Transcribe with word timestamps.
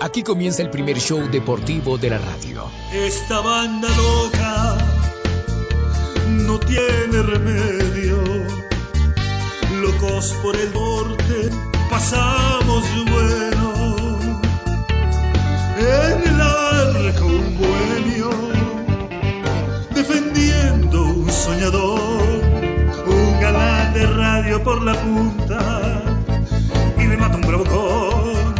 Aquí 0.00 0.22
comienza 0.22 0.60
el 0.62 0.70
primer 0.70 0.98
show 0.98 1.20
deportivo 1.30 1.96
de 1.96 2.10
la 2.10 2.18
radio. 2.18 2.68
Esta 2.92 3.40
banda 3.40 3.88
loca 3.96 4.76
no 6.28 6.58
tiene 6.58 7.22
remedio. 7.22 8.22
Locos 9.80 10.34
por 10.42 10.56
el 10.56 10.72
norte, 10.72 11.50
pasamos 11.88 12.84
bueno. 13.10 14.18
En 15.78 16.28
el 16.28 16.40
arco 16.40 17.26
un 17.26 17.58
bohemio, 17.58 18.30
defendiendo 19.94 21.04
un 21.04 21.30
soñador. 21.30 22.42
Un 23.06 23.40
galán 23.40 23.94
de 23.94 24.06
radio 24.06 24.62
por 24.62 24.82
la 24.82 24.94
punta 24.94 26.02
y 26.98 27.06
le 27.06 27.16
mata 27.16 27.36
un 27.36 27.42
bravocón. 27.42 28.53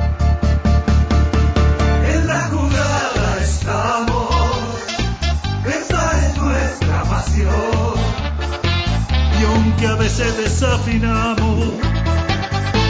Y 9.85 9.87
a 9.87 9.97
veces 9.97 10.35
desafinamos, 10.39 11.69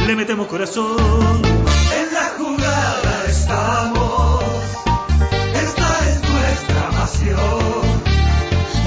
le 0.07 0.15
metemos 0.15 0.47
corazón. 0.47 1.43
En 1.93 2.15
la 2.15 2.35
jugada 2.39 3.25
estamos, 3.27 4.45
esta 5.55 6.09
es 6.09 6.23
nuestra 6.23 6.91
pasión. 6.91 7.95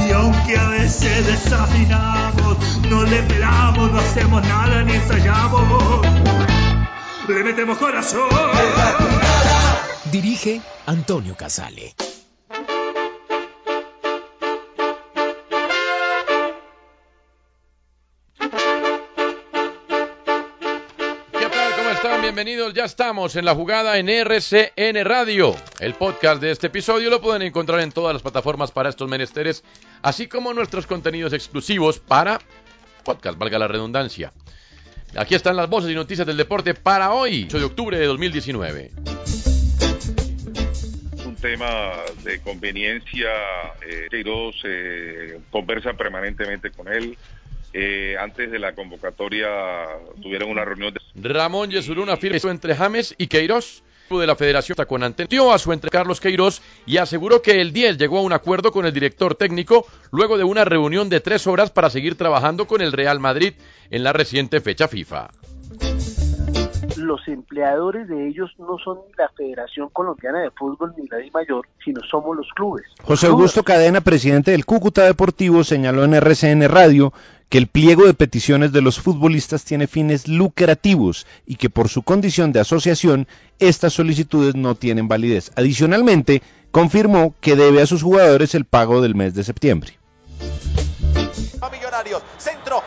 Y 0.08 0.12
aunque 0.14 0.58
a 0.58 0.70
veces 0.70 1.28
desafinamos, 1.28 2.80
no 2.90 3.04
le 3.04 3.24
pelamos, 3.24 3.92
no 3.92 4.00
hacemos 4.00 4.42
nada 4.42 4.84
ni 4.84 4.94
ensayamos. 4.94 6.08
Le 7.28 7.44
metemos 7.44 7.78
corazón. 7.78 8.30
Dirige 10.14 10.62
Antonio 10.86 11.36
Casale. 11.36 11.94
Bienvenidos. 22.28 22.74
Ya 22.74 22.84
estamos 22.84 23.38
en 23.38 23.46
la 23.46 23.56
jugada 23.56 23.98
en 23.98 24.10
RCN 24.10 25.06
Radio. 25.06 25.56
El 25.80 25.94
podcast 25.94 26.42
de 26.42 26.52
este 26.52 26.68
episodio 26.68 27.10
lo 27.10 27.22
pueden 27.22 27.42
encontrar 27.42 27.80
en 27.80 27.94
todas 27.94 28.12
las 28.12 28.22
plataformas 28.22 28.70
para 28.70 28.90
estos 28.90 29.10
menesteres, 29.10 29.64
así 30.02 30.28
como 30.28 30.54
nuestros 30.54 30.86
contenidos 30.86 31.32
exclusivos 31.32 32.00
para 32.00 32.42
podcast, 33.06 33.38
valga 33.38 33.58
la 33.58 33.70
redundancia. 33.70 34.34
Aquí 35.16 35.36
están 35.36 35.56
las 35.56 35.70
voces 35.70 35.90
y 35.90 35.96
noticias 35.96 36.28
del 36.28 36.36
deporte 36.36 36.74
para 36.74 37.14
hoy, 37.14 37.46
8 37.46 37.60
de 37.60 37.64
octubre 37.64 37.98
de 37.98 38.06
2019. 38.08 38.92
un 41.26 41.36
tema 41.38 41.94
de 42.26 42.42
conveniencia. 42.42 43.30
Eh, 43.88 44.08
Queiroz 44.10 44.56
eh, 44.66 45.40
conversa 45.50 45.94
permanentemente 45.94 46.72
con 46.72 46.92
él. 46.92 47.18
Eh, 47.74 48.16
antes 48.20 48.50
de 48.50 48.60
la 48.60 48.74
convocatoria 48.74 49.48
tuvieron 50.22 50.50
una 50.50 50.66
reunión 50.66 50.94
de... 50.94 51.02
Ramón 51.30 51.70
Yesurún 51.70 52.10
afirma 52.10 52.38
eso 52.38 52.50
entre 52.50 52.76
James 52.76 53.14
y 53.18 53.28
Queiroz 53.28 53.84
de 54.10 54.26
la 54.26 54.38
Federación 54.38 54.74
está 54.74 54.86
con 54.86 55.04
Antenio 55.04 55.52
a 55.52 55.60
su 55.60 55.74
entre 55.74 55.90
Carlos 55.90 56.22
Queiroz 56.22 56.62
y 56.86 56.98
aseguró 56.98 57.42
que 57.42 57.60
el 57.60 57.74
10 57.74 57.98
llegó 57.98 58.20
a 58.20 58.22
un 58.22 58.32
acuerdo 58.32 58.72
con 58.72 58.86
el 58.86 58.94
director 58.94 59.36
técnico 59.36 59.86
luego 60.12 60.38
de 60.38 60.46
una 60.46 60.64
reunión 60.64 61.10
de 61.10 61.20
tres 61.20 61.46
horas 61.46 61.72
para 61.72 61.90
seguir 61.90 62.16
trabajando 62.16 62.68
con 62.68 62.82
el 62.82 62.94
Real 62.94 63.20
Madrid 63.20 63.54
en 63.92 64.04
la 64.04 64.14
reciente 64.14 64.62
fecha 64.62 64.88
FIFA. 64.88 65.30
Los 66.98 67.28
empleadores 67.28 68.08
de 68.08 68.28
ellos 68.28 68.52
no 68.58 68.78
son 68.84 69.00
ni 69.08 69.14
la 69.18 69.30
Federación 69.30 69.90
Colombiana 69.94 70.40
de 70.40 70.52
Fútbol 70.52 70.94
ni 70.98 71.08
la 71.08 71.18
Di 71.18 71.32
Mayor, 71.32 71.68
sino 71.84 72.02
somos 72.04 72.36
los 72.36 72.48
clubes. 72.56 72.86
José 73.04 73.28
Augusto 73.28 73.64
Cadena, 73.64 74.02
presidente 74.02 74.52
del 74.52 74.66
Cúcuta 74.66 75.04
Deportivo, 75.04 75.64
señaló 75.64 76.04
en 76.04 76.14
RCN 76.14 76.68
Radio 76.68 77.14
que 77.50 77.58
el 77.58 77.68
pliego 77.68 78.06
de 78.06 78.14
peticiones 78.14 78.72
de 78.72 78.82
los 78.82 79.00
futbolistas 79.00 79.64
tiene 79.64 79.88
fines 79.88 80.28
lucrativos 80.28 81.26
y 81.46 81.56
que 81.56 81.70
por 81.70 81.88
su 81.88 82.04
condición 82.04 82.52
de 82.52 82.60
asociación 82.60 83.28
estas 83.60 83.94
solicitudes 83.94 84.56
no 84.56 84.76
tienen 84.76 85.08
validez. 85.08 85.52
Adicionalmente, 85.56 86.42
confirmó 86.72 87.34
que 87.40 87.56
debe 87.56 87.82
a 87.82 87.88
sus 87.88 88.04
jugadores 88.04 88.54
el 88.56 88.66
pago 88.66 89.02
del 89.02 89.16
mes 89.16 89.34
de 89.34 89.44
septiembre. 89.44 89.98
Va 91.64 91.70
Millonarios, 91.70 92.22
centro, 92.38 92.84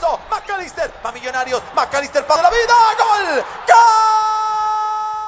Lazo, 0.00 0.18
McAllister, 0.30 0.90
va 1.04 1.12
Millonarios, 1.12 1.62
McAllister 1.74 2.26
para 2.26 2.42
la 2.42 2.50
vida, 2.50 2.74
gol, 2.98 3.44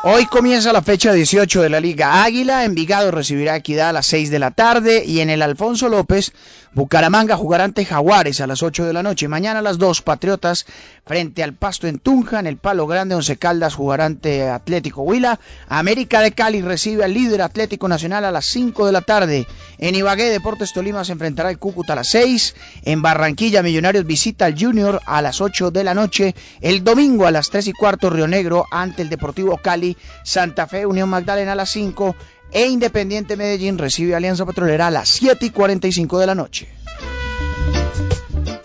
Hoy 0.05 0.27
comienza 0.27 0.73
la 0.73 0.83
fecha 0.83 1.13
18 1.13 1.63
de 1.63 1.69
la 1.69 1.79
Liga 1.79 2.25
Águila. 2.25 2.65
Envigado 2.65 3.13
recibirá 3.13 3.55
Equidad 3.55 3.91
a 3.91 3.93
las 3.93 4.07
6 4.07 4.31
de 4.31 4.39
la 4.41 4.51
tarde. 4.51 5.05
Y 5.05 5.21
en 5.21 5.31
el 5.31 5.43
Alfonso 5.43 5.89
López, 5.89 6.33
Bucaramanga 6.75 7.37
jugará 7.37 7.65
ante 7.65 7.85
Jaguares 7.85 8.41
a 8.41 8.47
las 8.47 8.63
8 8.63 8.87
de 8.87 8.95
la 8.95 9.03
noche. 9.03 9.29
Mañana 9.29 9.59
a 9.59 9.63
las 9.63 9.77
2, 9.77 10.01
Patriotas 10.01 10.65
frente 11.05 11.43
al 11.43 11.53
Pasto 11.53 11.87
en 11.87 11.99
Tunja. 11.99 12.41
En 12.41 12.47
el 12.47 12.57
Palo 12.57 12.87
Grande, 12.87 13.15
Once 13.15 13.37
Caldas 13.37 13.75
jugará 13.75 14.07
ante 14.07 14.49
Atlético 14.49 15.03
Huila. 15.03 15.39
América 15.69 16.21
de 16.21 16.33
Cali 16.33 16.63
recibe 16.63 17.05
al 17.05 17.13
líder 17.13 17.43
Atlético 17.43 17.89
Nacional 17.89 18.25
a 18.25 18.31
las 18.31 18.47
5 18.47 18.87
de 18.87 18.93
la 18.93 19.03
tarde. 19.03 19.47
En 19.77 19.95
Ibagué, 19.95 20.31
Deportes 20.31 20.73
Tolima 20.73 21.05
se 21.05 21.13
enfrentará 21.13 21.51
al 21.51 21.59
Cúcuta 21.59 21.93
a 21.93 21.97
las 21.97 22.09
6. 22.09 22.55
En 22.85 23.03
Barranquilla, 23.03 23.63
Millonarios 23.63 24.07
visita 24.07 24.47
al 24.47 24.59
Junior 24.59 25.03
a 25.05 25.21
las 25.21 25.43
8 25.43 25.73
de 25.73 25.85
la 25.85 25.93
noche. 25.93 26.35
El 26.63 26.83
domingo 26.85 27.27
a 27.27 27.31
las 27.31 27.51
3 27.51 27.69
y 27.69 27.73
cuarto, 27.75 28.09
Río 28.09 28.27
Negro 28.27 28.65
ante 28.71 29.03
el 29.03 29.11
Deportivo 29.11 29.59
Cali. 29.59 29.99
Santa 30.25 30.67
Fe, 30.67 30.87
Unión 30.87 31.11
Magdalena 31.11 31.53
a 31.53 31.57
las 31.57 31.69
5 31.69 32.17
e 32.53 32.69
Independiente 32.69 33.37
Medellín 33.37 33.79
recibe 33.79 34.15
a 34.15 34.19
Alianza 34.19 34.47
Petrolera 34.47 34.89
a 34.89 34.91
las 34.91 35.09
7 35.09 35.47
y 35.47 35.51
45 35.51 36.19
de 36.19 36.27
la 36.27 36.35
noche. 36.35 36.69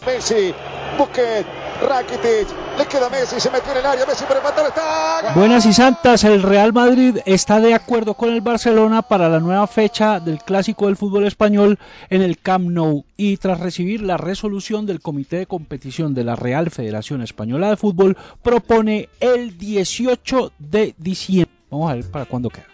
Messi, 0.06 0.54
Busquets, 0.98 1.48
Rakitic, 1.88 2.48
le 2.78 2.86
queda 2.88 3.10
Messi, 3.10 3.40
se 3.40 3.52
metió 3.52 3.72
en 3.72 3.78
el 3.78 3.86
área, 3.86 4.06
Messi 4.06 4.24
para 4.24 4.40
empatar, 4.40 4.68
está... 4.68 5.34
Buenas 5.36 5.66
y 5.66 5.74
santas, 5.74 6.24
el 6.24 6.42
Real 6.42 6.74
Madrid 6.74 7.18
está 7.26 7.60
de 7.60 7.74
acuerdo 7.74 8.16
con 8.16 8.34
el 8.34 8.42
Barcelona 8.42 9.04
para 9.04 9.30
la 9.30 9.40
nueva 9.40 9.68
fecha 9.68 10.20
del 10.20 10.40
clásico 10.40 10.88
del 10.88 10.98
fútbol 10.98 11.26
español 11.26 11.78
en 12.10 12.22
el 12.24 12.40
Camp 12.40 12.70
Nou 12.70 13.06
y 13.16 13.38
tras 13.38 13.60
recibir 13.60 14.02
la 14.02 14.18
resolución 14.18 14.86
del 14.86 15.02
Comité 15.02 15.38
de 15.38 15.46
Competición 15.46 16.14
de 16.14 16.24
la 16.24 16.36
Real 16.36 16.72
Federación 16.72 17.22
Española 17.22 17.70
de 17.70 17.78
Fútbol 17.78 18.18
propone 18.42 19.10
el 19.20 19.58
18 19.58 20.54
de 20.58 20.96
diciembre. 20.98 21.54
Vamos 21.70 21.92
a 21.92 21.96
ver 21.96 22.10
para 22.10 22.26
cuándo 22.26 22.50
queda. 22.50 22.66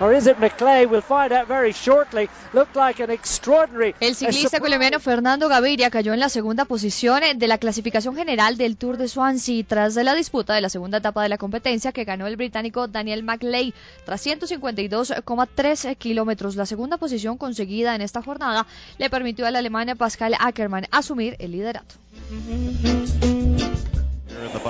Or 0.00 0.14
is 0.14 0.26
it 0.26 0.38
McClay? 0.38 0.86
We'll 0.86 1.02
find 1.02 1.30
out 1.30 1.46
very 1.46 1.72
shortly. 1.72 2.30
Looked 2.54 2.74
like 2.74 3.02
an 3.02 3.10
extraordinary. 3.10 3.94
El 4.00 4.14
ciclista 4.14 4.58
colombiano 4.58 4.98
Fernando 4.98 5.48
Gaviria 5.48 5.90
cayó 5.90 6.14
en 6.14 6.20
la 6.20 6.30
segunda 6.30 6.64
posición 6.64 7.20
de 7.36 7.46
la 7.46 7.58
clasificación 7.58 8.16
general 8.16 8.56
del 8.56 8.78
Tour 8.78 8.96
de 8.96 9.08
Swansea 9.08 9.62
tras 9.68 9.96
la 9.96 10.14
disputa 10.14 10.54
de 10.54 10.62
la 10.62 10.70
segunda 10.70 10.98
etapa 10.98 11.22
de 11.22 11.28
la 11.28 11.36
competencia 11.36 11.92
que 11.92 12.04
ganó 12.04 12.26
el 12.26 12.36
británico 12.36 12.88
Daniel 12.88 13.22
McLay 13.22 13.74
tras 14.06 14.24
152,3 14.26 15.96
kilómetros. 15.96 16.56
La 16.56 16.64
segunda 16.64 16.96
posición 16.96 17.36
conseguida 17.36 17.94
en 17.94 18.00
esta 18.00 18.22
jornada 18.22 18.66
le 18.96 19.10
permitió 19.10 19.46
al 19.46 19.56
alemán 19.56 19.94
Pascal 19.98 20.34
Ackermann 20.40 20.86
asumir 20.90 21.36
el 21.40 21.52
liderato. 21.52 21.94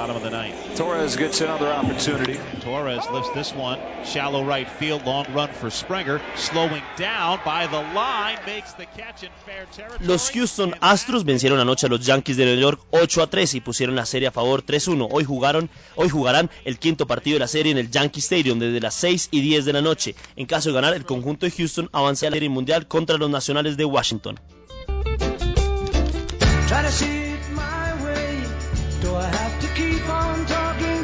In 0.01 0.07
the 0.07 0.13
bottom 0.13 0.17
of 0.17 0.23
the 0.23 0.31
ninth. 0.31 0.77
Torres 0.77 1.17
gets 1.17 1.41
another 1.41 1.67
opportunity. 1.67 2.39
Torres 2.61 3.09
lifts 3.13 3.31
this 3.35 3.55
one. 3.55 3.79
Shallow 4.05 4.45
right 4.45 4.69
field. 4.69 5.05
Long 5.05 5.27
run 5.35 5.49
for 5.53 5.71
Springer. 5.71 6.21
Slowing 6.37 6.83
down 6.97 7.41
by 7.45 7.67
the 7.67 7.81
line. 7.95 8.39
Makes 8.47 8.75
the 8.75 8.87
catch 8.87 9.23
in 9.23 9.31
fair 9.45 9.67
territory. 9.73 10.07
Los 10.07 10.31
Houston 10.31 10.75
Astros 10.81 11.25
vencieron 11.25 11.59
anoche 11.61 11.87
a 11.87 11.89
los 11.89 12.05
Yankees 12.05 12.37
de 12.37 12.45
Nueva 12.45 12.61
York 12.61 12.81
8 12.91 13.23
a 13.23 13.27
3 13.29 13.55
y 13.55 13.61
pusieron 13.61 13.97
la 13.97 14.07
serie 14.07 14.29
a 14.29 14.31
favor 14.31 14.65
3-1. 14.65 15.09
Hoy 15.11 15.25
jugaron, 15.25 15.71
hoy 15.97 16.09
jugarán 16.09 16.51
el 16.65 16.79
quinto 16.79 17.07
partido 17.07 17.35
de 17.35 17.41
la 17.41 17.49
serie 17.49 17.73
en 17.73 17.79
el 17.79 17.91
Yankee 17.91 18.21
Stadium 18.21 18.59
desde 18.59 18.81
las 18.81 18.95
6 18.95 19.29
y 19.31 19.41
10 19.41 19.65
de 19.65 19.73
la 19.73 19.83
noche. 19.83 20.15
En 20.37 20.47
caso 20.47 20.71
de 20.71 20.75
ganar, 20.75 20.95
el 20.95 21.05
conjunto 21.05 21.47
de 21.47 21.53
Houston 21.53 21.89
avanza 21.93 22.27
a 22.27 22.31
la 22.31 22.37
serie 22.37 22.49
mundial 22.49 22.87
contra 22.87 23.19
los 23.19 23.31
nacionales 23.31 23.77
de 23.77 23.85
Washington. 23.85 24.41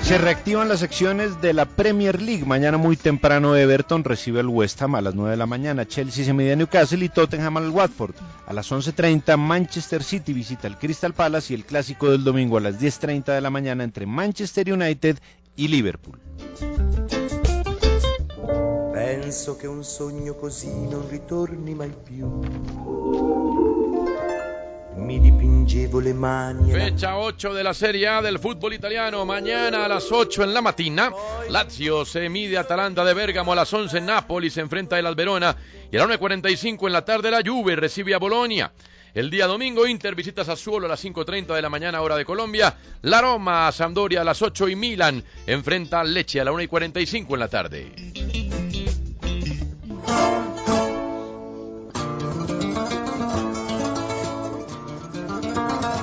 Se 0.06 0.18
reactivan 0.18 0.68
las 0.68 0.78
secciones 0.78 1.40
de 1.40 1.52
la 1.52 1.64
Premier 1.64 2.22
League. 2.22 2.44
Mañana 2.44 2.78
muy 2.78 2.96
temprano 2.96 3.56
Everton 3.56 4.04
recibe 4.04 4.38
al 4.38 4.46
West 4.46 4.80
Ham 4.80 4.94
a 4.94 5.00
las 5.00 5.16
9 5.16 5.32
de 5.32 5.36
la 5.36 5.46
mañana. 5.46 5.84
Chelsea 5.84 6.24
se 6.24 6.32
mide 6.32 6.52
a 6.52 6.56
Newcastle 6.56 7.04
y 7.04 7.08
Tottenham 7.08 7.56
al 7.56 7.70
Watford. 7.70 8.14
A 8.46 8.52
las 8.52 8.70
11.30 8.70 9.36
Manchester 9.36 10.04
City 10.04 10.32
visita 10.32 10.68
el 10.68 10.78
Crystal 10.78 11.12
Palace 11.12 11.52
y 11.52 11.56
el 11.56 11.64
clásico 11.64 12.08
del 12.08 12.22
domingo 12.22 12.56
a 12.56 12.60
las 12.60 12.80
10.30 12.80 13.34
de 13.34 13.40
la 13.40 13.50
mañana 13.50 13.82
entre 13.82 14.06
Manchester 14.06 14.72
United 14.72 15.18
y 15.56 15.66
Liverpool. 15.66 16.20
Penso 18.92 19.56
che 19.56 19.66
un 19.66 19.82
sogno 19.82 20.34
così 20.34 20.70
non 20.70 21.08
ritorni 21.08 21.74
mai 21.74 21.92
più. 22.04 23.65
Mi 24.96 25.20
dipingevo 25.20 26.00
le 26.00 26.10
e 26.10 26.72
Fecha 26.72 27.18
8 27.18 27.52
de 27.52 27.62
la 27.62 27.74
Serie 27.74 28.08
A 28.08 28.22
del 28.22 28.38
fútbol 28.38 28.72
italiano. 28.72 29.26
Mañana 29.26 29.84
a 29.84 29.88
las 29.88 30.10
8 30.10 30.42
en 30.44 30.54
la 30.54 30.62
matina. 30.62 31.12
Lazio 31.50 32.06
se 32.06 32.28
mide 32.30 32.56
a 32.56 32.60
Atalanta 32.60 33.04
de 33.04 33.12
Bérgamo. 33.12 33.52
A 33.52 33.56
las 33.56 33.72
11 33.72 34.00
Napoli 34.00 34.48
se 34.48 34.62
enfrenta 34.62 34.98
el 34.98 35.04
Alberona. 35.04 35.54
Y 35.92 35.96
a 35.98 36.06
las 36.06 36.18
9.45 36.18 36.86
en 36.86 36.92
la 36.92 37.04
tarde 37.04 37.30
la 37.30 37.42
Juve 37.44 37.76
recibe 37.76 38.14
a 38.14 38.18
Bolonia. 38.18 38.72
El 39.12 39.30
día 39.30 39.46
domingo 39.46 39.86
Inter 39.86 40.14
visita 40.14 40.44
Sassuolo 40.44 40.86
a 40.86 40.88
las 40.88 41.04
5.30 41.04 41.54
de 41.54 41.62
la 41.62 41.68
mañana 41.68 42.00
hora 42.00 42.16
de 42.16 42.24
Colombia. 42.24 42.74
La 43.02 43.20
Roma 43.20 43.68
a 43.68 43.72
Sampdoria 43.72 44.22
a 44.22 44.24
las 44.24 44.40
8 44.40 44.68
y 44.68 44.76
Milan 44.76 45.22
enfrenta 45.46 46.00
al 46.00 46.14
Leche 46.14 46.40
a 46.40 46.44
la 46.44 46.52
1.45 46.52 47.34
en 47.34 47.38
la 47.38 47.48
tarde. 47.48 47.92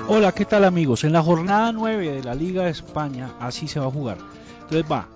Hola, 0.08 0.34
¿qué 0.34 0.46
tal 0.46 0.66
amigos? 0.66 1.04
En 1.04 1.14
la 1.14 1.24
jornada 1.24 1.72
9 1.72 2.12
de 2.12 2.24
la 2.24 2.36
Liga 2.36 2.66
de 2.66 2.72
España, 2.72 3.32
así 3.40 3.68
se 3.68 3.80
va 3.80 3.88
a 3.88 3.92
jugar. 3.92 4.18
Entonces 4.64 4.86
va, 4.92 5.08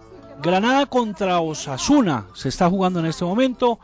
Granada 0.41 0.85
contra 0.85 1.39
Osasuna, 1.39 2.25
se 2.33 2.49
está 2.49 2.69
jugando 2.69 2.99
en 2.99 3.07
este 3.07 3.25
momento. 3.25 3.79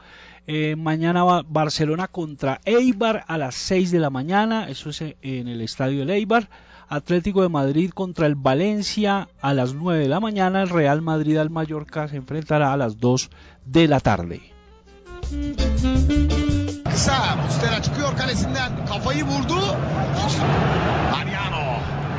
Eh, 0.47 0.75
mañana 0.77 1.23
va 1.23 1.43
Barcelona 1.47 2.07
contra 2.07 2.61
Eibar 2.65 3.25
a 3.27 3.37
las 3.37 3.55
6 3.55 3.91
de 3.91 3.99
la 3.99 4.09
mañana, 4.09 4.69
eso 4.69 4.89
es 4.91 5.01
eh, 5.01 5.17
en 5.21 5.47
el 5.47 5.61
estadio 5.61 5.99
del 5.99 6.11
Eibar. 6.11 6.49
Atlético 6.89 7.41
de 7.41 7.49
Madrid 7.49 7.89
contra 7.91 8.27
el 8.27 8.35
Valencia 8.35 9.27
a 9.41 9.53
las 9.53 9.73
9 9.73 10.03
de 10.03 10.09
la 10.09 10.19
mañana. 10.19 10.61
El 10.61 10.69
Real 10.69 11.01
Madrid 11.01 11.37
al 11.37 11.49
Mallorca 11.49 12.07
se 12.07 12.17
enfrentará 12.17 12.71
a 12.71 12.77
las 12.77 12.99
2 12.99 13.29
de 13.65 13.87
la 13.87 13.99
tarde. 13.99 14.41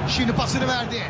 Şimdi 0.09 0.33
pasını 0.33 0.69
verdi. 0.69 1.03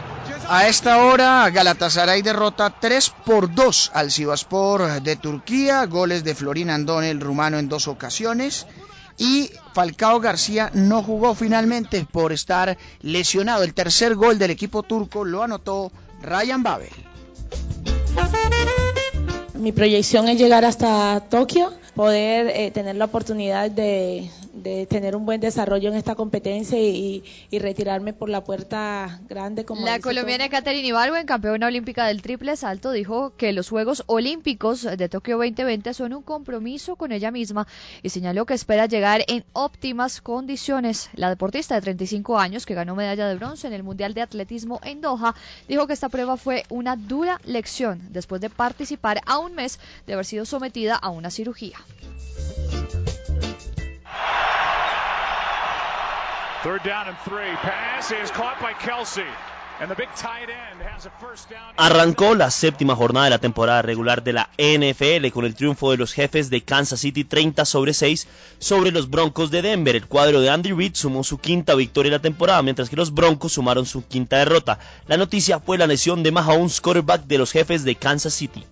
A 0.48 0.64
esta 0.64 0.98
hora, 0.98 1.48
Galatasaray 1.48 2.24
derrota 2.24 2.70
3 2.80 3.12
por 3.26 3.54
2 3.54 3.90
al 3.94 4.10
Sivaspor 4.10 5.02
de 5.02 5.16
Turquía, 5.16 5.86
goles 5.86 6.22
de 6.24 6.34
Florin 6.34 6.70
Andone, 6.70 7.10
el 7.10 7.20
rumano, 7.20 7.58
en 7.58 7.68
dos 7.68 7.88
ocasiones. 7.88 8.66
Y 9.18 9.50
Falcao 9.74 10.20
García 10.20 10.70
no 10.74 11.02
jugó 11.02 11.34
finalmente 11.34 12.06
por 12.10 12.32
estar 12.32 12.76
lesionado. 13.00 13.62
El 13.62 13.72
tercer 13.72 14.14
gol 14.16 14.38
del 14.38 14.50
equipo 14.50 14.82
turco 14.82 15.24
lo 15.24 15.42
anotó 15.42 15.90
Ryan 16.22 16.62
Babel. 16.62 16.90
Mi 19.54 19.72
proyección 19.72 20.28
es 20.28 20.38
llegar 20.38 20.64
hasta 20.64 21.20
Tokio, 21.30 21.72
poder 21.94 22.48
eh, 22.48 22.70
tener 22.70 22.96
la 22.96 23.06
oportunidad 23.06 23.70
de, 23.70 24.30
de 24.54 24.86
tener 24.86 25.16
un 25.16 25.26
buen 25.26 25.40
desarrollo 25.40 25.90
en 25.90 25.96
esta 25.96 26.14
competencia 26.14 26.78
y, 26.78 27.24
y 27.50 27.58
retirarme 27.58 28.12
por 28.12 28.28
la 28.28 28.44
puerta 28.44 29.20
grande 29.28 29.64
como 29.64 29.84
La 29.84 30.00
colombiana 30.00 30.48
Katherine 30.48 30.88
Ibargüen, 30.88 31.26
campeona 31.26 31.66
olímpica 31.66 32.06
del 32.06 32.22
triple 32.22 32.56
salto, 32.56 32.92
dijo 32.92 33.34
que 33.36 33.52
los 33.52 33.68
Juegos 33.68 34.04
Olímpicos 34.06 34.82
de 34.82 35.08
Tokio 35.08 35.36
2020 35.38 35.94
son 35.94 36.14
un 36.14 36.22
compromiso 36.22 36.96
con 36.96 37.12
ella 37.12 37.30
misma 37.30 37.66
y 38.02 38.10
señaló 38.10 38.46
que 38.46 38.54
espera 38.54 38.86
llegar 38.86 39.24
en 39.28 39.44
óptimas 39.52 40.20
condiciones. 40.20 41.10
La 41.14 41.28
deportista 41.28 41.74
de 41.74 41.80
35 41.80 42.38
años, 42.38 42.66
que 42.66 42.74
ganó 42.74 42.94
medalla 42.94 43.28
de 43.28 43.36
bronce 43.36 43.66
en 43.66 43.72
el 43.72 43.82
Mundial 43.82 44.14
de 44.14 44.22
Atletismo 44.22 44.80
en 44.84 45.00
Doha, 45.00 45.34
dijo 45.68 45.86
que 45.86 45.92
esta 45.92 46.08
prueba 46.08 46.36
fue 46.36 46.64
una 46.68 46.96
dura 46.96 47.40
lección 47.44 48.00
después 48.10 48.40
de 48.40 48.50
participar 48.50 49.20
a 49.26 49.38
un 49.38 49.54
mes 49.54 49.78
de 50.06 50.14
haber 50.14 50.26
sido 50.26 50.44
sometida 50.44 50.94
a 50.96 51.10
una 51.10 51.30
cirugía. 51.30 51.78
Third 56.64 56.82
down 56.82 57.08
and 57.08 57.18
three. 57.26 57.54
Pass 57.60 58.10
is 58.10 58.30
caught 58.30 58.58
by 58.58 58.72
Kelsey. 58.72 59.20
And 59.80 59.90
the 59.90 59.94
big 59.94 60.08
tight 60.16 60.48
end 60.48 60.80
has 60.80 61.04
a 61.04 61.10
first 61.10 61.50
down. 61.50 61.74
Arrancó 61.76 62.34
la 62.34 62.50
séptima 62.50 62.96
jornada 62.96 63.24
de 63.24 63.30
la 63.32 63.38
temporada 63.38 63.82
regular 63.82 64.24
de 64.24 64.32
la 64.32 64.48
NFL 64.56 65.28
con 65.30 65.44
el 65.44 65.54
triunfo 65.54 65.90
de 65.90 65.98
los 65.98 66.14
jefes 66.14 66.48
de 66.48 66.62
Kansas 66.62 67.00
City 67.00 67.24
30 67.24 67.66
sobre 67.66 67.92
6 67.92 68.26
sobre 68.60 68.92
los 68.92 69.10
Broncos 69.10 69.50
de 69.50 69.60
Denver. 69.60 69.94
El 69.94 70.06
cuadro 70.06 70.40
de 70.40 70.48
Andy 70.48 70.72
Reid 70.72 70.94
sumó 70.94 71.22
su 71.22 71.36
quinta 71.36 71.74
victoria 71.74 72.12
de 72.12 72.16
la 72.16 72.22
temporada, 72.22 72.62
mientras 72.62 72.88
que 72.88 72.96
los 72.96 73.12
Broncos 73.12 73.52
sumaron 73.52 73.84
su 73.84 74.06
quinta 74.06 74.38
derrota. 74.38 74.78
La 75.06 75.18
noticia 75.18 75.60
fue 75.60 75.76
la 75.76 75.86
lesión 75.86 76.22
de 76.22 76.32
Mahomes, 76.32 76.80
quarterback 76.80 77.24
de 77.24 77.36
los 77.36 77.52
jefes 77.52 77.84
de 77.84 77.94
Kansas 77.96 78.32
City. 78.32 78.64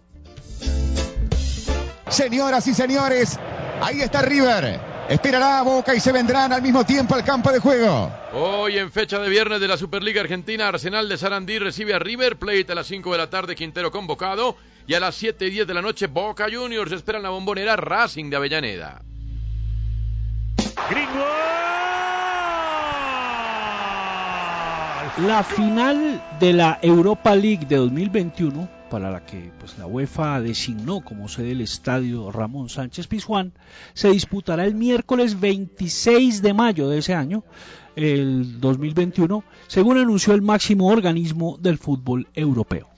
Señoras 2.09 2.67
y 2.69 2.73
señores, 2.73 3.39
ahí 3.83 4.01
está 4.01 4.23
River. 4.23 4.92
Esperará 5.09 5.59
a 5.59 5.63
Boca 5.63 5.95
y 5.95 6.01
se 6.01 6.13
vendrán 6.13 6.53
al 6.53 6.63
mismo 6.63 6.85
tiempo 6.85 7.15
al 7.15 7.25
campo 7.25 7.51
de 7.51 7.59
juego. 7.59 8.11
Hoy 8.33 8.79
en 8.79 8.91
fecha 8.91 9.19
de 9.19 9.29
viernes 9.29 9.61
de 9.61 9.69
la 9.69 9.77
Superliga 9.77 10.21
Argentina, 10.21 10.69
Arsenal 10.69 11.09
de 11.09 11.19
Sarandí 11.19 11.59
recibe 11.59 11.93
a 11.95 11.99
River 11.99 12.37
Plate 12.37 12.73
a 12.73 12.75
las 12.75 12.87
5 12.87 13.13
de 13.13 13.19
la 13.19 13.29
tarde, 13.29 13.55
Quintero 13.55 13.91
convocado. 13.91 14.57
Y 14.87 14.95
a 14.95 15.01
las 15.01 15.15
7 15.15 15.47
y 15.47 15.51
10 15.51 15.67
de 15.67 15.75
la 15.75 15.83
noche, 15.83 16.07
Boca 16.07 16.47
Juniors 16.53 16.93
esperan 16.93 17.23
la 17.23 17.31
bombonera 17.31 17.77
Racing 17.77 18.31
de 18.31 18.37
Avellaneda. 18.37 19.03
La 25.27 25.45
final 25.45 26.23
de 26.41 26.53
la 26.53 26.79
Europa 26.81 27.35
League 27.35 27.67
de 27.67 27.77
2021, 27.77 28.69
para 28.93 29.11
la 29.11 29.25
que 29.25 29.51
pues, 29.59 29.79
la 29.79 29.87
UEFA 29.87 30.43
designó 30.43 31.01
como 31.01 31.27
sede 31.27 31.53
el 31.53 31.63
estadio 31.63 32.31
Ramón 32.31 32.69
Sánchez 32.69 33.07
Pizjuán, 33.07 33.55
se 33.95 34.11
disputará 34.11 34.67
el 34.67 34.75
miércoles 34.75 35.41
26 35.41 36.43
de 36.43 36.53
mayo 36.53 36.91
de 36.91 36.99
ese 36.99 37.15
año, 37.15 37.43
el 37.97 38.61
2021, 38.61 39.45
según 39.67 39.97
anunció 39.97 40.35
el 40.35 40.43
máximo 40.43 40.89
organismo 40.89 41.57
del 41.59 41.79
fútbol 41.79 42.29
europeo. 42.35 42.93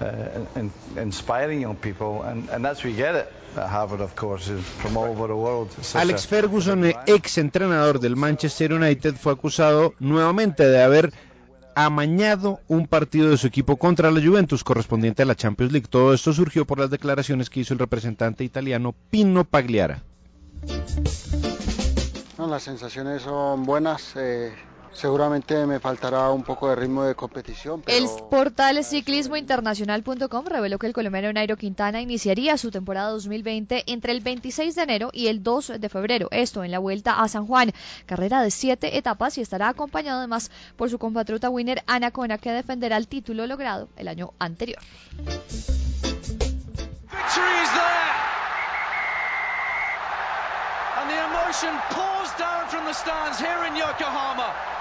uh, 0.00 0.58
in, 0.58 0.70
inspiring 0.96 1.60
young 1.62 1.76
people, 1.76 2.22
and, 2.22 2.48
and 2.50 2.64
that's 2.64 2.84
we 2.84 2.92
get 2.92 3.14
it 3.14 3.32
at 3.56 3.68
Harvard, 3.68 4.00
of 4.00 4.14
course, 4.14 4.48
is 4.48 4.64
from 4.64 4.96
all 4.96 5.06
over 5.06 5.26
the 5.26 5.36
world. 5.36 5.74
It's 5.78 5.88
such 5.88 6.02
Alex 6.02 6.26
Ferguson, 6.26 6.84
ex 7.06 7.38
entrenador 7.38 7.98
del 7.98 8.16
Manchester 8.16 8.72
United, 8.72 9.16
fue 9.16 9.32
acusado 9.32 9.94
nuevamente 9.98 10.68
de 10.68 10.82
haber 10.82 11.12
amañado 11.84 12.60
un 12.66 12.86
partido 12.86 13.30
de 13.30 13.36
su 13.36 13.46
equipo 13.46 13.76
contra 13.76 14.10
la 14.10 14.20
Juventus 14.20 14.64
correspondiente 14.64 15.22
a 15.22 15.26
la 15.26 15.36
Champions 15.36 15.72
League. 15.72 15.86
Todo 15.88 16.12
esto 16.12 16.32
surgió 16.32 16.64
por 16.64 16.80
las 16.80 16.90
declaraciones 16.90 17.50
que 17.50 17.60
hizo 17.60 17.72
el 17.72 17.78
representante 17.78 18.42
italiano 18.42 18.94
Pino 19.10 19.44
Pagliara. 19.44 20.02
Las 22.36 22.62
sensaciones 22.62 23.22
son 23.22 23.64
buenas. 23.64 24.14
eh, 24.16 24.52
seguramente 24.92 25.66
me 25.66 25.80
faltará 25.80 26.30
un 26.30 26.42
poco 26.42 26.68
de 26.68 26.76
ritmo 26.76 27.04
de 27.04 27.14
competición, 27.14 27.82
pero 27.82 27.96
El 27.96 28.08
portal 28.30 28.84
ciclismointernacional.com 28.84 30.46
reveló 30.46 30.78
que 30.78 30.86
el 30.86 30.92
colombiano 30.92 31.32
Nairo 31.32 31.56
Quintana 31.56 32.00
iniciaría 32.00 32.56
su 32.58 32.70
temporada 32.70 33.10
2020 33.10 33.84
entre 33.86 34.12
el 34.12 34.20
26 34.20 34.74
de 34.74 34.82
enero 34.82 35.10
y 35.12 35.28
el 35.28 35.42
2 35.42 35.72
de 35.78 35.88
febrero, 35.88 36.28
esto 36.30 36.64
en 36.64 36.70
la 36.70 36.78
Vuelta 36.78 37.20
a 37.20 37.28
San 37.28 37.46
Juan, 37.46 37.72
carrera 38.06 38.42
de 38.42 38.50
siete 38.50 38.96
etapas 38.98 39.38
y 39.38 39.40
estará 39.40 39.68
acompañado 39.68 40.18
además 40.18 40.50
por 40.76 40.90
su 40.90 40.98
compatriota 40.98 41.50
winner 41.50 41.82
Ana 41.86 42.10
Cona 42.10 42.38
que 42.38 42.50
defenderá 42.50 42.96
el 42.96 43.08
título 43.08 43.46
logrado 43.46 43.88
el 43.96 44.08
año 44.08 44.32
anterior. 44.38 44.80
And 50.98 51.08
the 51.08 51.24
emotion 51.24 51.72
pours 51.90 52.30
down 52.38 52.68
from 52.68 52.84
the 52.84 52.92
stands 52.92 53.38
here 53.38 53.64
in 53.66 53.76
Yokohama. 53.76 54.77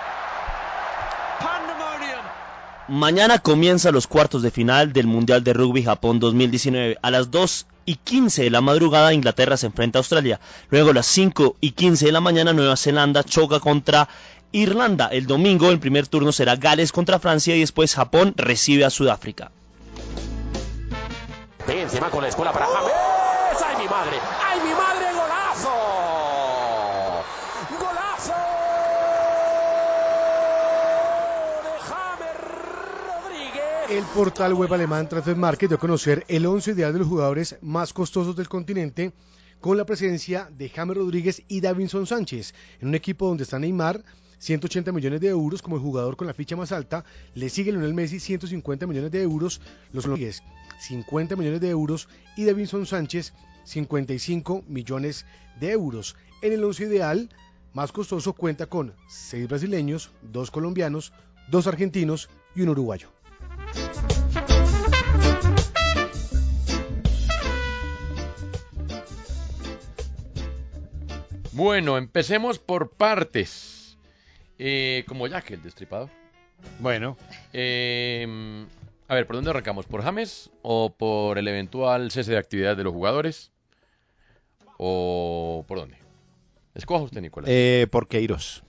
Mañana 2.89 3.39
comienzan 3.39 3.93
los 3.93 4.07
cuartos 4.07 4.41
de 4.41 4.49
final 4.49 4.93
del 4.93 5.07
Mundial 5.07 5.43
de 5.43 5.51
Rugby 5.51 5.83
Japón 5.83 6.19
2019. 6.21 6.97
A 7.01 7.11
las 7.11 7.31
2 7.31 7.65
y 7.85 7.95
15 7.95 8.43
de 8.43 8.49
la 8.49 8.61
madrugada 8.61 9.13
Inglaterra 9.13 9.57
se 9.57 9.65
enfrenta 9.65 9.99
a 9.99 10.01
Australia. 10.01 10.39
Luego 10.69 10.91
a 10.91 10.93
las 10.93 11.05
5 11.07 11.57
y 11.59 11.71
15 11.71 12.05
de 12.05 12.11
la 12.13 12.21
mañana 12.21 12.53
Nueva 12.53 12.77
Zelanda 12.77 13.25
choca 13.25 13.59
contra 13.59 14.07
Irlanda. 14.53 15.07
El 15.07 15.27
domingo 15.27 15.69
el 15.69 15.79
primer 15.79 16.07
turno 16.07 16.31
será 16.31 16.55
Gales 16.55 16.93
contra 16.93 17.19
Francia 17.19 17.57
y 17.57 17.59
después 17.59 17.93
Japón 17.93 18.33
recibe 18.37 18.85
a 18.85 18.89
Sudáfrica. 18.89 19.51
encima 21.67 22.09
con 22.09 22.21
la 22.21 22.29
escuela 22.29 22.53
para 22.53 22.67
James. 22.67 22.91
¡Ay, 23.65 23.83
mi 23.83 23.89
madre! 23.89 24.17
¡Ay, 24.45 24.59
mi 24.61 24.69
madre! 24.69 24.86
El 33.89 34.03
portal 34.03 34.53
web 34.53 34.73
alemán 34.73 35.07
Transfermarkt 35.07 35.63
dio 35.63 35.77
a 35.77 35.79
conocer 35.79 36.25
el 36.27 36.45
11 36.45 36.71
ideal 36.71 36.91
de 36.91 36.99
los 36.99 37.07
jugadores 37.07 37.55
más 37.61 37.93
costosos 37.93 38.35
del 38.35 38.49
continente 38.49 39.13
con 39.61 39.77
la 39.77 39.85
presencia 39.85 40.49
de 40.51 40.67
James 40.67 40.97
Rodríguez 40.97 41.41
y 41.47 41.61
Davinson 41.61 42.05
Sánchez 42.05 42.53
en 42.81 42.89
un 42.89 42.95
equipo 42.95 43.29
donde 43.29 43.43
está 43.43 43.59
Neymar 43.59 44.03
180 44.39 44.91
millones 44.91 45.21
de 45.21 45.29
euros 45.29 45.61
como 45.61 45.77
el 45.77 45.81
jugador 45.81 46.17
con 46.17 46.27
la 46.27 46.33
ficha 46.33 46.57
más 46.57 46.73
alta, 46.73 47.05
le 47.33 47.47
sigue 47.47 47.71
Lionel 47.71 47.93
Messi 47.93 48.19
150 48.19 48.87
millones 48.87 49.09
de 49.09 49.21
euros, 49.21 49.61
los 49.93 50.03
Rodríguez 50.03 50.43
50 50.81 51.37
millones 51.37 51.61
de 51.61 51.69
euros 51.69 52.09
y 52.35 52.43
Davinson 52.43 52.85
Sánchez 52.85 53.33
55 53.63 54.65
millones 54.67 55.25
de 55.61 55.71
euros. 55.71 56.17
En 56.41 56.51
el 56.51 56.63
once 56.65 56.83
ideal 56.83 57.29
más 57.73 57.93
costoso 57.93 58.33
cuenta 58.33 58.65
con 58.65 58.93
6 59.07 59.47
brasileños, 59.47 60.11
2 60.23 60.51
colombianos, 60.51 61.13
2 61.49 61.67
argentinos 61.67 62.29
y 62.53 62.63
un 62.63 62.69
uruguayo. 62.69 63.16
Bueno, 71.51 71.97
empecemos 71.97 72.59
por 72.59 72.91
partes. 72.91 73.97
Eh, 74.59 75.03
como 75.07 75.25
Jack, 75.25 75.51
el 75.51 75.63
destripador. 75.63 76.09
Bueno. 76.79 77.17
Eh, 77.51 78.65
a 79.07 79.15
ver, 79.15 79.25
¿por 79.25 79.37
dónde 79.37 79.49
arrancamos? 79.49 79.87
¿Por 79.87 80.03
James 80.03 80.51
o 80.61 80.93
por 80.95 81.37
el 81.37 81.47
eventual 81.47 82.11
cese 82.11 82.33
de 82.33 82.37
actividad 82.37 82.77
de 82.77 82.83
los 82.83 82.93
jugadores? 82.93 83.51
¿O 84.77 85.65
por 85.67 85.79
dónde? 85.79 85.97
Escoja 86.75 87.05
usted, 87.05 87.21
Nicolás. 87.21 87.49
Eh, 87.51 87.87
por 87.89 88.07
Queiros. 88.07 88.63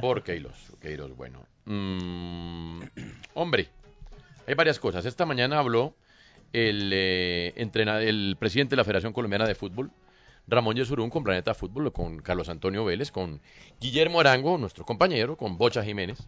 Por 0.00 0.22
Queiros. 0.22 0.74
Queiros, 0.80 1.16
bueno. 1.16 1.46
Mm, 1.64 2.82
hombre, 3.34 3.70
hay 4.46 4.54
varias 4.54 4.78
cosas. 4.78 5.04
Esta 5.06 5.26
mañana 5.26 5.58
habló 5.58 5.94
el, 6.52 6.90
eh, 6.92 7.52
el 7.56 8.36
presidente 8.38 8.70
de 8.70 8.76
la 8.76 8.84
Federación 8.84 9.12
Colombiana 9.12 9.46
de 9.46 9.54
Fútbol, 9.54 9.90
Ramón 10.46 10.76
Yesurún, 10.76 11.10
con 11.10 11.24
Planeta 11.24 11.54
Fútbol, 11.54 11.92
con 11.92 12.20
Carlos 12.20 12.48
Antonio 12.48 12.84
Vélez, 12.84 13.10
con 13.10 13.40
Guillermo 13.80 14.20
Arango, 14.20 14.58
nuestro 14.58 14.84
compañero, 14.84 15.36
con 15.36 15.58
Bocha 15.58 15.82
Jiménez. 15.82 16.18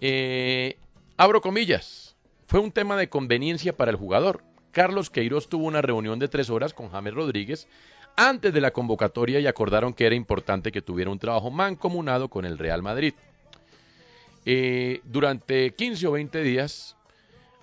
Eh, 0.00 0.76
abro 1.16 1.40
comillas. 1.40 2.16
Fue 2.46 2.60
un 2.60 2.72
tema 2.72 2.96
de 2.96 3.08
conveniencia 3.08 3.76
para 3.76 3.90
el 3.90 3.96
jugador. 3.96 4.42
Carlos 4.72 5.10
Queiroz 5.10 5.48
tuvo 5.48 5.66
una 5.66 5.82
reunión 5.82 6.18
de 6.18 6.28
tres 6.28 6.50
horas 6.50 6.74
con 6.74 6.90
James 6.90 7.14
Rodríguez 7.14 7.68
antes 8.16 8.52
de 8.52 8.60
la 8.60 8.72
convocatoria 8.72 9.38
y 9.38 9.46
acordaron 9.46 9.94
que 9.94 10.06
era 10.06 10.14
importante 10.14 10.72
que 10.72 10.82
tuviera 10.82 11.10
un 11.10 11.20
trabajo 11.20 11.50
mancomunado 11.50 12.28
con 12.28 12.44
el 12.44 12.58
Real 12.58 12.82
Madrid. 12.82 13.14
Eh, 14.44 15.00
durante 15.04 15.74
15 15.74 16.06
o 16.08 16.12
20 16.12 16.42
días, 16.42 16.96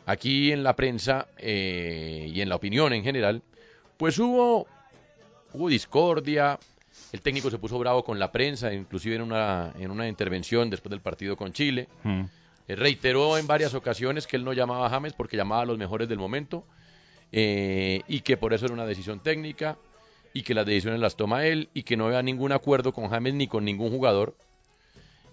aquí 0.06 0.52
en 0.52 0.64
la 0.64 0.76
prensa 0.76 1.28
eh, 1.38 2.30
y 2.34 2.42
en 2.42 2.50
la 2.50 2.56
opinión 2.56 2.94
en 2.94 3.04
general, 3.04 3.42
pues 3.98 4.20
hubo, 4.20 4.68
hubo 5.54 5.70
discordia, 5.70 6.60
el 7.12 7.22
técnico 7.22 7.50
se 7.50 7.58
puso 7.58 7.80
bravo 7.80 8.04
con 8.04 8.20
la 8.20 8.32
prensa, 8.32 8.74
inclusive 8.74 9.16
en 9.16 9.22
una, 9.22 9.72
en 9.80 9.92
una 9.92 10.08
intervención 10.08 10.70
después 10.70 10.92
del 10.92 11.02
partido 11.02 11.36
con 11.36 11.54
Chile. 11.54 11.88
Eh, 12.68 12.76
reiteró 12.76 13.38
en 13.38 13.48
varias 13.48 13.74
ocasiones 13.74 14.28
que 14.28 14.38
él 14.38 14.44
no 14.44 14.54
llamaba 14.54 14.88
a 14.88 14.90
James 14.90 15.14
porque 15.14 15.38
llamaba 15.38 15.62
a 15.62 15.66
los 15.66 15.78
mejores 15.78 16.10
del 16.10 16.18
momento 16.18 16.66
eh, 17.32 18.02
y 18.08 18.22
que 18.22 18.38
por 18.38 18.54
eso 18.54 18.66
era 18.66 18.74
una 18.74 18.86
decisión 18.86 19.22
técnica 19.22 19.78
y 20.34 20.44
que 20.44 20.54
las 20.54 20.66
decisiones 20.66 21.00
las 21.00 21.16
toma 21.16 21.46
él 21.46 21.70
y 21.74 21.84
que 21.84 21.96
no 21.96 22.08
había 22.08 22.22
ningún 22.22 22.52
acuerdo 22.52 22.92
con 22.94 23.10
James 23.10 23.34
ni 23.34 23.48
con 23.48 23.64
ningún 23.64 23.90
jugador. 23.90 24.36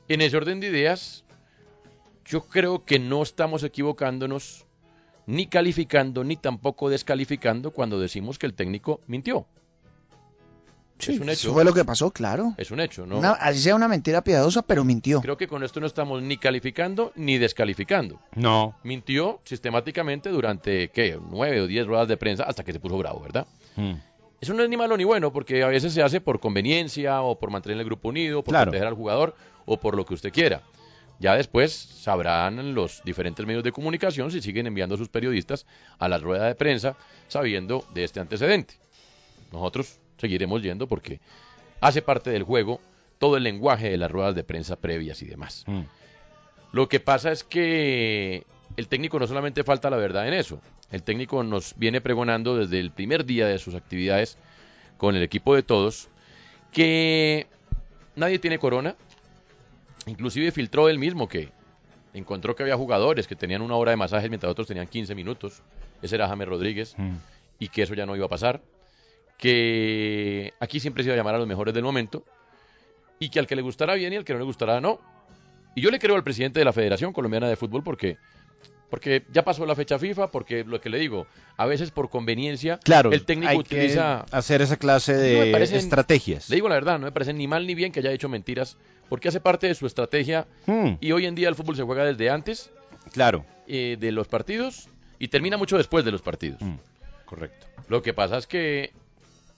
En 0.08 0.20
ese 0.20 0.36
orden 0.36 0.60
de 0.60 0.68
ideas, 0.68 1.24
yo 2.24 2.42
creo 2.42 2.84
que 2.84 2.98
no 2.98 3.22
estamos 3.22 3.62
equivocándonos 3.64 4.66
ni 5.26 5.46
calificando 5.46 6.24
ni 6.24 6.36
tampoco 6.36 6.88
descalificando 6.90 7.70
cuando 7.70 7.98
decimos 8.00 8.38
que 8.38 8.46
el 8.46 8.54
técnico 8.54 9.00
mintió. 9.06 9.46
Sí, 10.98 11.14
es 11.14 11.18
un 11.20 11.24
hecho. 11.30 11.48
Eso 11.48 11.52
fue 11.52 11.64
lo 11.64 11.72
que 11.74 11.84
pasó, 11.84 12.12
claro. 12.12 12.54
Es 12.56 12.70
un 12.70 12.78
hecho, 12.78 13.06
¿no? 13.06 13.18
Una- 13.18 13.32
así 13.32 13.58
sea 13.60 13.74
una 13.74 13.88
mentira 13.88 14.22
piadosa, 14.22 14.62
pero 14.62 14.84
mintió. 14.84 15.20
Creo 15.20 15.36
que 15.36 15.48
con 15.48 15.64
esto 15.64 15.80
no 15.80 15.86
estamos 15.86 16.22
ni 16.22 16.36
calificando 16.36 17.10
ni 17.16 17.38
descalificando. 17.38 18.20
No. 18.36 18.76
Mintió 18.84 19.40
sistemáticamente 19.44 20.28
durante, 20.30 20.90
¿qué? 20.90 21.18
Nueve 21.30 21.60
o 21.62 21.66
diez 21.66 21.86
ruedas 21.88 22.06
de 22.06 22.16
prensa 22.16 22.44
hasta 22.44 22.62
que 22.62 22.72
se 22.72 22.78
puso 22.78 22.96
bravo, 22.98 23.18
¿verdad? 23.20 23.46
Mm. 23.74 23.94
Eso 24.40 24.54
no 24.54 24.62
es 24.62 24.68
ni 24.68 24.76
malo 24.76 24.96
ni 24.96 25.02
bueno, 25.04 25.32
porque 25.32 25.62
a 25.64 25.68
veces 25.68 25.92
se 25.92 26.02
hace 26.02 26.20
por 26.20 26.38
conveniencia 26.38 27.20
o 27.22 27.36
por 27.38 27.50
mantener 27.50 27.78
el 27.78 27.84
grupo 27.84 28.08
unido, 28.08 28.42
por 28.44 28.52
Claro. 28.52 28.70
proteger 28.70 28.86
al 28.86 28.94
jugador 28.94 29.34
o 29.66 29.78
por 29.78 29.96
lo 29.96 30.04
que 30.04 30.14
usted 30.14 30.32
quiera. 30.32 30.62
Ya 31.22 31.36
después 31.36 31.72
sabrán 31.72 32.74
los 32.74 33.00
diferentes 33.04 33.46
medios 33.46 33.62
de 33.62 33.70
comunicación 33.70 34.32
si 34.32 34.42
siguen 34.42 34.66
enviando 34.66 34.96
a 34.96 34.98
sus 34.98 35.08
periodistas 35.08 35.66
a 36.00 36.08
la 36.08 36.18
rueda 36.18 36.48
de 36.48 36.56
prensa 36.56 36.96
sabiendo 37.28 37.84
de 37.94 38.02
este 38.02 38.18
antecedente. 38.18 38.74
Nosotros 39.52 40.00
seguiremos 40.18 40.64
yendo 40.64 40.88
porque 40.88 41.20
hace 41.80 42.02
parte 42.02 42.30
del 42.30 42.42
juego 42.42 42.80
todo 43.18 43.36
el 43.36 43.44
lenguaje 43.44 43.88
de 43.88 43.98
las 43.98 44.10
ruedas 44.10 44.34
de 44.34 44.42
prensa 44.42 44.74
previas 44.74 45.22
y 45.22 45.26
demás. 45.26 45.64
Lo 46.72 46.88
que 46.88 46.98
pasa 46.98 47.30
es 47.30 47.44
que 47.44 48.44
el 48.76 48.88
técnico 48.88 49.20
no 49.20 49.28
solamente 49.28 49.62
falta 49.62 49.90
la 49.90 49.98
verdad 49.98 50.26
en 50.26 50.34
eso, 50.34 50.60
el 50.90 51.04
técnico 51.04 51.44
nos 51.44 51.78
viene 51.78 52.00
pregonando 52.00 52.56
desde 52.56 52.80
el 52.80 52.90
primer 52.90 53.24
día 53.24 53.46
de 53.46 53.60
sus 53.60 53.76
actividades 53.76 54.38
con 54.96 55.14
el 55.14 55.22
equipo 55.22 55.54
de 55.54 55.62
todos 55.62 56.08
que 56.72 57.46
nadie 58.16 58.40
tiene 58.40 58.58
corona, 58.58 58.96
inclusive 60.06 60.50
filtró 60.52 60.88
él 60.88 60.98
mismo 60.98 61.28
que 61.28 61.50
encontró 62.14 62.54
que 62.54 62.62
había 62.62 62.76
jugadores 62.76 63.26
que 63.26 63.36
tenían 63.36 63.62
una 63.62 63.76
hora 63.76 63.90
de 63.92 63.96
masajes 63.96 64.28
mientras 64.28 64.50
otros 64.50 64.66
tenían 64.66 64.86
15 64.86 65.14
minutos, 65.14 65.62
ese 66.02 66.14
era 66.16 66.28
James 66.28 66.48
Rodríguez, 66.48 66.94
y 67.58 67.68
que 67.68 67.82
eso 67.82 67.94
ya 67.94 68.04
no 68.06 68.14
iba 68.16 68.26
a 68.26 68.28
pasar, 68.28 68.60
que 69.38 70.52
aquí 70.60 70.80
siempre 70.80 71.02
se 71.02 71.08
iba 71.08 71.14
a 71.14 71.16
llamar 71.16 71.34
a 71.34 71.38
los 71.38 71.46
mejores 71.46 71.74
del 71.74 71.84
momento, 71.84 72.24
y 73.18 73.28
que 73.28 73.38
al 73.38 73.46
que 73.46 73.56
le 73.56 73.62
gustara 73.62 73.94
bien 73.94 74.12
y 74.12 74.16
al 74.16 74.24
que 74.24 74.32
no 74.32 74.38
le 74.40 74.44
gustara 74.44 74.80
no. 74.80 75.00
Y 75.74 75.80
yo 75.80 75.90
le 75.90 75.98
creo 75.98 76.16
al 76.16 76.24
presidente 76.24 76.58
de 76.58 76.64
la 76.64 76.72
Federación 76.72 77.12
Colombiana 77.12 77.48
de 77.48 77.56
Fútbol 77.56 77.82
porque 77.82 78.18
porque 78.90 79.22
ya 79.32 79.42
pasó 79.42 79.64
la 79.64 79.74
fecha 79.74 79.98
FIFA, 79.98 80.30
porque 80.30 80.64
lo 80.64 80.78
que 80.82 80.90
le 80.90 80.98
digo, 80.98 81.26
a 81.56 81.64
veces 81.64 81.90
por 81.90 82.10
conveniencia 82.10 82.78
Claro, 82.84 83.10
el 83.10 83.24
técnico 83.24 83.50
hay 83.50 83.56
utiliza 83.56 84.26
que 84.30 84.36
hacer 84.36 84.60
esa 84.60 84.76
clase 84.76 85.12
no 85.14 85.18
de 85.20 85.50
parecen- 85.50 85.76
estrategias. 85.76 86.50
Le 86.50 86.56
digo 86.56 86.68
la 86.68 86.74
verdad, 86.74 86.98
no 86.98 87.06
me 87.06 87.12
parece 87.12 87.32
ni 87.32 87.46
mal 87.48 87.66
ni 87.66 87.74
bien 87.74 87.90
que 87.90 88.00
haya 88.00 88.12
hecho 88.12 88.28
mentiras, 88.28 88.76
porque 89.12 89.28
hace 89.28 89.40
parte 89.40 89.66
de 89.66 89.74
su 89.74 89.84
estrategia 89.84 90.46
Hmm. 90.64 90.94
y 90.98 91.12
hoy 91.12 91.26
en 91.26 91.34
día 91.34 91.50
el 91.50 91.54
fútbol 91.54 91.76
se 91.76 91.82
juega 91.82 92.02
desde 92.02 92.30
antes 92.30 92.70
Claro. 93.12 93.44
eh, 93.68 93.98
de 94.00 94.10
los 94.10 94.26
partidos 94.26 94.88
y 95.18 95.28
termina 95.28 95.58
mucho 95.58 95.76
después 95.76 96.02
de 96.06 96.10
los 96.12 96.22
partidos. 96.22 96.62
Hmm. 96.62 96.76
Correcto. 97.26 97.66
Lo 97.90 98.00
que 98.00 98.14
pasa 98.14 98.38
es 98.38 98.46
que 98.46 98.90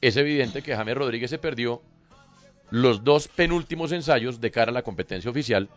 es 0.01 0.17
evidente 0.17 0.61
que 0.61 0.75
James 0.75 0.97
Rodríguez 0.97 1.31
se 1.31 1.39
perdió 1.39 1.83
los 2.71 3.05
dos 3.05 3.29
penúltimos 3.29 3.93
ensayos 3.93 4.41
de 4.41 4.51
cara 4.51 4.73
a 4.73 4.75
la 4.75 4.83
competencia 4.83 5.31
oficial 5.31 5.69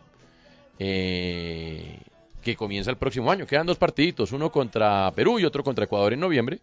eh, 0.80 2.00
que 2.42 2.56
comienza 2.56 2.90
el 2.90 2.96
próximo 2.96 3.30
año. 3.30 3.46
Quedan 3.46 3.66
dos 3.68 3.78
partiditos, 3.78 4.32
uno 4.32 4.50
contra 4.50 5.12
Perú 5.14 5.38
y 5.38 5.44
otro 5.44 5.62
contra 5.62 5.84
Ecuador 5.84 6.12
en 6.14 6.18
noviembre. 6.18 6.58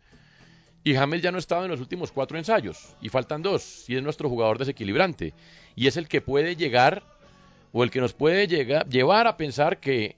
Y 0.85 0.93
James 0.93 1.23
ya 1.23 1.31
no 1.31 1.37
ha 1.37 1.39
estado 1.39 1.65
en 1.65 1.71
los 1.71 1.79
últimos 1.79 2.11
cuatro 2.11 2.37
ensayos 2.37 2.95
y 3.01 3.09
faltan 3.09 3.41
dos. 3.41 3.89
Y 3.89 3.95
es 3.95 4.03
nuestro 4.03 4.29
jugador 4.29 4.59
desequilibrante. 4.59 5.33
Y 5.75 5.87
es 5.87 5.97
el 5.97 6.07
que 6.07 6.21
puede 6.21 6.55
llegar 6.55 7.01
o 7.73 7.83
el 7.83 7.89
que 7.89 7.99
nos 7.99 8.13
puede 8.13 8.47
llegar, 8.47 8.87
llevar 8.87 9.25
a 9.25 9.35
pensar 9.35 9.79
que 9.79 10.15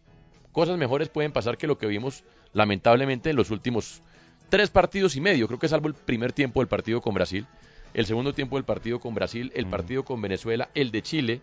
cosas 0.51 0.77
mejores 0.77 1.07
pueden 1.07 1.31
pasar 1.31 1.57
que 1.57 1.67
lo 1.67 1.77
que 1.77 1.88
vimos 1.88 2.25
lamentablemente 2.51 3.29
en 3.29 3.38
los 3.38 3.50
últimos 3.50 4.01
tres 4.50 4.69
partidos 4.69 5.15
y 5.15 5.21
medio. 5.21 5.47
Creo 5.47 5.57
que 5.57 5.69
salvo 5.69 5.88
el 5.88 5.93
primer 5.93 6.33
tiempo 6.33 6.59
del 6.59 6.67
partido 6.67 7.00
con 7.00 7.13
Brasil, 7.13 7.47
el 7.93 8.05
segundo 8.05 8.33
tiempo 8.33 8.57
del 8.57 8.65
partido 8.65 9.00
con 9.00 9.15
Brasil, 9.15 9.53
el 9.55 9.67
partido 9.67 10.03
con 10.03 10.21
Venezuela, 10.21 10.69
el 10.75 10.91
de 10.91 11.01
Chile 11.01 11.41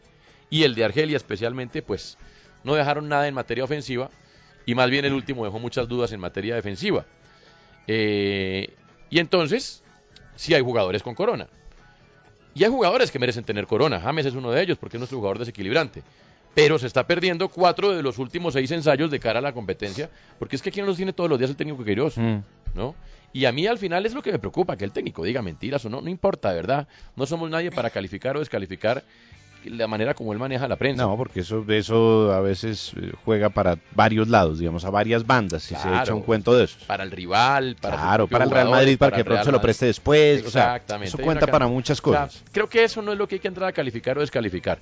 y 0.51 0.65
el 0.65 0.75
de 0.75 0.85
Argelia 0.85 1.17
especialmente, 1.17 1.81
pues 1.81 2.19
no 2.63 2.75
dejaron 2.75 3.09
nada 3.09 3.27
en 3.27 3.33
materia 3.33 3.65
ofensiva 3.65 4.11
y 4.67 4.75
más 4.75 4.91
bien 4.91 5.07
el 5.07 5.15
último 5.15 5.47
dejó 5.47 5.59
muchas 5.59 5.89
dudas 5.89 6.13
en 6.13 6.21
materia 6.21 6.55
defensiva. 6.55 7.07
Eh, 7.87 8.75
y 9.15 9.21
entonces, 9.21 9.83
sí 10.35 10.55
hay 10.55 10.61
jugadores 10.63 11.03
con 11.05 11.15
corona. 11.15 11.47
Y 12.53 12.65
hay 12.65 12.71
jugadores 12.71 13.13
que 13.13 13.21
merecen 13.21 13.45
tener 13.45 13.67
corona. 13.69 14.01
James 14.01 14.27
es 14.27 14.35
uno 14.35 14.51
de 14.51 14.61
ellos 14.61 14.77
porque 14.77 14.97
es 14.97 15.01
nuestro 15.01 15.19
jugador 15.19 15.39
desequilibrante. 15.39 16.03
pero 16.53 16.79
se 16.79 16.87
está 16.87 17.05
perdiendo 17.05 17.49
cuatro 17.49 17.91
de 17.97 18.01
los 18.03 18.19
últimos 18.19 18.55
seis 18.55 18.71
ensayos 18.71 19.11
de 19.11 19.19
cara 19.19 19.41
a 19.41 19.43
la 19.43 19.53
competencia, 19.53 20.09
porque 20.39 20.55
es 20.55 20.63
que 20.63 20.69
aquí 20.69 20.81
no 20.81 20.87
los 20.87 20.97
tiene 20.97 21.13
todos 21.13 21.29
los 21.29 21.37
días 21.37 21.51
el 21.51 21.57
técnico 21.57 21.83
Queiroz, 21.85 22.17
Mm. 22.17 22.39
¿no? 22.75 22.95
Y 23.33 23.45
a 23.47 23.51
mí 23.51 23.67
al 23.67 23.77
final 23.79 24.07
es 24.07 24.15
lo 24.15 24.23
que 24.23 24.31
me 24.31 24.39
preocupa, 24.39 24.77
que 24.77 24.85
el 24.85 24.93
técnico 24.93 25.25
diga 25.25 25.43
mentiras 25.43 25.85
o 25.85 25.89
no, 25.91 26.01
no 26.01 26.09
importa, 26.09 26.53
verdad. 26.53 26.87
No 27.17 27.27
somos 27.27 27.51
nadie 27.51 27.73
para 27.73 27.91
calificar 27.91 28.37
o 28.37 28.39
descalificar 28.39 29.03
la 29.71 29.87
manera 29.87 30.15
como 30.15 30.33
él 30.33 30.39
maneja 30.39 30.67
la 30.69 30.77
prensa. 30.77 31.03
No, 31.05 31.17
porque 31.17 31.41
eso, 31.41 31.65
eso 31.69 32.33
a 32.33 32.41
veces 32.41 32.93
eh, 33.01 33.13
juega 33.25 33.49
para 33.51 33.79
varios 33.95 34.29
lados, 34.29 34.59
digamos, 34.59 34.85
a 34.85 34.91
varias 34.91 35.27
bandas, 35.27 35.63
si 35.63 35.75
se 35.75 35.83
Claro. 35.83 36.03
echa 36.03 36.15
un 36.15 36.23
cuento 36.23 36.55
de 36.57 36.65
esos. 36.65 36.85
Para 36.85 37.05
el 37.05 37.11
rival, 37.11 37.77
para 37.81 37.97
Claro, 37.97 38.27
para 38.29 38.45
el 38.45 38.51
Real 38.51 38.67
jugador, 38.67 38.83
Madrid, 38.85 38.99
para 38.99 39.17
que 39.17 39.25
pronto 39.25 39.35
Real 39.35 39.45
se 39.45 39.51
lo 39.53 39.59
Madrid. 39.59 39.65
preste 39.67 39.87
después, 39.87 40.45
o 40.47 40.51
sea, 40.51 40.77
Exactamente. 40.77 41.09
eso 41.09 41.19
cuenta 41.19 41.47
para 41.47 41.67
muchas 41.67 42.01
o 42.05 42.11
sea, 42.13 42.23
cosas. 42.27 42.45
creo 42.53 42.69
que 42.69 42.85
eso 42.85 43.03
no 43.03 43.13
es 43.13 43.19
lo 43.19 43.27
que 43.29 43.37
hay 43.37 43.41
que 43.41 43.49
entrar 43.49 43.69
a 43.69 43.73
calificar 43.73 44.17
o 44.19 44.21
descalificar. 44.21 44.79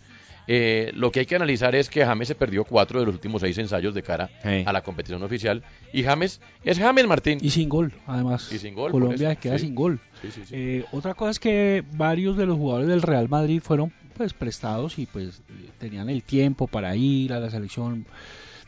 Eh, 0.49 0.91
lo 0.97 1.13
que 1.13 1.21
hay 1.21 1.27
que 1.27 1.37
analizar 1.37 1.73
es 1.77 1.89
que 1.89 2.05
James 2.05 2.27
se 2.27 2.35
perdió 2.35 2.65
cuatro 2.65 2.99
de 2.99 3.07
los 3.07 3.15
últimos 3.15 3.41
seis 3.43 3.57
ensayos 3.59 3.95
de 3.95 4.03
cara 4.03 4.29
Sí. 4.43 4.65
a 4.67 4.73
la 4.73 4.81
competición 4.83 5.23
oficial. 5.23 5.63
Y 5.93 6.03
James 6.03 6.41
es 6.65 6.81
James 6.81 7.07
Martín. 7.07 7.39
Y 7.41 7.51
sin 7.51 7.69
gol, 7.69 7.93
además. 8.09 8.51
Y 8.51 8.59
sin 8.59 8.75
gol, 8.75 8.91
Colombia 8.91 9.31
eso, 9.31 9.41
queda 9.41 9.59
sí. 9.59 9.67
sin 9.67 9.75
gol. 9.77 10.01
Sí, 10.21 10.33
sí, 10.33 10.43
sí. 10.45 10.55
Eh, 10.57 10.85
otra 10.91 11.15
cosa 11.15 11.31
es 11.31 11.39
que 11.39 11.85
varios 11.93 12.37
de 12.37 12.47
los 12.47 12.57
jugadores 12.57 12.89
del 12.89 13.03
Real 13.03 13.29
Madrid 13.29 13.63
fueron 13.63 13.93
pues 14.23 14.35
prestados 14.35 15.01
y 15.01 15.07
pues 15.07 15.43
tenían 15.79 16.09
el 16.09 16.23
tiempo 16.23 16.69
para 16.69 16.95
ir 16.95 17.33
a 17.33 17.41
la 17.41 17.51
selección, 17.51 18.07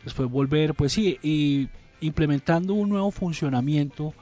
después 0.02 0.28
volver, 0.28 0.74
pues 0.74 0.92
sí, 0.92 1.16
y 1.22 1.68
implementando 2.00 2.74
un 2.74 2.88
nuevo 2.88 3.12
funcionamiento 3.12 4.14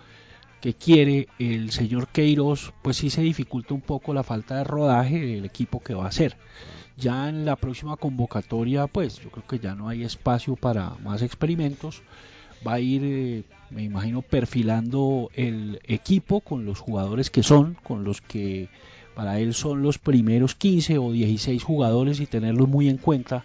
que 0.61 0.75
quiere 0.75 1.29
el 1.39 1.71
señor 1.71 2.09
Queiroz, 2.09 2.75
pues 2.83 2.99
sí 2.99 3.09
se 3.09 3.23
dificulta 3.23 3.73
un 3.73 3.81
poco 3.81 4.13
la 4.13 4.23
falta 4.23 4.59
de 4.59 4.65
rodaje 4.65 5.21
del 5.21 5.47
equipo 5.47 5.83
que 5.83 5.95
va 5.95 6.05
a 6.05 6.09
hacer. 6.09 6.37
Ya 6.99 7.31
en 7.31 7.47
la 7.47 7.57
próxima 7.57 7.97
convocatoria, 7.97 8.87
pues 8.87 9.19
yo 9.19 9.31
creo 9.31 9.47
que 9.47 9.59
ya 9.59 9.75
no 9.75 9.89
hay 9.89 10.05
espacio 10.05 10.55
para 10.55 10.91
más 11.03 11.23
experimentos. 11.23 12.03
Va 12.67 12.75
a 12.75 12.81
ir, 12.81 13.01
eh, 13.05 13.45
me 13.71 13.85
imagino, 13.85 14.21
perfilando 14.21 15.31
el 15.33 15.81
equipo 15.85 16.43
con 16.43 16.67
los 16.67 16.79
jugadores 16.79 17.31
que 17.31 17.43
son, 17.43 17.79
con 17.83 18.05
los 18.05 18.21
que 18.21 18.69
para 19.15 19.39
él 19.41 19.55
son 19.55 19.83
los 19.83 19.99
primeros 19.99 20.55
15 20.55 20.99
o 20.99 21.13
16 21.13 21.63
jugadores 21.65 22.21
y 22.21 22.27
tenerlos 22.27 22.69
muy 22.69 22.89
en 22.89 22.99
cuenta, 22.99 23.45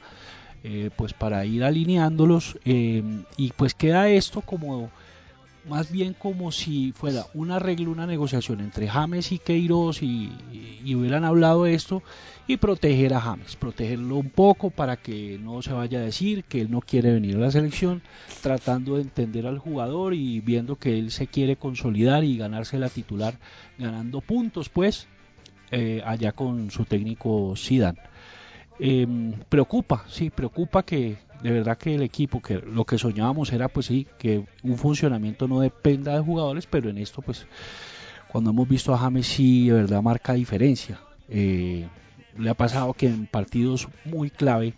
eh, 0.64 0.92
pues 0.96 1.14
para 1.14 1.46
ir 1.46 1.64
alineándolos. 1.64 2.58
eh, 2.66 3.04
y 3.38 3.52
pues 3.54 3.74
queda 3.76 4.10
esto 4.10 4.42
como 4.44 4.94
más 5.64 5.92
bien 5.92 6.14
como 6.14 6.52
si 6.54 6.94
fuera 6.94 7.28
un 7.34 7.52
arreglo, 7.52 7.92
una 7.92 8.08
negociación 8.08 8.62
entre 8.62 8.88
James 8.88 9.32
y 9.34 9.40
Queiroz 9.40 10.02
y, 10.02 10.82
y- 10.84 10.96
hubieran 10.96 11.26
hablado 11.26 11.66
esto 11.66 12.04
y 12.46 12.58
proteger 12.58 13.14
a 13.14 13.20
James, 13.22 13.58
protegerlo 13.58 14.16
un 14.18 14.30
poco 14.32 14.72
para 14.72 14.96
que 14.98 15.38
no 15.40 15.62
se 15.62 15.74
vaya 15.74 16.00
a 16.00 16.04
decir 16.04 16.46
que 16.46 16.62
él 16.62 16.72
no 16.72 16.80
quiere 16.82 17.12
venir 17.12 17.36
a 17.36 17.40
la 17.40 17.52
selección, 17.52 18.02
tratando 18.40 18.96
de 18.96 19.02
entender 19.02 19.46
al 19.46 19.60
jugador 19.60 20.14
y 20.14 20.40
viendo 20.40 20.78
que 20.78 20.98
él 21.00 21.12
se 21.12 21.28
quiere 21.28 21.58
consolidar 21.58 22.24
y 22.24 22.38
ganarse 22.38 22.80
la 22.80 22.90
titular, 22.90 23.38
ganando 23.78 24.22
puntos 24.22 24.70
pues 24.70 25.10
eh, 25.72 26.02
allá 26.06 26.32
con 26.32 26.72
su 26.72 26.86
técnico 26.86 27.54
Zidane. 27.56 28.00
Em, 28.80 29.34
preocupa, 29.50 30.06
sí, 30.08 30.30
preocupa 30.30 30.84
que 30.84 31.18
de 31.42 31.52
verdad 31.52 31.78
que 31.78 31.96
el 31.96 32.02
equipo, 32.02 32.42
que 32.42 32.60
lo 32.60 32.86
que 32.86 32.98
soñábamos 32.98 33.52
era 33.52 33.68
pues 33.68 33.88
sí, 33.88 34.08
que 34.18 34.46
un 34.64 34.78
funcionamiento 34.78 35.48
no 35.48 35.60
dependa 35.60 36.16
de 36.16 36.22
jugadores, 36.24 36.68
pero 36.68 36.90
en 36.90 36.98
esto 36.98 37.22
pues 37.22 37.48
cuando 38.28 38.52
hemos 38.52 38.68
visto 38.68 38.94
a 38.94 38.98
James 38.98 39.28
sí 39.28 39.68
de 39.68 39.74
verdad 39.74 40.02
marca 40.02 40.34
diferencia. 40.34 41.00
Eh, 41.30 41.88
le 42.38 42.50
ha 42.50 42.54
pasado 42.54 42.94
que 42.94 43.08
en 43.08 43.26
partidos 43.26 43.88
muy 44.06 44.30
clave, 44.30 44.74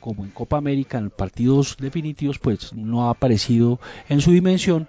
como 0.00 0.24
en 0.24 0.30
Copa 0.30 0.56
América, 0.56 0.98
en 0.98 1.10
partidos 1.10 1.76
definitivos, 1.78 2.38
pues 2.38 2.72
no 2.72 3.06
ha 3.06 3.10
aparecido 3.10 3.80
en 4.08 4.20
su 4.20 4.32
dimensión, 4.32 4.88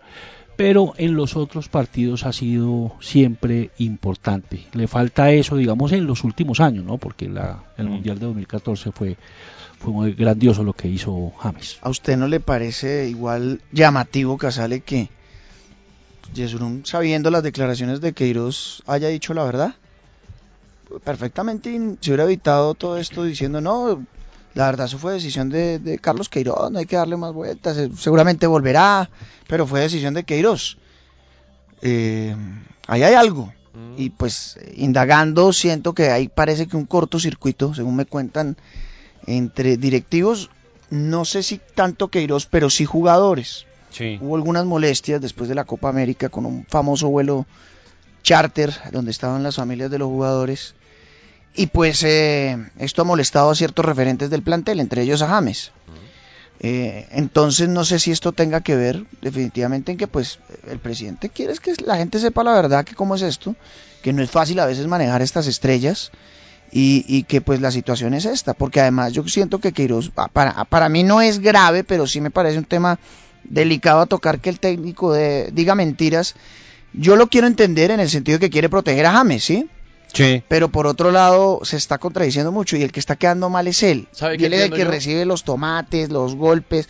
pero 0.62 0.94
en 0.98 1.16
los 1.16 1.36
otros 1.36 1.70
partidos 1.70 2.24
ha 2.24 2.32
sido 2.32 2.96
siempre 3.02 3.72
importante. 3.80 4.68
Le 4.74 4.88
falta 4.88 5.32
eso, 5.32 5.56
digamos, 5.56 5.92
en 5.92 6.06
los 6.06 6.24
últimos 6.24 6.60
años, 6.60 6.86
¿no? 6.86 7.00
Porque 7.00 7.28
la, 7.28 7.64
el 7.78 7.90
Mundial 7.90 8.20
de 8.20 8.28
2014 8.28 8.92
fue, 8.92 9.18
fue 9.80 9.92
muy 9.92 10.14
grandioso 10.14 10.64
lo 10.64 10.74
que 10.74 10.88
hizo 10.88 11.32
James. 11.40 11.80
¿A 11.82 11.90
usted 11.90 12.16
no 12.16 12.28
le 12.28 12.40
parece 12.40 13.10
igual 13.10 13.60
llamativo, 13.72 14.38
Casale, 14.38 14.82
que 14.82 15.10
Yesurún, 16.36 16.86
sabiendo 16.86 17.32
las 17.32 17.42
declaraciones 17.42 18.00
de 18.00 18.14
Queiroz, 18.14 18.84
haya 18.86 19.08
dicho 19.08 19.34
la 19.34 19.44
verdad? 19.44 19.74
Perfectamente 21.04 21.72
se 22.02 22.12
hubiera 22.12 22.26
evitado 22.26 22.76
todo 22.76 23.00
esto 23.00 23.24
diciendo, 23.24 23.62
no, 23.62 24.06
la 24.54 24.66
verdad 24.66 24.88
eso 24.88 24.98
fue 24.98 25.14
decisión 25.14 25.50
de, 25.50 25.80
de 25.80 26.00
Carlos 26.00 26.30
Queiroz, 26.30 26.72
no 26.72 26.80
hay 26.80 26.86
que 26.86 26.96
darle 26.96 27.18
más 27.18 27.34
vueltas, 27.34 27.78
eh, 27.78 27.90
seguramente 27.98 28.48
volverá, 28.48 29.10
pero 29.48 29.66
fue 29.66 29.82
decisión 29.82 30.14
de 30.14 30.24
Queiroz. 30.24 30.78
Eh, 31.82 32.36
ahí 32.88 33.04
hay 33.04 33.14
algo. 33.14 33.54
Y 33.98 34.10
pues 34.10 34.60
indagando 34.76 35.54
siento 35.54 35.94
que 35.94 36.10
ahí 36.10 36.28
parece 36.28 36.68
que 36.68 36.76
un 36.76 36.86
cortocircuito, 36.86 37.74
según 37.74 37.96
me 37.96 38.06
cuentan, 38.06 38.58
entre 39.26 39.78
directivos, 39.78 40.50
no 40.90 41.24
sé 41.24 41.42
si 41.42 41.60
tanto 41.74 42.10
Queiroz, 42.10 42.46
pero 42.46 42.70
sí 42.70 42.86
jugadores. 42.86 43.66
Hubo 44.22 44.36
algunas 44.36 44.66
molestias 44.66 45.22
después 45.22 45.50
de 45.50 45.56
la 45.56 45.66
Copa 45.66 45.90
América 45.90 46.30
con 46.30 46.46
un 46.46 46.66
famoso 46.66 47.10
vuelo 47.10 47.46
charter 48.24 48.74
donde 48.92 49.12
estaban 49.12 49.44
las 49.44 49.56
familias 49.56 49.92
de 49.92 50.00
los 50.00 50.08
jugadores. 50.08 50.76
Y 51.56 51.68
pues 51.68 52.04
eh, 52.04 52.58
esto 52.80 53.02
ha 53.02 53.06
molestado 53.06 53.50
a 53.50 53.56
ciertos 53.56 53.84
referentes 53.86 54.30
del 54.30 54.42
plantel, 54.42 54.80
entre 54.80 55.04
ellos 55.04 55.22
a 55.22 55.28
James. 55.28 55.72
Eh, 56.64 57.08
entonces 57.12 57.70
no 57.70 57.84
sé 57.84 57.98
si 57.98 58.12
esto 58.12 58.34
tenga 58.34 58.62
que 58.62 58.76
ver 58.76 59.06
definitivamente 59.22 59.92
en 59.92 59.98
que 59.98 60.06
pues 60.06 60.38
el 60.70 60.78
presidente 60.78 61.30
quiere 61.30 61.56
que 61.58 61.74
la 61.84 61.98
gente 61.98 62.20
sepa 62.20 62.44
la 62.44 62.54
verdad 62.54 62.86
que 62.86 62.94
cómo 62.94 63.16
es 63.16 63.24
esto, 63.24 63.56
que 64.04 64.14
no 64.14 64.22
es 64.22 64.30
fácil 64.30 64.60
a 64.60 64.68
veces 64.68 64.86
manejar 64.86 65.24
estas 65.24 65.48
estrellas 65.48 66.12
y, 66.72 67.04
y 67.08 67.24
que 67.24 67.42
pues 67.42 67.62
la 67.62 67.72
situación 67.72 68.14
es 68.14 68.26
esta, 68.26 68.54
porque 68.54 68.80
además 68.80 69.12
yo 69.12 69.28
siento 69.28 69.58
que 69.58 69.72
Queiroz, 69.74 70.12
ah, 70.18 70.28
para, 70.32 70.66
para 70.66 70.88
mí 70.88 71.02
no 71.02 71.20
es 71.20 71.40
grave, 71.40 71.84
pero 71.84 72.06
sí 72.06 72.22
me 72.22 72.30
parece 72.30 72.60
un 72.60 72.66
tema 72.66 73.00
delicado 73.44 74.02
a 74.02 74.06
tocar 74.06 74.40
que 74.40 74.50
el 74.50 74.60
técnico 74.60 75.14
de, 75.14 75.50
diga 75.52 75.74
mentiras. 75.74 76.36
Yo 76.94 77.16
lo 77.16 77.28
quiero 77.28 77.48
entender 77.48 77.90
en 77.90 78.00
el 78.00 78.10
sentido 78.10 78.38
de 78.38 78.46
que 78.46 78.52
quiere 78.52 78.70
proteger 78.70 79.08
a 79.08 79.14
James, 79.14 79.44
¿sí? 79.44 79.68
Sí. 80.14 80.44
Pero 80.48 80.70
por 80.70 80.88
otro 80.88 81.12
lado 81.12 81.60
se 81.64 81.78
está 81.78 81.98
contradiciendo 81.98 82.52
mucho 82.52 82.76
y 82.78 82.84
el 82.84 82.92
que 82.92 83.00
está 83.00 83.16
quedando 83.16 83.50
mal 83.50 83.68
es 83.68 83.82
él. 83.84 84.08
¿Sabe 84.12 84.36
Y 84.36 84.38
qué 84.40 84.46
él 84.48 84.54
es 84.54 84.62
el 84.64 84.72
que 84.72 84.84
yo? 84.84 84.90
recibe 84.92 85.26
los 85.26 85.44
tomates, 85.44 86.10
los 86.10 86.36
golpes, 86.36 86.88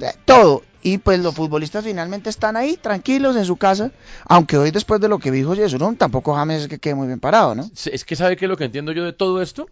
eh, 0.00 0.06
todo. 0.24 0.62
Y 0.84 0.98
pues 0.98 1.20
los 1.20 1.34
futbolistas 1.34 1.84
finalmente 1.84 2.28
están 2.28 2.56
ahí, 2.56 2.76
tranquilos 2.76 3.36
en 3.36 3.44
su 3.44 3.56
casa. 3.56 3.92
Aunque 4.26 4.56
hoy 4.56 4.70
después 4.72 5.00
de 5.00 5.08
lo 5.08 5.18
que 5.18 5.30
dijo 5.30 5.54
Yesurún, 5.54 5.96
tampoco 5.96 6.34
James 6.34 6.62
es 6.62 6.68
que 6.68 6.78
quede 6.78 6.94
muy 6.96 7.06
bien 7.06 7.20
parado, 7.20 7.54
¿no? 7.54 7.70
Es 7.86 8.04
que 8.04 8.16
sabe 8.16 8.36
qué 8.36 8.46
es 8.46 8.48
lo 8.48 8.56
que 8.56 8.64
entiendo 8.64 8.90
yo 8.92 9.04
de 9.04 9.12
todo 9.12 9.40
esto, 9.42 9.68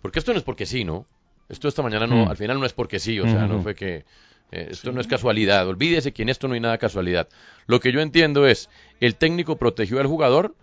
porque 0.00 0.20
esto 0.20 0.32
no 0.32 0.38
es 0.38 0.44
porque 0.44 0.64
sí, 0.66 0.84
¿no? 0.84 1.06
Esto 1.48 1.66
esta 1.66 1.82
mañana 1.82 2.06
no, 2.06 2.26
Mm. 2.26 2.28
al 2.28 2.36
final 2.36 2.60
no 2.60 2.66
es 2.66 2.72
porque 2.72 3.00
sí, 3.00 3.18
o 3.18 3.24
sea, 3.24 3.46
no 3.46 3.62
fue 3.62 3.74
que 3.74 4.04
eh, 4.52 4.68
esto 4.70 4.92
no 4.92 5.00
es 5.00 5.06
casualidad. 5.08 5.66
Olvídese 5.66 6.12
que 6.12 6.22
en 6.22 6.28
esto 6.28 6.46
no 6.46 6.54
hay 6.54 6.60
nada 6.60 6.78
casualidad. 6.78 7.28
Lo 7.66 7.80
que 7.80 7.90
yo 7.90 8.00
entiendo 8.00 8.46
es 8.46 8.68
el 9.00 9.16
técnico 9.16 9.56
protegió 9.56 9.98
al 9.98 10.06
jugador, 10.06 10.54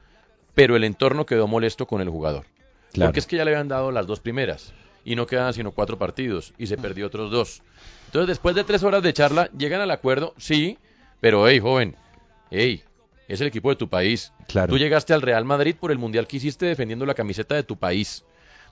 pero 0.56 0.76
el 0.76 0.84
entorno 0.84 1.26
quedó 1.26 1.48
molesto 1.48 1.86
con 1.86 2.02
el 2.02 2.10
jugador. 2.10 2.46
Claro. 2.94 3.10
Porque 3.10 3.20
es 3.20 3.28
que 3.28 3.38
ya 3.38 3.46
le 3.46 3.52
habían 3.52 3.68
dado 3.68 3.92
las 3.92 4.08
dos 4.08 4.22
primeras 4.22 4.74
y 5.04 5.16
no 5.16 5.28
quedaban 5.28 5.54
sino 5.54 5.72
cuatro 5.72 6.00
partidos 6.00 6.54
y 6.58 6.68
se 6.68 6.78
perdió 6.78 7.08
otros 7.08 7.30
dos. 7.30 7.62
Entonces, 8.08 8.28
después 8.28 8.56
de 8.56 8.64
tres 8.64 8.84
horas 8.84 9.04
de 9.04 9.14
charla, 9.14 9.50
llegan 9.58 9.82
al 9.82 9.92
acuerdo, 9.92 10.34
sí, 10.38 10.78
pero 11.20 11.48
hey, 11.48 11.60
joven, 11.60 11.96
hey, 12.50 12.84
es 13.28 13.42
el 13.42 13.48
equipo 13.48 13.70
de 13.70 13.76
tu 13.76 13.90
país. 13.90 14.32
Claro. 14.48 14.72
Tú 14.72 14.78
llegaste 14.78 15.14
al 15.14 15.22
Real 15.22 15.46
Madrid 15.46 15.76
por 15.80 15.92
el 15.92 15.98
mundial 15.98 16.28
que 16.28 16.38
hiciste 16.38 16.66
defendiendo 16.66 17.06
la 17.06 17.14
camiseta 17.14 17.56
de 17.56 17.64
tu 17.64 17.78
país. 17.78 18.24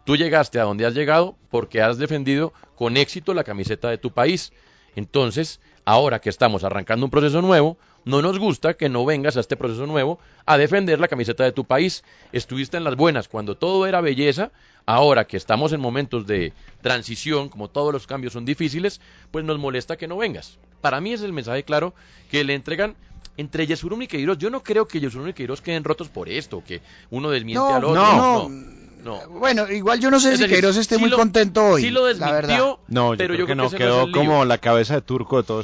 Tú 0.06 0.15
llegaste 0.15 0.60
a 0.60 0.63
donde 0.63 0.86
has 0.86 0.93
llegado 0.93 1.36
porque 1.50 1.82
has 1.82 1.98
defendido 1.98 2.54
con 2.76 2.98
éxito 2.98 3.34
la 3.34 3.43
camiseta 3.43 3.89
de 3.89 3.98
tu 3.98 4.12
país. 4.12 4.54
Entonces, 4.96 5.60
ahora 5.86 6.19
que 6.19 6.30
estamos 6.30 6.63
arrancando 6.63 7.06
un 7.06 7.12
proceso 7.12 7.41
nuevo, 7.41 7.78
no 8.06 8.22
nos 8.22 8.39
gusta 8.39 8.74
que 8.74 8.89
no 8.89 9.06
vengas 9.06 9.38
a 9.38 9.39
este 9.39 9.56
proceso 9.58 9.86
nuevo 9.86 10.20
a 10.46 10.58
defender 10.58 11.00
la 11.00 11.08
camiseta 11.08 11.44
de 11.44 11.52
tu 11.52 11.66
país. 11.66 12.04
Estuviste 12.32 12.78
en 12.78 12.84
las 12.84 12.96
buenas 12.96 13.28
cuando 13.28 13.56
todo 13.56 13.86
era 13.88 14.02
belleza. 14.02 14.52
Ahora 14.86 15.26
que 15.26 15.38
estamos 15.38 15.72
en 15.72 15.80
momentos 15.80 16.28
de 16.28 16.52
transición, 16.82 17.48
como 17.50 17.70
todos 17.70 17.94
los 17.94 18.06
cambios 18.06 18.34
son 18.34 18.44
difíciles, 18.46 19.00
pues 19.32 19.46
nos 19.46 19.58
molesta 19.58 19.96
que 19.98 20.08
no 20.08 20.18
vengas. 20.18 20.58
Para 20.82 21.00
mí 21.00 21.13
es 21.13 21.22
el 21.22 21.32
mensaje 21.32 21.63
claro 21.63 21.94
que 22.30 22.44
le 22.44 22.54
entregan 22.54 22.96
entre 23.38 23.66
Yesurún 23.66 24.02
y 24.02 24.08
Queiroz. 24.08 24.38
Yo 24.38 24.50
no 24.50 24.62
creo 24.62 24.88
que 24.88 25.00
Yesurún 25.00 25.30
y 25.30 25.34
Queiroz 25.34 25.62
queden 25.62 25.86
rotos 25.86 26.10
por 26.10 26.28
esto, 26.28 26.62
que 26.68 26.82
uno 27.10 27.30
desmiente 27.30 27.62
No, 27.63 27.74
al 27.76 27.84
otro. 27.86 27.96
no, 28.04 28.50
no. 28.50 29.22
no. 29.22 29.30
Bueno, 29.39 29.72
igual 29.72 30.02
yo 30.02 30.12
no 30.12 30.20
sé 30.20 30.34
Es 30.34 30.39
si 30.39 30.48
Queiroz 30.48 30.76
esté 30.76 30.96
sí 30.96 31.02
muy 31.02 31.10
lo- 31.10 31.16
contento 31.18 31.63
hoy. 31.66 31.82
sí 31.84 31.89
lo 31.89 32.12
la 32.12 32.32
verdad. 32.34 32.50
desmintió, 32.50 32.80
No, 32.89 33.13
yo 33.13 33.18
pero 33.18 33.34
creo 33.36 33.39
yo 33.39 33.46
creo 33.46 33.56
no, 33.56 33.63
que 33.70 33.76
ese 33.76 33.80
no 33.86 34.06
quedó 34.06 34.12
como 34.12 34.44
la 34.44 34.58
cabeza 34.58 34.96
de 34.96 35.02
turco 35.02 35.38
de 35.38 35.44
todos. 35.44 35.63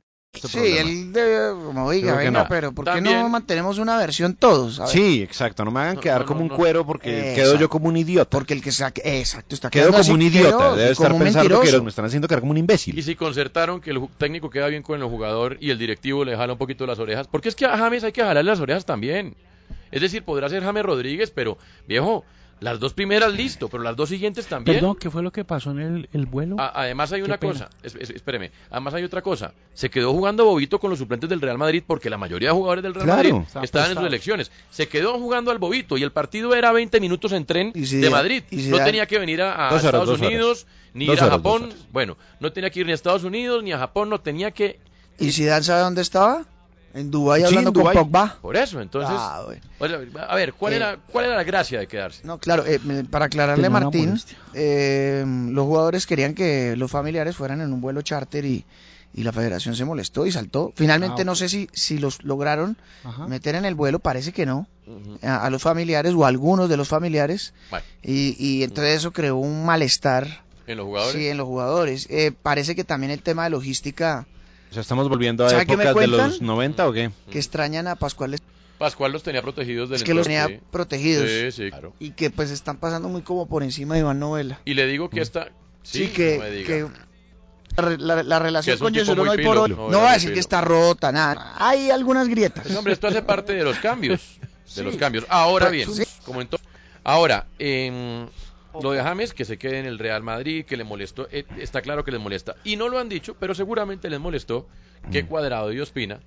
Sí, 0.33 0.59
él 0.77 1.11
debe, 1.11 1.61
como 1.65 1.91
diga, 1.91 2.15
venga, 2.15 2.43
no. 2.43 2.45
pero 2.47 2.71
¿por 2.71 2.85
qué 2.85 2.91
También- 2.91 3.19
no 3.19 3.27
mantenemos 3.27 3.77
una 3.79 3.97
versión 3.97 4.33
todos? 4.33 4.79
A 4.79 4.83
ver. 4.85 4.91
Sí, 4.93 5.21
exacto, 5.21 5.65
no 5.65 5.71
me 5.71 5.81
hagan 5.81 5.97
quedar 5.97 6.23
como 6.23 6.39
un 6.41 6.47
cuero 6.47 6.85
porque 6.85 7.09
Exacto. 7.19 7.35
quedo 7.35 7.55
yo 7.59 7.69
como 7.69 7.89
un 7.89 7.97
idiota. 7.97 8.29
Porque 8.29 8.53
el 8.53 8.61
que 8.61 8.71
saque, 8.71 9.01
exacto, 9.19 9.53
está 9.55 9.69
Quedo 9.69 9.87
como 9.87 9.99
así, 9.99 10.11
un 10.11 10.21
idiota, 10.21 10.57
quedo 10.57 10.75
debe 10.77 10.91
estar 10.91 11.17
pensando 11.17 11.59
que 11.61 11.81
me 11.81 11.89
están 11.89 12.05
haciendo 12.05 12.29
quedar 12.29 12.39
como 12.39 12.51
un 12.51 12.57
imbécil. 12.57 12.97
Y 12.97 13.03
si 13.03 13.15
concertaron 13.15 13.81
que 13.81 13.91
el 13.91 14.07
técnico 14.17 14.49
queda 14.49 14.67
bien 14.67 14.83
con 14.83 15.01
el 15.01 15.05
jugador 15.07 15.57
y 15.59 15.69
el 15.69 15.77
directivo 15.77 16.23
le 16.23 16.37
jala 16.37 16.53
un 16.53 16.59
poquito 16.59 16.87
las 16.87 16.99
orejas, 16.99 17.27
porque 17.27 17.49
es 17.49 17.55
que 17.55 17.65
a 17.65 17.77
James 17.77 18.01
hay 18.05 18.13
que 18.13 18.21
jalarle 18.21 18.49
las 18.49 18.61
orejas 18.61 18.85
también. 18.85 19.35
Es 19.91 19.99
decir, 19.99 20.23
podrá 20.23 20.47
ser 20.47 20.63
James 20.63 20.83
Rodríguez, 20.85 21.29
pero 21.35 21.57
viejo, 21.89 22.23
las 22.61 22.79
dos 22.79 22.93
primeras 22.93 23.33
listo, 23.33 23.67
pero 23.67 23.83
las 23.83 23.95
dos 23.97 24.07
siguientes 24.07 24.45
también. 24.47 24.77
Perdón, 24.77 24.95
¿qué 24.95 25.09
fue 25.09 25.21
lo 25.23 25.31
que 25.31 25.43
pasó 25.43 25.71
en 25.71 25.79
el, 25.79 26.09
el 26.13 26.25
vuelo? 26.27 26.55
A- 26.59 26.71
además 26.83 27.11
hay 27.11 27.21
una 27.23 27.37
pena. 27.37 27.53
cosa, 27.53 27.69
es- 27.83 27.95
es- 27.95 28.11
espéreme, 28.11 28.51
además 28.69 28.93
hay 28.93 29.03
otra 29.03 29.21
cosa. 29.21 29.51
Se 29.73 29.89
quedó 29.89 30.13
jugando 30.13 30.45
bobito 30.45 30.79
con 30.79 30.89
los 30.91 30.99
suplentes 30.99 31.29
del 31.29 31.41
Real 31.41 31.57
Madrid 31.57 31.83
porque 31.85 32.09
la 32.09 32.17
mayoría 32.17 32.49
de 32.49 32.53
jugadores 32.55 32.83
del 32.83 32.93
Real 32.93 33.05
Claro. 33.05 33.17
Madrid 33.39 33.47
estaban 33.63 33.89
en 33.91 33.97
sus 33.97 34.05
elecciones. 34.05 34.51
Se 34.69 34.87
quedó 34.87 35.17
jugando 35.19 35.51
al 35.51 35.57
bobito 35.57 35.97
y 35.97 36.03
el 36.03 36.11
partido 36.11 36.53
era 36.55 36.71
20 36.71 36.99
minutos 36.99 37.31
en 37.33 37.45
tren 37.45 37.73
si 37.73 37.97
de 37.97 38.09
Madrid. 38.11 38.43
y 38.51 38.61
si 38.61 38.69
no 38.69 38.77
tenía 38.77 39.05
que 39.07 39.17
venir 39.19 39.41
a, 39.41 39.67
a 39.67 39.71
Dos 39.73 39.83
horas, 39.83 40.01
Estados. 40.01 40.19
Unidos 40.21 40.67
ni 40.93 41.07
Dos 41.07 41.15
ir 41.17 41.21
a 41.23 41.25
horas, 41.25 41.37
Japón. 41.37 41.73
Bueno, 41.91 42.15
no 42.39 42.51
tenía 42.53 42.69
que 42.69 42.81
ir 42.81 42.85
ni 42.85 42.91
a 42.91 42.95
Estados 42.95 43.23
Unidos 43.23 43.63
ni 43.63 43.71
a 43.73 43.79
Japón, 43.79 44.09
no 44.09 44.21
tenía 44.21 44.51
que 44.51 44.79
¿Y 45.19 45.31
Zidane 45.31 45.63
sabe 45.63 45.81
dónde 45.81 46.01
estaba? 46.01 46.45
En 46.93 47.09
Dubái 47.11 47.41
Sí, 47.41 47.47
hablando 47.47 47.69
en 47.69 47.73
con. 47.85 47.93
Pogba. 47.93 48.37
Por 48.41 48.57
eso, 48.57 48.81
entonces. 48.81 49.15
Ah, 49.17 49.43
bueno. 49.79 49.97
A 50.27 50.35
ver, 50.35 50.53
¿cuál, 50.53 50.73
Eh, 50.73 50.75
era, 50.77 50.97
¿cuál 51.11 51.25
era 51.25 51.35
la 51.35 51.43
gracia 51.43 51.79
de 51.79 51.87
quedarse? 51.87 52.21
No, 52.25 52.37
claro, 52.37 52.65
eh, 52.65 52.79
me- 52.83 53.03
para 53.03 53.25
aclararle 53.25 53.65
a 53.67 53.69
Martín, 53.69 54.15
eh, 54.53 55.23
los 55.25 55.65
jugadores 55.65 56.05
querían 56.05 56.33
que 56.33 56.75
los 56.75 56.91
familiares 56.91 57.35
fueran 57.35 57.61
en 57.61 57.71
un 57.73 57.81
vuelo 57.81 58.01
charter 58.01 58.45
y, 58.45 58.65
y 59.13 59.23
la 59.23 59.31
federación 59.31 59.75
se 59.75 59.85
molestó 59.85 60.25
y 60.25 60.31
saltó. 60.31 60.73
Finalmente 60.75 61.21
Ah, 61.21 61.25
no 61.25 61.35
sé 61.35 61.49
si, 61.49 61.67
si 61.73 61.97
los 61.97 62.23
lograron 62.23 62.77
Ajá. 63.03 63.27
meter 63.27 63.55
en 63.55 63.65
el 63.65 63.75
vuelo, 63.75 63.99
parece 63.99 64.31
que 64.33 64.45
no, 64.45 64.67
a, 65.23 65.45
a 65.45 65.49
los 65.49 65.61
familiares 65.61 66.13
o 66.13 66.25
a 66.25 66.27
algunos 66.27 66.69
de 66.69 66.77
los 66.77 66.87
familiares. 66.89 67.53
Bueno. 67.69 67.85
Y, 68.03 68.35
y 68.37 68.63
entonces 68.63 68.97
eso 68.97 69.11
creó 69.11 69.37
un 69.37 69.65
malestar. 69.65 70.43
¿En 70.67 70.77
los 70.77 70.85
jugadores? 70.85 71.19
Sí, 71.21 71.27
en 71.27 71.37
los 71.37 71.47
jugadores. 71.47 72.07
Eh, 72.09 72.31
parece 72.31 72.75
que 72.75 72.83
también 72.83 73.11
el 73.11 73.23
tema 73.23 73.45
de 73.45 73.49
logística, 73.49 74.27
O 74.71 74.73
sea, 74.73 74.81
estamos 74.81 75.09
volviendo 75.09 75.45
a 75.45 75.49
¿Sabe 75.49 75.65
qué 75.65 75.75
me 75.77 75.83
épocas 75.83 76.01
de 76.01 76.07
los 76.07 76.41
90 76.41 76.87
o 76.87 76.93
qué? 76.93 77.11
que 77.29 77.37
extrañan 77.37 77.87
a 77.87 77.95
Pascual 77.97 78.37
Pascual 78.77 79.11
los 79.11 79.21
tenía 79.21 79.41
protegidos 79.43 79.89
del 79.89 79.97
es 79.97 80.03
que 80.03 80.13
los 80.15 80.25
tenía 80.25 80.47
sí. 80.47 80.59
protegidos 80.71 81.29
Sí, 81.29 81.51
sí, 81.51 81.69
claro. 81.69 81.93
y 81.99 82.11
que 82.11 82.31
pues 82.31 82.49
están 82.49 82.77
pasando 82.77 83.09
muy 83.09 83.21
como 83.21 83.47
por 83.47 83.61
encima 83.63 83.93
de 83.93 83.99
Iván 83.99 84.19
Novela. 84.19 84.59
Y 84.65 84.73
le 84.73 84.87
digo 84.87 85.09
que 85.09 85.21
esta... 85.21 85.49
Sí, 85.83 86.05
Sí, 86.05 86.07
que, 86.13 86.37
no 86.37 86.43
me 86.43 86.49
diga. 86.51 86.67
que 86.67 86.87
la, 87.77 87.83
re- 87.83 87.97
la- 87.99 88.23
la 88.23 88.39
relación 88.39 88.79
con 88.79 88.93
Yesurún 88.93 89.27
hoy 89.27 89.43
por 89.43 89.57
hoy 89.57 89.69
No, 89.71 90.01
va 90.01 90.11
a 90.11 90.13
decir 90.13 90.33
que 90.33 90.39
está 90.39 90.61
rota, 90.61 91.11
nada. 91.11 91.53
Hay 91.57 91.91
algunas 91.91 92.27
grietas. 92.27 92.63
Pues, 92.65 92.75
hombre, 92.77 92.93
esto 92.93 93.07
hace 93.07 93.21
parte 93.21 93.53
de 93.53 93.63
los 93.63 93.77
cambios. 93.79 94.37
De 94.41 94.47
Sí. 94.65 94.81
los 94.83 94.95
cambios. 94.95 95.25
Ahora 95.29 95.65
Pero 95.69 95.71
bien, 95.91 95.93
sí. 95.93 96.03
como 96.23 96.39
en 96.41 96.47
to- 96.47 96.59
Ahora, 97.03 97.45
lo 98.81 98.91
de 98.91 99.01
James, 99.01 99.33
que 99.33 99.45
se 99.45 99.57
quede 99.57 99.79
en 99.79 99.85
el 99.85 99.99
Real 99.99 100.21
Madrid, 100.23 100.65
que 100.65 100.77
le 100.77 100.83
molestó, 100.83 101.27
eh, 101.31 101.45
está 101.57 101.81
claro 101.81 102.03
que 102.03 102.11
les 102.11 102.19
molesta. 102.21 102.55
Y 102.63 102.75
no 102.75 102.89
lo 102.89 102.99
han 102.99 103.09
dicho, 103.09 103.35
pero 103.39 103.53
seguramente 103.55 104.09
les 104.09 104.19
molestó 104.19 104.67
Mm. 105.03 105.09
que 105.11 105.25
Cuadrado 105.25 105.71
y 105.73 105.79
Ospina 105.79 106.19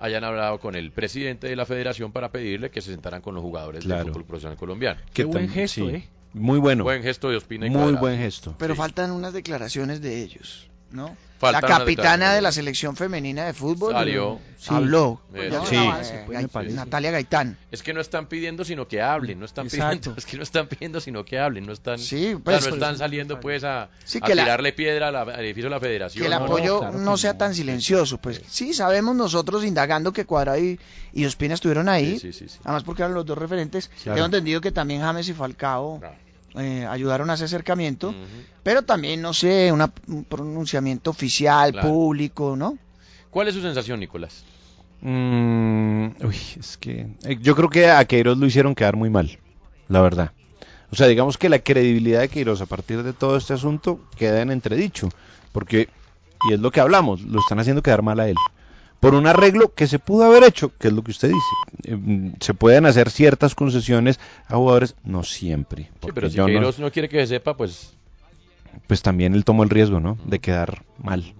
hayan 0.00 0.24
hablado 0.24 0.58
con 0.58 0.74
el 0.76 0.90
presidente 0.92 1.46
de 1.48 1.56
la 1.56 1.66
federación 1.66 2.10
para 2.12 2.30
pedirle 2.32 2.70
que 2.70 2.80
se 2.80 2.90
sentaran 2.90 3.20
con 3.20 3.34
los 3.34 3.42
jugadores 3.42 3.84
Claro. 3.84 4.04
del 4.04 4.12
fútbol 4.12 4.24
profesional 4.24 4.56
colombiano. 4.56 5.00
Que 5.12 5.24
buen 5.24 5.48
gesto, 5.48 5.88
sí. 5.88 5.94
¿eh? 5.96 6.08
Muy 6.32 6.58
bueno. 6.58 6.84
Buen 6.84 7.02
gesto 7.02 7.28
de 7.28 7.36
Ospina 7.36 7.66
y 7.66 7.70
Muy 7.70 7.78
Cuadrado. 7.80 8.00
buen 8.00 8.18
gesto. 8.18 8.54
Pero 8.58 8.74
faltan 8.74 9.10
unas 9.10 9.32
declaraciones 9.32 10.00
de 10.00 10.22
ellos, 10.22 10.69
¿no? 10.90 11.16
Faltan 11.38 11.62
la 11.70 11.78
capitana 11.78 12.34
de 12.34 12.42
la 12.42 12.52
selección 12.52 12.96
femenina 12.96 13.46
de 13.46 13.54
fútbol 13.54 13.94
Salió. 13.94 14.38
Sí. 14.58 14.68
habló. 14.74 15.22
No, 15.32 15.64
Sí, 15.64 15.74
eh. 15.74 16.68
Natalia 16.72 17.10
Gaitán. 17.12 17.56
Es 17.70 17.82
que 17.82 17.94
no 17.94 18.02
están 18.02 18.26
pidiendo 18.26 18.62
sino 18.62 18.86
que 18.86 19.00
hablen, 19.00 19.38
no 19.38 19.46
están 19.46 19.64
Exacto. 19.68 19.88
pidiendo, 20.00 20.14
es 20.18 20.26
que 20.26 20.36
no 20.36 20.42
están 20.42 20.66
pidiendo 20.66 21.00
sino 21.00 21.24
que 21.24 21.38
hablen, 21.38 21.64
no 21.64 21.72
están, 21.72 21.98
Sí, 21.98 22.34
o 22.34 22.36
sea, 22.36 22.38
pues, 22.44 22.60
no 22.66 22.74
están 22.74 22.90
pues, 22.90 22.98
saliendo 22.98 23.40
pues 23.40 23.64
a, 23.64 23.88
Sí, 24.04 24.18
a 24.20 24.26
que 24.26 24.34
la- 24.34 24.42
tirarle 24.42 24.74
piedra 24.74 25.08
al, 25.08 25.16
al 25.16 25.40
edificio 25.42 25.70
de 25.70 25.74
la 25.76 25.80
federación. 25.80 26.20
Que 26.20 26.26
el 26.26 26.32
no, 26.34 26.40
no. 26.40 26.44
apoyo 26.44 26.78
claro 26.80 26.98
no, 26.98 27.16
sea 27.16 27.38
tan 27.38 27.54
silencioso. 27.54 28.18
Pues 28.18 28.42
sí, 28.46 28.74
sabemos 28.74 29.16
nosotros 29.16 29.64
indagando 29.64 30.12
que 30.12 30.26
Cuadrado 30.26 30.58
y, 30.58 30.78
y 31.14 31.24
Ospina 31.24 31.54
estuvieron 31.54 31.88
ahí. 31.88 32.18
Sí, 32.18 32.32
sí, 32.34 32.38
sí, 32.40 32.48
sí. 32.50 32.58
Además 32.64 32.82
porque 32.84 33.00
eran 33.00 33.14
los 33.14 33.24
dos 33.24 33.38
referentes. 33.38 33.88
Claro. 34.02 34.16
Tengo 34.16 34.26
entendido 34.26 34.60
que 34.60 34.72
también 34.72 35.00
James 35.00 35.26
y 35.26 35.32
Falcao 35.32 36.00
Claro. 36.00 36.16
Eh, 36.56 36.86
ayudaron 36.88 37.30
a 37.30 37.34
ese 37.34 37.44
acercamiento. 37.44 38.14
Pero 38.62 38.82
también, 38.82 39.22
no 39.22 39.32
sé, 39.32 39.72
una- 39.72 39.92
un 40.08 40.24
pronunciamiento 40.24 41.10
oficial, 41.10 41.72
Claro. 41.72 41.88
público, 41.88 42.56
¿no? 42.56 42.76
¿Cuál 43.30 43.48
es 43.48 43.54
su 43.54 43.62
sensación, 43.62 44.00
Nicolás? 44.00 44.44
Mm, 45.02 46.08
uy, 46.26 46.36
es 46.58 46.76
que 46.76 47.06
eh, 47.24 47.38
yo 47.40 47.56
creo 47.56 47.70
que 47.70 47.88
a 47.88 48.04
Queiroz 48.04 48.36
lo 48.36 48.46
hicieron 48.46 48.74
quedar 48.74 48.96
muy 48.96 49.08
mal, 49.08 49.38
la 49.88 50.00
verdad. 50.02 50.32
O 50.92 50.96
sea, 50.96 51.06
digamos 51.06 51.38
que 51.38 51.48
la 51.48 51.60
credibilidad 51.60 52.20
de 52.20 52.28
Queiroz 52.28 52.60
a 52.60 52.66
partir 52.66 53.02
de 53.02 53.12
todo 53.12 53.36
este 53.36 53.54
asunto 53.54 54.00
queda 54.16 54.42
en 54.42 54.50
entredicho, 54.50 55.08
porque, 55.52 55.88
y 56.48 56.52
es 56.54 56.60
lo 56.60 56.70
que 56.70 56.80
hablamos, 56.80 57.22
lo 57.22 57.40
están 57.40 57.60
haciendo 57.60 57.82
quedar 57.82 58.02
mal 58.02 58.20
a 58.20 58.28
él. 58.28 58.36
Por 59.00 59.14
un 59.14 59.26
arreglo 59.26 59.72
que 59.74 59.86
se 59.86 59.98
pudo 59.98 60.24
haber 60.24 60.44
hecho, 60.44 60.72
que 60.78 60.88
es 60.88 60.94
lo 60.94 61.02
que 61.02 61.10
usted 61.10 61.28
dice. 61.28 61.94
Eh, 61.94 62.32
se 62.40 62.52
pueden 62.54 62.84
hacer 62.86 63.10
ciertas 63.10 63.54
concesiones 63.54 64.20
a 64.46 64.56
jugadores, 64.56 64.94
no 65.04 65.22
siempre. 65.24 65.84
Sí, 66.02 66.10
pero 66.14 66.28
si 66.28 66.36
yo 66.36 66.46
no- 66.46 66.90
quiere 66.90 67.08
que 67.08 67.18
se 67.20 67.26
sepa, 67.28 67.56
pues 67.56 67.94
pues 68.86 69.02
también 69.02 69.34
él 69.34 69.44
tomó 69.44 69.62
el 69.64 69.70
riesgo, 69.70 69.98
¿no? 70.00 70.18
De 70.24 70.38
quedar 70.38 70.82
mal. 71.02 71.34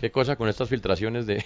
qué 0.00 0.10
cosa 0.10 0.36
con 0.36 0.48
estas 0.48 0.68
filtraciones 0.68 1.26
de 1.26 1.44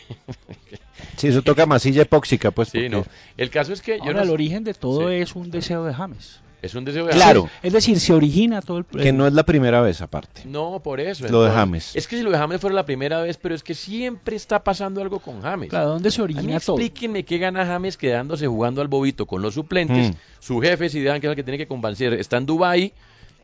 Sí, 1.16 1.28
eso 1.28 1.42
toca 1.42 1.66
masilla 1.66 2.02
epóxica, 2.02 2.50
pues. 2.50 2.68
Sí, 2.70 2.78
porque- 2.78 2.88
no. 2.90 3.04
El 3.36 3.50
caso 3.50 3.72
es 3.72 3.80
que 3.82 3.98
yo 3.98 4.04
Ahora, 4.04 4.18
no 4.18 4.22
el 4.24 4.30
origen 4.30 4.64
de 4.64 4.74
todo 4.74 5.08
Sí. 5.08 5.14
es 5.16 5.34
un 5.36 5.50
deseo 5.50 5.84
de 5.84 5.94
James. 5.94 6.40
Es 6.62 6.74
un 6.74 6.84
deseo 6.84 7.06
de 7.06 7.12
Claro. 7.12 7.48
Es 7.62 7.72
decir, 7.72 7.98
se 8.00 8.12
origina 8.12 8.60
todo 8.62 8.78
el 8.78 8.84
Que 8.84 9.12
no 9.12 9.26
es 9.26 9.32
la 9.32 9.44
primera 9.44 9.80
vez, 9.80 10.00
aparte. 10.00 10.42
No, 10.44 10.80
por 10.82 11.00
eso. 11.00 11.26
Lo 11.28 11.42
de. 11.44 11.50
James. 11.50 11.94
Es 11.94 12.06
que 12.06 12.16
si 12.16 12.22
lo 12.22 12.30
de 12.30 12.38
James 12.38 12.60
fuera 12.60 12.74
la 12.74 12.84
primera 12.84 13.20
vez, 13.22 13.36
pero 13.36 13.54
es 13.54 13.62
que 13.62 13.74
siempre 13.74 14.36
está 14.36 14.62
pasando 14.62 15.00
algo 15.00 15.20
con 15.20 15.42
James. 15.42 15.68
Claro, 15.70 15.90
¿dónde 15.90 16.10
se 16.10 16.20
A 16.22 16.26
mí 16.26 16.34
origina 16.34 16.60
todo? 16.60 16.76
explíquenme 16.76 17.24
qué 17.24 17.38
gana 17.38 17.66
James 17.66 17.96
quedándose 17.96 18.46
jugando 18.46 18.80
al 18.80 18.88
bobito 18.88 19.26
con 19.26 19.42
los 19.42 19.54
suplentes. 19.54 20.10
Mm. 20.10 20.14
Su 20.38 20.60
jefe, 20.60 20.88
si 20.88 21.00
dejan 21.00 21.20
que 21.20 21.26
es 21.26 21.30
el 21.30 21.36
que 21.36 21.42
tiene 21.42 21.58
que 21.58 21.66
convencer, 21.66 22.14
está 22.14 22.36
en 22.36 22.46
Dubai 22.46 22.92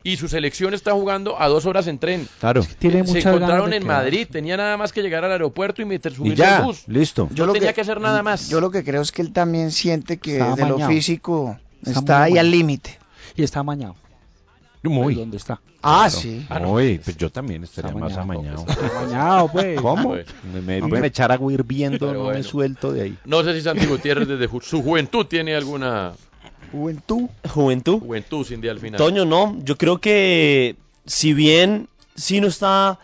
y 0.03 0.15
su 0.15 0.27
selección 0.27 0.73
está 0.73 0.93
jugando 0.93 1.41
a 1.41 1.47
dos 1.47 1.65
horas 1.65 1.87
en 1.87 1.99
tren. 1.99 2.27
Claro. 2.39 2.65
Tiene 2.79 3.05
Se 3.05 3.19
encontraron 3.19 3.73
en 3.73 3.83
quedar. 3.83 3.97
Madrid, 3.97 4.27
tenía 4.31 4.55
nada 4.55 4.77
más 4.77 4.93
que 4.93 5.01
llegar 5.01 5.25
al 5.25 5.31
aeropuerto 5.31 5.81
y 5.81 5.85
meter 5.85 6.13
Y 6.13 6.15
subirse 6.15 6.37
ya, 6.37 6.59
al 6.59 6.63
bus. 6.63 6.83
listo. 6.87 7.27
No 7.35 7.51
tenía 7.51 7.73
que, 7.73 7.81
hacer 7.81 7.99
nada 7.99 8.23
más. 8.23 8.49
Yo 8.49 8.61
lo 8.61 8.71
que 8.71 8.83
creo 8.83 9.01
es 9.01 9.11
que 9.11 9.21
él 9.21 9.33
también 9.33 9.71
siente 9.71 10.17
que 10.17 10.37
Está 10.37 10.55
de 10.55 10.65
lo 10.65 10.79
físico 10.79 11.57
Está 11.85 12.23
ahí 12.23 12.37
al 12.37 12.51
límite. 12.51 12.97
Y 13.37 13.43
está 13.43 13.61
amañado. 13.61 13.95
Muy. 14.83 15.15
¿Dónde 15.15 15.37
está? 15.37 15.59
Ah, 15.81 16.09
sí. 16.09 16.45
Ah, 16.49 16.59
no. 16.59 16.73
Uy, 16.73 16.99
pues 17.03 17.17
yo 17.17 17.29
también 17.29 17.63
estaría 17.63 17.89
Está 17.91 17.99
más 17.99 18.17
amañado. 18.17 18.65
amañado. 18.97 19.47
Pues. 19.49 19.79
¿Cómo? 19.81 20.09
Bueno. 20.09 20.23
Me, 20.53 20.61
me, 20.61 20.81
Hombre. 20.81 21.01
me 21.01 21.07
echar 21.07 21.31
agua 21.31 21.51
hirviendo, 21.51 22.07
Pero 22.07 22.23
no 22.23 22.29
me 22.31 22.43
suelto 22.43 22.91
de 22.93 23.01
ahí. 23.03 23.17
No 23.25 23.43
sé 23.43 23.53
si 23.53 23.61
Santi 23.61 23.85
Gutiérrez 23.85 24.27
desde 24.27 24.47
ju- 24.49 24.61
su 24.61 24.81
juventud 24.81 25.25
tiene 25.25 25.55
alguna 25.55 26.13
Juventud. 26.71 27.29
Juventud. 27.49 27.99
juventud 27.99 28.45
sin 28.45 28.61
día 28.61 28.71
al 28.71 28.79
final. 28.79 28.97
Toño, 28.97 29.25
no, 29.25 29.57
yo 29.63 29.77
creo 29.77 29.99
que 29.99 30.75
si 31.05 31.33
bien 31.33 31.87
sí 32.15 32.39
no 32.39 32.47
está 32.47 32.99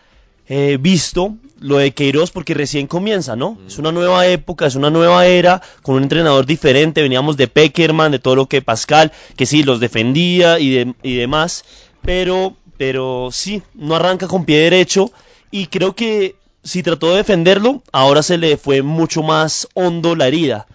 eh, 0.47 0.77
visto 0.79 1.35
lo 1.59 1.77
de 1.77 1.91
Queiroz 1.93 2.31
porque 2.31 2.53
recién 2.53 2.87
comienza, 2.87 3.35
¿no? 3.35 3.57
Es 3.67 3.77
una 3.77 3.91
nueva 3.91 4.27
época, 4.27 4.65
es 4.65 4.75
una 4.75 4.89
nueva 4.89 5.25
era, 5.27 5.61
con 5.81 5.95
un 5.95 6.03
entrenador 6.03 6.45
diferente, 6.45 7.01
veníamos 7.01 7.37
de 7.37 7.47
Peckerman, 7.47 8.11
de 8.11 8.19
todo 8.19 8.35
lo 8.35 8.47
que 8.47 8.61
Pascal, 8.61 9.11
que 9.37 9.45
sí, 9.45 9.63
los 9.63 9.79
defendía 9.79 10.59
y, 10.59 10.69
de- 10.71 10.93
y 11.03 11.15
demás, 11.15 11.63
pero, 12.01 12.55
Pero 12.77 13.29
sí, 13.31 13.61
no 13.75 13.95
arranca 13.95 14.27
con 14.27 14.45
pie 14.45 14.57
derecho 14.59 15.11
y 15.51 15.67
creo 15.67 15.95
que 15.95 16.35
si 16.63 16.81
trató 16.83 17.11
de 17.11 17.17
defenderlo, 17.17 17.83
ahora 17.91 18.23
se 18.23 18.37
le 18.37 18.57
fue 18.57 18.81
mucho 18.81 19.21
más 19.23 19.67
hondo 19.75 20.15
la 20.15 20.27
herida. 20.27 20.65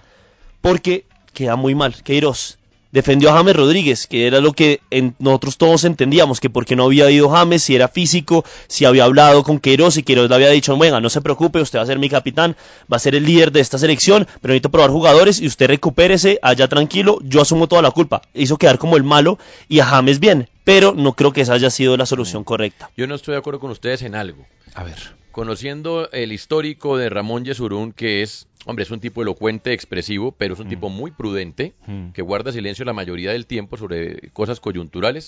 Porque 0.60 1.06
queda 1.34 1.56
muy 1.56 1.74
mal. 1.74 2.02
Queiroz 2.02 2.57
defendió 2.92 3.30
a 3.30 3.34
James 3.34 3.54
Rodríguez, 3.54 4.06
que 4.06 4.26
era 4.26 4.40
lo 4.40 4.52
que 4.52 4.80
en- 4.90 5.14
nosotros 5.18 5.58
todos 5.58 5.84
entendíamos, 5.84 6.40
que 6.40 6.48
porque 6.50 6.74
no 6.76 6.84
había 6.84 7.10
ido 7.10 7.28
James, 7.30 7.62
si 7.62 7.74
era 7.74 7.88
físico, 7.88 8.44
si 8.66 8.84
había 8.84 9.04
hablado 9.04 9.42
con 9.42 9.58
Queiroz 9.60 9.96
y 9.98 10.02
Queiroz 10.02 10.28
le 10.28 10.34
había 10.34 10.48
dicho, 10.50 10.76
venga, 10.78 11.00
no 11.00 11.10
se 11.10 11.20
preocupe, 11.20 11.60
usted 11.60 11.78
va 11.78 11.82
a 11.82 11.86
ser 11.86 11.98
mi 11.98 12.08
capitán, 12.08 12.56
va 12.90 12.96
a 12.96 13.00
ser 13.00 13.14
el 13.14 13.24
líder 13.24 13.52
de 13.52 13.60
esta 13.60 13.78
selección, 13.78 14.26
pero 14.40 14.52
necesito 14.52 14.70
probar 14.70 14.90
jugadores 14.90 15.40
y 15.40 15.46
usted 15.46 15.66
recupérese 15.68 16.38
allá 16.42 16.66
tranquilo, 16.68 17.18
yo 17.22 17.40
asumo 17.42 17.68
toda 17.68 17.82
la 17.82 17.90
culpa. 17.90 18.22
Hizo 18.34 18.56
quedar 18.56 18.78
como 18.78 18.96
el 18.96 19.04
malo 19.04 19.38
y 19.68 19.80
a 19.80 19.84
James 19.86 20.18
bien, 20.18 20.48
pero 20.64 20.94
no 20.96 21.12
creo 21.12 21.32
que 21.32 21.42
esa 21.42 21.52
haya 21.54 21.70
sido 21.70 21.96
la 21.96 22.06
solución 22.06 22.42
correcta. 22.44 22.90
Yo 22.96 23.06
no 23.06 23.14
estoy 23.14 23.32
de 23.32 23.38
acuerdo 23.38 23.60
con 23.60 23.70
ustedes 23.70 24.02
en 24.02 24.14
algo. 24.14 24.46
A 24.74 24.82
ver. 24.84 24.96
Conociendo 25.30 26.10
el 26.10 26.32
histórico 26.32 26.96
de 26.96 27.08
Ramón 27.10 27.44
Yesurún, 27.44 27.92
que 27.92 28.22
es, 28.22 28.47
hombre, 28.68 28.82
es 28.82 28.90
un 28.90 29.00
tipo 29.00 29.22
elocuente, 29.22 29.72
expresivo, 29.72 30.32
pero 30.32 30.52
es 30.52 30.60
un 30.60 30.68
tipo 30.68 30.90
muy 30.90 31.10
prudente, 31.10 31.72
Mm. 31.86 32.10
que 32.10 32.20
guarda 32.20 32.52
silencio 32.52 32.84
la 32.84 32.92
mayoría 32.92 33.32
del 33.32 33.46
tiempo 33.46 33.78
sobre 33.78 34.28
cosas 34.32 34.60
coyunturales. 34.60 35.24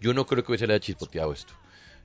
Yo 0.00 0.14
no 0.14 0.24
creo 0.26 0.44
que 0.44 0.52
hubiese 0.52 0.68
le 0.68 0.74
haya 0.74 0.80
chispoteado 0.80 1.32
esto. 1.32 1.52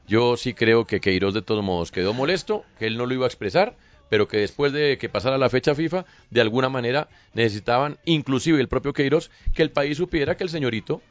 Yo 0.08 0.36
sí 0.38 0.56
creo 0.56 0.86
que 0.88 1.00
Queiroz 1.00 1.36
de 1.36 1.44
todos 1.44 1.64
modos 1.64 1.92
quedó 1.92 2.14
molesto, 2.16 2.66
que 2.80 2.88
él 2.88 2.98
no 2.98 3.06
lo 3.06 3.14
iba 3.14 3.26
a 3.26 3.28
expresar, 3.28 3.76
pero 4.10 4.28
que 4.28 4.38
después 4.38 4.74
de 4.74 4.98
que 4.98 5.08
pasara 5.08 5.38
la 5.38 5.50
fecha 5.50 5.76
FIFA, 5.76 6.06
de 6.32 6.42
alguna 6.42 6.68
manera 6.68 7.08
necesitaban, 7.36 7.98
inclusive 8.06 8.60
el 8.60 8.68
propio 8.68 8.92
Queiroz, 8.92 9.30
que 9.54 9.62
el 9.62 9.70
país 9.70 9.98
supiera 9.98 10.36
que 10.36 10.44
el 10.44 10.50
señorito 10.50 11.02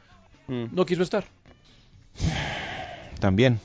no 0.49 0.85
quiso 0.85 1.05
estar. 1.05 1.25
También. 3.21 3.61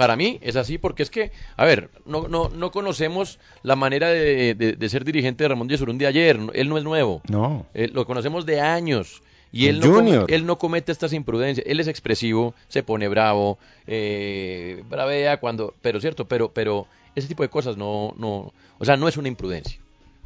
Para 0.00 0.16
mí 0.16 0.38
es 0.40 0.56
así 0.56 0.78
porque 0.78 1.02
es 1.02 1.10
que, 1.10 1.30
a 1.58 1.64
ver, 1.66 1.90
no, 2.06 2.26
no, 2.26 2.48
no 2.48 2.70
conocemos 2.72 3.38
la 3.62 3.76
manera 3.76 4.08
de, 4.08 4.54
de- 4.54 4.72
de 4.72 4.88
ser 4.88 5.04
dirigente 5.04 5.44
de 5.44 5.48
Ramón 5.48 5.68
Yesurún 5.68 5.98
de 5.98 6.06
ayer. 6.06 6.38
Él 6.54 6.68
no 6.70 6.78
es 6.78 6.84
nuevo. 6.84 7.20
No. 7.28 7.66
Eh, 7.74 7.90
lo 7.92 8.06
conocemos 8.06 8.46
de 8.46 8.62
años. 8.62 9.22
Y 9.52 9.66
él 9.66 9.80
no, 9.90 10.00
él 10.28 10.46
no 10.46 10.56
comete 10.56 10.90
estas 10.90 11.12
imprudencias. 11.12 11.66
Él 11.66 11.80
es 11.80 11.86
expresivo, 11.86 12.54
se 12.68 12.82
pone 12.82 13.08
bravo, 13.08 13.58
eh, 13.86 14.82
bravea 14.88 15.38
cuando... 15.38 15.74
Pero 15.82 16.00
cierto, 16.00 16.26
pero, 16.26 16.50
pero 16.50 16.86
ese 17.14 17.28
tipo 17.28 17.42
de 17.42 17.50
cosas 17.50 17.76
no, 17.76 18.14
no... 18.16 18.52
O 18.78 18.84
sea, 18.86 18.96
no 18.96 19.06
es 19.06 19.18
una 19.18 19.28
imprudencia. 19.28 19.78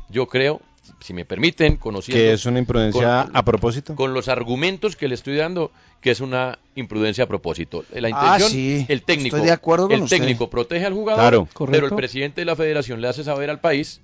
Yo 0.09 0.27
creo, 0.29 0.61
si 1.01 1.13
me 1.15 1.25
permiten, 1.25 1.77
conociendo... 1.77 2.19
Que 2.21 2.33
es 2.33 2.47
una 2.47 2.59
imprudencia 2.59 3.25
con- 3.27 3.37
a 3.37 3.45
propósito. 3.45 3.95
Con 3.95 4.15
los 4.15 4.29
argumentos 4.29 4.97
que 4.97 5.09
le 5.09 5.15
estoy 5.15 5.37
dando, 5.37 5.71
que 6.01 6.11
es 6.11 6.21
una 6.21 6.59
imprudencia 6.75 7.25
a 7.25 7.27
propósito. 7.27 7.85
La 7.93 8.09
Ah, 8.09 8.37
intención, 8.37 8.51
sí. 8.51 8.87
el 8.89 9.03
técnico, 9.03 9.37
Estoy 9.37 9.49
de 9.49 9.53
acuerdo 9.55 9.87
con 9.89 9.97
el 9.97 10.03
usted. 10.03 10.19
técnico 10.19 10.51
protege 10.51 10.85
al 10.87 10.93
jugador, 10.95 11.21
Claro. 11.23 11.49
pero 11.53 11.65
el 11.65 11.71
Correcto. 11.81 11.97
presidente 11.97 12.41
de 12.41 12.45
la 12.45 12.57
federación 12.57 13.01
le 13.01 13.09
hace 13.09 13.25
saber 13.25 13.51
al 13.51 13.61
país 13.61 14.01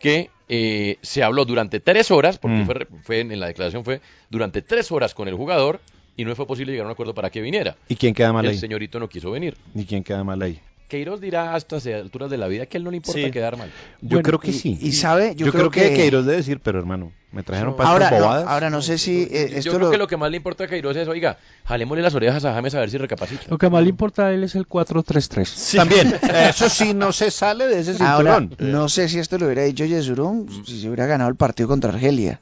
que 0.00 0.30
eh, 0.48 0.98
se 1.02 1.22
habló 1.22 1.44
durante 1.44 1.80
tres 1.80 2.10
horas, 2.10 2.38
porque 2.38 2.56
Mm. 2.58 2.66
fue, 2.66 2.86
fue 3.04 3.20
en, 3.20 3.40
la 3.40 3.46
declaración 3.46 3.84
fue 3.84 4.00
durante 4.28 4.60
tres 4.60 4.90
horas 4.92 5.14
con 5.14 5.26
el 5.28 5.34
jugador 5.34 5.80
y 6.16 6.24
no 6.26 6.34
fue 6.36 6.46
posible 6.46 6.72
llegar 6.72 6.84
a 6.86 6.88
un 6.88 6.92
acuerdo 6.92 7.14
para 7.14 7.30
que 7.30 7.40
viniera. 7.40 7.76
¿Y 7.88 7.96
quién 7.96 8.12
queda 8.12 8.32
mal 8.32 8.44
el 8.44 8.50
ahí? 8.50 8.58
señorito 8.58 8.98
no 9.00 9.08
quiso 9.08 9.30
venir. 9.30 9.56
¿Y 9.74 9.84
quién 9.86 10.04
queda 10.04 10.22
mal 10.24 10.42
ahí? 10.42 10.60
Queiroz 10.92 11.20
dirá 11.22 11.54
a 11.54 11.56
estas 11.56 11.86
alturas 11.86 12.28
de 12.30 12.36
la 12.36 12.48
vida 12.48 12.66
que 12.66 12.76
a 12.76 12.78
él 12.78 12.84
no 12.84 12.90
le 12.90 12.98
importa 12.98 13.18
Sí. 13.22 13.30
quedar 13.30 13.56
mal. 13.56 13.70
Yo 14.02 14.08
Bueno, 14.18 14.22
creo 14.22 14.38
que 14.40 14.50
y- 14.50 14.52
sí. 14.52 14.78
y 14.80 14.92
sabe, 14.92 15.34
yo 15.34 15.46
yo 15.46 15.52
creo 15.52 15.70
creo 15.70 15.70
que 15.70 15.90
que- 15.90 15.96
Queiroz 16.02 16.26
debe 16.26 16.36
decir, 16.36 16.60
pero 16.62 16.78
hermano, 16.78 17.12
me 17.32 17.42
trajeron 17.42 17.74
para 17.76 17.88
Ahora, 17.88 18.10
no, 18.10 18.16
bobadas. 18.18 18.46
ahora 18.46 18.68
no 18.68 18.82
sé 18.82 18.98
si 18.98 19.22
eh, 19.30 19.48
Yo 19.52 19.56
esto 19.58 19.70
creo 19.70 19.80
lo... 19.86 19.90
que 19.90 19.96
lo 19.96 20.06
que 20.06 20.16
más 20.18 20.30
le 20.30 20.36
importa 20.36 20.64
a 20.64 20.68
Queiroz 20.68 20.94
es, 20.96 21.08
oiga, 21.08 21.38
jalémosle 21.64 22.02
las 22.02 22.14
orejas 22.14 22.44
a 22.44 22.52
James 22.52 22.74
a 22.74 22.80
ver 22.80 22.90
si 22.90 22.98
recapacita. 22.98 23.44
Lo 23.48 23.56
que 23.56 23.70
más 23.70 23.82
le 23.82 23.88
importa 23.88 24.26
a 24.26 24.32
él 24.34 24.44
es 24.44 24.54
el 24.54 24.68
4-3-3. 24.68 25.76
También, 25.76 26.14
eso 26.50 26.68
sí 26.68 26.92
no 26.92 27.10
se 27.12 27.30
sale 27.30 27.66
de 27.68 27.80
ese 27.80 27.96
Ahora, 28.04 28.38
cinturón. 28.38 28.70
no 28.70 28.88
sé 28.90 29.08
si 29.08 29.18
esto 29.18 29.38
lo 29.38 29.46
hubiera 29.46 29.62
dicho 29.62 29.86
Yesurún, 29.86 30.44
Mm. 30.46 30.64
si 30.66 30.80
se 30.82 30.88
hubiera 30.88 31.06
ganado 31.06 31.30
el 31.30 31.36
partido 31.36 31.68
contra 31.68 31.90
Argelia. 31.90 32.38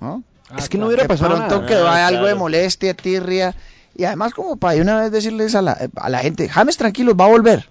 ¿no? 0.00 0.22
es 0.58 0.68
que 0.68 0.76
no 0.78 0.86
hubiera 0.86 1.04
De 1.04 1.08
pasado 1.08 1.34
pronto 1.36 1.54
nada. 1.56 1.66
quedó 1.66 1.86
Ah, 1.88 2.06
algo 2.06 2.26
de 2.26 2.34
molestia, 2.34 2.92
tirria. 2.94 3.54
Y 3.96 4.04
además, 4.04 4.32
como 4.34 4.56
para 4.56 4.74
de 4.74 4.80
una 4.82 5.00
vez 5.00 5.12
decirles 5.12 5.54
a 5.54 5.62
la, 5.62 5.76
a 5.96 6.08
la 6.08 6.18
gente, 6.20 6.48
James 6.48 6.76
tranquilo, 6.76 7.14
va 7.14 7.26
a 7.26 7.28
volver. 7.28 7.68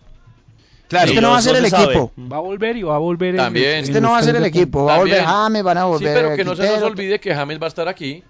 Claro. 0.87 1.07
este 1.07 1.21
no 1.21 1.29
va 1.31 1.37
a 1.37 1.41
ser 1.41 1.55
el 1.55 1.69
sabe. 1.69 1.83
equipo. 1.85 2.11
Va 2.31 2.37
a 2.37 2.41
volver 2.41 2.75
y 2.75 2.83
va 2.83 2.95
a 2.95 2.99
volver. 2.99 3.35
También. 3.37 3.77
en 3.77 3.83
Este 3.85 4.01
no 4.01 4.11
va 4.11 4.17
a 4.19 4.23
ser 4.23 4.35
el 4.35 4.43
equipo, 4.45 4.83
va 4.85 4.95
a 4.95 4.97
volver. 4.99 5.23
James, 5.23 5.63
van 5.63 5.77
a 5.77 5.81
Sí, 5.83 5.87
volver 5.87 6.13
pero 6.13 6.35
que 6.35 6.43
no 6.43 6.55
se 6.55 6.61
nos 6.63 6.69
Quintero. 6.71 6.87
olvide 6.91 7.19
que 7.19 7.33
James 7.33 7.59
va 7.61 7.65
a 7.65 7.69
estar 7.69 7.87
aquí. 7.87 8.23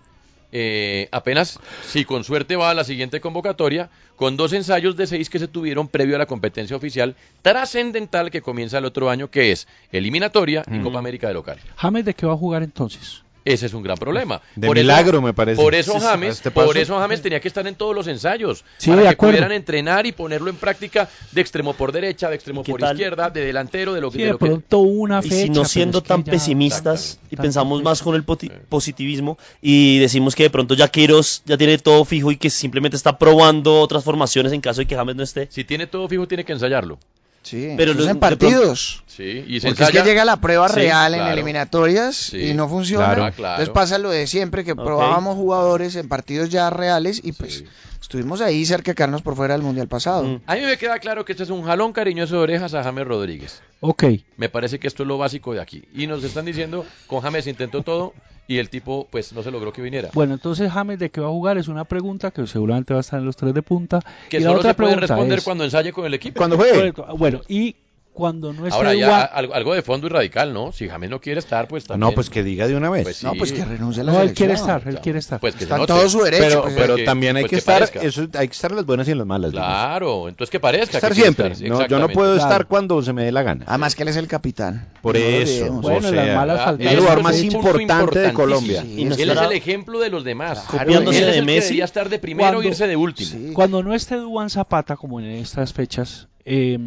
eh, 0.53 1.07
apenas, 1.13 1.59
si 1.87 2.03
con 2.05 2.23
suerte 2.25 2.57
va 2.57 2.69
a 2.71 2.73
la 2.73 2.83
siguiente 2.83 3.19
convocatoria, 3.21 3.89
con 4.17 4.35
dos 4.37 4.51
ensayos 4.53 4.95
de 4.97 5.07
seis 5.07 5.29
que 5.29 5.39
se 5.39 5.47
tuvieron 5.47 5.87
previo 5.87 6.17
a 6.17 6.19
la 6.19 6.25
competencia 6.25 6.75
oficial 6.75 7.15
trascendental 7.41 8.29
que 8.31 8.41
comienza 8.41 8.77
el 8.77 8.85
otro 8.85 9.09
año, 9.09 9.29
que 9.29 9.51
es 9.53 9.67
eliminatoria 9.93 10.63
y 10.69 10.71
Mm. 10.79 10.83
Copa 10.83 10.99
América 10.99 11.27
de 11.29 11.33
local. 11.35 11.57
James, 11.77 12.03
¿de 12.05 12.13
qué 12.13 12.25
va 12.25 12.33
a 12.33 12.37
jugar 12.37 12.63
entonces? 12.63 13.23
Ese 13.43 13.65
es 13.65 13.73
un 13.73 13.81
gran 13.81 13.97
problema. 13.97 14.41
De 14.55 14.69
milagro, 14.69 15.21
me 15.21 15.33
parece. 15.33 15.59
Por 15.61 15.73
eso 15.73 15.99
James, 15.99 16.35
este 16.35 16.51
por 16.51 16.77
eso 16.77 16.99
James 16.99 17.21
tenía 17.21 17.39
que 17.39 17.47
estar 17.47 17.65
en 17.65 17.73
todos 17.75 17.95
los 17.95 18.05
ensayos 18.07 18.63
Sí, 18.77 18.89
para 18.91 19.01
que 19.01 19.07
acuerdo. 19.09 19.31
pudieran 19.33 19.51
entrenar 19.51 20.05
y 20.05 20.11
ponerlo 20.11 20.49
en 20.49 20.57
práctica 20.57 21.09
de 21.31 21.41
extremo 21.41 21.73
por 21.73 21.91
derecha, 21.91 22.29
de 22.29 22.35
extremo 22.35 22.61
¿Qué 22.63 22.71
por 22.71 22.81
tal? 22.81 22.95
izquierda, 22.95 23.29
de 23.31 23.43
delantero, 23.43 23.93
de 23.93 24.01
lo 24.01 24.11
que, 24.11 24.17
Sí, 24.17 24.19
de 24.19 24.25
de 24.25 24.31
lo 24.33 24.37
que- 24.37 24.45
pronto 24.45 24.79
una 24.79 25.19
Y 25.19 25.29
fecha. 25.29 25.35
si 25.43 25.49
no 25.49 25.65
siendo 25.65 25.97
es 25.99 26.03
que 26.03 26.07
tan 26.09 26.23
pesimistas 26.23 27.19
y 27.31 27.35
pensamos 27.35 27.81
más 27.81 28.01
con 28.03 28.13
el 28.15 28.23
poti- 28.23 28.51
positivismo 28.69 29.37
y 29.61 29.97
decimos 29.99 30.35
que 30.35 30.43
de 30.43 30.49
pronto 30.51 30.75
ya 30.75 30.87
Queiroz 30.89 31.41
ya 31.45 31.57
tiene 31.57 31.77
todo 31.79 32.05
fijo 32.05 32.31
y 32.31 32.37
que 32.37 32.49
simplemente 32.51 32.95
está 32.97 33.17
probando 33.17 33.79
otras 33.81 34.03
formaciones 34.03 34.51
en 34.53 34.61
caso 34.61 34.81
de 34.81 34.85
que 34.87 34.95
James 34.95 35.15
no 35.15 35.23
esté. 35.23 35.47
Si 35.49 35.63
tiene 35.63 35.87
todo 35.87 36.07
fijo, 36.07 36.27
tiene 36.27 36.43
que 36.45 36.53
ensayarlo. 36.53 36.99
Sí, 37.43 37.73
Pero 37.75 37.93
pero 37.93 38.05
lo- 38.05 38.11
en 38.11 38.19
partidos. 38.19 39.03
Sí, 39.07 39.43
y 39.47 39.59
se 39.59 39.69
Porque 39.69 39.83
es 39.83 39.89
que 39.91 40.03
llega 40.03 40.23
la 40.25 40.37
prueba 40.37 40.69
Sí, 40.69 40.75
real 40.75 41.15
en 41.15 41.21
eliminatorias 41.21 42.15
Sí. 42.15 42.37
y 42.49 42.53
no 42.53 42.69
funciona. 42.69 43.13
Claro. 43.15 43.33
Claro. 43.35 43.53
Entonces 43.61 43.73
pasa 43.73 43.97
lo 43.97 44.09
de 44.11 44.27
siempre, 44.27 44.63
que 44.63 44.75
probábamos 44.75 45.35
jugadores 45.35 45.95
en 45.95 46.07
partidos 46.07 46.49
ya 46.49 46.69
reales 46.69 47.19
y 47.23 47.31
pues 47.31 47.63
estuvimos 47.99 48.41
ahí 48.41 48.63
cerca 48.65 48.91
de 48.91 48.95
quedarnos 48.95 49.21
por 49.23 49.35
fuera 49.35 49.53
del 49.55 49.63
Mundial 49.63 49.87
pasado. 49.87 50.23
Mm. 50.23 50.41
A 50.45 50.55
mí 50.55 50.61
me 50.61 50.77
queda 50.77 50.99
claro 50.99 51.25
que 51.25 51.31
este 51.33 51.43
es 51.43 51.49
un 51.49 51.63
jalón 51.63 51.93
cariñoso 51.93 52.35
de 52.35 52.41
orejas 52.41 52.73
a 52.73 52.83
James 52.83 53.07
Rodríguez. 53.07 53.61
Ok. 53.79 54.03
Me 54.37 54.49
parece 54.49 54.79
que 54.79 54.87
esto 54.87 55.03
es 55.03 55.07
lo 55.07 55.17
básico 55.17 55.53
de 55.53 55.61
aquí. 55.61 55.83
Y 55.95 56.05
nos 56.07 56.23
están 56.23 56.45
diciendo, 56.45 56.85
con 57.07 57.21
James 57.21 57.47
intentó 57.47 57.81
todo 57.81 58.13
y 58.51 58.57
el 58.57 58.69
tipo 58.69 59.07
pues 59.09 59.31
no 59.33 59.43
se 59.43 59.51
logró 59.51 59.71
que 59.71 59.81
viniera. 59.81 60.09
Bueno, 60.13 60.33
entonces 60.33 60.71
James, 60.71 60.99
¿de 60.99 61.09
qué 61.09 61.21
va 61.21 61.27
a 61.27 61.31
jugar? 61.31 61.57
Es 61.57 61.67
una 61.69 61.85
pregunta 61.85 62.31
que 62.31 62.45
seguramente 62.47 62.93
va 62.93 62.99
a 62.99 63.01
estar 63.01 63.19
en 63.19 63.25
los 63.25 63.37
tres 63.37 63.53
de 63.53 63.61
punta. 63.61 63.99
que 64.29 64.37
y 64.37 64.39
la 64.41 64.47
solo 64.49 64.59
otra 64.59 64.71
se 64.71 64.75
puede 64.75 64.87
pregunta 64.89 65.07
responder 65.07 65.37
es- 65.37 65.43
cuando 65.45 65.63
ensaye 65.63 65.93
con 65.93 66.05
el 66.05 66.13
equipo. 66.13 66.37
Cuando 66.37 66.57
juegue. 66.57 66.91
Bueno, 67.17 67.41
y 67.47 67.75
cuando 68.13 68.51
no 68.51 68.65
esté 68.67 68.75
Ahora 68.77 68.93
ya 68.93 69.21
algo, 69.21 69.53
algo 69.53 69.73
de 69.73 69.81
fondo 69.81 70.07
y 70.07 70.09
radical, 70.09 70.53
¿no? 70.53 70.71
Si 70.73 70.87
James 70.89 71.09
no 71.09 71.21
quiere 71.21 71.39
estar, 71.39 71.67
pues 71.67 71.85
también. 71.85 72.09
No, 72.09 72.13
pues 72.13 72.29
que 72.29 72.43
diga 72.43 72.67
de 72.67 72.75
una 72.75 72.89
vez. 72.89 73.03
Pues 73.03 73.23
No, 73.23 73.33
pues 73.35 73.53
que 73.53 73.63
renuncie 73.63 74.01
a 74.01 74.03
la 74.03 74.11
No, 74.11 74.21
él 74.21 74.33
quiere 74.33 74.53
estar, 74.53 74.83
él 74.85 74.99
quiere 74.99 75.19
estar. 75.19 75.39
Pues 75.39 75.55
que 75.55 75.63
Está 75.63 75.85
todo 75.85 76.09
su 76.09 76.21
derecho. 76.21 76.43
pero 76.43 76.61
pues, 76.63 76.73
pero 76.75 76.95
que- 76.97 77.03
también 77.05 77.37
hay 77.37 77.43
pues 77.43 77.49
que, 77.51 77.55
que 77.55 77.59
estar, 77.59 77.83
eso, 78.05 78.27
hay 78.37 78.47
que 78.47 78.53
estar 78.53 78.71
en 78.71 78.77
las 78.77 78.85
buenas 78.85 79.07
y 79.07 79.11
en 79.11 79.17
las 79.17 79.27
malas. 79.27 79.51
Claro, 79.51 80.27
entonces 80.27 80.51
que 80.51 80.59
parezca. 80.59 80.97
Estar 80.97 81.13
que 81.13 81.21
siempre. 81.21 81.47
estar, 81.53 81.67
No, 81.69 81.87
yo 81.87 81.99
no 81.99 82.09
puedo 82.09 82.33
Claro. 82.35 82.49
estar 82.51 82.67
cuando 82.67 83.01
se 83.01 83.13
me 83.13 83.23
dé 83.23 83.31
la 83.31 83.43
gana. 83.43 83.63
Además 83.67 83.95
que 83.95 84.03
él 84.03 84.09
es 84.09 84.17
el 84.17 84.27
capitán. 84.27 84.89
Por 85.01 85.15
No 85.15 85.21
eso. 85.21 85.71
Bueno, 85.71 86.09
o 86.09 86.11
las 86.11 86.25
sea, 86.25 86.35
malas 86.35 86.59
Ah, 86.63 86.75
el 86.77 86.89
jugador 86.97 87.13
eso 87.19 87.23
más 87.23 87.35
es 87.35 87.43
importante 87.45 87.77
de 87.79 87.83
importantísimo. 87.83 88.33
Colombia. 88.33 88.81
Sí, 88.81 88.93
Y 88.97 89.01
Él 89.03 89.31
es 89.31 89.37
el 89.41 89.51
ejemplo 89.53 89.99
de 89.99 90.09
los 90.09 90.23
demás. 90.23 90.59
Copiándose 90.67 91.29
es 91.29 91.35
de 91.35 91.41
Messi. 91.43 91.81
estar 91.81 92.09
de 92.09 92.19
primero 92.19 92.61
e 92.61 92.67
irse 92.67 92.87
de 92.87 92.95
último. 92.97 93.53
Cuando 93.53 93.81
no 93.81 93.93
esté 93.95 94.15
Duan 94.17 94.49
Zapata, 94.49 94.97
como 94.97 95.19
en 95.19 95.27
estas 95.27 95.71
fechas, 95.73 96.27
eh, 96.45 96.77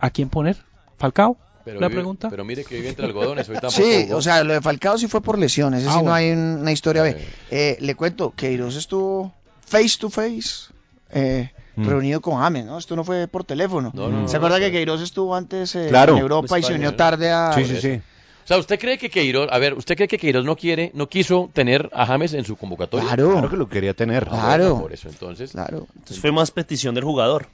¿a 0.00 0.10
quién 0.10 0.28
poner? 0.28 0.56
¿Falcao? 0.98 1.36
Pero 1.64 1.78
la 1.80 1.88
vive- 1.88 1.96
pregunta. 1.96 2.30
Pero 2.30 2.44
mire 2.44 2.64
que 2.64 2.74
vive 2.76 2.88
entre 2.88 3.04
algodones. 3.06 3.48
Hoy 3.48 3.56
tampoco 3.56 3.82
Sí, 3.82 4.04
jugó. 4.06 4.16
o 4.16 4.22
sea, 4.22 4.42
lo 4.44 4.54
de 4.54 4.60
Falcao 4.60 4.96
sí 4.98 5.06
fue 5.08 5.20
por 5.20 5.38
lesiones, 5.38 5.86
Ah, 5.86 5.98
sí 5.98 6.04
no 6.04 6.12
hay 6.12 6.30
un- 6.30 6.58
una 6.60 6.72
historia 6.72 7.02
B. 7.02 7.12
Sí. 7.12 7.24
Eh, 7.50 7.76
le 7.80 7.94
cuento, 7.94 8.32
Queiroz 8.34 8.76
estuvo 8.76 9.32
face 9.66 9.96
to 9.98 10.08
face 10.10 10.72
eh, 11.12 11.50
Mm. 11.76 11.88
reunido 11.88 12.20
con 12.20 12.36
James, 12.38 12.64
¿no? 12.66 12.78
Esto 12.78 12.96
no 12.96 13.04
fue 13.04 13.26
por 13.28 13.44
teléfono. 13.44 13.90
No, 13.94 14.08
no, 14.08 14.26
¿Se 14.28 14.34
no, 14.34 14.38
acuerda 14.38 14.58
no, 14.58 14.64
que. 14.66 14.72
Queiroz 14.72 15.00
estuvo 15.02 15.34
antes 15.34 15.74
eh, 15.76 15.86
Claro. 15.88 16.14
en 16.14 16.18
Europa 16.20 16.58
y 16.58 16.62
se 16.62 16.74
unió 16.74 16.94
tarde 16.94 17.30
a... 17.30 17.52
Sí, 17.54 17.64
sí, 17.64 17.80
sí. 17.80 18.00
O 18.42 18.46
sea, 18.50 18.56
¿usted 18.58 18.78
cree 18.80 18.98
que 18.98 19.10
Queiroz, 19.10 19.48
a 19.52 19.58
ver, 19.58 19.74
¿usted 19.74 19.94
cree 19.96 20.08
que 20.08 20.18
Queiroz 20.18 20.44
no 20.44 20.56
quiere, 20.56 20.90
no 20.94 21.08
quiso 21.08 21.50
tener 21.52 21.88
a 21.92 22.06
James 22.06 22.32
en 22.34 22.44
su 22.44 22.56
convocatoria? 22.56 23.06
Claro, 23.06 23.32
Claro 23.32 23.50
que 23.50 23.56
lo 23.56 23.68
quería 23.68 23.94
tener. 23.94 24.26
Claro. 24.26 24.80
por 24.80 24.92
eso 24.92 25.08
entonces, 25.08 25.52
claro. 25.52 25.86
Entonces 25.94 26.18
fue 26.20 26.32
más 26.32 26.50
petición 26.50 26.94
del 26.94 27.04
jugador. 27.04 27.46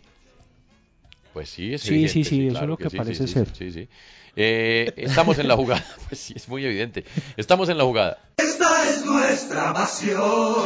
Pues 1.37 1.51
sí, 1.51 1.75
es 1.75 1.83
Sí, 1.83 1.89
evidente, 1.89 2.13
sí, 2.15 2.25
sí, 2.25 2.47
eso 2.47 2.51
claro 2.53 2.65
es 2.65 2.69
lo 2.71 2.77
que 2.79 2.89
sí, 2.89 2.97
parece 2.97 3.27
sí, 3.27 3.33
ser. 3.35 3.47
Sí, 3.49 3.71
sí, 3.71 3.73
sí. 3.73 3.89
Eh, 4.37 4.91
estamos 4.97 5.39
en 5.39 5.49
la 5.49 5.55
jugada, 5.55 5.85
pues 6.09 6.19
sí, 6.19 6.33
es 6.35 6.49
muy 6.49 6.65
evidente. 6.65 7.05
Estamos 7.37 7.69
en 7.69 7.77
la 7.77 7.85
jugada. 7.85 8.17
Esta 8.39 8.89
es 8.89 9.05
nuestra 9.05 9.75
pasión. 9.75 10.65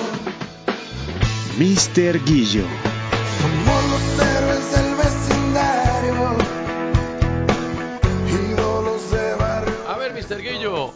Mr. 1.59 2.25
Guillo. 2.25 2.63
Somos 3.41 3.85
los 3.91 4.27
héroes 4.29 4.71
del 4.71 4.95
vecindario. 4.95 6.37
Ídolos 8.53 9.11
de 9.11 9.35
barrio. 9.35 9.75
A 9.89 9.97
ver, 9.97 10.13
Mr. 10.13 10.41
Guillo. 10.41 10.95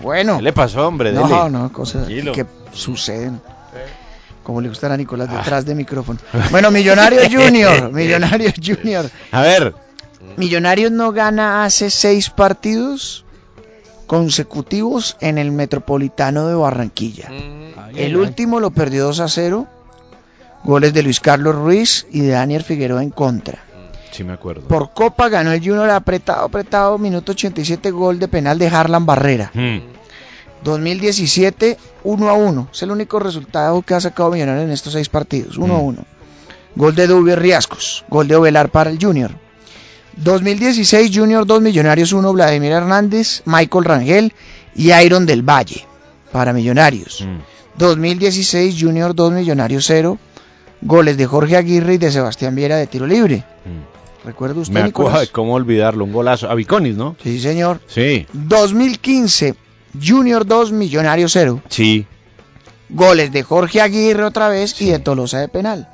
Bueno. 0.00 0.36
¿Qué 0.38 0.42
le 0.44 0.52
pasó, 0.54 0.88
hombre? 0.88 1.12
No, 1.12 1.28
Dele. 1.28 1.50
no, 1.50 1.70
cosas 1.74 2.06
Tranquilo. 2.06 2.32
que 2.32 2.46
suceden. 2.72 3.42
Como 4.44 4.60
le 4.60 4.68
gustará 4.68 4.94
a 4.94 4.96
Nicolás 4.96 5.28
detrás 5.30 5.64
de 5.66 5.74
micrófono. 5.74 6.20
Bueno, 6.52 6.70
Millonarios 6.70 7.26
Junior. 7.32 7.90
Millonarios 7.90 8.54
Junior. 8.64 9.10
A 9.32 9.42
ver. 9.42 9.74
Millonarios 10.36 10.92
no 10.92 11.10
gana 11.10 11.64
hace 11.64 11.90
seis 11.90 12.30
partidos 12.30 13.24
consecutivos 14.06 15.16
en 15.20 15.38
el 15.38 15.50
Metropolitano 15.50 16.46
de 16.46 16.54
Barranquilla. 16.54 17.28
El 17.96 18.16
último 18.16 18.60
lo 18.60 18.70
perdió 18.70 19.04
2 19.06 19.20
a 19.20 19.28
0. 19.28 19.66
Goles 20.62 20.94
de 20.94 21.02
Luis 21.02 21.20
Carlos 21.20 21.54
Ruiz 21.54 22.06
y 22.10 22.20
de 22.20 22.28
Daniel 22.28 22.62
Figueroa 22.62 23.02
en 23.02 23.10
contra. 23.10 23.58
Sí, 24.12 24.24
me 24.24 24.32
acuerdo. 24.32 24.68
Por 24.68 24.92
Copa 24.92 25.28
ganó 25.28 25.52
el 25.52 25.60
Junior 25.60 25.90
apretado, 25.90 26.44
apretado, 26.44 26.98
minuto 26.98 27.32
87, 27.32 27.90
gol 27.90 28.18
de 28.18 28.28
penal 28.28 28.58
de 28.58 28.68
Harlan 28.68 29.04
Barrera. 29.04 29.50
Hmm. 29.52 29.78
2017, 30.64 31.78
1 32.02 32.28
a 32.28 32.32
1. 32.32 32.68
Es 32.72 32.82
el 32.82 32.90
único 32.90 33.18
resultado 33.20 33.82
que 33.82 33.94
ha 33.94 34.00
sacado 34.00 34.30
Millonarios 34.30 34.64
en 34.64 34.72
estos 34.72 34.94
seis 34.94 35.08
partidos. 35.08 35.58
1 35.58 35.74
a 35.74 35.78
1. 35.78 36.04
Gol 36.76 36.94
de 36.94 37.06
Dubio 37.06 37.36
Riascos. 37.36 38.04
Gol 38.08 38.26
de 38.26 38.36
Ovelar 38.36 38.70
para 38.70 38.90
el 38.90 38.98
Junior. 39.00 39.32
2016, 40.16 41.10
Junior 41.14 41.46
2, 41.46 41.60
Millonarios 41.60 42.12
1, 42.12 42.32
Vladimir 42.32 42.72
Hernández, 42.72 43.42
Michael 43.46 43.84
Rangel 43.84 44.32
y 44.74 44.92
Iron 44.92 45.26
del 45.26 45.42
Valle 45.42 45.86
para 46.32 46.52
Millonarios. 46.52 47.24
2016, 47.78 48.76
Junior 48.80 49.14
2, 49.14 49.32
Millonarios 49.32 49.84
0. 49.86 50.18
Goles 50.82 51.16
de 51.16 51.26
Jorge 51.26 51.56
Aguirre 51.56 51.94
y 51.94 51.98
de 51.98 52.12
Sebastián 52.12 52.54
Viera 52.54 52.76
de 52.76 52.86
tiro 52.86 53.06
libre. 53.06 53.44
¿Recuerda 54.24 54.60
usted, 54.60 54.74
Me 54.74 54.80
acuerdo 54.80 55.20
de 55.20 55.28
cómo 55.28 55.54
olvidarlo, 55.54 56.04
un 56.04 56.12
golazo. 56.12 56.48
A 56.50 56.54
Viconis, 56.54 56.96
¿no? 56.96 57.16
Sí, 57.22 57.40
señor. 57.40 57.80
Sí, 57.86 58.26
2015, 58.32 59.54
Junior 60.02 60.46
2, 60.46 60.72
Millonarios 60.72 61.32
0. 61.32 61.60
sí. 61.68 62.06
Goles 62.90 63.32
de 63.32 63.42
Jorge 63.42 63.80
Aguirre 63.80 64.24
otra 64.24 64.48
vez 64.50 64.80
y 64.80 64.90
de 64.90 64.98
Tolosa 64.98 65.38
de 65.40 65.48
penal. 65.48 65.88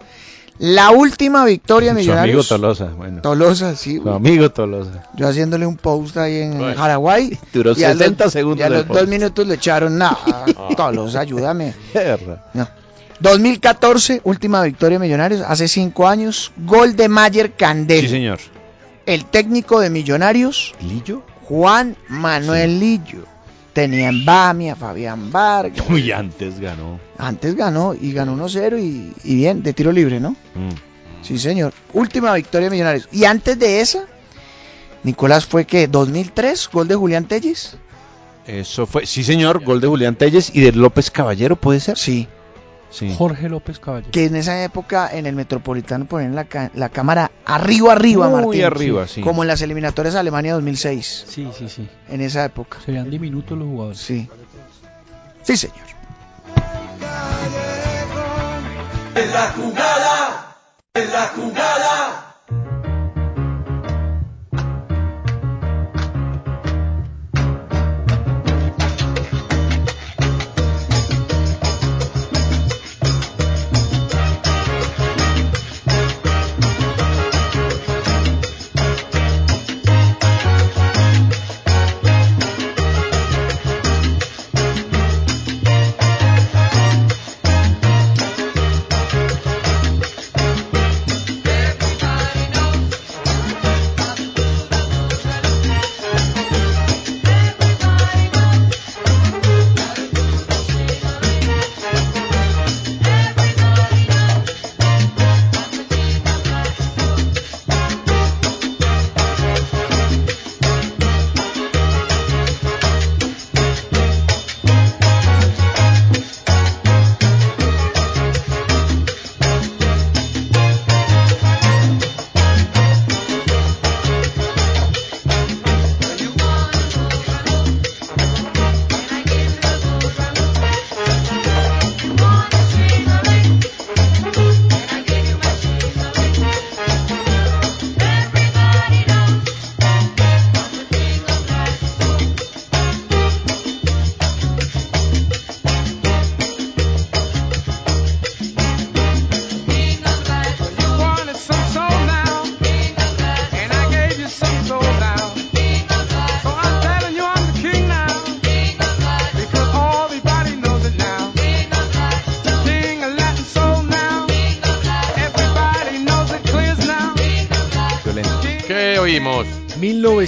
La 0.59 0.91
última 0.91 1.45
victoria 1.47 1.95
de 1.95 2.03
Su 2.03 2.11
amigo 2.11 2.15
Millonarios. 2.17 2.49
Tolosa, 2.49 2.85
bueno. 2.87 3.23
Tolosa, 3.23 3.77
sí. 3.77 3.99
Su 4.03 4.11
amigo 4.11 4.51
Tolosa. 4.51 5.05
Yo 5.17 5.29
haciéndole 5.29 5.65
un 5.67 5.77
post 5.77 6.17
ahí 6.19 6.39
en 6.43 6.59
Bueno. 6.59 6.75
Paraguay. 6.75 7.39
Duró 7.55 7.73
y 7.77 7.85
a 7.85 7.91
los- 7.91 7.99
60 7.99 8.29
segundos 8.31 8.59
Y 8.61 8.63
a 8.65 8.69
los 8.71 8.83
post. 8.85 9.01
dos 9.01 9.09
minutos 9.09 9.47
le 9.47 9.55
echaron 9.55 9.97
nada. 9.97 10.19
Tolosa, 10.77 11.21
ayúdame. 11.21 11.73
No. 12.55 12.69
2014, 13.21 14.21
última 14.25 14.63
victoria 14.65 14.99
de 14.99 15.05
Millonarios, 15.05 15.43
hace 15.47 15.69
cinco 15.69 16.09
años, 16.09 16.53
gol 16.57 16.97
de 16.97 17.09
Mayer 17.09 17.53
Candel. 17.53 18.01
Sí, 18.03 18.09
señor. 18.09 18.41
El 19.07 19.25
técnico 19.27 19.79
de 19.81 19.91
Millonarios, 19.91 20.75
¿Lillo? 20.83 21.23
Juan 21.45 21.97
Manuel 22.09 22.81
Lillo. 22.81 23.25
Tenía 23.73 24.09
en 24.09 24.25
Bamia, 24.25 24.75
Fabián 24.75 25.31
Vargas. 25.31 25.85
Uy, 25.91 26.11
antes 26.13 26.59
ganó. 26.59 26.99
Antes 27.19 27.55
ganó 27.55 27.95
y 27.95 28.13
ganó 28.13 28.37
1-0 28.37 28.81
y, 28.81 29.13
y 29.25 29.35
bien, 29.37 29.63
de 29.63 29.73
tiro 29.73 29.93
libre, 29.93 30.21
¿no? 30.21 30.31
Mm. 30.55 30.75
Sí, 31.23 31.39
señor. 31.39 31.73
Última 31.93 32.35
victoria 32.35 32.67
de 32.67 32.71
Millonarios. 32.73 33.09
Y 33.13 33.25
antes 33.25 33.59
de 33.59 33.81
esa, 33.81 34.07
Nicolás 35.03 35.47
fue 35.47 35.65
que 35.65 35.87
2003, 35.87 36.69
gol 36.73 36.89
de 36.89 36.95
Julián 36.95 37.27
Telles. 37.27 37.77
Eso 38.47 38.87
fue, 38.87 39.07
sí, 39.07 39.23
señor. 39.23 39.63
Gol 39.63 39.81
de 39.81 39.87
Julián 39.87 40.17
Telles 40.17 40.51
y 40.55 40.61
de 40.61 40.73
López 40.73 41.11
Caballero, 41.11 41.57
¿puede 41.57 41.81
ser? 41.81 41.97
Sí. 41.97 42.27
Sí. 42.91 43.15
Jorge 43.17 43.49
López 43.49 43.79
Caballero. 43.79 44.11
Que 44.11 44.27
en 44.27 44.37
esa 44.37 44.63
época 44.65 45.09
en 45.13 45.27
el 45.27 45.35
Metropolitano 45.37 46.07
ponían 46.07 46.35
la, 46.35 46.47
la 46.75 46.89
cámara 46.89 47.31
arriba, 47.47 47.93
arriba, 47.93 48.29
Muy 48.29 48.43
Martín. 48.43 48.65
arriba, 48.65 49.07
sí. 49.07 49.21
Como 49.21 49.43
en 49.43 49.49
las 49.49 49.63
eliminatorias 49.63 50.15
de 50.15 50.21
Alemania 50.21 50.55
2006. 50.55 51.25
Sí, 51.29 51.49
sí, 51.57 51.69
sí. 51.69 51.89
En 52.09 52.21
esa 52.21 52.45
época. 52.45 52.79
Serían 52.85 53.09
diminutos 53.11 53.57
los 53.57 53.69
jugadores. 53.69 53.99
Sí. 54.01 54.29
Sí, 55.43 55.57
señor. 55.57 55.77
En 59.15 59.33
la 59.33 59.51
jugada, 59.53 60.57
en 60.95 61.13
la 61.13 61.27
jugada. 61.29 62.10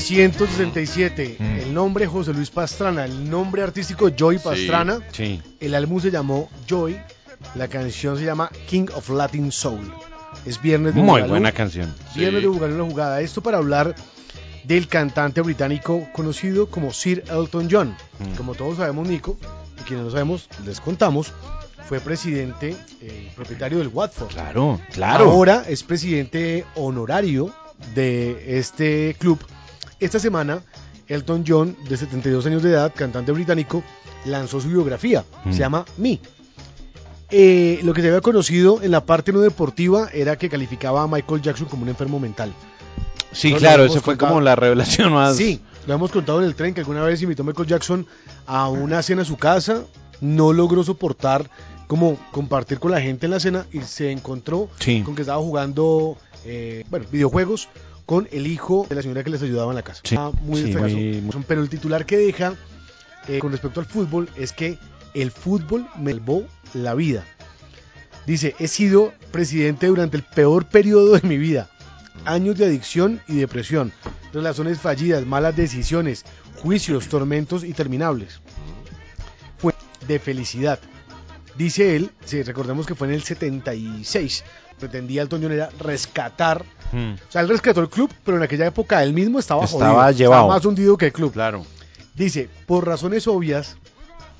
1967, 0.01 1.37
el 1.63 1.75
nombre 1.75 2.07
José 2.07 2.33
Luis 2.33 2.51
Pastrana, 2.51 3.05
el 3.05 3.29
nombre 3.29 3.63
artístico 3.63 4.09
Joy 4.09 4.39
Pastrana. 4.39 5.01
Sí. 5.13 5.41
El 5.61 5.75
álbum 5.75 6.01
se 6.01 6.11
llamó 6.11 6.49
Joy, 6.67 6.97
la 7.55 7.69
canción 7.69 8.17
se 8.19 8.25
llama 8.25 8.51
King 8.69 8.87
of 8.95 9.11
Latin 9.11 9.53
Soul. 9.53 9.93
Es 10.47 10.61
viernes 10.63 10.95
de 10.95 11.01
Muy 11.01 11.09
Bugalú. 11.11 11.29
buena 11.29 11.53
canción. 11.53 11.95
Viernes 12.15 12.41
Sí. 12.41 12.47
de 12.47 12.49
Bugalú 12.49 12.73
en 12.75 12.79
la 12.79 12.85
jugada. 12.87 13.21
Esto 13.21 13.43
para 13.43 13.59
hablar 13.59 13.95
del 14.65 14.89
cantante 14.89 15.41
británico 15.43 16.09
conocido 16.15 16.69
como 16.69 16.93
Sir 16.93 17.23
Elton 17.31 17.69
John. 17.71 17.95
Mm. 18.19 18.37
Como 18.37 18.55
todos 18.55 18.79
sabemos, 18.79 19.07
Nico, 19.07 19.37
y 19.79 19.83
quienes 19.83 20.07
no 20.07 20.11
sabemos, 20.11 20.49
les 20.65 20.81
contamos, 20.81 21.33
fue 21.87 22.01
presidente, 22.01 22.75
eh, 23.03 23.31
propietario 23.37 23.79
del 23.79 23.89
Watford. 23.89 24.29
Claro, 24.33 24.81
claro. 24.93 25.31
Ahora 25.31 25.65
es 25.69 25.83
presidente 25.83 26.65
honorario 26.77 27.53
de 27.95 28.59
este 28.59 29.15
club. 29.19 29.39
Esta 30.03 30.19
semana, 30.19 30.63
Elton 31.09 31.45
John, 31.47 31.77
de 31.89 31.97
72 31.97 32.45
años 32.47 32.63
de 32.63 32.71
edad, 32.71 32.93
cantante 32.95 33.33
británico, 33.33 33.83
lanzó 34.25 34.61
su 34.61 34.69
biografía. 34.69 35.25
Mm. 35.45 35.53
Se 35.53 35.59
llama 35.61 35.85
Me. 35.97 36.21
Eh, 37.31 37.81
lo 37.83 37.95
que 37.95 38.03
se 38.03 38.09
había 38.09 38.21
conocido 38.21 38.83
en 38.83 38.91
la 38.91 39.07
parte 39.07 39.33
no 39.33 39.41
deportiva 39.41 40.09
era 40.13 40.37
que 40.37 40.51
calificaba 40.51 41.03
a 41.03 41.07
Michael 41.07 41.41
Jackson 41.41 41.67
como 41.69 41.83
un 41.85 41.89
enfermo 41.89 42.21
mental. 42.21 42.53
Sí, 43.33 43.55
claro, 43.55 43.85
esa 43.85 44.01
fue 44.01 44.15
contado. 44.15 44.33
como 44.33 44.41
la 44.43 44.55
revelación 44.57 45.13
más. 45.15 45.37
Sí, 45.37 45.63
lo 45.87 45.95
hemos 45.95 46.11
contado 46.11 46.41
en 46.41 46.45
el 46.47 46.55
tren 46.55 46.75
que 46.75 46.81
alguna 46.81 47.03
vez 47.03 47.23
invitó 47.23 47.43
a 47.43 47.47
Michael 47.47 47.69
Jackson 47.69 48.07
a 48.47 48.69
una 48.69 49.03
cena 49.03 49.23
a 49.23 49.25
su 49.25 49.39
casa, 49.39 49.85
no 50.21 50.53
logró 50.53 50.85
soportar 50.85 51.49
como 51.87 52.19
compartir 52.33 52.79
con 52.79 52.91
la 52.91 53.01
gente 53.01 53.27
en 53.27 53.31
la 53.33 53.41
cena 53.41 53.65
y 53.73 53.81
se 53.81 54.11
encontró 54.11 54.69
Sí. 54.79 55.03
con 55.03 55.15
que 55.15 55.23
estaba 55.23 55.41
jugando 55.41 56.19
eh, 56.45 56.85
bueno, 56.91 57.07
videojuegos 57.11 57.69
con 58.13 58.29
el 58.31 58.47
hijo 58.47 58.85
de 58.91 58.95
la 58.95 59.01
señora 59.01 59.25
que 59.25 59.31
les 59.31 59.41
ayudaba 59.41 59.71
en 59.73 59.77
la 59.77 59.83
casa. 59.83 60.03
Sí, 60.05 60.17
Ah, 60.19 60.31
muy 60.43 60.61
sí, 60.61 60.67
extraño. 60.71 60.97
muy- 60.97 61.45
Pero 61.49 61.63
el 61.63 61.71
titular 61.71 62.05
que 62.05 62.19
deja 62.19 62.53
eh, 63.27 63.39
con 63.39 63.53
respecto 63.53 63.81
al 63.81 63.87
fútbol 63.87 64.29
es 64.37 64.53
que 64.53 64.77
el 65.15 65.31
fútbol 65.31 65.87
me 65.99 66.11
salvó 66.13 66.45
la 66.75 66.95
vida. 66.95 67.25
Dice, 68.27 68.55
he 68.59 68.69
sido 68.69 69.15
presidente 69.31 69.87
durante 69.87 70.19
el 70.19 70.25
peor 70.25 70.67
periodo 70.67 71.15
de 71.19 71.27
mi 71.27 71.39
vida. 71.39 71.71
Años 72.27 72.59
de 72.59 72.67
adicción 72.67 73.23
y 73.29 73.37
depresión, 73.37 73.93
relaciones 74.35 74.79
fallidas, 74.79 75.25
malas 75.25 75.57
decisiones, 75.57 76.27
juicios, 76.61 77.09
tormentos 77.09 77.65
interminables. 77.65 78.43
Fue 79.57 79.73
de 80.07 80.19
felicidad. 80.19 80.79
Dice 81.57 81.97
él, 81.97 82.11
si 82.25 82.43
recordemos 82.43 82.87
que 82.87 82.95
fue 82.95 83.09
en 83.09 83.15
el 83.15 83.23
76, 83.23 84.45
pretendía 84.79 85.23
el 85.23 85.29
Toñón 85.29 85.53
era 85.53 85.69
rescatar, 85.79 86.65
Hmm. 86.93 87.15
o 87.15 87.33
sea, 87.33 87.41
él 87.43 87.49
rescató 87.49 87.81
el 87.81 87.89
club, 87.89 88.11
pero 88.25 88.37
en 88.37 88.43
aquella 88.43 88.67
época 88.67 89.03
él 89.03 89.13
mismo 89.15 89.39
estaba, 89.39 89.65
Estaba 89.65 90.05
jodido, 90.05 90.11
llevado. 90.19 90.43
estaba 90.43 90.55
más 90.57 90.65
hundido 90.67 90.97
que 90.97 91.07
el 91.07 91.13
club. 91.13 91.33
Claro. 91.33 91.65
Dice, 92.15 92.49
por 92.67 92.87
razones 92.87 93.27
obvias, 93.27 93.77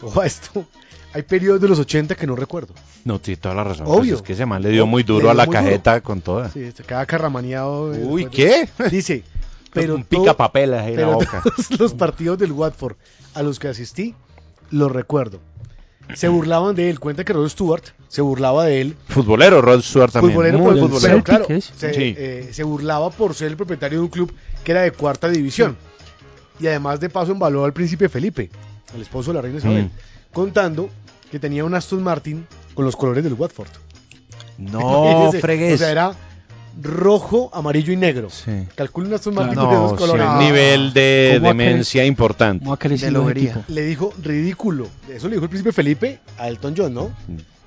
ojo 0.03 0.21
a 0.21 0.27
esto, 0.27 0.67
hay 1.15 1.23
periodos 1.23 1.61
de 1.63 1.69
los 1.69 1.79
80 1.79 2.15
que 2.15 2.27
no 2.27 2.37
recuerdo. 2.37 2.75
No, 3.05 3.19
tiene 3.21 3.41
toda 3.41 3.55
la 3.55 3.65
razón. 3.65 3.87
Obvio. 3.89 3.99
Pues 4.01 4.13
es 4.13 4.23
que 4.23 4.33
ese 4.35 4.45
man 4.47 4.63
le 4.63 4.69
dio 4.71 4.87
muy 4.87 5.03
Le 5.03 5.07
duro 5.07 5.21
dio 5.23 5.31
a 5.31 5.35
la 5.35 5.47
muy 5.47 5.55
duro. 5.55 5.65
cajeta 5.67 6.01
con 6.03 6.21
toda. 6.21 6.51
Sí, 6.51 6.71
se 6.73 6.83
queda 6.85 7.05
carramaneado. 7.07 7.95
eh, 7.95 8.05
Uy, 8.05 8.27
¿qué? 8.27 8.69
Dice, 8.91 9.23
pero 9.73 9.95
Un 9.95 10.05
picapapeles 10.05 10.81
ahí 10.81 10.95
en 10.95 11.01
la 11.01 11.07
boca. 11.09 11.43
todos 11.43 11.81
los 11.81 11.95
partidos 11.95 12.37
del 12.39 12.53
Watford 12.53 12.97
a 13.35 13.43
los 13.43 13.59
que 13.59 13.69
asistí, 13.69 14.15
los 14.71 14.93
recuerdo. 14.93 15.41
Se 16.15 16.29
burlaban 16.29 16.75
de 16.75 16.91
él, 16.91 17.01
cuenta 17.01 17.25
que 17.25 17.33
Rod 17.33 17.49
Stewart 17.49 17.83
se 18.09 18.21
burlaba 18.21 18.65
de 18.67 18.81
él. 18.83 18.97
Futbolero, 19.09 19.63
Rod 19.63 19.81
Stewart 19.81 20.13
también. 20.13 20.33
Futbolero, 20.35 20.59
Muy 20.59 20.79
futbolero. 20.79 21.23
claro, 21.25 21.47
se, 21.47 21.95
Sí. 21.95 22.15
eh, 22.19 22.51
se 22.53 22.63
burlaba 22.65 23.11
por 23.11 23.35
ser 23.35 23.49
el 23.49 23.57
propietario 23.57 23.99
de 24.01 24.05
un 24.05 24.11
club 24.11 24.33
que 24.63 24.73
era 24.73 24.83
de 24.83 24.91
cuarta 24.93 25.29
división. 25.29 25.77
Y 26.61 26.67
además 26.67 27.01
de 27.01 27.09
paso 27.09 27.33
embaló 27.33 27.65
al 27.65 27.73
príncipe 27.73 28.09
Felipe, 28.09 28.51
el 28.95 29.01
esposo 29.03 29.31
de 29.31 29.37
la 29.37 29.43
reina 29.43 29.59
Isabel, 29.59 29.85
Mm. 29.85 29.91
contando 30.35 30.91
que 31.31 31.39
tenía 31.39 31.65
un 31.65 31.75
Aston 31.75 32.03
Martin 32.03 32.47
con 32.75 32.85
los 32.85 32.95
colores 32.95 33.25
del 33.25 33.33
Watford. 33.35 33.69
No, 34.59 35.31
fregues. 35.41 35.75
O 35.75 35.79
sea, 35.79 35.91
era 35.91 36.13
rojo, 36.81 37.51
amarillo 37.53 37.93
y 37.93 37.97
negro. 37.97 38.31
Sí. 38.31 38.51
Calcula 38.75 39.09
un 39.09 39.15
Aston 39.15 39.35
Martin 39.35 39.55
No, 39.57 39.69
de 39.71 39.77
dos 39.77 39.91
sí, 39.93 39.97
colores. 39.99 40.27
un 40.27 40.39
nivel 40.39 40.93
de 40.93 41.33
¿Cómo 41.37 41.47
ha 41.47 41.53
demencia 41.55 42.05
importante. 42.05 42.65
¿Cómo 42.65 42.75
ha 42.75 42.79
crecido 42.79 43.07
De 43.07 43.09
el 43.09 43.15
lobería. 43.15 43.51
equipo? 43.51 43.65
Le 43.69 43.83
dijo 43.83 44.13
ridículo. 44.23 44.89
Eso 45.09 45.29
le 45.29 45.35
dijo 45.35 45.45
el 45.45 45.51
príncipe 45.51 45.73
Felipe 45.73 46.21
a 46.39 46.49
Elton 46.49 46.75
John, 46.77 46.95
¿no? 46.95 47.11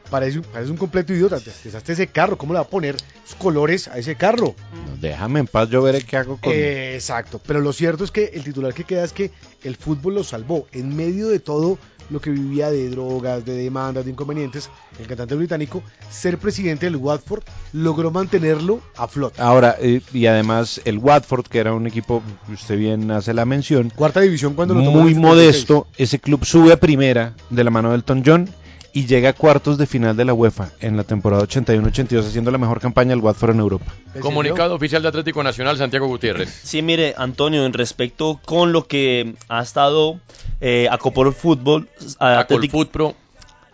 Parece, 0.09 0.41
parece 0.41 0.71
un 0.71 0.77
completo 0.77 1.13
idiota. 1.13 1.39
Te 1.39 1.51
ese 1.93 2.07
carro. 2.07 2.37
¿Cómo 2.37 2.53
le 2.53 2.59
va 2.59 2.65
a 2.65 2.69
poner 2.69 2.95
colores 3.37 3.87
a 3.87 3.97
ese 3.97 4.15
carro? 4.15 4.55
Déjame 5.01 5.39
en 5.39 5.47
paz, 5.47 5.69
yo 5.69 5.81
veré 5.81 6.01
qué 6.01 6.17
hago 6.17 6.37
con... 6.37 6.53
Eh, 6.53 6.95
exacto. 6.95 7.41
Pero 7.45 7.59
lo 7.61 7.73
cierto 7.73 8.03
es 8.03 8.11
que 8.11 8.31
el 8.33 8.43
titular 8.43 8.73
que 8.73 8.83
queda 8.83 9.03
es 9.03 9.13
que 9.13 9.31
el 9.63 9.75
fútbol 9.75 10.15
lo 10.15 10.23
salvó. 10.23 10.67
En 10.71 10.95
medio 10.95 11.27
de 11.27 11.39
todo 11.39 11.77
lo 12.09 12.21
que 12.21 12.29
vivía 12.29 12.69
de 12.69 12.89
drogas, 12.89 13.45
de 13.45 13.53
demandas, 13.55 14.05
de 14.05 14.11
inconvenientes, 14.11 14.69
el 14.99 15.07
cantante 15.07 15.35
británico, 15.35 15.81
ser 16.09 16.37
presidente 16.37 16.85
del 16.85 16.97
Watford 16.97 17.43
logró 17.73 18.11
mantenerlo 18.11 18.79
a 18.95 19.07
flote. 19.07 19.41
Ahora, 19.41 19.75
eh, 19.79 20.01
y 20.13 20.25
además 20.27 20.81
el 20.85 20.99
Watford, 20.99 21.47
que 21.47 21.59
era 21.59 21.73
un 21.73 21.87
equipo, 21.87 22.21
usted 22.51 22.77
bien 22.77 23.09
hace 23.11 23.33
la 23.33 23.45
mención, 23.45 23.91
Cuarta 23.95 24.21
división 24.21 24.53
cuando 24.53 24.73
lo 24.73 24.83
tomó 24.83 25.01
muy 25.01 25.13
en 25.13 25.17
el 25.17 25.23
76. 25.23 25.35
modesto, 25.35 25.87
ese 25.97 26.19
club 26.19 26.45
sube 26.45 26.73
a 26.73 26.77
primera 26.77 27.33
de 27.49 27.63
la 27.63 27.71
mano 27.71 27.89
del 27.89 28.01
Elton 28.01 28.23
John 28.25 28.49
y 28.95 29.05
llega 29.07 29.29
a 29.29 29.33
cuartos 29.33 29.77
de 29.77 29.85
final 29.85 30.15
de 30.15 30.23
la 30.25 30.33
UEFA 30.33 30.69
en 30.79 30.95
la 30.95 31.03
temporada 31.03 31.43
81-82, 31.43 32.21
haciendo 32.27 32.49
la 32.49 32.57
mejor 32.57 32.79
campaña 32.79 33.09
del 33.09 33.19
Watford 33.19 33.51
en 33.51 33.59
Europa. 33.59 33.91
Comunicado 34.21 34.73
oficial 34.73 35.01
de 35.03 35.09
Atlético 35.09 35.43
Nacional, 35.43 35.77
Santiago 35.77 36.07
Gutiérrez. 36.07 36.49
Sí, 36.63 36.81
mire, 36.81 37.13
Antonio, 37.17 37.65
en 37.65 37.73
respecto 37.73 38.39
con 38.45 38.71
lo 38.71 38.87
que 38.87 39.35
ha 39.49 39.61
estado 39.61 40.19
eh, 40.61 40.87
Acopol 40.89 41.33
Fútbol, 41.33 41.89
a- 42.19 42.39
Atlético, 42.39 42.77
Acolfoot 42.81 42.89
Pro. 42.91 43.15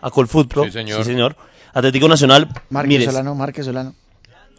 Acolfoot 0.00 0.48
Pro, 0.48 0.64
Sí, 0.64 0.72
señor. 0.72 1.04
señor. 1.04 1.36
Atlético 1.72 2.08
Nacional, 2.08 2.48
Marque 2.70 2.88
mire, 2.88 3.04
Solano, 3.06 3.34
Marque 3.36 3.62
Solano. 3.62 3.94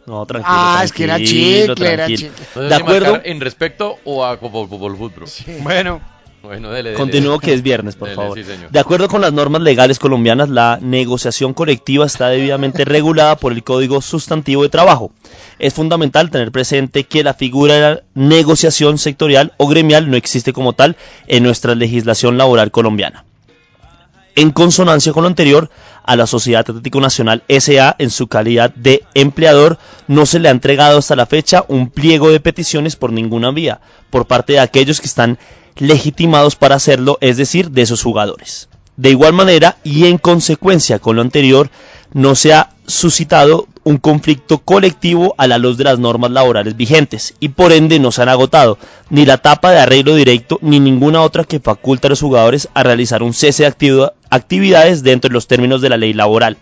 no, 0.08 0.26
tranquilo, 0.26 0.56
Ah, 0.58 0.82
es 0.86 0.94
que 0.94 1.04
era 1.04 1.16
tranquilo, 1.18 1.76
chicle, 1.76 1.94
era 1.94 2.08
chicle. 2.08 2.30
No 2.30 2.36
sé 2.54 2.60
De 2.62 2.70
si 2.70 2.82
acuerdo, 2.82 3.22
en 3.24 3.42
respecto 3.42 3.98
o 4.06 4.24
a 4.26 4.38
Fútbol 4.38 4.70
Fútbol 4.70 4.96
Fútbol 4.98 5.12
Pro. 5.12 5.26
Bueno, 5.62 6.02
Bueno, 6.44 6.72
dele, 6.72 6.90
dele. 6.90 7.00
Continúo 7.00 7.40
que 7.40 7.54
es 7.54 7.64
viernes, 7.64 7.96
por 7.96 8.10
Dele, 8.10 8.16
favor. 8.22 8.38
sí, 8.38 8.44
de 8.70 8.80
acuerdo 8.80 9.08
con 9.08 9.22
las 9.22 9.32
normas 9.32 9.62
legales 9.62 9.98
colombianas, 9.98 10.50
la 10.50 10.78
negociación 10.82 11.54
colectiva 11.54 12.06
está 12.06 12.28
debidamente 12.28 12.84
regulada 12.86 13.38
por 13.38 13.54
el 13.54 13.64
Código 13.64 14.02
Sustantivo 14.02 14.64
de 14.64 14.70
Trabajo. 14.70 15.12
Es 15.58 15.74
fundamental 15.74 16.30
tener 16.32 16.52
presente 16.52 17.06
que 17.06 17.24
la 17.24 17.34
figura 17.34 17.74
de 17.76 17.82
la 17.82 18.04
negociación 18.14 18.98
sectorial 18.98 19.54
o 19.58 19.68
gremial 19.68 20.12
no 20.12 20.18
existe 20.18 20.52
como 20.52 20.74
tal 20.74 20.98
en 21.28 21.44
nuestra 21.44 21.76
legislación 21.76 22.38
laboral 22.38 22.72
colombiana. 22.72 23.24
En 24.36 24.50
consonancia 24.52 25.14
con 25.14 25.24
lo 25.24 25.28
anterior, 25.30 25.70
a 26.04 26.16
la 26.16 26.26
Sociedad 26.26 26.62
Atlético 26.62 27.00
Nacional 27.00 27.44
SA, 27.48 27.96
en 28.00 28.10
su 28.10 28.28
calidad 28.28 28.74
de 28.74 29.04
empleador, 29.14 29.78
no 30.08 30.26
se 30.26 30.40
le 30.40 30.50
ha 30.50 30.52
entregado 30.52 30.98
hasta 30.98 31.16
la 31.16 31.28
fecha 31.28 31.64
un 31.68 31.92
pliego 31.92 32.32
de 32.32 32.40
peticiones 32.40 32.96
por 32.96 33.14
ninguna 33.14 33.52
vía, 33.52 33.80
por 34.10 34.26
parte 34.26 34.54
de 34.54 34.60
aquellos 34.60 35.00
que 35.00 35.06
están 35.06 35.38
legitimados 35.78 36.56
para 36.56 36.76
hacerlo, 36.76 37.18
es 37.22 37.38
decir, 37.38 37.72
de 37.72 37.82
esos 37.84 38.04
jugadores. 38.04 38.70
De 38.96 39.10
igual 39.10 39.34
manera, 39.34 39.78
y 39.84 40.06
en 40.06 40.18
consecuencia 40.18 41.00
con 41.00 41.16
lo 41.16 41.22
anterior, 41.24 41.70
no 42.14 42.36
se 42.36 42.54
ha 42.54 42.70
suscitado 42.86 43.68
un 43.84 43.98
conflicto 43.98 44.60
colectivo 44.60 45.34
a 45.38 45.48
la 45.48 45.58
luz 45.58 45.78
de 45.78 45.84
las 45.86 46.00
normas 46.00 46.32
laborales 46.32 46.78
vigentes 46.78 47.34
y 47.40 47.50
por 47.50 47.72
ende 47.74 48.00
no 48.00 48.12
se 48.12 48.22
han 48.22 48.30
agotado 48.30 48.78
ni 49.10 49.26
la 49.26 49.36
etapa 49.36 49.72
de 49.72 49.80
arreglo 49.80 50.16
directo 50.16 50.60
ni 50.62 50.80
ninguna 50.80 51.22
otra 51.22 51.44
que 51.44 51.60
faculta 51.60 52.08
a 52.08 52.10
los 52.10 52.22
jugadores 52.22 52.70
a 52.74 52.84
realizar 52.84 53.24
un 53.24 53.34
cese 53.34 53.64
de 53.64 53.68
actividad- 53.70 54.14
actividades 54.30 55.04
dentro 55.04 55.30
de 55.30 55.34
los 55.34 55.48
términos 55.48 55.82
de 55.82 55.90
la 55.90 55.98
ley 55.98 56.14
laboral. 56.14 56.58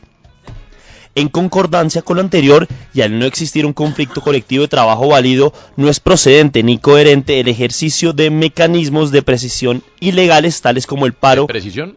En 1.14 1.28
concordancia 1.28 2.02
con 2.02 2.16
lo 2.16 2.22
anterior 2.22 2.68
y 2.94 3.02
al 3.02 3.20
no 3.20 3.26
existir 3.26 3.66
un 3.66 3.74
conflicto 3.74 4.22
colectivo 4.22 4.62
de 4.64 4.70
trabajo 4.70 5.10
válido, 5.10 5.54
no 5.76 5.90
es 5.90 6.00
procedente 6.00 6.64
ni 6.64 6.78
coherente 6.78 7.40
el 7.40 7.50
ejercicio 7.50 8.14
de 8.14 8.30
mecanismos 8.30 9.12
de 9.12 9.22
precisión 9.22 9.84
ilegales 10.00 10.62
tales 10.62 10.88
como 10.88 11.06
el 11.06 11.14
paro 11.14 11.48
¿Precisión? 11.48 11.96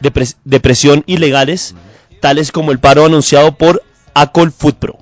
de, 0.00 0.28
de 0.44 0.60
presión 0.60 1.04
ilegales, 1.06 1.74
tales 2.20 2.50
como 2.50 2.72
el 2.72 2.78
paro 2.80 3.04
anunciado 3.04 3.52
por 3.56 3.82
Acol 4.14 4.50
Footpro. 4.50 4.98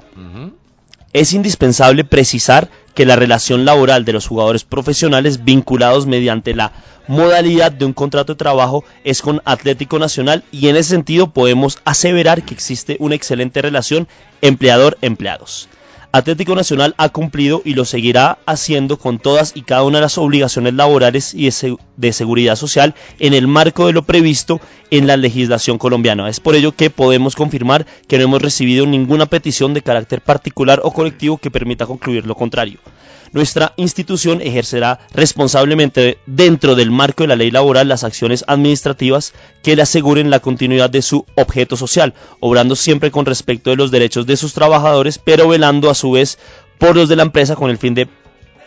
Es 1.14 1.32
indispensable 1.32 2.02
precisar 2.02 2.68
que 2.96 3.06
la 3.06 3.14
relación 3.14 3.64
laboral 3.64 4.04
de 4.04 4.12
los 4.12 4.26
jugadores 4.26 4.64
profesionales 4.64 5.44
vinculados 5.44 6.06
mediante 6.08 6.56
la 6.56 6.72
modalidad 7.06 7.70
de 7.70 7.84
un 7.84 7.92
contrato 7.92 8.32
de 8.32 8.38
trabajo 8.38 8.84
es 9.04 9.22
con 9.22 9.40
Atlético 9.44 10.00
Nacional 10.00 10.42
y 10.50 10.66
en 10.66 10.74
ese 10.74 10.90
sentido 10.90 11.28
podemos 11.32 11.78
aseverar 11.84 12.42
que 12.42 12.52
existe 12.52 12.96
una 12.98 13.14
excelente 13.14 13.62
relación 13.62 14.08
empleador-empleados. 14.42 15.68
Atlético 16.16 16.54
Nacional 16.54 16.94
ha 16.96 17.08
cumplido 17.08 17.60
y 17.64 17.74
lo 17.74 17.84
seguirá 17.84 18.38
haciendo 18.46 18.98
con 18.98 19.18
todas 19.18 19.50
y 19.56 19.62
cada 19.62 19.82
una 19.82 19.98
de 19.98 20.02
las 20.02 20.16
obligaciones 20.16 20.72
laborales 20.74 21.34
y 21.34 21.46
de, 21.46 21.50
se- 21.50 21.76
de 21.96 22.12
seguridad 22.12 22.54
social 22.54 22.94
en 23.18 23.34
el 23.34 23.48
marco 23.48 23.88
de 23.88 23.92
lo 23.94 24.02
previsto 24.04 24.60
en 24.92 25.08
la 25.08 25.16
legislación 25.16 25.76
colombiana. 25.76 26.28
Es 26.28 26.38
por 26.38 26.54
ello 26.54 26.70
que 26.70 26.88
podemos 26.88 27.34
confirmar 27.34 27.84
que 28.06 28.16
no 28.18 28.24
hemos 28.24 28.40
recibido 28.42 28.86
ninguna 28.86 29.26
petición 29.26 29.74
de 29.74 29.82
carácter 29.82 30.20
particular 30.20 30.80
o 30.84 30.92
colectivo 30.92 31.38
que 31.38 31.50
permita 31.50 31.84
concluir 31.84 32.24
lo 32.26 32.36
contrario. 32.36 32.78
Nuestra 33.34 33.72
institución 33.76 34.40
ejercerá 34.40 35.00
responsablemente 35.12 36.18
dentro 36.24 36.76
del 36.76 36.92
marco 36.92 37.24
de 37.24 37.28
la 37.28 37.34
ley 37.36 37.50
laboral 37.50 37.88
las 37.88 38.04
acciones 38.04 38.44
administrativas 38.46 39.34
que 39.64 39.74
le 39.74 39.82
aseguren 39.82 40.30
la 40.30 40.38
continuidad 40.38 40.88
de 40.88 41.02
su 41.02 41.26
objeto 41.34 41.76
social, 41.76 42.14
obrando 42.38 42.76
siempre 42.76 43.10
con 43.10 43.26
respecto 43.26 43.70
de 43.70 43.76
los 43.76 43.90
derechos 43.90 44.24
de 44.26 44.36
sus 44.36 44.54
trabajadores, 44.54 45.18
pero 45.18 45.48
velando 45.48 45.90
a 45.90 45.96
su 45.96 46.12
vez 46.12 46.38
por 46.78 46.94
los 46.94 47.08
de 47.08 47.16
la 47.16 47.24
empresa 47.24 47.56
con 47.56 47.70
el 47.70 47.78
fin 47.78 47.94
de 47.94 48.08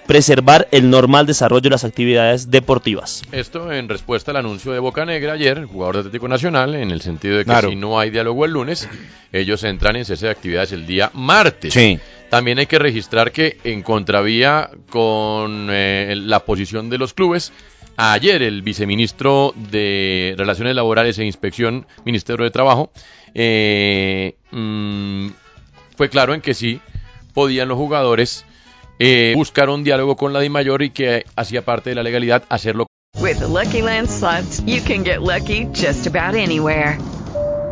preservar 0.06 0.68
el 0.72 0.90
normal 0.90 1.26
desarrollo 1.26 1.62
de 1.62 1.70
las 1.70 1.84
actividades 1.86 2.50
deportivas. 2.50 3.22
Esto 3.32 3.72
en 3.72 3.88
respuesta 3.88 4.32
al 4.32 4.38
anuncio 4.38 4.72
de 4.74 4.80
Boca 4.80 5.06
Negra 5.06 5.34
ayer, 5.34 5.66
jugador 5.66 5.96
de 5.96 6.00
Atlético 6.02 6.28
Nacional, 6.28 6.76
en 6.76 6.92
el 6.92 7.02
sentido 7.02 7.38
de 7.38 7.44
que 7.44 7.52
Claro. 7.52 7.70
si 7.70 7.76
no 7.76 8.00
hay 8.00 8.10
diálogo 8.10 8.46
el 8.46 8.52
lunes, 8.52 8.88
ellos 9.32 9.64
entran 9.64 9.96
en 9.96 10.06
cese 10.06 10.26
de 10.26 10.32
actividades 10.32 10.72
el 10.72 10.88
día 10.88 11.12
martes. 11.14 11.74
Sí. 11.74 12.00
También 12.30 12.60
hay 12.60 12.66
que 12.66 12.80
registrar 12.80 13.32
que 13.32 13.58
en 13.64 13.84
contravía 13.84 14.70
con 14.90 15.70
eh, 15.72 16.14
la 16.18 16.42
posición 16.42 16.90
de 16.90 16.98
los 16.98 17.14
clubes, 17.14 17.54
ayer 17.96 18.42
el 18.42 18.62
viceministro 18.62 19.54
de 19.56 20.36
Relaciones 20.38 20.76
Laborales 20.76 21.18
e 21.20 21.26
Inspección, 21.26 21.88
Ministerio 22.04 22.44
de 22.44 22.52
Trabajo, 22.52 22.92
eh, 23.34 24.36
mm, 24.52 25.30
fue 25.96 26.10
claro 26.10 26.34
en 26.34 26.42
que 26.42 26.54
sí 26.54 26.82
podían 27.34 27.70
los 27.70 27.78
jugadores 27.78 28.46
eh, 29.00 29.34
buscar 29.36 29.70
un 29.70 29.84
diálogo 29.84 30.16
con 30.16 30.34
la 30.34 30.40
DIMAYOR 30.40 30.84
y 30.84 30.90
que 30.90 31.24
hacía 31.36 31.64
parte 31.64 31.92
de 31.92 31.96
la 31.96 32.04
legalidad 32.04 32.44
hacerlo 32.50 32.88
With 33.20 33.40
the 33.40 33.48
Lucky 33.48 33.82
Land 33.82 34.10
slots, 34.10 34.62
you 34.66 34.80
lucky 35.20 35.66
just 35.74 36.06
about 36.06 36.36
anywhere. 36.36 37.00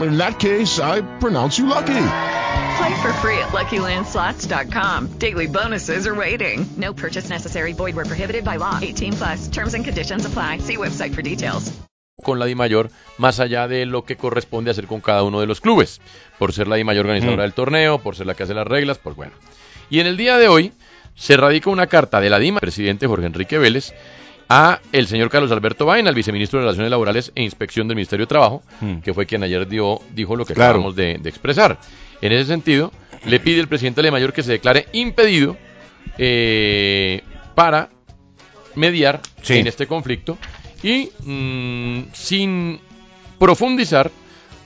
In 0.00 0.16
that 0.18 0.38
case, 0.38 0.78
I 0.78 1.00
pronounce 1.18 1.58
you 1.58 1.66
lucky. 1.66 1.86
Play 2.78 2.94
for 3.02 3.12
free 3.14 3.38
at 3.38 3.48
LuckyLandSlots.com. 3.52 5.18
Daily 5.18 5.46
bonuses 5.48 6.06
are 6.06 6.14
waiting. 6.14 6.64
No 6.76 6.92
purchase 6.94 7.28
necessary. 7.28 7.72
Void 7.72 7.96
where 7.96 8.04
prohibited 8.06 8.44
by 8.44 8.56
law. 8.58 8.78
18 8.80 9.12
plus. 9.14 9.48
Terms 9.48 9.74
and 9.74 9.84
conditions 9.84 10.24
apply. 10.24 10.58
See 10.58 10.76
website 10.76 11.14
for 11.14 11.22
details. 11.22 11.72
con 12.20 12.40
la 12.40 12.46
DIMAYOR 12.46 12.90
más 13.18 13.38
allá 13.38 13.68
de 13.68 13.86
lo 13.86 14.04
que 14.04 14.16
corresponde 14.16 14.72
hacer 14.72 14.88
con 14.88 15.00
cada 15.00 15.22
uno 15.22 15.38
de 15.40 15.46
los 15.46 15.60
clubes, 15.60 16.00
por 16.36 16.52
ser 16.52 16.66
la 16.66 16.74
DIMAYOR 16.74 17.04
organizadora 17.06 17.42
Mm. 17.42 17.46
del 17.46 17.52
torneo, 17.54 17.98
por 18.00 18.16
ser 18.16 18.26
la 18.26 18.34
que 18.34 18.42
hace 18.42 18.54
las 18.54 18.66
reglas, 18.66 18.98
pues 18.98 19.14
bueno. 19.14 19.32
Y 19.88 20.00
en 20.00 20.08
el 20.08 20.16
día 20.16 20.36
de 20.36 20.48
hoy 20.48 20.72
se 21.14 21.36
radica 21.36 21.70
una 21.70 21.86
carta 21.86 22.20
de 22.20 22.28
la 22.28 22.40
DIMA, 22.40 22.58
presidente 22.58 23.06
Jorge 23.06 23.26
Enrique 23.26 23.56
Vélez, 23.58 23.94
a 24.48 24.80
el 24.92 25.06
señor 25.06 25.28
Carlos 25.30 25.52
Alberto 25.52 25.84
Vaina, 25.86 26.08
el 26.08 26.14
viceministro 26.14 26.58
de 26.58 26.64
Relaciones 26.64 26.90
Laborales 26.90 27.32
e 27.34 27.42
Inspección 27.42 27.86
del 27.88 27.96
Ministerio 27.96 28.24
de 28.24 28.28
Trabajo, 28.28 28.62
Mm. 28.80 28.98
que 29.00 29.12
fue 29.12 29.26
quien 29.26 29.42
ayer 29.42 29.66
dio, 29.68 30.00
dijo 30.14 30.36
lo 30.36 30.44
que 30.46 30.54
Claro. 30.54 30.70
acabamos 30.70 30.96
de, 30.96 31.18
de 31.18 31.28
expresar. 31.28 31.78
En 32.22 32.32
ese 32.32 32.46
sentido, 32.46 32.92
le 33.26 33.40
pide 33.40 33.60
el 33.60 33.68
presidente 33.68 33.98
de 34.00 34.04
la 34.04 34.08
DIMAYOR 34.16 34.32
que 34.32 34.42
se 34.42 34.52
declare 34.52 34.86
impedido 34.92 35.56
eh, 36.18 37.22
para 37.54 37.90
mediar 38.74 39.20
Sí. 39.42 39.54
en 39.58 39.66
este 39.66 39.86
conflicto 39.86 40.38
y 40.82 41.10
mm, 41.24 42.12
sin 42.12 42.80
profundizar 43.38 44.10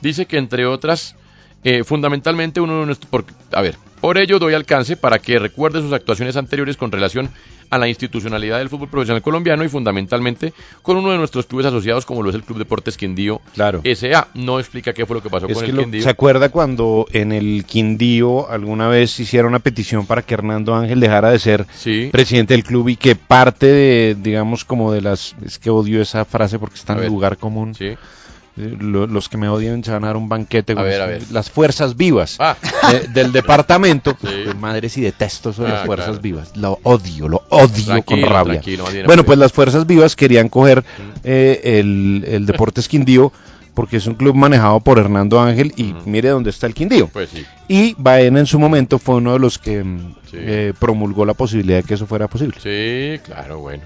dice 0.01 0.26
que 0.26 0.39
entre 0.39 0.66
otras 0.66 1.16
eh, 1.64 1.85
fundamentalmente 1.85 2.61
uno 2.61 2.80
de 2.80 2.87
nuestros 2.87 3.24
a 3.53 3.61
ver 3.62 3.76
por 4.03 4.18
ello 4.18 4.38
doy 4.38 4.53
alcance 4.53 4.96
para 4.98 5.18
que 5.18 5.38
recuerde 5.38 5.80
sus 5.80 5.92
actuaciones 5.94 6.36
anteriores 6.36 6.76
con 6.76 6.92
relación 6.92 7.30
a 7.70 7.78
la 7.78 7.88
institucionalidad 7.88 8.59
del 8.59 8.68
fútbol 8.68 8.88
profesional 8.88 9.22
colombiano 9.22 9.64
y 9.64 9.68
fundamentalmente 9.70 10.53
con 10.82 10.98
uno 10.98 11.11
de 11.12 11.16
nuestros 11.16 11.46
clubes 11.46 11.64
asociados 11.64 12.05
como 12.05 12.22
lo 12.22 12.28
es 12.28 12.34
el 12.36 12.42
Club 12.42 12.59
Deportes 12.59 12.98
Quindío 12.98 13.40
Claro. 13.55 13.80
SA 13.84 14.28
no 14.34 14.59
explica 14.61 14.92
qué 14.92 15.07
fue 15.07 15.16
lo 15.16 15.22
que 15.22 15.30
pasó 15.30 15.46
Es 15.46 15.55
con 15.55 15.64
que 15.64 15.70
el 15.70 15.76
lo- 15.76 15.82
Quindío 15.84 16.03
¿Se 16.03 16.11
acuerda 16.11 16.50
cuando 16.50 17.07
en 17.12 17.32
el 17.32 17.64
Quindío 17.66 18.50
alguna 18.50 18.88
vez 18.88 19.18
hicieron 19.20 19.48
una 19.50 19.61
petición 19.61 20.05
para 20.05 20.20
que 20.20 20.34
Hernando 20.34 20.74
Ángel 20.74 21.00
dejara 21.00 21.30
de 21.30 21.38
ser 21.38 21.66
Sí. 21.74 22.11
presidente 22.12 22.53
del 22.53 22.64
club 22.64 22.90
y 22.90 22.96
que 22.96 23.16
parte 23.16 23.66
de, 23.66 24.16
digamos, 24.20 24.66
como 24.66 24.92
de 24.92 25.00
las... 25.00 25.34
Es 25.42 25.59
que 25.59 25.70
odio 25.70 26.03
esa 26.03 26.26
frase 26.26 26.59
porque 26.59 26.74
está 26.74 26.92
en 26.92 27.07
lugar 27.07 27.38
común. 27.38 27.74
Sí. 27.74 27.94
Eh, 28.59 28.76
lo- 28.78 29.07
los 29.07 29.30
que 29.30 29.38
me 29.38 29.48
odian 29.48 29.82
se 29.82 29.90
van 29.92 30.05
a 30.05 30.09
dar 30.09 30.16
un 30.18 30.28
banquete. 30.28 30.74
A 30.76 30.82
ver, 30.82 31.00
a 31.00 31.07
ver. 31.07 31.22
Las 31.30 31.50
fuerzas 31.50 31.96
vivas 31.96 32.36
Ah. 32.38 32.57
de- 32.90 33.09
del 33.09 33.32
departamento. 33.32 34.11
Sí. 34.20 34.28
Pues, 34.44 34.57
madre, 34.59 34.88
si 34.90 35.00
detesto 35.00 35.50
eso 35.50 35.62
de 35.62 35.68
Ah, 35.70 35.72
las 35.76 35.86
fuerzas 35.86 36.07
claro. 36.09 36.22
vivas. 36.22 36.57
Lo 36.57 36.78
odio, 36.82 37.28
lo 37.28 37.42
odio 37.48 38.03
con 38.05 38.20
rabia. 38.22 38.61
bueno, 39.07 39.24
pues. 39.24 39.38
las 39.38 39.53
fuerzas 39.53 39.86
vivas 39.86 40.16
querían 40.16 40.48
coger 40.50 40.84
eh, 41.24 41.61
el, 41.80 42.24
el 42.28 42.44
Deportes 42.46 42.88
Quindío 42.88 43.32
porque 43.74 43.96
es 43.96 44.07
un 44.07 44.16
club 44.16 44.34
manejado 44.34 44.80
por 44.80 44.98
Hernando 44.98 45.40
Ángel 45.40 45.72
y 45.78 45.94
mire 46.05 46.28
dónde 46.28 46.50
está 46.50 46.66
el 46.66 46.74
Quindío. 46.74 47.09
pues 47.11 47.30
sí 47.30 47.46
Y 47.68 47.94
Baena 47.96 48.38
en 48.40 48.44
su 48.46 48.59
momento 48.59 48.98
fue 48.98 49.14
uno 49.14 49.32
de 49.32 49.38
los 49.38 49.59
que 49.59 49.82
mm, 49.82 50.14
Sí. 50.30 50.36
eh, 50.38 50.72
promulgó 50.78 51.24
la 51.24 51.32
posibilidad 51.32 51.78
de 51.78 51.84
que 51.84 51.94
eso 51.94 52.07
fuera 52.07 52.28
posible. 52.28 52.57
Sí, 52.62 53.18
claro, 53.24 53.61
bueno. 53.61 53.82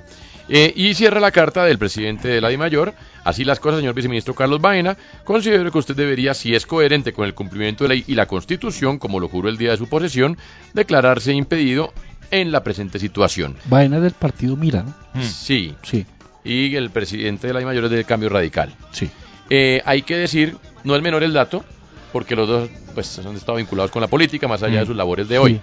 Eh, 0.49 0.73
y 0.77 0.95
cierra 0.95 1.19
la 1.19 1.33
carta 1.33 1.65
del 1.65 1.77
presidente 1.79 2.29
de 2.29 2.41
la 2.41 2.49
DIMAYOR. 2.51 2.95
Así 3.25 3.45
las 3.45 3.59
cosas, 3.59 3.81
señor 3.81 3.95
viceministro 3.95 4.35
Carlos 4.35 4.61
Baena. 4.61 4.97
Considero 5.25 5.71
que 5.73 5.79
usted 5.79 5.97
debería, 5.97 6.35
si 6.35 6.55
es 6.55 6.67
coherente 6.67 7.13
con 7.13 7.25
el 7.27 7.35
cumplimiento 7.35 7.83
de 7.85 7.89
la 7.89 7.95
ley 7.97 8.05
y 8.07 8.15
la 8.15 8.27
Constitución, 8.27 8.99
como 8.99 9.19
lo 9.19 9.29
juró 9.29 9.49
el 9.49 9.57
día 9.59 9.73
de 9.73 9.77
su 9.77 9.89
posesión, 9.89 10.39
declararse 10.73 11.33
impedido 11.33 11.93
en 12.31 12.53
la 12.53 12.63
presente 12.63 12.99
situación. 12.99 13.57
Vaina 13.67 13.99
del 14.01 14.13
partido 14.13 14.57
Mira, 14.57 14.83
¿no? 14.85 14.95
Sí. 15.23 15.75
Sí. 15.83 16.07
Y 16.45 16.77
el 16.77 16.91
presidente 16.91 17.49
de 17.49 17.53
la 17.53 17.59
DIMAYOR 17.59 17.85
es 17.87 17.91
del 17.91 18.05
cambio 18.05 18.29
radical. 18.29 18.73
Sí. 18.93 19.11
Eh, 19.51 19.83
hay 19.85 20.03
que 20.03 20.17
decir, 20.17 20.57
no 20.85 20.95
es 20.95 21.03
menor 21.03 21.25
el 21.25 21.33
dato, 21.33 21.65
porque 22.13 22.37
los 22.37 22.49
dos 22.49 22.71
pues, 22.95 23.19
han 23.19 23.35
estado 23.35 23.59
vinculados 23.59 23.91
con 23.91 24.01
la 24.01 24.07
política, 24.09 24.47
más 24.47 24.63
allá 24.63 24.77
Mm. 24.77 24.81
de 24.81 24.87
sus 24.87 24.97
labores 24.97 25.29
de 25.29 25.39
hoy. 25.39 25.61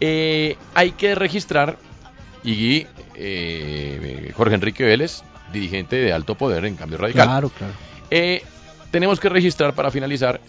Eh, 0.00 0.56
hay 0.74 0.90
que 0.90 1.14
registrar, 1.14 1.78
y 2.44 2.86
eh, 3.14 4.32
Jorge 4.36 4.54
Enrique 4.54 4.84
Vélez, 4.84 5.22
dirigente 5.52 5.96
de 5.96 6.12
alto 6.12 6.34
poder 6.34 6.64
en 6.66 6.76
cambio 6.76 6.98
radical. 6.98 7.26
Claro, 7.26 7.48
claro. 7.48 7.72
Eh, 8.10 8.42
tenemos 8.90 9.18
que 9.18 9.28
registrar 9.28 9.74
para 9.74 9.90
finalizar 9.90 10.40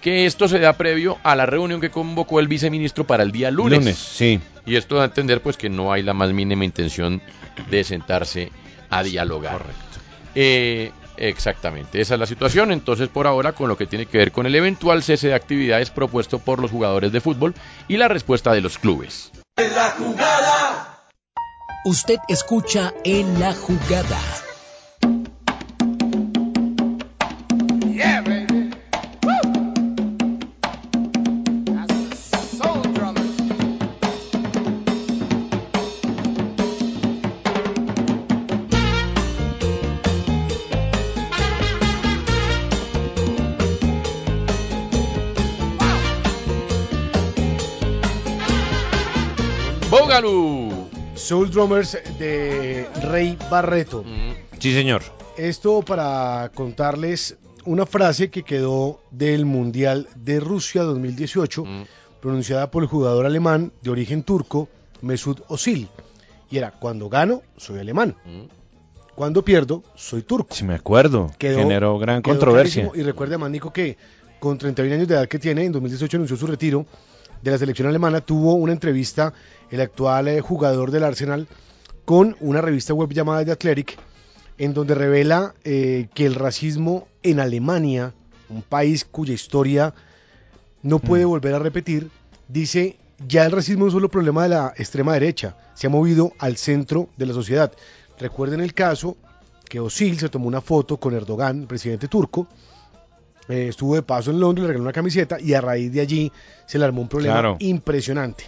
que 0.00 0.26
esto 0.26 0.48
se 0.48 0.58
da 0.58 0.74
previo 0.74 1.16
a 1.22 1.34
la 1.34 1.46
reunión 1.46 1.80
que 1.80 1.90
convocó 1.90 2.38
el 2.40 2.48
viceministro 2.48 3.04
para 3.04 3.22
el 3.22 3.32
día 3.32 3.50
lunes. 3.50 3.78
Lunes, 3.78 3.96
sí. 3.96 4.38
Y 4.66 4.76
esto 4.76 4.96
da 4.96 5.02
a 5.02 5.06
entender 5.06 5.40
pues 5.40 5.56
que 5.56 5.70
no 5.70 5.92
hay 5.92 6.02
la 6.02 6.12
más 6.12 6.32
mínima 6.32 6.64
intención 6.64 7.22
de 7.70 7.84
sentarse 7.84 8.50
a 8.90 9.02
dialogar. 9.02 9.62
Eh, 10.34 10.92
exactamente, 11.16 12.00
esa 12.00 12.14
es 12.14 12.20
la 12.20 12.26
situación. 12.26 12.72
Entonces, 12.72 13.08
por 13.08 13.26
ahora, 13.26 13.52
con 13.52 13.68
lo 13.68 13.78
que 13.78 13.86
tiene 13.86 14.04
que 14.04 14.18
ver 14.18 14.32
con 14.32 14.44
el 14.44 14.54
eventual 14.54 15.02
cese 15.02 15.28
de 15.28 15.34
actividades 15.34 15.90
propuesto 15.90 16.38
por 16.38 16.60
los 16.60 16.70
jugadores 16.70 17.12
de 17.12 17.20
fútbol 17.22 17.54
y 17.88 17.96
la 17.96 18.08
respuesta 18.08 18.52
de 18.52 18.60
los 18.60 18.76
clubes. 18.76 19.32
Usted 21.86 22.18
escucha 22.28 22.94
en 23.04 23.38
la 23.38 23.54
jugada. 23.54 24.43
Soul 51.34 51.50
Drummers 51.50 51.98
de 52.16 52.86
Rey 53.10 53.36
Barreto. 53.50 54.04
Sí, 54.60 54.72
señor. 54.72 55.02
Esto 55.36 55.82
para 55.82 56.52
contarles 56.54 57.36
una 57.64 57.86
frase 57.86 58.30
que 58.30 58.44
quedó 58.44 59.00
del 59.10 59.44
Mundial 59.44 60.06
de 60.14 60.38
Rusia 60.38 60.84
2018, 60.84 61.64
pronunciada 62.20 62.70
por 62.70 62.84
el 62.84 62.88
jugador 62.88 63.26
alemán 63.26 63.72
de 63.82 63.90
origen 63.90 64.22
turco, 64.22 64.68
Mesut 65.02 65.40
Özil. 65.50 65.88
Y 66.52 66.58
era, 66.58 66.70
cuando 66.70 67.08
gano, 67.08 67.42
soy 67.56 67.80
alemán. 67.80 68.14
Cuando 69.16 69.44
pierdo, 69.44 69.82
soy 69.96 70.22
turco. 70.22 70.54
Si 70.54 70.62
me 70.62 70.76
acuerdo, 70.76 71.32
Quedó- 71.36 71.58
generó 71.58 71.98
gran 71.98 72.22
quedó 72.22 72.34
controversia. 72.34 72.82
clarísimo. 72.84 73.02
Y 73.02 73.04
recuerde, 73.04 73.34
además, 73.34 73.50
Nico, 73.50 73.72
que 73.72 73.96
con 74.38 74.56
31 74.56 74.94
años 74.94 75.08
de 75.08 75.14
edad 75.16 75.26
que 75.26 75.40
tiene, 75.40 75.64
en 75.64 75.72
2018 75.72 76.16
anunció 76.16 76.36
su 76.36 76.46
retiro 76.46 76.86
de 77.44 77.50
la 77.50 77.58
selección 77.58 77.86
alemana. 77.86 78.20
Tuvo 78.22 78.54
una 78.54 78.72
entrevista 78.72 79.34
el 79.70 79.80
actual 79.80 80.28
eh, 80.28 80.40
jugador 80.40 80.90
del 80.90 81.04
Arsenal 81.04 81.46
con 82.04 82.36
una 82.40 82.60
revista 82.60 82.94
web 82.94 83.12
llamada 83.12 83.44
The 83.44 83.52
Athletic, 83.52 83.98
en 84.58 84.74
donde 84.74 84.94
revela 84.94 85.54
eh, 85.64 86.08
que 86.14 86.26
el 86.26 86.34
racismo 86.34 87.06
en 87.22 87.40
Alemania, 87.40 88.14
un 88.48 88.62
país 88.62 89.04
cuya 89.04 89.34
historia 89.34 89.94
no 90.82 90.98
puede 90.98 91.24
volver 91.24 91.54
a 91.54 91.58
repetir, 91.58 92.10
dice, 92.48 92.98
ya 93.26 93.44
el 93.44 93.52
racismo 93.52 93.84
no 93.84 93.88
es 93.88 93.94
solo 93.94 94.10
problema 94.10 94.42
de 94.42 94.50
la 94.50 94.74
extrema 94.76 95.14
derecha, 95.14 95.56
se 95.74 95.86
ha 95.86 95.90
movido 95.90 96.32
al 96.38 96.56
centro 96.56 97.08
de 97.16 97.26
la 97.26 97.32
sociedad. 97.32 97.72
Recuerden 98.18 98.60
el 98.60 98.74
caso 98.74 99.16
que 99.68 99.80
Osil 99.80 100.18
se 100.18 100.28
tomó 100.28 100.46
una 100.46 100.60
foto 100.60 100.98
con 100.98 101.14
Erdogan, 101.14 101.62
el 101.62 101.66
presidente 101.66 102.06
turco, 102.06 102.46
eh, 103.48 103.68
estuvo 103.68 103.94
de 103.94 104.02
paso 104.02 104.30
en 104.30 104.40
Londres, 104.40 104.62
le 104.62 104.68
regaló 104.68 104.82
una 104.84 104.92
camiseta 104.92 105.38
y 105.40 105.54
a 105.54 105.60
raíz 105.60 105.92
de 105.92 106.00
allí 106.00 106.32
se 106.66 106.78
le 106.78 106.84
armó 106.84 107.02
un 107.02 107.08
problema 107.08 107.34
Claro. 107.34 107.56
impresionante. 107.60 108.44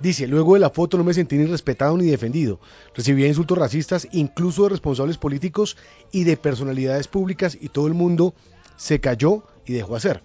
Dice, 0.00 0.26
luego 0.26 0.54
de 0.54 0.60
la 0.60 0.70
foto 0.70 0.96
no 0.96 1.04
me 1.04 1.12
sentí 1.12 1.36
ni 1.36 1.44
respetado 1.44 1.94
ni 1.98 2.06
defendido. 2.06 2.58
Recibía 2.94 3.26
insultos 3.28 3.58
racistas, 3.58 4.08
incluso 4.12 4.62
de 4.62 4.70
responsables 4.70 5.18
políticos 5.18 5.76
y 6.10 6.24
de 6.24 6.38
personalidades 6.38 7.06
públicas 7.06 7.58
y 7.60 7.68
todo 7.68 7.86
el 7.86 7.92
mundo 7.92 8.34
se 8.78 8.98
cayó 8.98 9.42
y 9.66 9.74
dejó 9.74 9.96
hacer. 9.96 10.22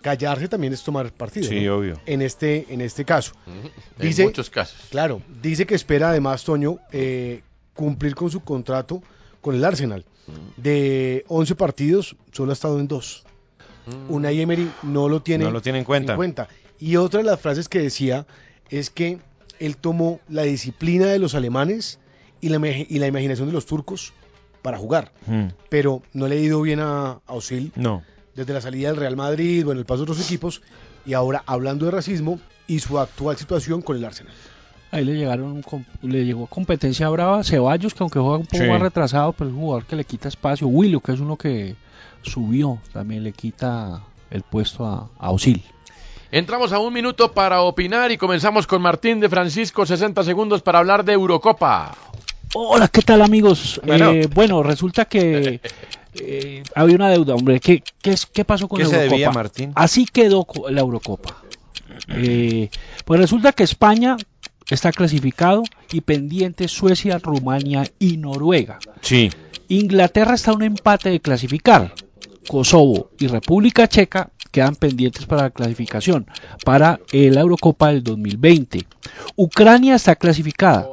Callarse 0.00 0.48
también 0.48 0.72
es 0.74 0.82
tomar 0.84 1.10
partido. 1.12 1.46
Mm. 1.46 1.48
Sí, 1.48 1.64
¿no? 1.64 1.76
obvio. 1.78 2.00
En 2.06 2.22
este, 2.22 2.66
en 2.68 2.80
este 2.82 3.04
caso. 3.04 3.32
En 3.46 3.72
Dice, 4.06 4.24
muchos 4.24 4.50
casos. 4.50 4.78
Claro, 4.90 5.22
dice 5.42 5.66
que 5.66 5.74
espera 5.74 6.10
además, 6.10 6.44
Toño, 6.44 6.78
eh, 6.92 7.40
cumplir 7.74 8.14
con 8.14 8.30
su 8.30 8.40
contrato 8.40 9.02
con 9.44 9.54
el 9.54 9.62
Arsenal. 9.64 10.06
De 10.56 11.24
11 11.28 11.54
partidos, 11.54 12.16
solo 12.32 12.50
ha 12.50 12.54
estado 12.54 12.80
en 12.80 12.88
dos. 12.88 13.24
Unai 14.08 14.40
Emery 14.40 14.70
no 14.82 15.10
lo 15.10 15.20
tiene, 15.20 15.44
No 15.44 15.50
lo 15.50 15.60
tiene 15.60 15.78
en 15.80 15.84
cuenta. 15.84 16.48
Y 16.80 16.96
otra 16.96 17.18
de 17.18 17.24
las 17.24 17.38
frases 17.38 17.68
que 17.68 17.80
decía 17.80 18.26
es 18.70 18.88
que 18.88 19.18
él 19.60 19.76
tomó 19.76 20.20
la 20.30 20.42
disciplina 20.44 21.06
de 21.08 21.18
los 21.18 21.34
alemanes 21.34 21.98
y 22.40 22.48
la, 22.48 22.66
y 22.66 22.98
la 22.98 23.06
imaginación 23.06 23.46
de 23.48 23.52
los 23.52 23.66
turcos 23.66 24.14
para 24.62 24.78
jugar. 24.78 25.12
Hmm. 25.26 25.48
Pero 25.68 26.02
no 26.14 26.26
le 26.26 26.36
ha 26.36 26.40
ido 26.40 26.62
bien 26.62 26.80
a, 26.80 27.20
a 27.26 27.32
Osil 27.34 27.70
No. 27.76 28.02
desde 28.34 28.54
la 28.54 28.62
salida 28.62 28.88
del 28.88 28.96
Real 28.96 29.16
Madrid, 29.16 29.62
bueno, 29.62 29.78
el 29.78 29.84
paso 29.86 29.98
de 29.98 30.12
otros 30.12 30.24
equipos, 30.24 30.62
y 31.04 31.12
ahora 31.12 31.42
hablando 31.44 31.84
de 31.84 31.90
racismo 31.90 32.40
y 32.66 32.78
su 32.78 32.98
actual 32.98 33.36
situación 33.36 33.82
con 33.82 33.98
el 33.98 34.04
Arsenal. 34.06 34.32
Ahí 34.94 35.04
le 35.04 35.14
llegaron 35.16 35.62
le 36.02 36.24
llegó 36.24 36.46
competencia 36.46 37.08
brava 37.08 37.42
Ceballos, 37.42 37.94
que 37.94 38.02
aunque 38.04 38.20
juega 38.20 38.36
un 38.38 38.46
poco 38.46 38.62
Sí. 38.62 38.68
más 38.70 38.80
retrasado, 38.80 39.32
pero 39.32 39.50
es 39.50 39.54
un 39.56 39.60
jugador 39.62 39.86
que 39.86 39.96
le 39.96 40.04
quita 40.04 40.28
espacio. 40.28 40.68
Willo, 40.68 41.00
que 41.00 41.12
es 41.12 41.20
uno 41.20 41.36
que 41.36 41.74
subió, 42.22 42.78
también 42.92 43.24
le 43.24 43.32
quita 43.32 44.02
el 44.30 44.42
puesto 44.42 44.86
a, 44.86 45.08
a 45.18 45.30
Osil. 45.30 45.62
Entramos 46.30 46.72
a 46.72 46.78
un 46.78 46.92
minuto 46.92 47.32
para 47.32 47.62
opinar 47.62 48.10
y 48.12 48.16
comenzamos 48.16 48.66
con 48.66 48.82
Martín 48.82 49.20
de 49.20 49.28
Francisco, 49.28 49.84
60 49.84 50.22
segundos 50.22 50.62
para 50.62 50.78
hablar 50.78 51.04
de 51.04 51.12
Eurocopa. 51.12 51.96
Hola, 52.54 52.86
¿qué 52.88 53.02
tal 53.02 53.20
amigos? 53.22 53.80
Bueno. 53.84 54.10
Eh, 54.12 54.28
bueno, 54.32 54.62
resulta 54.62 55.06
que 55.06 55.60
eh, 56.20 56.62
había 56.74 56.94
una 56.96 57.08
deuda, 57.10 57.34
hombre. 57.34 57.58
¿Qué, 57.58 57.82
qué, 58.00 58.12
es- 58.12 58.26
qué 58.26 58.44
pasó 58.44 58.68
con 58.68 58.78
¿Qué 58.78 58.84
la 58.84 58.90
se 58.90 58.94
Eurocopa? 58.96 59.12
debía, 59.16 59.30
Martín? 59.32 59.72
Así 59.74 60.06
quedó 60.06 60.46
la 60.70 60.80
Eurocopa. 60.80 61.36
Eh, 62.08 62.70
pues 63.04 63.20
resulta 63.20 63.52
que 63.52 63.62
España 63.64 64.16
está 64.70 64.92
clasificado 64.92 65.62
y 65.92 66.00
pendiente 66.00 66.68
Suecia, 66.68 67.18
Rumania 67.18 67.84
y 67.98 68.16
Noruega. 68.16 68.78
Sí. 69.00 69.30
Inglaterra 69.68 70.34
está 70.34 70.52
a 70.52 70.54
un 70.54 70.62
empate 70.62 71.10
de 71.10 71.20
clasificar. 71.20 71.94
Kosovo 72.48 73.10
y 73.18 73.26
República 73.26 73.88
Checa 73.88 74.30
quedan 74.50 74.76
pendientes 74.76 75.26
para 75.26 75.42
la 75.42 75.50
clasificación 75.50 76.26
para 76.64 77.00
la 77.10 77.40
Eurocopa 77.40 77.88
del 77.88 78.04
2020. 78.04 78.86
Ucrania 79.36 79.96
está 79.96 80.14
clasificada. 80.14 80.86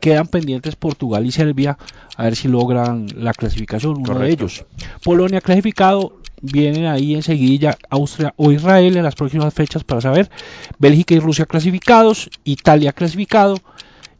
Quedan 0.00 0.26
pendientes 0.26 0.76
Portugal 0.76 1.24
y 1.26 1.32
Serbia 1.32 1.78
a 2.16 2.24
ver 2.24 2.36
si 2.36 2.48
logran 2.48 3.06
la 3.16 3.32
clasificación, 3.32 3.98
uno 3.98 4.18
de 4.18 4.30
ellos. 4.30 4.66
Polonia 5.02 5.40
clasificado, 5.40 6.19
vienen 6.40 6.86
ahí 6.86 7.14
enseguida 7.14 7.78
Austria 7.88 8.34
o 8.36 8.52
Israel 8.52 8.96
en 8.96 9.04
las 9.04 9.14
próximas 9.14 9.52
fechas 9.54 9.84
para 9.84 10.00
saber. 10.00 10.30
Bélgica 10.78 11.14
y 11.14 11.20
Rusia 11.20 11.46
clasificados, 11.46 12.30
Italia 12.44 12.92
clasificado 12.92 13.56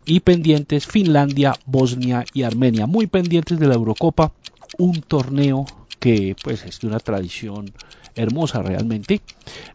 y 0.05 0.21
pendientes 0.21 0.87
Finlandia, 0.87 1.55
Bosnia 1.66 2.25
y 2.33 2.43
Armenia. 2.43 2.87
Muy 2.87 3.07
pendientes 3.07 3.59
de 3.59 3.66
la 3.66 3.75
Eurocopa, 3.75 4.33
un 4.79 5.01
torneo 5.03 5.66
que 5.99 6.35
pues 6.43 6.64
es 6.64 6.81
de 6.81 6.89
una 6.89 6.99
tradición 6.99 7.73
hermosa 8.16 8.62
realmente. 8.62 9.21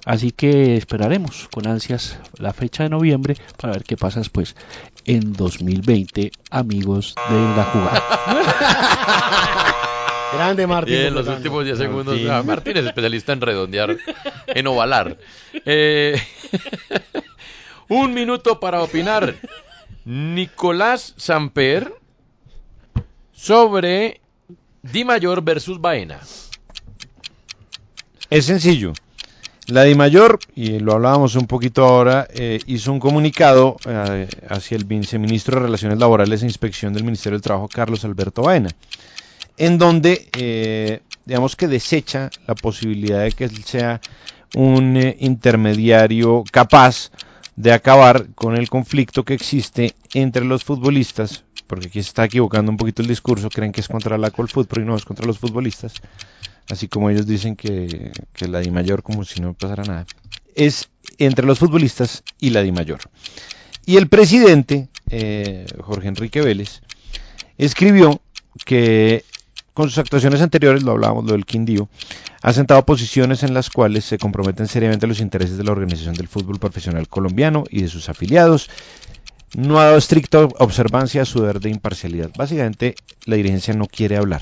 Así 0.06 0.32
que 0.32 0.76
esperaremos 0.78 1.48
con 1.54 1.68
ansias 1.68 2.18
la 2.38 2.54
fecha 2.54 2.84
de 2.84 2.90
noviembre 2.90 3.38
para 3.58 3.74
ver 3.74 3.84
qué 3.84 3.98
pasa 3.98 4.20
después 4.20 4.56
en 5.06 5.34
2020, 5.34 6.32
amigos 6.50 7.16
de 7.30 7.36
la 7.56 7.64
jugada. 7.66 8.04
Grande 10.36 10.68
Martín. 10.68 10.96
Bien, 10.96 11.14
los 11.14 11.28
últimos 11.28 11.66
10 11.66 11.78
segundos. 11.78 12.16
Martín. 12.16 12.32
Ah, 12.32 12.44
Martín 12.44 12.78
es 12.78 12.86
especialista 12.86 13.34
en 13.34 13.42
redondear, 13.42 13.98
en 14.48 14.68
ovalar. 14.68 15.18
Eh, 15.66 16.22
un 17.90 18.14
minuto 18.14 18.60
para 18.60 18.82
opinar. 18.82 19.36
Nicolás 20.06 21.14
Samper 21.18 21.92
sobre 23.34 24.22
Di 24.82 25.04
Mayor 25.04 25.44
versus 25.44 25.82
Baena. 25.82 26.20
Es 28.30 28.46
sencillo. 28.46 28.94
La 29.68 29.84
DIMAYOR, 29.84 30.38
y 30.56 30.78
lo 30.78 30.94
hablábamos 30.94 31.36
un 31.36 31.48
poquito 31.48 31.84
ahora, 31.84 32.28
eh, 32.32 32.60
hizo 32.68 32.92
un 32.92 33.00
comunicado 33.00 33.78
eh, 33.88 34.28
hacia 34.48 34.78
el 34.78 34.86
viceministro 34.86 35.56
de 35.56 35.66
Relaciones 35.66 35.98
Laborales 35.98 36.44
e 36.44 36.46
Inspección 36.46 36.94
del 36.94 37.04
Ministerio 37.04 37.36
del 37.36 37.42
Trabajo, 37.42 37.68
Carlos 37.68 38.06
Alberto 38.06 38.44
Baena, 38.44 38.70
en 39.58 39.78
donde, 39.78 40.30
eh, 40.38 41.02
digamos 41.26 41.56
que 41.56 41.68
desecha 41.68 42.30
la 42.48 42.56
posibilidad 42.56 43.24
de 43.24 43.32
que 43.32 43.46
él 43.46 43.64
sea 43.64 44.02
un 44.56 44.98
eh, 44.98 45.18
intermediario 45.20 46.44
capaz 46.52 47.12
de 47.56 47.72
acabar 47.72 48.28
con 48.36 48.56
el 48.56 48.70
conflicto 48.70 49.24
que 49.24 49.34
existe 49.34 49.96
entre 50.14 50.46
los 50.46 50.64
futbolistas, 50.64 51.44
porque 51.68 51.88
aquí 51.88 52.02
se 52.02 52.10
está 52.10 52.26
equivocando 52.26 52.72
un 52.72 52.78
poquito 52.78 53.02
el 53.02 53.08
discurso, 53.08 53.50
creen 53.50 53.72
que 53.72 53.82
es 53.82 53.88
contra 53.88 54.18
la 54.18 54.32
Colfootball 54.32 54.84
y 54.84 54.86
no 54.86 54.96
es 54.96 55.06
contra 55.06 55.26
los 55.26 55.40
futbolistas, 55.40 55.94
así 56.70 56.88
como 56.88 57.10
ellos 57.10 57.26
dicen 57.26 57.56
que, 57.56 58.12
que 58.34 58.48
la 58.48 58.60
DIMAYOR 58.60 59.04
como 59.04 59.24
si 59.24 59.40
no 59.40 59.54
pasara 59.54 59.84
nada, 59.84 60.06
es 60.54 60.90
entre 61.18 61.46
los 61.46 61.60
futbolistas 61.60 62.24
y 62.40 62.50
la 62.50 62.62
DIMAYOR. 62.62 63.00
Y 63.86 63.98
el 63.98 64.08
presidente, 64.08 64.90
eh, 65.10 65.66
Jorge 65.80 66.08
Enrique 66.08 66.42
Vélez, 66.42 66.82
escribió 67.58 68.20
que 68.66 69.24
con 69.76 69.90
sus 69.90 69.98
actuaciones 69.98 70.42
anteriores, 70.42 70.84
lo 70.84 70.94
hablábamos, 70.94 71.26
lo 71.26 71.34
del 71.34 71.46
Quindío, 71.46 71.90
ha 72.42 72.54
sentado 72.54 72.86
posiciones 72.86 73.44
en 73.44 73.54
las 73.54 73.70
cuales 73.70 74.06
se 74.06 74.18
comprometen 74.18 74.68
seriamente 74.68 75.06
los 75.06 75.20
intereses 75.20 75.58
de 75.58 75.66
la 75.66 75.74
Organización 75.74 76.16
del 76.16 76.30
Fútbol 76.30 76.60
Profesional 76.60 77.10
Colombiano 77.10 77.66
y 77.70 77.82
de 77.82 77.90
sus 77.90 78.08
afiliados. 78.08 78.70
No 79.54 79.78
ha 79.80 79.86
dado 79.86 79.98
estricta 79.98 80.46
observancia 80.60 81.24
a 81.24 81.26
su 81.26 81.42
deber 81.42 81.60
de 81.60 81.72
imparcialidad. 81.72 82.32
Básicamente, 82.38 82.96
la 83.26 83.36
dirigencia 83.36 83.74
no 83.74 83.86
quiere 83.88 84.16
hablar. 84.16 84.42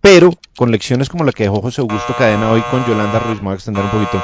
Pero 0.00 0.32
con 0.56 0.72
lecciones 0.72 1.08
como 1.08 1.22
la 1.22 1.30
que 1.30 1.44
dejó 1.44 1.62
José 1.62 1.80
Augusto 1.80 2.14
Cadena 2.18 2.50
hoy 2.50 2.62
con 2.62 2.84
Yolanda 2.84 3.20
Ruiz, 3.20 3.38
me 3.38 3.44
voy 3.44 3.52
a 3.52 3.54
extender 3.54 3.84
un 3.84 3.90
poquito, 3.90 4.22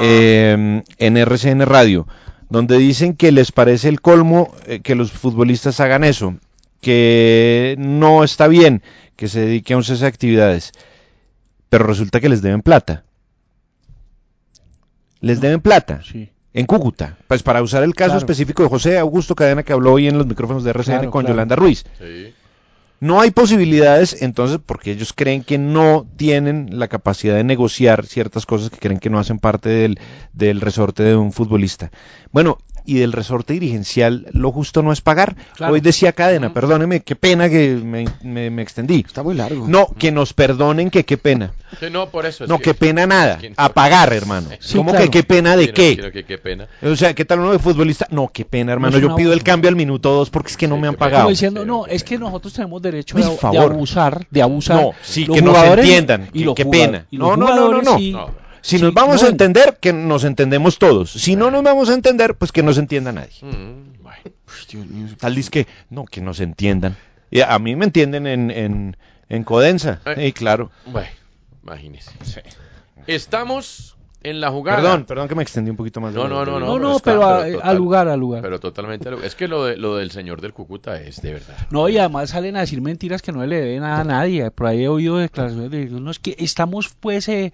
eh, 0.00 0.82
en 0.98 1.16
RCN 1.16 1.66
Radio, 1.66 2.06
donde 2.48 2.78
dicen 2.78 3.14
que 3.16 3.32
les 3.32 3.50
parece 3.50 3.88
el 3.88 4.00
colmo 4.00 4.54
eh, 4.66 4.80
que 4.80 4.94
los 4.94 5.10
futbolistas 5.10 5.80
hagan 5.80 6.04
eso, 6.04 6.36
que 6.84 7.74
no 7.78 8.22
está 8.24 8.46
bien 8.48 8.82
que 9.16 9.28
se 9.28 9.40
dedique 9.40 9.72
a 9.74 9.76
un 9.76 9.84
cese 9.84 10.02
de 10.02 10.08
actividades, 10.08 10.72
pero 11.68 11.86
resulta 11.86 12.20
que 12.20 12.28
les 12.28 12.42
deben 12.42 12.62
plata. 12.62 13.04
Les 15.20 15.40
deben 15.40 15.60
plata. 15.60 16.00
En 16.52 16.66
Cúcuta. 16.66 17.16
Pues 17.26 17.42
para 17.42 17.62
usar 17.62 17.82
el 17.82 17.94
caso 17.94 18.10
Claro. 18.10 18.18
específico 18.18 18.62
de 18.62 18.68
José 18.68 18.98
Augusto 18.98 19.34
Cadena 19.34 19.62
que 19.62 19.72
habló 19.72 19.92
hoy 19.94 20.06
en 20.06 20.18
los 20.18 20.26
micrófonos 20.26 20.62
de 20.62 20.70
RCN 20.70 20.84
Claro, 20.98 21.10
con 21.10 21.22
claro. 21.22 21.34
Yolanda 21.34 21.56
Ruiz. 21.56 21.84
No 23.00 23.20
hay 23.20 23.32
posibilidades, 23.32 24.22
entonces, 24.22 24.60
porque 24.64 24.92
ellos 24.92 25.12
creen 25.12 25.42
que 25.42 25.58
no 25.58 26.06
tienen 26.16 26.78
la 26.78 26.88
capacidad 26.88 27.34
de 27.34 27.44
negociar 27.44 28.06
ciertas 28.06 28.46
cosas 28.46 28.70
que 28.70 28.78
creen 28.78 28.98
que 29.00 29.10
no 29.10 29.18
hacen 29.18 29.38
parte 29.38 29.68
del, 29.68 29.98
del 30.32 30.60
resorte 30.60 31.02
de 31.02 31.16
un 31.16 31.32
futbolista. 31.32 31.90
Bueno, 32.30 32.58
y 32.86 32.94
del 32.98 33.12
resorte 33.12 33.54
dirigencial, 33.54 34.26
lo 34.32 34.52
justo 34.52 34.82
no 34.82 34.92
es 34.92 35.00
pagar. 35.00 35.36
Claro. 35.56 35.72
Hoy 35.74 35.80
decía 35.80 36.12
Cadena, 36.12 36.52
perdóneme, 36.52 37.00
qué 37.00 37.16
pena 37.16 37.48
que 37.48 37.74
me, 37.82 38.04
me- 38.22 38.50
me 38.50 38.62
extendí. 38.62 39.04
Está 39.06 39.22
muy 39.22 39.34
largo. 39.34 39.66
No, 39.68 39.86
que 39.98 40.12
nos 40.12 40.32
perdonen, 40.34 40.90
que 40.90 41.04
qué 41.04 41.16
pena. 41.16 41.52
Sí, 41.80 41.86
no, 41.90 42.08
por 42.10 42.26
eso. 42.26 42.44
es 42.44 42.50
No, 42.50 42.58
que- 42.58 42.64
qué 42.64 42.74
pena 42.74 43.06
nada. 43.06 43.38
que 43.38 43.50
no. 43.50 43.54
A 43.58 43.68
pagar, 43.70 44.12
hermano. 44.12 44.48
Sí, 44.60 44.76
¿Cómo 44.76 44.90
claro. 44.90 45.04
que 45.06 45.10
qué 45.10 45.22
pena 45.24 45.56
de 45.56 45.68
no, 45.68 45.72
qué? 45.72 45.94
quiero 45.94 46.12
que 46.12 46.24
qué 46.24 46.38
pena. 46.38 46.68
O 46.82 46.94
sea, 46.94 47.14
¿qué 47.14 47.24
tal 47.24 47.40
uno 47.40 47.52
de 47.52 47.58
futbolista? 47.58 48.06
No, 48.10 48.28
qué 48.32 48.44
pena, 48.44 48.72
hermano. 48.72 48.98
Yo 48.98 49.16
pido 49.16 49.32
el 49.32 49.42
cambio 49.42 49.68
al 49.68 49.76
minuto 49.76 50.10
dos 50.12 50.30
porque 50.30 50.50
es 50.50 50.56
que 50.56 50.68
no 50.68 50.76
me 50.76 50.86
han 50.88 50.94
Como 50.94 50.98
pagado. 51.10 51.28
diciendo, 51.30 51.64
no, 51.64 51.86
es 51.86 52.04
que 52.04 52.18
nosotros 52.18 52.52
tenemos 52.52 52.80
derecho 52.82 53.16
de, 53.16 53.24
abusar, 53.58 54.26
de 54.30 54.42
abusar. 54.42 54.80
No, 54.80 54.90
sí, 55.02 55.24
Los 55.24 55.36
que 55.36 55.42
nos 55.42 55.56
entiendan. 55.56 56.28
y 56.32 56.44
que- 56.44 56.54
qué 56.54 56.66
pena. 56.66 57.06
y 57.10 57.16
los 57.16 57.36
No, 57.38 57.46
no, 57.48 57.54
no, 57.70 57.82
no, 57.82 57.82
no. 57.82 58.43
Si 58.64 58.78
Sí, 58.78 58.82
nos 58.82 58.94
vamos 58.94 59.20
no. 59.20 59.28
a 59.28 59.30
entender, 59.30 59.76
que 59.78 59.92
nos 59.92 60.24
entendemos 60.24 60.78
todos. 60.78 61.10
Si 61.12 61.36
no 61.36 61.50
nos 61.50 61.62
vamos 61.62 61.90
a 61.90 61.94
entender, 61.94 62.34
pues 62.34 62.50
que 62.50 62.62
no 62.62 62.72
se 62.72 62.80
entienda 62.80 63.12
nadie. 63.12 63.34
Tal 65.18 65.34
dice 65.34 65.50
que, 65.50 65.66
no, 65.90 66.06
que 66.06 66.20
nos 66.22 66.40
entiendan. 66.40 66.96
Y 67.30 67.40
a 67.42 67.58
mí 67.58 67.76
me 67.76 67.84
entienden 67.84 68.26
en, 68.26 68.50
en, 68.50 68.96
en 69.28 69.44
Codensa. 69.44 70.00
Sí, 70.16 70.32
claro. 70.32 70.70
Bueno, 70.86 71.08
imagínese. 71.62 72.12
Estamos 73.06 73.96
en 74.22 74.40
la 74.40 74.50
jugada. 74.50 74.78
Perdón, 74.80 75.04
perdón 75.04 75.28
que 75.28 75.34
me 75.34 75.42
extendí 75.42 75.70
un 75.70 75.76
poquito 75.76 76.00
más. 76.00 76.14
de 76.14 76.20
No, 76.20 76.26
no, 76.28 76.44
no, 76.46 76.58
no. 76.58 76.66
No, 76.66 76.78
no, 76.78 76.96
está- 76.96 77.10
pero 77.12 77.24
a- 77.26 77.44
total- 77.44 77.60
al 77.62 77.76
lugar, 77.76 78.08
al 78.08 78.20
lugar. 78.20 78.40
Pero 78.42 78.58
totalmente. 78.60 79.08
al 79.08 79.14
lugar. 79.16 79.26
Es 79.26 79.34
que 79.34 79.46
lo, 79.48 79.64
de, 79.66 79.76
lo 79.76 79.96
del 79.96 80.10
señor 80.10 80.40
del 80.40 80.54
Cúcuta 80.54 80.98
es 81.00 81.20
de 81.20 81.34
verdad. 81.34 81.56
No, 81.70 81.88
y 81.90 81.98
además 81.98 82.30
salen 82.30 82.56
a 82.56 82.60
decir 82.60 82.80
mentiras 82.80 83.20
que 83.20 83.32
no 83.32 83.44
le 83.44 83.60
deben 83.60 83.80
nada 83.80 84.00
a 84.00 84.04
nadie. 84.04 84.50
Por 84.50 84.68
ahí 84.68 84.84
he 84.84 84.88
oído 84.88 85.18
declaraciones 85.18 85.70
de 85.70 85.86
no, 85.86 86.10
es 86.10 86.18
que 86.18 86.34
estamos 86.38 86.94
pues 87.00 87.28
eh, 87.28 87.52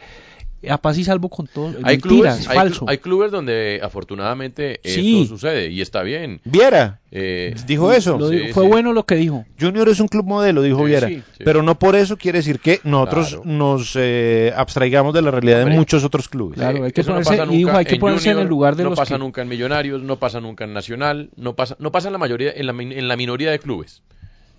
a 0.68 0.78
paz 0.78 0.98
y 0.98 1.04
salvo 1.04 1.28
con 1.30 1.46
todo. 1.46 1.68
Hay 1.82 1.96
mentiras, 1.96 2.00
clubes, 2.00 2.48
hay, 2.48 2.56
falso. 2.56 2.84
clu- 2.86 2.90
hay 2.90 2.98
clubes 2.98 3.30
donde 3.32 3.80
afortunadamente 3.82 4.80
Sí. 4.84 5.22
eso 5.22 5.28
sucede 5.36 5.68
y 5.70 5.80
está 5.80 6.02
bien. 6.02 6.40
Viera, 6.44 6.98
Eh, 7.12 7.54
dijo 7.66 7.90
eso. 7.92 8.18
Lo 8.18 8.28
sí, 8.28 8.36
digo- 8.36 8.54
fue 8.54 8.64
sí. 8.64 8.68
bueno 8.68 8.92
lo 8.92 9.04
que 9.04 9.16
dijo. 9.16 9.44
Junior 9.58 9.88
es 9.88 9.98
un 10.00 10.06
club 10.08 10.26
modelo, 10.26 10.62
dijo 10.62 10.78
Sí, 10.80 10.84
Viera. 10.84 11.08
sí, 11.08 11.22
sí. 11.38 11.42
Pero 11.44 11.62
no 11.62 11.78
por 11.78 11.96
eso 11.96 12.16
quiere 12.16 12.38
decir 12.38 12.60
que 12.60 12.80
nosotros 12.84 13.28
Claro. 13.30 13.42
nos 13.46 13.92
eh, 13.96 14.52
abstraigamos 14.56 15.12
de 15.14 15.22
la 15.22 15.30
realidad 15.30 15.64
de 15.64 15.66
muchos 15.74 16.04
otros 16.04 16.28
clubes. 16.28 16.58
Claro, 16.58 16.84
hay 16.84 16.92
que 16.92 17.00
Eso 17.00 17.10
no 17.10 17.14
ponerse, 17.16 17.30
pasa 17.38 17.46
nunca 17.46 17.78
hay 17.78 17.84
que 17.84 17.94
en 17.94 18.00
ponerse 18.00 18.30
en 18.30 18.38
el 18.38 18.46
lugar 18.48 18.76
de 18.76 18.84
no 18.84 18.90
los 18.90 18.98
pasa 18.98 19.14
que- 19.14 19.18
nunca 19.18 19.42
en 19.42 19.48
Millonarios, 19.48 20.02
no 20.02 20.18
pasa 20.18 20.40
nunca 20.40 20.64
en 20.64 20.72
Nacional, 20.72 21.30
no 21.36 21.54
pasa, 21.56 21.76
no 21.80 21.90
pasa 21.90 22.08
en 22.08 22.12
la 22.12 22.18
mayoría, 22.18 22.52
en 22.54 22.66
la, 22.66 22.72
en 22.72 23.08
la 23.08 23.16
minoría 23.16 23.50
de 23.50 23.58
clubes. 23.58 24.02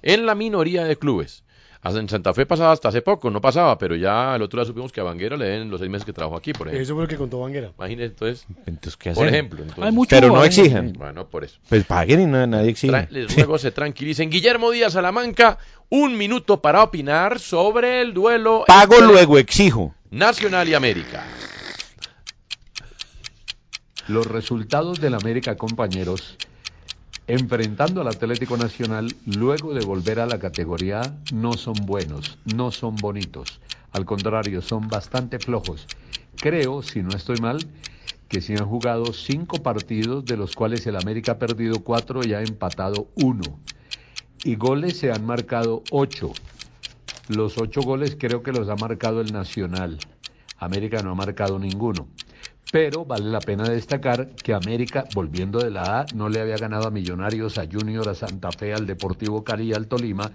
En 0.04 0.26
la 0.26 0.36
minoría 0.36 0.84
de 0.84 0.96
clubes. 0.98 1.44
En 1.84 2.08
Santa 2.08 2.32
Fe 2.34 2.46
pasaba 2.46 2.72
hasta 2.74 2.90
hace 2.90 3.02
poco, 3.02 3.32
no 3.32 3.42
pasaba, 3.42 3.76
pero 3.78 3.96
ya 3.96 4.36
el 4.36 4.42
otro 4.44 4.60
día 4.62 4.68
supimos 4.68 4.92
que 4.92 5.02
a 5.02 5.04
Vanguera 5.04 5.36
le 5.36 5.46
den 5.46 5.72
los 5.72 5.80
seis 5.80 5.90
meses 5.90 6.06
que 6.06 6.14
trabajó 6.14 6.38
aquí, 6.38 6.54
por 6.54 6.68
ejemplo. 6.68 6.84
Eso 6.84 6.94
fue 6.94 7.04
lo 7.04 7.08
que 7.10 7.18
contó 7.18 7.40
Vanguera. 7.40 7.72
Imagínese, 7.76 8.06
entonces, 8.12 8.46
Entonces, 8.68 8.98
¿qué 8.98 9.12
por 9.14 9.24
hacen? 9.24 9.34
ejemplo. 9.36 9.62
entonces- 9.64 9.84
Hay 9.86 9.92
mucho- 9.92 10.10
Pero 10.16 10.28
no 10.28 10.44
exigen. 10.44 10.94
Bueno, 10.94 11.28
por 11.28 11.44
eso. 11.44 11.58
Pues 11.68 11.84
paguen 11.86 12.22
y 12.22 12.26
no, 12.28 12.46
nadie 12.46 12.70
exige. 12.70 12.94
Tra- 12.94 13.10
les 13.10 13.36
ruego 13.36 13.58
se 13.58 13.72
tranquilicen. 13.72 14.30
Guillermo 14.30 14.70
Díaz 14.70 14.94
Salamanca, 14.94 15.58
un 15.90 16.16
minuto 16.18 16.62
para 16.62 16.84
opinar 16.84 17.40
sobre 17.40 18.02
el 18.02 18.14
duelo 18.14 18.64
Pago 18.68 18.94
entre 18.94 19.08
luego 19.08 19.38
exijo. 19.40 19.96
Nacional 20.12 20.70
y 20.70 20.76
América. 20.76 21.24
Los 24.08 24.28
resultados 24.28 25.00
del 25.00 25.14
América, 25.16 25.56
compañeros, 25.56 26.38
enfrentando 27.28 28.02
al 28.02 28.08
Atlético 28.08 28.58
Nacional 28.58 29.16
luego 29.26 29.74
de 29.74 29.82
volver 29.82 30.20
a 30.20 30.26
la 30.26 30.40
categoría, 30.40 31.18
no 31.32 31.56
son 31.58 31.86
buenos, 31.86 32.38
no 32.46 32.72
son 32.72 32.96
bonitos. 32.96 33.62
Al 33.92 34.06
contrario, 34.06 34.62
son 34.62 34.90
bastante 34.90 35.40
flojos. 35.40 35.88
Creo, 36.40 36.82
si 36.82 37.04
no 37.04 37.16
estoy 37.16 37.38
mal, 37.38 37.70
que 38.28 38.42
se 38.42 38.58
han 38.58 38.66
jugado 38.66 39.12
cinco 39.12 39.62
partidos, 39.62 40.26
de 40.26 40.38
los 40.38 40.54
cuales 40.54 40.88
el 40.88 40.96
América 40.96 41.34
ha 41.34 41.40
perdido 41.40 41.84
cuatro 41.84 42.24
y 42.24 42.34
ha 42.34 42.42
empatado 42.42 43.10
uno. 43.16 43.60
Y 44.44 44.56
goles 44.56 44.98
se 44.98 45.12
han 45.12 45.26
marcado 45.26 45.84
ocho. 45.90 46.40
Los 47.28 47.58
ocho 47.58 47.82
goles 47.82 48.16
creo 48.20 48.42
que 48.42 48.54
los 48.54 48.70
ha 48.70 48.76
marcado 48.76 49.22
el 49.22 49.32
Nacional. 49.32 50.00
América 50.58 51.02
no 51.02 51.12
ha 51.12 51.16
marcado 51.16 51.60
ninguno. 51.60 52.08
Pero 52.72 53.04
vale 53.04 53.30
la 53.30 53.42
pena 53.42 53.66
destacar 53.70 54.30
que 54.30 54.54
América, 54.54 55.04
volviendo 55.14 55.60
de 55.60 55.72
la 55.72 56.00
A, 56.00 56.06
no 56.16 56.30
le 56.30 56.40
había 56.40 56.56
ganado 56.56 56.88
a 56.88 56.92
Millonarios, 56.92 57.58
a 57.58 57.68
Junior, 57.70 58.08
a 58.08 58.16
Santa 58.16 58.50
Fe, 58.50 58.74
al 58.74 58.88
Deportivo 58.88 59.44
Cali 59.44 59.74
al 59.74 59.88
Tolima. 59.88 60.32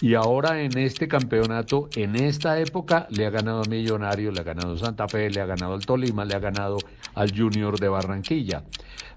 Y 0.00 0.14
ahora 0.14 0.62
en 0.62 0.78
este 0.78 1.08
campeonato, 1.08 1.88
en 1.96 2.14
esta 2.14 2.60
época, 2.60 3.08
le 3.10 3.26
ha 3.26 3.30
ganado 3.30 3.62
a 3.62 3.68
Millonarios, 3.68 4.32
le 4.32 4.40
ha 4.40 4.44
ganado 4.44 4.74
a 4.74 4.78
Santa 4.78 5.08
Fe, 5.08 5.30
le 5.30 5.40
ha 5.40 5.46
ganado 5.46 5.74
al 5.74 5.84
Tolima, 5.84 6.24
le 6.24 6.36
ha 6.36 6.38
ganado 6.38 6.78
al 7.14 7.36
Junior 7.36 7.78
de 7.80 7.88
Barranquilla. 7.88 8.62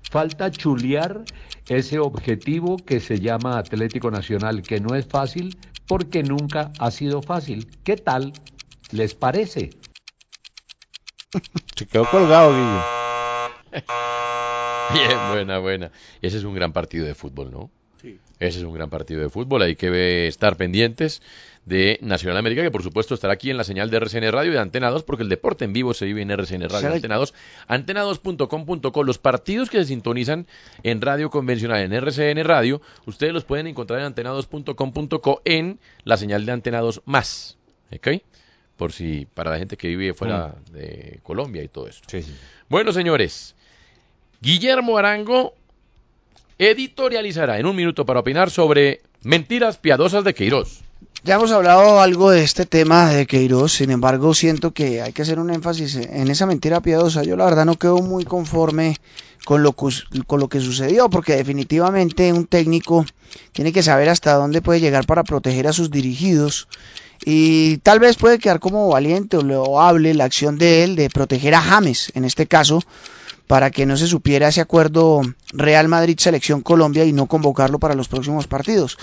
Falta 0.10 0.49
chulear 0.49 1.26
ese 1.68 1.99
objetivo 1.99 2.78
que 2.78 2.99
se 2.99 3.20
llama 3.20 3.60
Atlético 3.60 4.10
Nacional, 4.10 4.64
que 4.64 4.80
no 4.80 4.95
es 4.95 5.05
fácil 5.05 5.55
porque 5.88 6.24
nunca 6.24 6.72
ha 6.80 6.89
sido 6.89 7.22
fácil. 7.22 7.68
¿Qué 7.84 7.97
tal 7.97 8.34
les 8.91 9.14
parece? 9.14 9.70
Se 11.75 11.85
quedó 11.85 12.05
colgado, 12.09 12.51
Guillo. 12.51 13.83
Bien, 14.93 15.17
buena, 15.29 15.59
buena. 15.59 15.91
Ese 16.21 16.38
es 16.38 16.43
un 16.43 16.55
gran 16.55 16.71
partido 16.73 17.05
de 17.05 17.13
fútbol, 17.15 17.51
¿no? 17.51 17.69
Ese 18.39 18.59
es 18.59 18.63
un 18.63 18.73
gran 18.73 18.89
partido 18.91 19.19
de 19.21 19.29
fútbol. 19.29 19.63
Hay 19.63 19.75
que 19.75 20.27
estar 20.27 20.55
pendientes 20.57 21.23
de 21.65 21.97
Nacional 22.03 22.38
América, 22.38 22.61
que 22.61 22.69
por 22.71 22.83
supuesto 22.83 23.15
estará 23.15 23.33
aquí 23.33 23.49
en 23.49 23.57
la 23.57 23.63
señal 23.63 23.89
de 23.89 23.97
RCN 23.97 24.31
Radio 24.31 24.51
y 24.51 24.53
de 24.53 24.59
Antena 24.59 24.91
2, 24.91 25.03
porque 25.03 25.23
el 25.23 25.29
deporte 25.29 25.65
en 25.65 25.73
vivo 25.73 25.93
se 25.95 26.05
vive 26.05 26.21
en 26.21 26.29
RCN 26.31 26.61
Radio 26.69 26.77
y 26.77 26.81
¿Será- 26.81 26.95
Antena 26.95 27.15
2. 27.17 27.33
Antena2.com.co. 27.67 29.03
Los 29.03 29.17
partidos 29.17 29.69
que 29.71 29.79
se 29.79 29.85
sintonizan 29.85 30.45
en 30.83 31.01
radio 31.01 31.29
convencional, 31.31 31.81
en 31.81 31.91
RCN 31.93 32.43
Radio, 32.45 32.79
ustedes 33.07 33.33
los 33.33 33.43
pueden 33.43 33.65
encontrar 33.67 33.99
en 34.01 34.13
Antena2.com.co 34.13 35.41
en 35.43 35.79
la 36.03 36.15
señal 36.17 36.45
de 36.45 36.51
Antena 36.51 36.79
2 36.79 37.01
más. 37.05 37.57
¿Ok? 37.91 38.07
Por 38.78 38.93
si, 38.93 39.28
para 39.34 39.51
la 39.51 39.57
gente 39.57 39.75
que 39.75 39.88
vive 39.88 40.13
fuera 40.13 40.55
de 40.71 41.19
Colombia 41.23 41.63
y 41.63 41.67
todo 41.67 41.88
eso. 41.88 42.01
Bueno, 42.69 42.91
señores, 42.93 43.55
Guillermo 44.41 44.97
Arango 44.97 45.53
editorializará 46.59 47.59
en 47.59 47.65
un 47.65 47.75
minuto 47.75 48.05
para 48.05 48.19
opinar 48.19 48.49
sobre 48.49 49.01
mentiras 49.23 49.78
piadosas 49.78 50.23
de 50.23 50.34
Queiroz. 50.34 50.82
Ya 51.23 51.36
hemos 51.36 51.51
hablado 51.51 51.99
algo 52.01 52.30
de 52.32 52.43
este 52.43 52.65
tema 52.65 53.09
de 53.11 53.25
Queiroz, 53.25 53.73
sin 53.73 53.91
embargo 53.91 54.34
siento 54.34 54.71
que 54.71 55.01
hay 55.01 55.13
que 55.13 55.23
hacer 55.23 55.39
un 55.39 55.49
énfasis 55.49 55.95
en 55.95 56.30
esa 56.30 56.45
mentira 56.45 56.82
piadosa. 56.82 57.23
Yo 57.23 57.36
la 57.36 57.45
verdad 57.45 57.65
no 57.65 57.75
quedo 57.75 57.97
muy 57.97 58.23
conforme 58.23 58.95
con 59.45 59.63
lo, 59.63 59.73
que- 59.73 60.23
con 60.25 60.39
lo 60.39 60.47
que 60.49 60.59
sucedió, 60.61 61.09
porque 61.09 61.36
definitivamente 61.36 62.32
un 62.34 62.45
técnico 62.45 63.05
tiene 63.51 63.73
que 63.73 63.84
saber 63.84 64.09
hasta 64.09 64.34
dónde 64.36 64.61
puede 64.61 64.80
llegar 64.80 65.05
para 65.05 65.23
proteger 65.23 65.67
a 65.67 65.73
sus 65.73 65.89
dirigidos. 65.89 66.67
Y 67.30 67.80
tal 67.80 67.99
vez 67.99 68.15
puede 68.15 68.39
quedar 68.39 68.61
como 68.61 68.88
valiente 68.88 69.36
o 69.36 69.41
loable 69.41 70.13
la 70.13 70.23
acción 70.23 70.57
de 70.57 70.86
él 70.86 70.95
de 70.95 71.09
proteger 71.09 71.55
a 71.55 71.61
James, 71.61 72.09
en 72.15 72.23
este 72.23 72.47
caso, 72.47 72.82
para 73.47 73.69
que 73.69 73.86
no 73.86 73.97
se 73.97 74.07
supiera 74.07 74.47
ese 74.47 74.61
acuerdo 74.61 75.23
Real 75.51 75.89
Madrid 75.89 76.17
Selección 76.17 76.61
Colombia 76.61 77.03
y 77.03 77.11
no 77.11 77.25
convocarlo 77.25 77.80
para 77.80 77.95
los 77.95 78.07
próximos 78.07 78.47
partidos. 78.47 78.97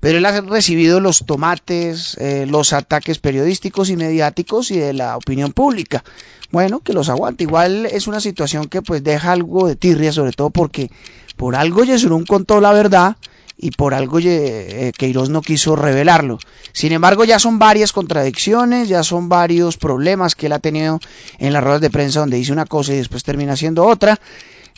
Pero 0.00 0.16
él 0.16 0.24
ha 0.24 0.40
recibido 0.40 1.00
los 1.00 1.26
tomates, 1.26 2.16
eh, 2.18 2.46
los 2.48 2.72
ataques 2.72 3.18
periodísticos 3.18 3.90
y 3.90 3.96
mediáticos 3.96 4.70
y 4.70 4.78
de 4.78 4.94
la 4.94 5.18
opinión 5.18 5.52
pública. 5.52 6.02
Bueno, 6.50 6.80
que 6.80 6.94
los 6.94 7.10
aguante. 7.10 7.44
Igual 7.44 7.84
es 7.84 8.06
una 8.06 8.20
situación 8.20 8.68
que 8.68 8.80
pues 8.80 9.04
deja 9.04 9.32
algo 9.32 9.68
de 9.68 9.76
tirria, 9.76 10.12
sobre 10.12 10.32
todo 10.32 10.48
porque 10.48 10.90
por 11.36 11.54
algo 11.54 11.84
Yesurún 11.84 12.24
contó 12.24 12.62
la 12.62 12.72
verdad 12.72 13.16
y 13.58 13.70
por 13.70 13.94
algo 13.94 14.18
eh, 14.20 14.92
Queiroz 14.96 15.30
no 15.30 15.42
quiso 15.42 15.76
revelarlo. 15.76 16.38
Sin 16.72 16.92
embargo, 16.92 17.24
ya 17.24 17.38
son 17.38 17.58
varias 17.58 17.92
contradicciones, 17.92 18.88
ya 18.88 19.02
son 19.02 19.28
varios 19.28 19.76
problemas 19.76 20.34
que 20.34 20.46
él 20.46 20.52
ha 20.52 20.58
tenido 20.58 21.00
en 21.38 21.52
las 21.52 21.64
ruedas 21.64 21.80
de 21.80 21.90
prensa 21.90 22.20
donde 22.20 22.36
dice 22.36 22.52
una 22.52 22.66
cosa 22.66 22.92
y 22.92 22.98
después 22.98 23.24
termina 23.24 23.54
haciendo 23.54 23.86
otra. 23.86 24.20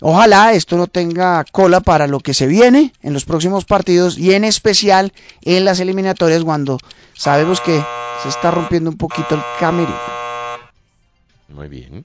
Ojalá 0.00 0.52
esto 0.52 0.76
no 0.76 0.86
tenga 0.86 1.44
cola 1.50 1.80
para 1.80 2.06
lo 2.06 2.20
que 2.20 2.32
se 2.32 2.46
viene 2.46 2.92
en 3.02 3.12
los 3.12 3.24
próximos 3.24 3.64
partidos 3.64 4.16
y 4.16 4.32
en 4.32 4.44
especial 4.44 5.12
en 5.42 5.64
las 5.64 5.80
eliminatorias 5.80 6.44
cuando 6.44 6.78
sabemos 7.14 7.60
que 7.60 7.82
se 8.22 8.28
está 8.28 8.52
rompiendo 8.52 8.90
un 8.90 8.96
poquito 8.96 9.34
el 9.34 9.42
camerino. 9.58 9.98
Muy 11.48 11.66
bien. 11.66 12.04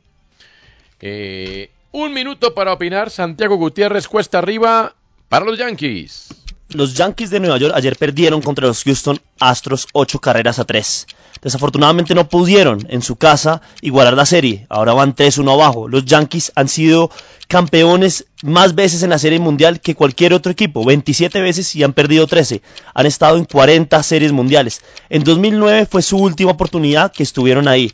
Eh, 1.02 1.70
un 1.92 2.14
minuto 2.14 2.56
para 2.56 2.74
opinar. 2.74 3.12
Santiago 3.12 3.58
Gutiérrez 3.58 4.08
cuesta 4.08 4.40
arriba 4.40 4.96
para 5.30 5.46
los 5.46 5.60
Yankees. 5.60 6.43
Los 6.74 6.96
Yankees 6.96 7.30
de 7.30 7.40
Nueva 7.40 7.58
York 7.58 7.74
ayer 7.76 7.96
perdieron 7.96 8.42
contra 8.42 8.66
los 8.66 8.84
Houston 8.84 9.20
Astros 9.40 9.88
8 9.94 10.20
carreras 10.20 10.58
a 10.58 10.66
3. 10.66 11.06
Desafortunadamente 11.40 12.16
no 12.16 12.28
pudieron 12.28 12.84
en 12.90 13.04
su 13.04 13.16
casa 13.16 13.62
igualar 13.82 14.16
la 14.16 14.26
serie. 14.26 14.66
Ahora 14.70 14.94
van 14.94 15.14
3-1 15.14 15.54
abajo. 15.54 15.88
Los 15.88 16.06
Yankees 16.06 16.52
han 16.56 16.68
sido 16.68 17.12
campeones 17.48 18.26
más 18.42 18.74
veces 18.74 19.04
en 19.04 19.12
la 19.12 19.20
serie 19.20 19.38
mundial 19.38 19.82
que 19.82 19.94
cualquier 19.94 20.34
otro 20.34 20.52
equipo. 20.52 20.84
27 20.84 21.42
veces 21.42 21.76
y 21.76 21.84
han 21.84 21.94
perdido 21.94 22.26
13. 22.26 22.64
Han 22.96 23.06
estado 23.06 23.38
en 23.38 23.46
40 23.46 24.02
series 24.02 24.32
mundiales. 24.32 24.82
En 25.10 25.24
2009 25.24 25.86
fue 25.86 26.02
su 26.02 26.18
última 26.18 26.52
oportunidad 26.52 27.12
que 27.12 27.22
estuvieron 27.22 27.68
ahí. 27.68 27.92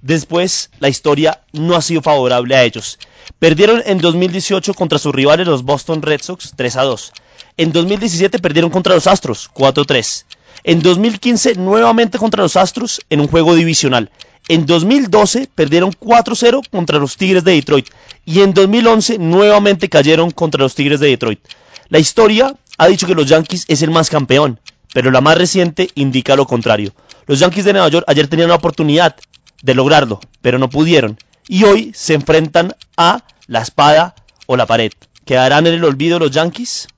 Después, 0.00 0.70
la 0.78 0.88
historia 0.88 1.42
no 1.52 1.74
ha 1.74 1.82
sido 1.82 2.02
favorable 2.02 2.54
a 2.54 2.62
ellos. 2.62 2.98
Perdieron 3.40 3.82
en 3.84 3.98
2018 3.98 4.74
contra 4.74 4.98
sus 4.98 5.12
rivales 5.12 5.46
los 5.46 5.64
Boston 5.64 6.02
Red 6.02 6.22
Sox 6.22 6.52
3 6.54 6.76
a 6.76 6.82
2. 6.82 7.12
En 7.56 7.72
2017 7.72 8.38
perdieron 8.38 8.70
contra 8.70 8.94
los 8.94 9.06
Astros 9.06 9.50
4 9.52 9.82
a 9.82 9.86
3. 9.86 10.26
En 10.64 10.80
2015 10.80 11.54
nuevamente 11.56 12.18
contra 12.18 12.42
los 12.42 12.56
Astros 12.56 13.00
en 13.10 13.20
un 13.20 13.28
juego 13.28 13.54
divisional. 13.54 14.10
En 14.48 14.66
2012 14.66 15.48
perdieron 15.54 15.92
4-0 15.92 16.68
contra 16.70 16.98
los 16.98 17.16
Tigres 17.16 17.44
de 17.44 17.52
Detroit. 17.52 17.88
Y 18.24 18.40
en 18.40 18.54
2011 18.54 19.18
nuevamente 19.18 19.88
cayeron 19.88 20.30
contra 20.30 20.62
los 20.62 20.74
Tigres 20.74 21.00
de 21.00 21.08
Detroit. 21.08 21.40
La 21.88 21.98
historia 21.98 22.54
ha 22.78 22.86
dicho 22.86 23.06
que 23.06 23.14
los 23.14 23.26
Yankees 23.26 23.66
es 23.68 23.82
el 23.82 23.90
más 23.90 24.08
campeón, 24.08 24.58
pero 24.94 25.10
la 25.10 25.20
más 25.20 25.36
reciente 25.36 25.90
indica 25.94 26.36
lo 26.36 26.46
contrario. 26.46 26.94
Los 27.26 27.38
Yankees 27.38 27.64
de 27.64 27.72
Nueva 27.74 27.88
York 27.88 28.04
ayer 28.08 28.28
tenían 28.28 28.48
la 28.48 28.56
oportunidad 28.56 29.16
de 29.62 29.74
lograrlo, 29.74 30.20
pero 30.40 30.58
no 30.58 30.70
pudieron. 30.70 31.18
Y 31.48 31.64
hoy 31.64 31.92
se 31.94 32.14
enfrentan 32.14 32.74
a 32.96 33.24
la 33.46 33.60
espada 33.60 34.14
o 34.46 34.56
la 34.56 34.66
pared. 34.66 34.92
¿Quedarán 35.24 35.66
en 35.66 35.74
el 35.74 35.84
olvido 35.84 36.18
los 36.18 36.30
Yankees? 36.30 36.88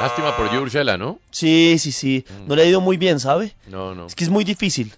Lástima 0.00 0.36
por 0.36 0.50
¿no? 0.98 1.18
Sí, 1.30 1.76
sí, 1.78 1.92
sí. 1.92 2.24
No 2.46 2.54
le 2.54 2.62
ha 2.62 2.66
ido 2.66 2.80
muy 2.80 2.96
bien, 2.96 3.18
¿sabe? 3.20 3.54
No, 3.66 3.94
no. 3.94 4.06
Es 4.06 4.14
que 4.14 4.24
es 4.24 4.30
muy 4.30 4.44
difícil. 4.44 4.92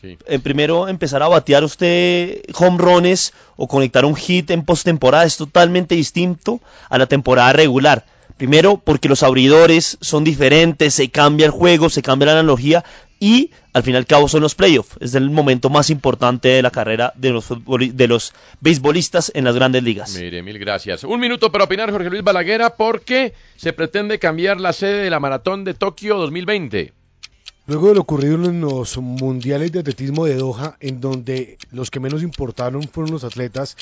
Sí. 0.00 0.18
Eh, 0.26 0.38
primero 0.38 0.88
empezar 0.88 1.22
a 1.22 1.28
batear 1.28 1.62
usted 1.62 2.42
home 2.54 2.78
runs 2.78 3.32
o 3.56 3.68
conectar 3.68 4.04
un 4.04 4.16
hit 4.16 4.50
en 4.50 4.64
postemporada 4.64 5.24
es 5.24 5.36
totalmente 5.36 5.94
distinto 5.94 6.60
a 6.88 6.98
la 6.98 7.06
temporada 7.06 7.52
regular. 7.52 8.06
Primero 8.40 8.78
porque 8.78 9.10
los 9.10 9.22
abridores 9.22 9.98
son 10.00 10.24
diferentes, 10.24 10.94
se 10.94 11.10
cambia 11.10 11.44
el 11.44 11.52
juego, 11.52 11.90
se 11.90 12.00
cambia 12.00 12.24
la 12.24 12.32
analogía 12.40 12.82
y 13.18 13.50
al 13.74 13.82
fin 13.82 13.92
y 13.92 13.96
al 13.98 14.06
cabo 14.06 14.28
son 14.28 14.40
los 14.40 14.54
playoffs. 14.54 14.96
Es 15.00 15.14
el 15.14 15.28
momento 15.28 15.68
más 15.68 15.90
importante 15.90 16.48
de 16.48 16.62
la 16.62 16.70
carrera 16.70 17.12
de 17.16 17.32
los, 17.32 17.50
futboli- 17.50 17.92
de 17.92 18.08
los 18.08 18.32
beisbolistas 18.62 19.30
en 19.34 19.44
las 19.44 19.54
grandes 19.56 19.82
ligas. 19.82 20.14
Mire, 20.14 20.42
mil 20.42 20.58
gracias. 20.58 21.04
Un 21.04 21.20
minuto 21.20 21.52
para 21.52 21.64
opinar, 21.64 21.90
Jorge 21.90 22.08
Luis 22.08 22.22
Balaguera, 22.22 22.76
porque 22.76 23.34
se 23.56 23.74
pretende 23.74 24.18
cambiar 24.18 24.58
la 24.58 24.72
sede 24.72 25.02
de 25.04 25.10
la 25.10 25.20
Maratón 25.20 25.62
de 25.64 25.74
Tokio 25.74 26.16
2020. 26.16 26.94
Luego 27.66 27.88
de 27.90 27.94
lo 27.96 28.00
ocurrido 28.00 28.36
en 28.36 28.62
los 28.62 28.96
mundiales 28.96 29.70
de 29.70 29.80
atletismo 29.80 30.24
de 30.24 30.36
Doha, 30.36 30.78
en 30.80 30.98
donde 31.02 31.58
los 31.72 31.90
que 31.90 32.00
menos 32.00 32.22
importaron 32.22 32.84
fueron 32.84 33.12
los 33.12 33.22
atletas, 33.22 33.76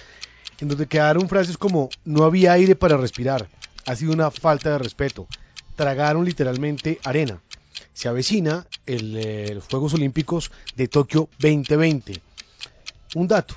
en 0.60 0.66
donde 0.66 0.88
quedaron 0.88 1.28
frases 1.28 1.56
como 1.56 1.90
no 2.04 2.24
había 2.24 2.54
aire 2.54 2.74
para 2.74 2.96
respirar, 2.96 3.46
ha 3.86 3.96
sido 3.96 4.12
una 4.12 4.30
falta 4.30 4.70
de 4.70 4.78
respeto. 4.78 5.26
tragaron 5.76 6.24
literalmente 6.24 6.98
arena. 7.04 7.40
Se 7.92 8.08
avecina 8.08 8.66
el, 8.84 9.16
eh, 9.16 9.52
los 9.54 9.64
Juegos 9.66 9.94
Olímpicos 9.94 10.50
de 10.74 10.88
Tokio 10.88 11.28
2020. 11.38 12.20
Un 13.14 13.28
dato, 13.28 13.54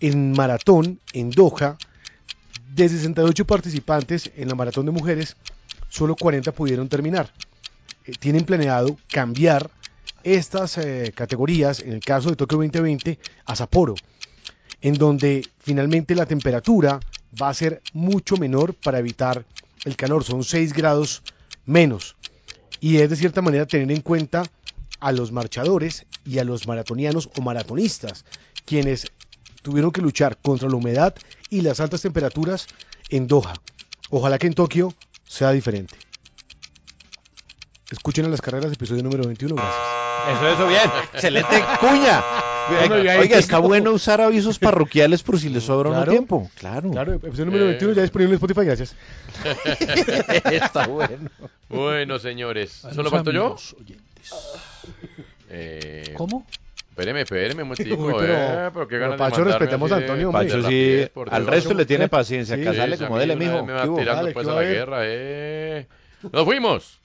en 0.00 0.32
maratón, 0.32 1.00
en 1.12 1.30
Doha, 1.30 1.78
de 2.74 2.88
68 2.88 3.46
participantes 3.46 4.30
en 4.36 4.48
la 4.48 4.54
maratón 4.54 4.84
de 4.84 4.92
mujeres, 4.92 5.36
solo 5.88 6.14
40 6.14 6.52
pudieron 6.52 6.88
terminar. 6.88 7.32
Eh, 8.04 8.12
tienen 8.18 8.44
planeado 8.44 8.96
cambiar 9.08 9.70
estas 10.22 10.76
eh, 10.78 11.12
categorías, 11.14 11.80
en 11.80 11.92
el 11.92 12.00
caso 12.00 12.28
de 12.28 12.36
Tokio 12.36 12.58
2020, 12.58 13.18
a 13.46 13.56
Sapporo, 13.56 13.94
en 14.80 14.94
donde 14.94 15.46
finalmente 15.58 16.14
la 16.14 16.26
temperatura 16.26 17.00
va 17.40 17.48
a 17.48 17.54
ser 17.54 17.82
mucho 17.92 18.36
menor 18.36 18.74
para 18.74 18.98
evitar 18.98 19.44
el 19.84 19.96
calor, 19.96 20.24
son 20.24 20.44
6 20.44 20.72
grados 20.72 21.22
menos. 21.64 22.16
Y 22.80 22.98
es 22.98 23.10
de 23.10 23.16
cierta 23.16 23.42
manera 23.42 23.66
tener 23.66 23.90
en 23.90 24.02
cuenta 24.02 24.44
a 25.00 25.12
los 25.12 25.32
marchadores 25.32 26.06
y 26.24 26.38
a 26.38 26.44
los 26.44 26.66
maratonianos 26.66 27.28
o 27.38 27.42
maratonistas, 27.42 28.24
quienes 28.64 29.12
tuvieron 29.62 29.90
que 29.90 30.00
luchar 30.00 30.36
contra 30.38 30.68
la 30.68 30.76
humedad 30.76 31.14
y 31.50 31.60
las 31.60 31.80
altas 31.80 32.02
temperaturas 32.02 32.66
en 33.10 33.26
Doha. 33.26 33.54
Ojalá 34.10 34.38
que 34.38 34.46
en 34.46 34.54
Tokio 34.54 34.94
sea 35.24 35.52
diferente. 35.52 35.96
Escuchen 37.90 38.24
a 38.24 38.28
las 38.28 38.40
carreras, 38.40 38.72
episodio 38.72 39.02
número 39.02 39.24
21, 39.24 39.54
gracias. 39.54 39.96
Eso, 40.36 40.48
eso, 40.48 40.66
bien. 40.66 40.90
Excelente 41.12 41.64
cuña. 41.80 42.22
Bueno, 42.68 42.94
Oiga, 42.96 43.38
está 43.38 43.58
bueno 43.58 43.92
usar 43.92 44.20
avisos 44.20 44.58
parroquiales 44.58 45.22
por 45.22 45.38
si 45.38 45.48
les 45.48 45.64
sobra 45.64 45.90
Claro. 45.90 46.04
un 46.04 46.08
tiempo. 46.10 46.50
Claro. 46.58 46.90
Claro, 46.90 47.14
episodio 47.14 47.46
número 47.46 47.66
21 47.66 47.94
ya 47.94 48.02
disponible 48.02 48.32
en 48.32 48.34
Spotify, 48.36 48.66
gracias. 48.66 48.94
Está 50.52 50.86
bueno. 50.86 51.30
Bueno, 51.68 52.18
señores. 52.18 52.84
A 52.84 52.92
¿Solo 52.94 53.10
falto 53.10 53.30
yo? 53.30 53.56
Eh, 55.50 56.12
¿Cómo? 56.16 56.46
Espéreme, 56.90 57.20
espéreme 57.22 57.62
un 57.62 57.68
momentico, 57.68 58.02
Uy, 58.02 58.14
pero- 58.18 58.32
eh, 58.34 58.70
pero 58.72 58.88
qué 58.88 58.96
pero, 58.96 59.00
ganas 59.00 59.12
de 59.12 59.18
Pacho, 59.18 59.40
mandarme 59.40 59.58
respetemos 59.58 59.92
así 59.92 59.94
a 59.94 59.96
de- 59.98 60.04
Antonio, 60.04 60.28
hombre. 60.28 60.44
de 60.44 60.48
Pacho 60.50 60.62
rapidez, 60.62 61.04
sí, 61.04 61.10
por 61.12 61.34
al 61.34 61.46
resto 61.46 61.74
le 61.74 61.84
tiene 61.86 62.04
¿Eh? 62.04 62.08
paciencia. 62.08 62.56
Sí, 62.56 62.64
Casale 62.64 62.96
Sí, 62.96 63.04
como 63.04 63.18
dele, 63.18 63.36
mijo. 63.36 63.60
Me 63.64 63.66
¿Qué 63.66 63.72
va 63.72 63.82
tirando 63.82 64.04
Dale, 64.22 64.32
pues 64.32 64.46
¿qué 64.46 64.52
a 64.52 64.54
la 64.56 64.62
guerra, 64.62 64.98
eh. 65.02 65.86
Nos 66.32 66.44
fuimos. 66.44 66.98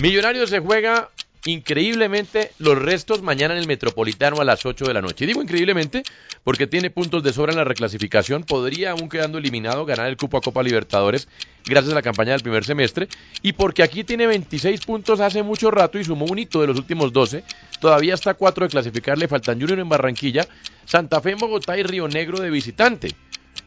Millonarios 0.00 0.48
se 0.50 0.60
juega 0.60 1.10
increíblemente 1.46 2.52
los 2.58 2.78
restos 2.78 3.22
mañana 3.22 3.54
en 3.54 3.60
el 3.60 3.66
Metropolitano 3.66 4.40
a 4.40 4.44
las 4.44 4.66
8 4.66 4.84
de 4.84 4.94
la 4.94 5.02
noche. 5.02 5.24
Y 5.24 5.28
digo 5.28 5.42
increíblemente 5.42 6.02
porque 6.44 6.66
tiene 6.66 6.90
puntos 6.90 7.22
de 7.22 7.32
sobra 7.32 7.52
en 7.52 7.58
la 7.58 7.64
reclasificación, 7.64 8.44
podría 8.44 8.92
aún 8.92 9.08
quedando 9.08 9.38
eliminado 9.38 9.84
ganar 9.86 10.08
el 10.08 10.16
cupo 10.16 10.36
a 10.36 10.40
Copa 10.40 10.62
Libertadores 10.62 11.28
gracias 11.64 11.92
a 11.92 11.94
la 11.94 12.02
campaña 12.02 12.32
del 12.32 12.42
primer 12.42 12.64
semestre 12.64 13.08
y 13.42 13.52
porque 13.52 13.82
aquí 13.82 14.04
tiene 14.04 14.26
26 14.26 14.80
puntos 14.84 15.20
hace 15.20 15.42
mucho 15.42 15.70
rato 15.70 15.98
y 15.98 16.04
sumó 16.04 16.26
un 16.26 16.38
hito 16.38 16.60
de 16.60 16.66
los 16.66 16.78
últimos 16.78 17.12
12, 17.12 17.44
todavía 17.80 18.14
está 18.14 18.30
a 18.30 18.34
4 18.34 18.64
de 18.64 18.70
clasificar, 18.70 19.18
le 19.18 19.28
faltan 19.28 19.60
Junior 19.60 19.78
en 19.78 19.88
Barranquilla, 19.88 20.46
Santa 20.84 21.20
Fe 21.20 21.32
en 21.32 21.38
Bogotá 21.38 21.76
y 21.78 21.82
Río 21.82 22.08
Negro 22.08 22.40
de 22.40 22.50
visitante. 22.50 23.14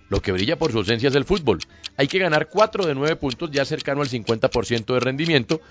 Lo 0.09 0.21
que 0.21 0.31
brilla 0.31 0.57
por 0.57 0.71
su 0.71 0.79
ausencia 0.79 1.09
es 1.09 1.15
el 1.15 1.25
fútbol. 1.25 1.59
Hay 1.97 2.07
que 2.07 2.19
ganar 2.19 2.47
4 2.47 2.85
de 2.85 2.95
9 2.95 3.15
puntos, 3.15 3.51
ya 3.51 3.65
cercano 3.65 4.01
al 4.01 4.09
50% 4.09 4.93
de 4.93 4.99
rendimiento, 4.99 5.61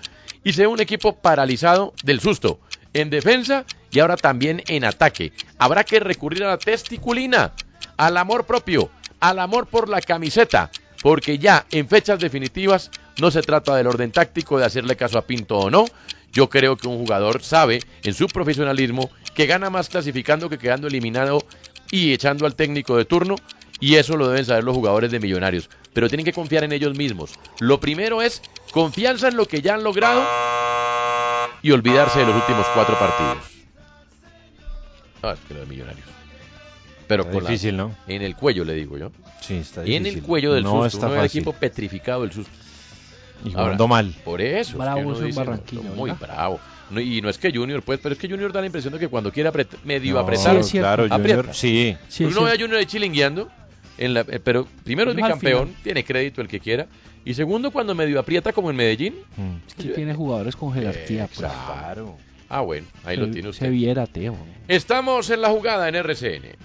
y 0.43 0.53
se 0.53 0.61
ve 0.61 0.67
un 0.67 0.81
equipo 0.81 1.15
paralizado 1.15 1.93
del 2.03 2.19
susto, 2.19 2.59
en 2.93 3.09
defensa 3.09 3.65
y 3.91 3.99
ahora 3.99 4.17
también 4.17 4.63
en 4.67 4.85
ataque. 4.85 5.31
Habrá 5.57 5.83
que 5.83 5.99
recurrir 5.99 6.43
a 6.43 6.49
la 6.49 6.57
testiculina, 6.57 7.53
al 7.97 8.17
amor 8.17 8.45
propio, 8.45 8.89
al 9.19 9.39
amor 9.39 9.67
por 9.67 9.89
la 9.89 10.01
camiseta, 10.01 10.71
porque 11.01 11.37
ya 11.37 11.65
en 11.71 11.87
fechas 11.87 12.19
definitivas 12.19 12.91
no 13.19 13.29
se 13.29 13.41
trata 13.41 13.75
del 13.75 13.87
orden 13.87 14.11
táctico 14.11 14.57
de 14.57 14.65
hacerle 14.65 14.95
caso 14.95 15.17
a 15.17 15.27
Pinto 15.27 15.57
o 15.57 15.69
no. 15.69 15.85
Yo 16.31 16.49
creo 16.49 16.77
que 16.77 16.87
un 16.87 16.97
jugador 16.97 17.43
sabe 17.43 17.79
en 18.03 18.13
su 18.13 18.27
profesionalismo 18.27 19.11
que 19.35 19.45
gana 19.45 19.69
más 19.69 19.89
clasificando 19.89 20.49
que 20.49 20.57
quedando 20.57 20.87
eliminado 20.87 21.43
y 21.91 22.11
echando 22.11 22.45
al 22.45 22.55
técnico 22.55 22.97
de 22.97 23.05
turno 23.05 23.35
y 23.85 23.95
eso 23.95 24.15
lo 24.17 24.29
deben 24.29 24.45
saber 24.45 24.63
los 24.63 24.75
jugadores 24.75 25.11
de 25.11 25.19
Millonarios, 25.19 25.69
pero 25.93 26.07
tienen 26.07 26.25
que 26.25 26.33
confiar 26.33 26.63
en 26.63 26.71
ellos 26.71 26.95
mismos. 26.97 27.33
Lo 27.59 27.79
primero 27.79 28.21
es 28.21 28.41
confianza 28.71 29.27
en 29.27 29.35
lo 29.37 29.45
que 29.45 29.61
ya 29.61 29.73
han 29.75 29.83
logrado 29.83 30.23
y 31.61 31.71
olvidarse 31.71 32.19
de 32.19 32.25
los 32.27 32.35
últimos 32.35 32.65
cuatro 32.73 32.97
partidos. 32.97 33.37
Ah, 35.21 35.33
es 35.33 35.39
que 35.47 35.53
lo 35.53 35.61
de 35.61 35.65
Millonarios. 35.67 36.05
Pero 37.07 37.23
Está 37.23 37.33
con 37.33 37.43
la- 37.43 37.49
difícil, 37.49 37.77
¿no? 37.77 37.95
en 38.07 38.21
el 38.21 38.35
cuello 38.35 38.63
le 38.65 38.73
digo 38.73 38.97
yo. 38.97 39.11
Sí, 39.41 39.55
está 39.55 39.81
En 39.81 39.87
difícil. 40.03 40.17
el 40.19 40.23
cuello 40.23 40.53
del 40.53 40.63
no 40.63 40.71
susto, 40.83 40.87
está 40.97 41.07
uno 41.07 41.15
fácil. 41.21 41.39
equipo 41.39 41.53
petrificado 41.53 42.21
del 42.21 42.31
susto. 42.31 42.51
Y 43.45 43.51
jugando 43.51 43.87
mal. 43.89 44.13
Por 44.23 44.39
eso. 44.41 44.71
es 44.71 44.77
Bravo 44.77 44.95
que 45.01 45.11
eso 45.11 45.19
en 45.21 45.25
dice, 45.27 45.39
no, 45.39 45.45
Barranquilla, 45.45 45.83
no, 45.89 45.95
muy 45.95 46.11
bravo. 46.11 46.59
No, 46.89 46.99
y 47.01 47.21
no 47.21 47.29
es 47.29 47.37
que 47.37 47.51
Junior, 47.51 47.81
pues, 47.83 47.99
pero 48.01 48.13
es 48.13 48.19
que 48.19 48.29
Junior 48.29 48.51
da 48.53 48.61
la 48.61 48.67
impresión 48.67 48.93
de 48.93 48.99
que 48.99 49.07
cuando 49.09 49.31
quiere 49.31 49.49
apret- 49.51 49.77
medio 49.83 50.13
No, 50.13 50.19
apretar, 50.19 50.53
Sí, 50.55 50.59
es 50.61 50.67
cierto. 50.69 50.87
claro, 50.87 51.03
aprieta. 51.13 51.37
Junior, 51.41 51.55
sí. 51.55 51.97
Sí, 52.07 52.23
uno 52.25 52.43
ve 52.43 52.51
a 52.51 52.57
Junior 52.57 52.75
ahí 52.75 52.85
chilingueando, 52.85 53.49
en 53.97 54.13
la, 54.13 54.21
eh, 54.21 54.39
pero 54.43 54.67
primero 54.83 55.11
es 55.11 55.15
bicampeón, 55.17 55.67
final. 55.67 55.83
tiene 55.83 56.03
crédito 56.03 56.41
el 56.41 56.47
que 56.47 56.59
quiera. 56.59 56.87
Y 57.25 57.33
segundo, 57.35 57.71
cuando 57.71 57.95
medio 57.95 58.19
aprieta 58.19 58.51
como 58.51 58.69
en 58.69 58.75
Medellín. 58.75 59.15
Mm. 59.37 59.67
Es 59.67 59.75
que 59.75 59.89
tiene 59.89 60.13
jugadores 60.13 60.55
con 60.55 60.73
jerarquía. 60.73 61.27
pues. 61.27 61.39
Exacto. 61.41 62.17
Ah, 62.49 62.61
bueno, 62.61 62.85
ahí 63.05 63.15
lo 63.17 63.25
Se- 63.25 63.31
tiene 63.31 63.43
Se 63.47 63.49
usted. 63.49 63.69
viera, 63.71 64.05
Teo. 64.07 64.35
Estamos 64.67 65.29
en 65.29 65.41
la 65.41 65.49
jugada 65.49 65.87
en 65.89 65.95
RCN. 65.95 66.55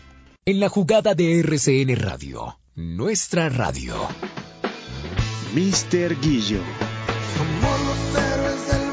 En 0.44 0.60
la 0.60 0.68
jugada 0.68 1.14
de 1.14 1.38
RCN 1.40 1.94
Radio, 1.96 2.58
nuestra 2.74 3.48
radio. 3.48 3.94
Mr. 5.54 6.20
Guillo. 6.20 6.60
Somos 7.36 7.80
los 7.80 8.22
héroes 8.24 8.66
del 8.72 8.87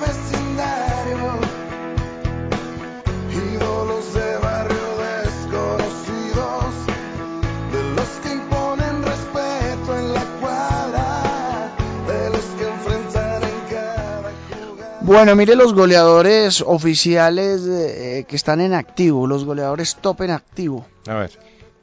Bueno, 15.06 15.36
mire 15.36 15.56
los 15.56 15.74
goleadores 15.74 16.62
oficiales 16.66 17.62
eh, 17.68 18.26
que 18.28 18.36
están 18.36 18.60
en 18.60 18.74
activo, 18.74 19.28
los 19.28 19.45
goleadores 19.45 19.97
top 20.01 20.22
en 20.22 20.32
activo. 20.32 20.86
A 21.08 21.14
ver. 21.14 21.32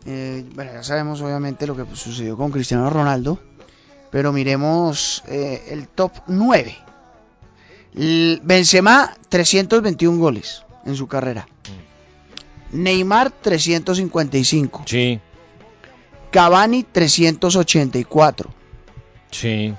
Eh, 0.06 0.44
bueno, 0.54 0.72
ya 0.72 0.82
sabemos 0.82 1.20
obviamente 1.20 1.66
lo 1.66 1.76
que 1.76 1.84
sucedió 1.94 2.36
con 2.36 2.50
Cristiano 2.50 2.90
Ronaldo, 2.90 3.38
pero 4.10 4.32
miremos 4.32 5.22
eh, 5.28 5.62
el 5.70 5.86
top 5.86 6.12
9. 6.26 6.76
L- 7.94 8.40
Benzema, 8.42 9.14
321 9.28 10.18
goles 10.18 10.64
en 10.84 10.96
su 10.96 11.06
carrera. 11.06 11.46
Neymar, 12.72 13.30
355. 13.30 14.82
Sí, 14.86 15.20
Cavani, 16.32 16.82
384. 16.84 18.50
sí. 19.30 19.74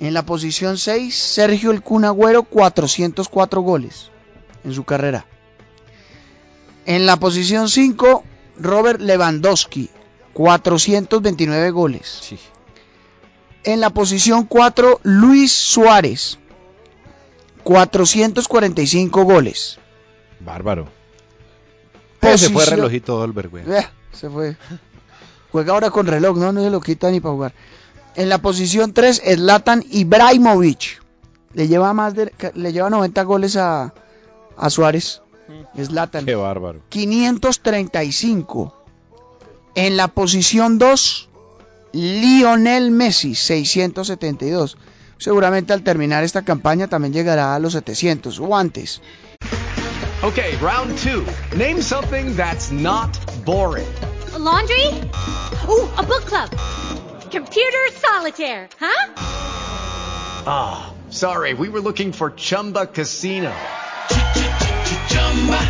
En 0.00 0.14
la 0.14 0.22
posición 0.22 0.78
6, 0.78 1.14
Sergio 1.14 1.70
El 1.70 1.82
Kun 1.82 2.06
Agüero, 2.06 2.42
404 2.42 3.60
goles 3.60 4.10
en 4.64 4.72
su 4.72 4.84
carrera. 4.84 5.26
En 6.86 7.04
la 7.04 7.16
posición 7.16 7.68
5, 7.68 8.24
Robert 8.58 9.00
Lewandowski, 9.00 9.90
429 10.32 11.70
goles. 11.70 12.18
Sí. 12.22 12.38
En 13.62 13.80
la 13.80 13.90
posición 13.90 14.44
4, 14.44 15.00
Luis 15.02 15.52
Suárez, 15.52 16.38
445 17.62 19.24
goles. 19.24 19.78
Bárbaro. 20.40 20.88
Eh, 22.22 22.38
se 22.38 22.48
fue 22.48 22.64
relojito 22.64 23.18
Dolber, 23.18 23.48
güey. 23.48 23.70
Eh, 23.70 23.86
se 24.12 24.30
fue. 24.30 24.56
Juega 25.52 25.74
ahora 25.74 25.90
con 25.90 26.06
reloj, 26.06 26.38
no, 26.38 26.52
no 26.52 26.62
se 26.62 26.70
lo 26.70 26.80
quita 26.80 27.10
ni 27.10 27.20
para 27.20 27.34
jugar. 27.34 27.52
En 28.16 28.28
la 28.28 28.38
posición 28.38 28.92
3, 28.92 29.22
Zlatan 29.36 29.84
Ibrahimovic. 29.90 31.00
Le 31.54 31.68
lleva 31.68 31.92
más 31.92 32.14
de, 32.14 32.32
le 32.54 32.72
lleva 32.72 32.90
90 32.90 33.22
goles 33.24 33.56
a, 33.56 33.94
a 34.56 34.70
Suárez. 34.70 35.22
Zlatan. 35.76 36.24
Qué 36.26 36.34
bárbaro. 36.34 36.80
535. 36.88 38.74
En 39.74 39.96
la 39.96 40.08
posición 40.08 40.78
2, 40.78 41.28
Lionel 41.92 42.90
Messi, 42.90 43.34
672. 43.34 44.76
Seguramente 45.18 45.72
al 45.72 45.82
terminar 45.82 46.24
esta 46.24 46.42
campaña 46.42 46.88
también 46.88 47.12
llegará 47.12 47.54
a 47.54 47.58
los 47.58 47.74
700 47.74 48.38
o 48.40 48.56
antes. 48.56 49.02
Okay, 50.22 50.56
round 50.60 50.96
two. 50.98 51.24
Name 51.56 51.82
something 51.82 52.36
that's 52.36 52.70
not 52.70 53.10
boring. 53.44 53.86
laundry? 54.38 54.88
Ooh, 55.68 55.88
a 55.96 56.02
book 56.02 56.24
club. 56.26 56.50
Computer 57.30 57.88
solitaire, 57.92 58.68
huh? 58.80 59.14
Ah, 60.46 60.92
sorry, 61.10 61.54
we 61.54 61.68
were 61.68 61.80
looking 61.80 62.12
for 62.12 62.32
Chumba 62.32 62.86
Casino. 62.86 63.52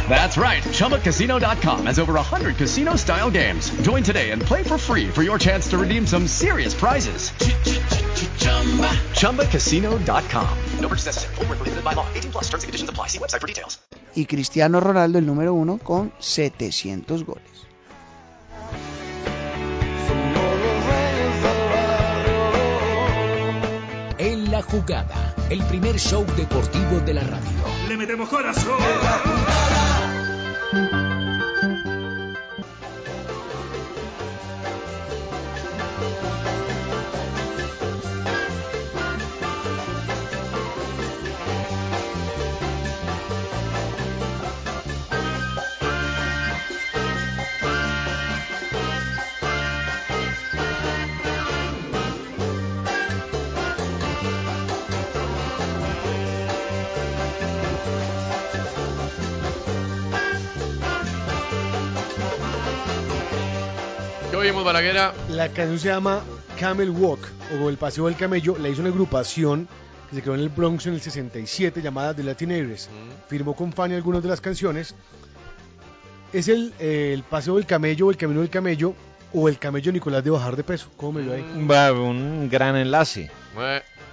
That's 0.08 0.36
right. 0.38 0.62
ChumbaCasino.com 0.62 1.86
has 1.86 1.98
over 1.98 2.14
100 2.14 2.56
casino 2.56 2.96
style 2.96 3.30
games. 3.30 3.70
Join 3.82 4.02
today 4.02 4.30
and 4.30 4.42
play 4.42 4.62
for 4.62 4.78
free 4.78 5.08
for 5.08 5.22
your 5.22 5.38
chance 5.38 5.68
to 5.68 5.78
redeem 5.78 6.06
some 6.06 6.26
serious 6.26 6.74
prizes. 6.74 7.30
ChumbaCasino.com. 9.20 10.58
No 10.80 10.88
purchase 10.88 11.06
necessary. 11.06 11.34
Void 11.36 11.48
where 11.48 11.56
prohibited 11.56 11.84
by 11.84 11.92
law. 11.92 12.06
18 12.14 12.32
plus 12.32 12.44
terms 12.48 12.64
and 12.64 12.68
conditions 12.68 12.90
apply. 12.90 13.08
See 13.08 13.18
website 13.18 13.40
for 13.40 13.46
details. 13.46 13.78
Y 14.16 14.24
Cristiano 14.24 14.80
Ronaldo, 14.80 15.18
el 15.18 15.26
número 15.26 15.52
uno, 15.54 15.78
con 15.78 16.12
700 16.18 17.24
goles. 17.24 17.69
La 24.60 24.66
jugada, 24.66 25.34
el 25.48 25.62
primer 25.64 25.98
show 25.98 26.24
deportivo 26.36 27.00
de 27.00 27.14
la 27.14 27.22
radio. 27.22 27.48
Le 27.88 27.96
metemos 27.96 28.28
corazón. 28.28 28.78
¿Qué 30.70 31.19
oímos, 64.60 64.64
Balaguera? 64.64 65.14
La 65.30 65.48
canción 65.48 65.78
se 65.78 65.88
llama 65.88 66.20
Camel 66.58 66.90
Walk 66.90 67.20
o 67.60 67.68
El 67.68 67.76
Paseo 67.76 68.06
del 68.06 68.16
Camello. 68.16 68.56
La 68.58 68.68
hizo 68.68 68.80
una 68.80 68.90
agrupación 68.90 69.68
que 70.08 70.16
se 70.16 70.22
creó 70.22 70.34
en 70.34 70.40
el 70.40 70.48
Bronx 70.48 70.86
en 70.86 70.94
el 70.94 71.00
67 71.00 71.80
llamada 71.80 72.14
The 72.14 72.22
Latin 72.22 72.50
Aires. 72.52 72.88
Firmó 73.28 73.54
con 73.54 73.72
Fanny 73.72 73.94
algunas 73.94 74.22
de 74.22 74.28
las 74.28 74.40
canciones. 74.40 74.94
Es 76.32 76.48
el, 76.48 76.72
eh, 76.78 77.12
el 77.14 77.22
Paseo 77.22 77.56
del 77.56 77.66
Camello 77.66 78.06
o 78.06 78.10
el 78.10 78.16
Camino 78.16 78.40
del 78.40 78.50
Camello 78.50 78.94
o 79.32 79.48
el 79.48 79.58
Camello 79.58 79.92
Nicolás 79.92 80.24
de 80.24 80.30
bajar 80.30 80.56
de 80.56 80.64
peso. 80.64 80.88
¿Cómo 80.96 81.12
me 81.12 81.26
veo 81.26 81.34
ahí? 81.34 81.66
Va, 81.66 81.92
un 81.92 82.48
gran 82.50 82.76
enlace. 82.76 83.30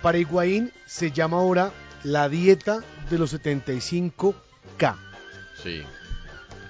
Para 0.02 0.18
Higuaín 0.18 0.72
se 0.86 1.12
llama 1.12 1.38
ahora 1.38 1.72
la 2.04 2.30
dieta 2.30 2.82
de 3.10 3.18
los 3.18 3.34
75K. 3.34 4.96
Sí. 5.62 5.84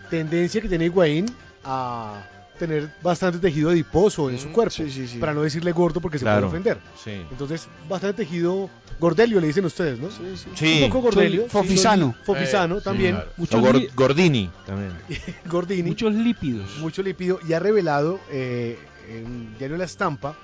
Tendencia 0.09 0.61
que 0.61 0.69
tiene 0.69 0.85
Higuaín 0.85 1.25
a 1.63 2.23
tener 2.57 2.89
bastante 3.01 3.39
tejido 3.39 3.69
adiposo 3.69 4.29
en 4.29 4.37
su 4.39 4.51
cuerpo. 4.51 4.75
Para 5.19 5.33
no 5.33 5.41
decirle 5.43 5.71
gordo 5.71 5.99
porque 6.01 6.17
se 6.19 6.25
puede 6.25 6.43
ofender. 6.43 6.79
sí. 7.03 7.11
Entonces, 7.31 7.67
bastante 7.87 8.23
tejido 8.23 8.69
gordelio 8.99 9.39
le 9.39 9.47
dicen 9.47 9.65
ustedes, 9.65 9.99
¿no? 9.99 10.09
Sí. 10.55 10.81
Un 10.83 10.89
poco 10.89 11.03
gordelio. 11.03 11.43
Sí, 11.43 11.49
fofisano. 11.49 12.15
Fofisano 12.25 12.77
Eh, 12.77 12.81
también. 12.81 13.15
sí, 13.39 13.47
claro. 13.47 13.67
O 13.67 13.71
gor- 13.71 13.89
Gordini 13.95 14.49
también. 14.65 14.91
Gordini. 15.45 15.89
Muchos 15.89 16.13
lípidos. 16.13 16.77
Mucho 16.79 17.01
lípido. 17.03 17.39
Y 17.47 17.53
ha 17.53 17.59
revelado 17.59 18.19
eh, 18.31 18.77
en 19.09 19.57
Diario 19.57 19.77
La 19.77 19.85
Estampa, 19.85 20.35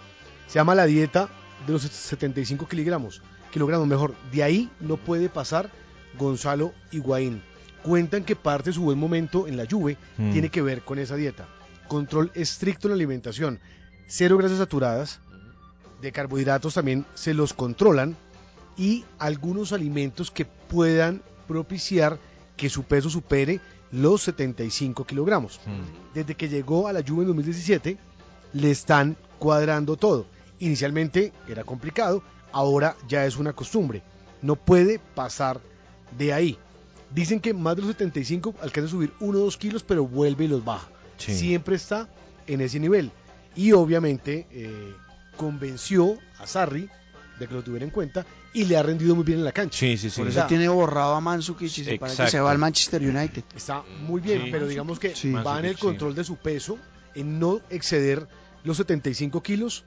se 0.48 0.56
llama 0.60 0.76
la 0.76 0.86
dieta 0.86 1.30
de 1.66 1.74
los 1.74 1.82
75 1.82 2.68
kilogramos. 2.68 3.22
Kilogramos, 3.52 3.88
mejor. 3.88 4.14
De 4.32 4.44
ahí 4.44 4.70
no 4.80 4.98
puede 4.98 5.30
pasar 5.30 5.70
Gonzalo 6.18 6.74
Higuaín. 6.92 7.42
Cuentan 7.82 8.24
que 8.24 8.36
parte 8.36 8.70
de 8.70 8.74
su 8.76 8.82
buen 8.84 8.98
momento 8.98 9.48
en 9.48 9.58
la 9.58 9.66
Juve 9.70 9.98
Mm. 10.18 10.32
tiene 10.32 10.50
que 10.50 10.62
ver 10.62 10.84
con 10.84 11.00
esa 11.00 11.16
dieta. 11.16 11.46
Control 11.88 12.32
estricto 12.36 12.88
en 12.88 12.92
la 12.92 12.96
alimentación. 12.96 13.60
Cero 14.08 14.38
grasas 14.38 14.58
saturadas. 14.58 15.20
De 16.02 16.12
carbohidratos 16.12 16.74
también 16.74 17.06
se 17.14 17.34
los 17.34 17.54
controlan. 17.54 18.16
Y 18.78 19.06
algunos 19.20 19.72
alimentos 19.72 20.32
que 20.32 20.46
puedan 20.46 21.22
propiciar 21.48 22.18
que 22.58 22.70
su 22.70 22.84
peso 22.84 23.10
supere 23.10 23.60
los 23.92 24.24
75 24.24 25.06
kilogramos. 25.06 25.60
Desde 26.14 26.36
que 26.36 26.50
llegó 26.50 26.88
a 26.88 26.94
la 26.94 27.04
Juve 27.08 27.22
en 27.22 27.28
2017, 27.28 27.98
le 28.54 28.72
están 28.72 29.16
cuadrando 29.38 29.98
todo. 29.98 30.26
Inicialmente 30.60 31.32
era 31.48 31.64
complicado, 31.64 32.24
ahora 32.52 32.96
ya 33.08 33.26
es 33.26 33.38
una 33.38 33.54
costumbre. 33.54 34.02
No 34.42 34.56
puede 34.56 35.00
pasar 35.00 35.62
de 36.18 36.34
ahí. 36.34 36.58
Dicen 37.14 37.40
que 37.40 37.54
más 37.54 37.76
de 37.76 37.84
los 37.84 37.92
75 37.92 38.56
alcanza 38.62 38.88
a 38.88 38.92
subir 38.92 39.14
1 39.20 39.38
o 39.38 39.42
2 39.42 39.58
kilos, 39.58 39.84
pero 39.84 40.08
vuelve 40.08 40.46
y 40.46 40.48
los 40.48 40.66
baja. 40.66 40.88
Sí. 41.18 41.34
Siempre 41.36 41.76
está 41.76 42.08
en 42.48 42.62
ese 42.62 42.80
nivel. 42.80 43.12
Y 43.56 43.72
obviamente 43.72 44.48
eh, 44.52 44.94
convenció 45.38 46.18
a 46.40 46.48
Sarri 46.48 46.90
de 47.40 47.48
que 47.48 47.54
lo 47.54 47.64
tuviera 47.64 47.86
en 47.86 47.92
cuenta 47.92 48.26
y 48.54 48.66
le 48.66 48.78
ha 48.78 48.84
rendido 48.84 49.16
muy 49.16 49.24
bien 49.24 49.40
en 49.40 49.46
la 49.46 49.52
cancha. 49.52 49.78
Sí, 49.78 49.98
sí, 49.98 50.10
sí. 50.10 50.22
Por 50.22 50.30
eso 50.30 50.46
tiene 50.48 50.68
borrado 50.68 51.16
a 51.16 51.22
Mandzukic 51.22 51.66
y 51.78 51.84
se 51.84 51.98
parece 51.98 52.24
que 52.26 52.30
se 52.32 52.40
va 52.40 52.52
al 52.52 52.60
Manchester 52.60 53.02
United. 53.02 53.44
Está 53.56 53.84
muy 54.08 54.22
bien, 54.22 54.44
Sí. 54.44 54.50
pero 54.52 54.68
digamos 54.68 55.00
que 55.00 55.16
Sí. 55.16 55.32
va 55.32 55.60
en 55.60 55.66
el 55.66 55.78
control 55.78 56.14
de 56.16 56.24
su 56.24 56.36
peso, 56.38 56.78
en 57.16 57.40
no 57.40 57.62
exceder 57.70 58.28
los 58.64 58.78
75 58.78 59.42
kilos 59.42 59.86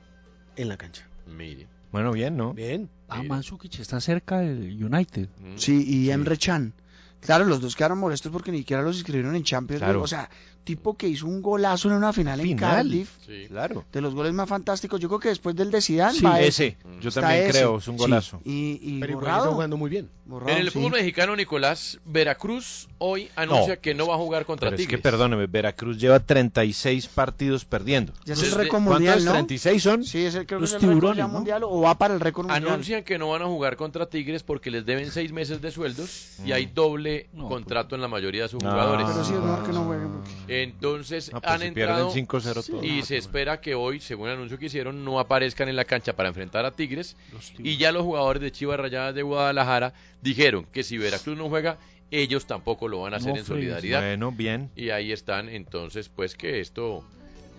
en 0.56 0.68
la 0.68 0.76
cancha. 0.76 1.06
Mire. 1.26 1.68
Bueno, 1.92 2.12
bien, 2.12 2.36
¿no? 2.36 2.52
Bien. 2.52 2.90
Ah, 3.08 3.22
Mandzukic 3.22 3.78
está 3.78 4.00
cerca 4.00 4.38
del 4.38 4.84
United. 4.84 5.28
Sí, 5.56 5.84
y 5.86 6.10
Emre 6.10 6.36
Can. 6.36 6.72
Claro, 7.20 7.44
los 7.44 7.60
dos 7.60 7.74
quedaron 7.76 7.98
molestos 7.98 8.30
porque 8.32 8.50
ni 8.52 8.58
siquiera 8.58 8.82
los 8.82 8.96
inscribieron 8.96 9.34
en 9.36 9.44
Champions 9.44 9.82
Claro. 9.82 10.02
O 10.02 10.06
sea, 10.06 10.28
tipo 10.66 10.96
que 10.96 11.06
hizo 11.08 11.26
un 11.26 11.40
golazo 11.40 11.88
en 11.88 11.94
una 11.94 12.12
final, 12.12 12.40
en. 12.40 12.56
Cardiff. 12.58 13.10
Claro. 13.48 13.84
De 13.92 14.00
los 14.00 14.14
goles 14.14 14.32
más 14.34 14.48
fantásticos. 14.48 15.00
Yo 15.00 15.08
creo 15.08 15.20
que 15.20 15.28
después 15.30 15.54
del 15.56 15.70
de 15.70 15.80
Zidane 15.80 16.18
Sí, 16.18 16.24
va 16.24 16.40
ese. 16.40 16.76
Yo 17.00 17.10
también 17.10 17.44
ese. 17.44 17.50
creo, 17.52 17.78
es 17.78 17.88
un 17.88 17.94
Sí. 17.96 17.98
golazo. 18.02 18.40
Y, 18.44 18.78
y 18.82 19.00
Pero 19.00 19.14
borrado. 19.14 19.38
está 19.44 19.52
jugando 19.54 19.76
muy 19.76 19.88
bien. 19.90 20.10
Borrado, 20.26 20.50
En 20.52 20.58
el 20.58 20.66
sí. 20.70 20.78
fútbol 20.78 20.92
mexicano, 20.92 21.36
Nicolás, 21.36 21.98
Veracruz 22.04 22.88
hoy 22.98 23.30
anuncia 23.36 23.76
No. 23.76 23.80
que 23.80 23.94
no 23.94 24.08
va 24.08 24.14
a 24.14 24.18
jugar 24.18 24.44
contra 24.44 24.70
Pero 24.70 24.76
es 24.76 24.86
que 24.86 24.96
Tigres. 24.96 25.02
perdóneme, 25.02 25.46
Veracruz 25.46 25.98
lleva 25.98 26.18
36 26.20 27.06
partidos 27.06 27.64
perdiendo. 27.64 28.12
Ya 28.24 28.34
es 28.34 28.42
el 28.42 28.50
récord 28.52 28.82
¿Cuántos? 28.82 28.92
mundial, 28.94 29.24
¿no? 29.24 29.32
36 29.32 29.82
son. 29.82 30.04
Sí, 30.04 30.24
es 30.24 30.34
el, 30.34 30.46
creo 30.46 30.58
Los 30.60 30.70
que 30.72 30.76
es 30.78 30.82
el 30.82 30.88
tiburones, 30.88 31.28
mundial 31.28 31.62
o 31.64 31.80
va 31.80 31.96
para 31.96 32.14
el 32.14 32.20
récord 32.20 32.46
mundial. 32.46 32.66
Anuncian 32.72 33.04
que 33.04 33.18
no 33.18 33.28
van 33.30 33.42
a 33.42 33.46
jugar 33.46 33.76
contra 33.76 34.06
Tigres 34.06 34.42
porque 34.42 34.70
les 34.70 34.84
deben 34.84 35.10
seis 35.12 35.30
meses 35.32 35.60
de 35.62 35.70
sueldos 35.70 36.38
y 36.44 36.50
hay 36.52 36.66
doble 36.66 37.28
contrato 37.48 37.94
en 37.94 38.00
la 38.00 38.08
mayoría 38.08 38.42
de 38.42 38.48
sus 38.48 38.60
jugadores. 38.62 39.06
Pero 39.08 39.24
sí 39.24 39.32
es 39.34 39.40
mejor 39.40 39.62
que 39.64 39.72
no 39.72 39.84
jueguen. 39.84 40.08
porque- 40.12 40.55
Entonces 40.62 41.30
Ah, 41.32 41.40
pues 41.40 41.52
han 41.52 41.60
si 41.60 41.66
entrado 41.66 42.12
pierden 42.12 42.26
5-0 42.28 42.66
todos. 42.66 42.84
y 42.84 43.02
se 43.02 43.16
espera 43.16 43.60
que 43.60 43.74
hoy, 43.74 44.00
según 44.00 44.28
el 44.28 44.34
anuncio 44.36 44.58
que 44.58 44.66
hicieron, 44.66 45.04
no 45.04 45.18
aparezcan 45.20 45.68
en 45.68 45.76
la 45.76 45.84
cancha 45.84 46.14
para 46.14 46.28
enfrentar 46.28 46.64
a 46.64 46.72
Tigres. 46.72 47.16
Y 47.58 47.76
ya 47.76 47.92
los 47.92 48.02
jugadores 48.02 48.42
de 48.42 48.52
Chivas 48.52 48.78
Rayadas 48.78 49.14
de 49.14 49.22
Guadalajara 49.22 49.92
dijeron 50.22 50.66
que 50.72 50.82
si 50.82 50.98
Veracruz 50.98 51.36
no 51.36 51.48
juega, 51.48 51.78
ellos 52.10 52.46
tampoco 52.46 52.86
lo 52.88 53.00
van 53.00 53.14
a 53.14 53.16
hacer 53.16 53.32
No 53.32 53.38
en 53.38 53.44
solidaridad. 53.44 54.00
Bueno, 54.00 54.30
bien. 54.32 54.70
Y 54.76 54.90
ahí 54.90 55.10
están, 55.12 55.48
entonces, 55.48 56.08
pues 56.08 56.34
que 56.36 56.60
esto 56.60 57.04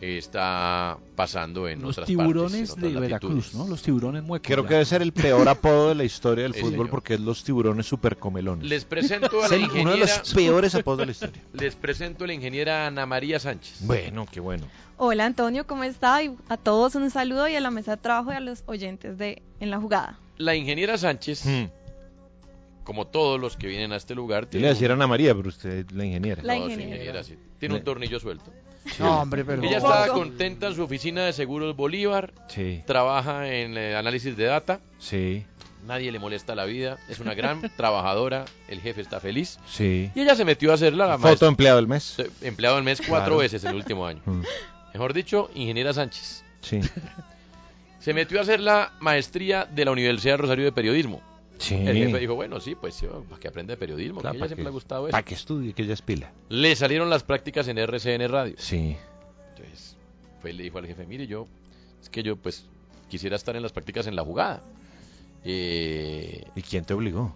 está 0.02 0.98
pasando 1.16 1.68
en 1.68 1.82
Los 1.82 1.92
otras 1.98 2.08
tiburones 2.08 2.70
partes, 2.70 2.76
en 2.76 2.82
de 2.82 2.88
otras 2.90 3.02
Veracruz, 3.02 3.34
latitudes. 3.36 3.56
¿no? 3.56 3.68
Los 3.68 3.82
tiburones 3.82 4.24
muecos. 4.24 4.46
Creo 4.48 4.66
que 4.66 4.74
debe 4.76 4.86
ser 4.86 5.02
el 5.02 5.12
peor 5.12 5.50
apodo 5.50 5.90
de 5.90 5.96
la 5.96 6.04
historia 6.04 6.44
del 6.44 6.54
fútbol 6.54 6.72
señor. 6.72 6.90
porque 6.90 7.16
es 7.16 7.20
los 7.20 7.44
tiburones 7.44 7.86
supercomelones. 7.88 8.68
Les 8.68 8.86
presento 8.86 9.44
a 9.44 9.48
la 9.48 9.56
el- 9.56 9.64
uno 9.64 9.74
de 9.74 9.80
ingeniera. 9.82 10.18
los 10.20 10.34
peores 10.34 10.76
apodos 10.76 11.00
de 11.00 11.06
la 11.08 11.12
historia. 11.12 11.42
Les 11.54 11.76
presento 11.76 12.24
a 12.26 12.28
la 12.28 12.34
ingeniera 12.34 12.86
Ana 12.86 13.06
María 13.08 13.40
Sánchez. 13.40 13.80
Bueno, 13.82 14.28
qué 14.32 14.40
bueno. 14.40 14.66
Hola 14.98 15.26
Antonio, 15.26 15.66
¿cómo 15.68 15.84
está? 15.84 16.24
Y 16.24 16.36
a 16.50 16.58
todos 16.58 16.96
un 16.96 17.10
saludo 17.10 17.48
y 17.48 17.56
a 17.56 17.60
la 17.62 17.72
mesa 17.72 17.96
de 17.96 18.02
trabajo 18.02 18.32
y 18.34 18.36
a 18.36 18.40
los 18.40 18.64
oyentes 18.68 19.18
de 19.18 19.42
En 19.60 19.72
la 19.72 19.80
Jugada. 19.80 20.20
La 20.38 20.56
ingeniera 20.56 20.98
Sánchez, 21.00 21.44
Hmm. 21.46 21.66
como 22.84 23.08
todos 23.08 23.40
los 23.40 23.58
que 23.58 23.68
vienen 23.68 23.92
a 23.92 23.96
este 23.98 24.14
lugar, 24.16 24.46
Yo 24.46 24.54
le 24.54 24.60
iba 24.60 24.68
a 24.70 24.74
decir 24.74 24.92
a 24.92 24.94
Ana 24.94 25.08
María, 25.08 25.34
pero 25.36 25.50
usted 25.50 25.86
es 25.88 25.92
la 25.92 26.06
ingeniera. 26.06 26.42
La 26.44 26.56
No, 26.58 26.68
sí, 26.68 26.74
ingeniera. 26.74 27.24
sí. 27.24 27.36
Tiene 27.60 27.76
un 27.76 27.84
tornillo 27.84 28.20
suelto. 28.20 28.52
No, 29.00 29.22
hombre, 29.22 29.44
pero. 29.44 29.62
Ella 29.64 29.78
estaba 29.78 30.08
contenta 30.08 30.68
en 30.68 30.76
su 30.76 30.84
oficina 30.84 31.26
de 31.26 31.34
seguros 31.34 31.76
Bolívar, 31.76 32.32
Sí, 32.48 32.84
trabaja 32.86 33.48
en 33.52 33.78
eh, 33.78 33.96
análisis 33.96 34.38
de 34.38 34.46
data, 34.46 34.80
sí, 34.98 35.46
nadie 35.86 36.10
le 36.12 36.20
molesta 36.20 36.56
la 36.56 36.64
vida, 36.66 36.98
es 37.10 37.20
una 37.20 37.34
gran 37.34 37.62
trabajadora, 37.78 38.46
el 38.70 38.80
jefe 38.80 39.02
está 39.02 39.20
feliz. 39.20 39.60
sí. 39.68 40.10
Y 40.16 40.22
ella 40.22 40.36
se 40.36 40.46
metió 40.46 40.72
a 40.72 40.76
hacerla 40.76 41.06
la 41.08 41.18
Foto 41.18 41.48
empleado 41.48 41.78
del 41.78 41.88
mes. 41.88 42.18
eh, 42.20 42.30
empleado 42.42 42.76
del 42.78 42.86
mes 42.86 43.00
cuatro 43.00 43.26
Claro. 43.26 43.38
veces 43.38 43.64
el 43.66 43.76
último 43.76 44.06
año. 44.08 44.22
Mm, 44.26 44.42
Mejor 44.94 45.14
dicho, 45.14 45.50
ingeniera 45.54 45.94
Sánchez. 45.94 46.44
Sí, 46.62 46.80
Se 48.00 48.14
metió 48.14 48.40
a 48.40 48.44
hacer 48.44 48.62
la 48.62 48.94
maestría 49.02 49.66
de 49.66 49.84
la 49.84 49.92
Universidad 49.92 50.34
de 50.34 50.38
Rosario 50.38 50.64
de 50.66 50.72
Periodismo. 50.72 51.22
Sí. 51.60 51.76
El 51.76 51.96
jefe 51.98 52.20
dijo, 52.20 52.36
bueno, 52.36 52.60
sí, 52.60 52.76
pues 52.76 52.96
sí, 52.96 53.08
para 53.30 53.40
que 53.40 53.48
aprenda 53.48 53.74
de 53.74 53.78
periodismo, 53.78 54.22
Claro, 54.22 54.34
que 54.34 54.38
a 54.38 54.38
ella 54.38 54.40
para 54.40 54.48
siempre 54.50 54.62
que- 54.62 54.64
le 54.64 54.70
ha 54.70 54.72
gustado 54.72 55.08
eso. 55.08 55.12
Para 55.12 55.24
que 55.26 55.34
estudie, 55.36 55.74
que 55.74 55.82
ella 55.84 55.94
es 55.94 56.02
pila. 56.02 56.32
Le 56.50 56.76
salieron 56.76 57.10
las 57.10 57.24
prácticas 57.24 57.68
en 57.68 57.78
RCN 57.78 58.28
Radio. 58.30 58.56
Sí. 58.58 58.96
Entonces, 59.56 59.96
fue 60.42 60.52
y 60.52 60.54
le 60.54 60.64
dijo 60.64 60.78
al 60.78 60.86
jefe, 60.88 61.06
mire, 61.06 61.28
yo, 61.28 61.48
es 62.02 62.10
que 62.10 62.24
yo 62.24 62.36
pues 62.36 62.66
quisiera 63.10 63.36
estar 63.36 63.56
en 63.56 63.64
las 63.64 63.72
prácticas 63.72 64.08
en 64.08 64.16
la 64.16 64.24
jugada. 64.24 64.62
Eh, 65.44 66.44
¿Y 66.56 66.62
quién 66.62 66.84
te 66.86 66.94
obligó? 66.94 67.36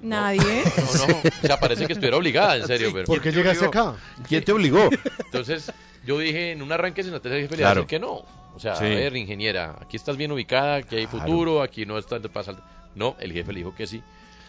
Nadie. 0.00 0.40
no, 0.40 1.06
no, 1.06 1.16
o 1.18 1.46
sea, 1.46 1.60
parece 1.60 1.86
que 1.86 1.92
estuviera 1.92 2.16
obligada, 2.16 2.56
en 2.56 2.66
serio. 2.66 2.90
pero, 2.92 3.04
¿Por 3.04 3.20
qué 3.20 3.30
llegaste 3.30 3.64
acá? 3.66 3.94
¿Quién 4.28 4.42
te 4.44 4.50
obligó? 4.52 4.88
Entonces, 5.26 5.72
yo 6.04 6.18
dije, 6.18 6.50
en 6.52 6.62
un 6.62 6.72
arranque 6.72 7.04
sin 7.04 7.14
el 7.14 7.20
jefe 7.20 7.56
le 7.56 7.62
Claro. 7.62 7.86
que 7.86 8.00
no. 8.00 8.24
O 8.54 8.58
sea, 8.58 8.74
Sí. 8.76 8.84
a 8.84 8.88
ver, 8.88 9.16
ingeniera, 9.16 9.76
aquí 9.80 9.96
estás 9.96 10.16
bien 10.16 10.32
ubicada, 10.32 10.76
aquí 10.76 10.96
hay 10.96 11.06
Claro. 11.06 11.24
futuro, 11.26 11.62
aquí 11.62 11.86
no 11.86 11.98
está 11.98 12.20
te 12.20 12.28
pasa. 12.28 12.56
No, 12.94 13.16
el 13.20 13.32
jefe 13.32 13.52
le 13.52 13.60
dijo 13.60 13.74
que 13.74 13.86
sí. 13.86 14.02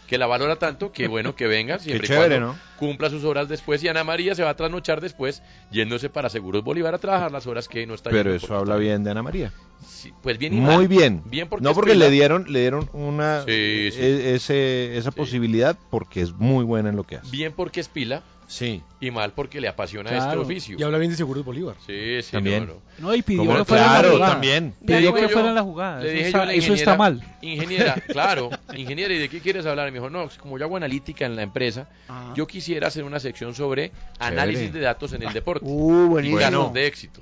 Que 0.08 0.18
la 0.18 0.28
valora 0.28 0.58
tanto 0.58 0.92
que 0.92 1.08
bueno 1.08 1.36
que 1.36 1.48
venga 1.48 1.80
siempre 1.80 2.06
y 2.06 2.10
chévere, 2.10 2.38
cuando 2.40 2.60
cumpla 2.78 3.10
sus 3.10 3.24
horas 3.24 3.48
después 3.48 3.82
y 3.84 3.88
Ana 3.88 4.04
María 4.04 4.36
se 4.36 4.44
va 4.44 4.50
a 4.50 4.56
trasnochar 4.56 5.00
después 5.02 5.42
yéndose 5.72 6.10
para 6.10 6.30
Seguros 6.30 6.64
Bolívar 6.64 6.94
a 6.94 6.98
trabajar 6.98 7.32
las 7.32 7.48
horas 7.48 7.68
que 7.68 7.88
no 7.88 7.94
está 7.94 8.10
Pero 8.10 8.34
eso 8.34 8.56
habla 8.56 8.76
bien 8.76 9.04
de 9.04 9.12
Ana 9.12 9.24
María. 9.24 9.52
Sí, 9.88 10.14
pues 10.22 10.38
bien 10.38 10.54
y 10.54 10.62
mal. 10.62 10.76
Muy 10.76 10.88
bien. 10.88 11.22
Bien 11.26 11.48
porque 11.48 11.64
no 11.64 11.74
porque 11.74 11.96
le 11.96 12.10
dieron 12.10 12.46
le 12.52 12.60
dieron 12.60 12.90
una 12.94 13.44
Sí, 13.44 13.92
sí. 13.92 14.00
e- 14.00 14.36
ese, 14.36 14.98
esa 14.98 15.12
posibilidad 15.12 15.78
porque 15.90 16.22
es 16.22 16.34
muy 16.34 16.66
buena 16.66 16.90
en 16.90 16.96
lo 16.98 17.04
que 17.06 17.16
hace. 17.16 17.32
Bien 17.32 17.54
porque 17.54 17.80
es 17.80 17.88
pila. 17.88 18.24
Sí. 18.48 18.82
Y 19.00 19.12
mal 19.12 19.32
porque 19.34 19.60
le 19.60 19.68
apasiona 19.68 20.10
Claro. 20.10 20.26
este 20.26 20.38
oficio. 20.38 20.78
Y 20.80 20.84
habla 20.84 20.98
bien 20.98 21.12
de 21.12 21.18
Seguros 21.18 21.44
Bolívar. 21.44 21.76
Sí, 21.86 22.22
sí, 22.22 22.32
También. 22.32 22.68
no, 22.68 22.74
no. 22.74 22.82
No, 23.10 23.16
y 23.16 23.22
pidió 23.22 23.44
que 23.58 23.66
fuera 23.66 23.86
en 23.86 23.92
la 23.92 24.00
claro, 24.00 24.12
jugada. 24.14 24.32
también. 24.34 24.76
Pidió 24.86 25.14
que 25.14 25.30
fuera 25.30 25.50
en 25.50 25.56
la 25.56 25.62
jugada. 25.64 26.00
Le 26.02 26.08
Eso, 26.08 26.14
dije 26.16 26.28
está, 26.28 26.38
yo 26.38 26.42
a 26.44 26.46
la 26.46 26.54
eso 26.54 26.74
está 26.74 26.92
ingeniera, 26.94 26.98
mal. 26.98 27.38
Ingeniera, 27.42 27.94
claro, 28.08 28.50
ingeniera, 28.76 29.14
¿y 29.14 29.18
de 29.18 29.30
qué 29.30 29.40
quieres 29.40 29.66
hablar? 29.66 29.88
Y 29.88 29.92
me 29.92 29.98
dijo, 30.00 30.10
no, 30.10 30.30
como 30.40 30.58
yo 30.58 30.66
hago 30.66 30.78
analítica 30.78 31.26
en 31.26 31.36
la 31.36 31.42
empresa, 31.42 31.88
yo 32.36 32.46
quisiera 32.48 32.88
hacer 32.88 33.04
una 33.04 33.20
sección 33.20 33.56
sobre 33.56 33.92
análisis 34.20 34.72
de 34.72 34.80
datos 34.82 35.14
en 35.14 35.24
el 35.24 35.34
deporte. 35.34 35.66
Uh, 35.68 36.20
y 36.20 36.36
casos 36.36 36.74
de 36.74 36.88
éxito. 36.88 37.22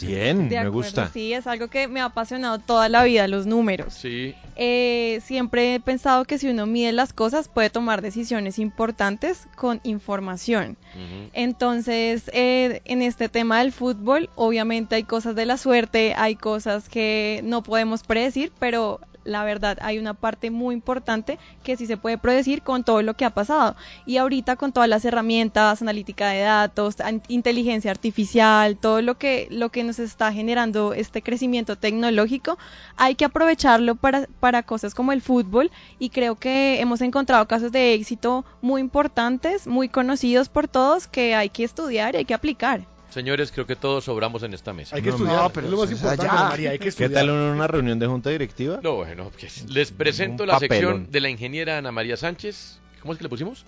Bien, 0.00 0.48
De 0.48 0.54
me 0.54 0.58
acuerdo, 0.58 0.72
gusta. 0.72 1.10
Sí, 1.12 1.32
es 1.32 1.46
algo 1.46 1.68
que 1.68 1.88
me 1.88 2.00
ha 2.00 2.06
apasionado 2.06 2.58
toda 2.58 2.88
la 2.88 3.04
vida, 3.04 3.26
los 3.28 3.46
números. 3.46 3.94
Sí. 3.94 4.34
Eh, 4.56 5.20
siempre 5.24 5.74
he 5.74 5.80
pensado 5.80 6.24
que 6.24 6.38
si 6.38 6.48
uno 6.48 6.66
mide 6.66 6.92
las 6.92 7.12
cosas 7.12 7.48
puede 7.48 7.70
tomar 7.70 8.02
decisiones 8.02 8.58
importantes 8.58 9.46
con 9.56 9.80
información. 9.84 10.76
Entonces, 11.32 12.30
eh, 12.32 12.82
en 12.84 13.02
este 13.02 13.28
tema 13.28 13.60
del 13.60 13.72
fútbol, 13.72 14.30
obviamente 14.34 14.96
hay 14.96 15.04
cosas 15.04 15.36
de 15.36 15.46
la 15.46 15.56
suerte, 15.56 16.14
hay 16.16 16.34
cosas 16.34 16.88
que 16.88 17.40
no 17.44 17.62
podemos 17.62 18.02
predecir, 18.02 18.52
pero 18.58 19.00
la 19.28 19.44
verdad 19.44 19.78
hay 19.80 19.98
una 19.98 20.14
parte 20.14 20.50
muy 20.50 20.74
importante 20.74 21.38
que 21.62 21.76
sí 21.76 21.86
se 21.86 21.96
puede 21.96 22.18
predecir 22.18 22.62
con 22.62 22.82
todo 22.82 23.02
lo 23.02 23.14
que 23.14 23.24
ha 23.24 23.30
pasado. 23.30 23.76
Y 24.06 24.16
ahorita 24.16 24.56
con 24.56 24.72
todas 24.72 24.88
las 24.88 25.04
herramientas, 25.04 25.82
analítica 25.82 26.28
de 26.30 26.40
datos, 26.40 26.96
inteligencia 27.28 27.90
artificial, 27.90 28.76
todo 28.76 29.02
lo 29.02 29.18
que, 29.18 29.46
lo 29.50 29.68
que 29.68 29.84
nos 29.84 29.98
está 29.98 30.32
generando 30.32 30.94
este 30.94 31.22
crecimiento 31.22 31.76
tecnológico, 31.76 32.58
hay 32.96 33.14
que 33.14 33.24
aprovecharlo 33.24 33.94
para, 33.94 34.26
para 34.40 34.62
cosas 34.62 34.94
como 34.94 35.12
el 35.12 35.22
fútbol 35.22 35.70
y 35.98 36.10
creo 36.10 36.36
que 36.36 36.80
hemos 36.80 37.00
encontrado 37.00 37.46
casos 37.46 37.70
de 37.72 37.94
éxito 37.94 38.44
muy 38.62 38.80
importantes, 38.80 39.66
muy 39.66 39.88
conocidos 39.88 40.48
por 40.48 40.68
todos, 40.68 41.06
que 41.06 41.34
hay 41.34 41.50
que 41.50 41.64
estudiar 41.64 42.14
y 42.14 42.18
hay 42.18 42.24
que 42.24 42.34
aplicar. 42.34 42.97
Señores, 43.10 43.50
creo 43.52 43.66
que 43.66 43.74
todos 43.74 44.04
sobramos 44.04 44.42
en 44.42 44.52
esta 44.54 44.72
mesa. 44.72 44.94
Hay 44.94 45.02
que 45.02 45.08
No, 45.08 45.16
estudiar. 45.16 45.36
no, 45.42 45.50
pero 45.50 45.66
es 45.66 45.70
lo 45.72 45.78
más 45.78 45.90
importante. 45.90 46.26
Ana 46.28 46.48
María. 46.50 46.70
Hay 46.70 46.78
que 46.78 46.82
¿Qué 46.84 46.88
estudiar. 46.90 47.12
tal 47.12 47.28
en 47.30 47.34
una 47.34 47.66
reunión 47.66 47.98
de 47.98 48.06
junta 48.06 48.28
directiva? 48.30 48.80
No, 48.82 48.96
bueno, 48.96 49.30
pues, 49.38 49.64
les 49.70 49.90
presento 49.92 50.44
la 50.44 50.58
sección 50.58 51.10
de 51.10 51.20
la 51.20 51.30
ingeniera 51.30 51.78
Ana 51.78 51.90
María 51.90 52.16
Sánchez. 52.16 52.78
¿Cómo 53.00 53.12
es 53.12 53.18
que 53.18 53.24
le 53.24 53.28
pusimos? 53.30 53.64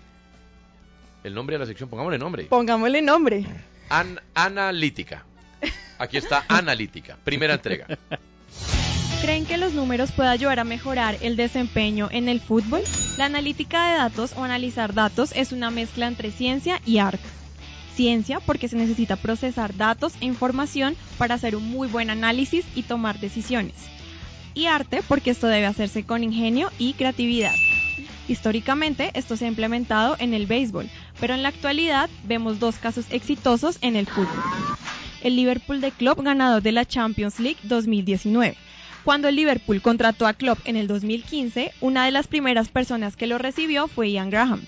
El 1.25 1.35
nombre 1.35 1.55
de 1.55 1.61
la 1.61 1.67
sección, 1.67 1.89
pongámosle 1.89 2.19
nombre. 2.19 2.45
Pongámosle 2.45 3.01
nombre. 3.03 3.47
An- 3.89 4.21
analítica. 4.35 5.25
Aquí 5.99 6.17
está 6.19 6.45
analítica, 6.49 7.17
primera 7.25 7.55
entrega. 7.55 7.87
¿Creen 9.23 9.45
que 9.45 9.59
los 9.59 9.75
números 9.75 10.13
pueden 10.13 10.33
ayudar 10.33 10.61
a 10.61 10.65
mejorar 10.65 11.17
el 11.21 11.37
desempeño 11.37 12.09
en 12.11 12.29
el 12.29 12.41
fútbol? 12.41 12.83
La 13.19 13.27
analítica 13.27 13.91
de 13.91 13.97
datos 13.99 14.33
o 14.37 14.45
analizar 14.45 14.95
datos 14.95 15.33
es 15.35 15.53
una 15.53 15.71
mezcla 15.71 16.07
entre 16.07 16.31
ciencia 16.31 16.81
y 16.87 16.99
arte. 16.99 17.21
Ciencia 17.95 18.41
porque 18.41 18.69
se 18.69 18.77
necesita 18.77 19.17
procesar 19.17 19.77
datos 19.77 20.15
e 20.21 20.27
información 20.27 20.97
para 21.19 21.35
hacer 21.35 21.57
un 21.57 21.71
muy 21.71 21.89
buen 21.89 22.11
análisis 22.11 22.65
y 22.75 22.83
tomar 22.83 23.21
decisiones. 23.21 23.75
Y 24.55 24.67
arte 24.67 25.03
porque 25.07 25.31
esto 25.31 25.47
debe 25.47 25.67
hacerse 25.67 26.05
con 26.05 26.25
ingenio 26.25 26.71
y 26.79 26.95
creatividad. 26.95 27.55
Históricamente 28.29 29.11
esto 29.15 29.37
se 29.37 29.45
ha 29.45 29.49
implementado 29.49 30.17
en 30.21 30.35
el 30.35 30.47
béisbol, 30.47 30.89
pero 31.19 31.35
en 31.35 31.43
la 31.43 31.49
actualidad 31.49 32.09
vemos 32.25 32.61
dos 32.61 32.77
casos 32.77 33.07
exitosos 33.11 33.79
en 33.81 33.97
el 33.97 34.07
fútbol. 34.07 34.29
El 35.23 35.37
Liverpool 35.37 35.81
de 35.81 35.91
Klopp 35.91 36.21
ganador 36.21 36.63
de 36.63 36.73
la 36.73 36.85
Champions 36.85 37.41
League 37.41 37.59
2019. 37.65 38.57
Cuando 39.05 39.29
el 39.29 39.37
Liverpool 39.37 39.83
contrató 39.83 40.27
a 40.27 40.35
Klopp 40.35 40.59
en 40.65 40.77
el 40.77 40.87
2015, 40.87 41.73
una 41.81 42.05
de 42.05 42.11
las 42.11 42.27
primeras 42.27 42.69
personas 42.69 43.17
que 43.17 43.27
lo 43.27 43.39
recibió 43.39 43.89
fue 43.89 44.13
Ian 44.13 44.31
Graham. 44.31 44.61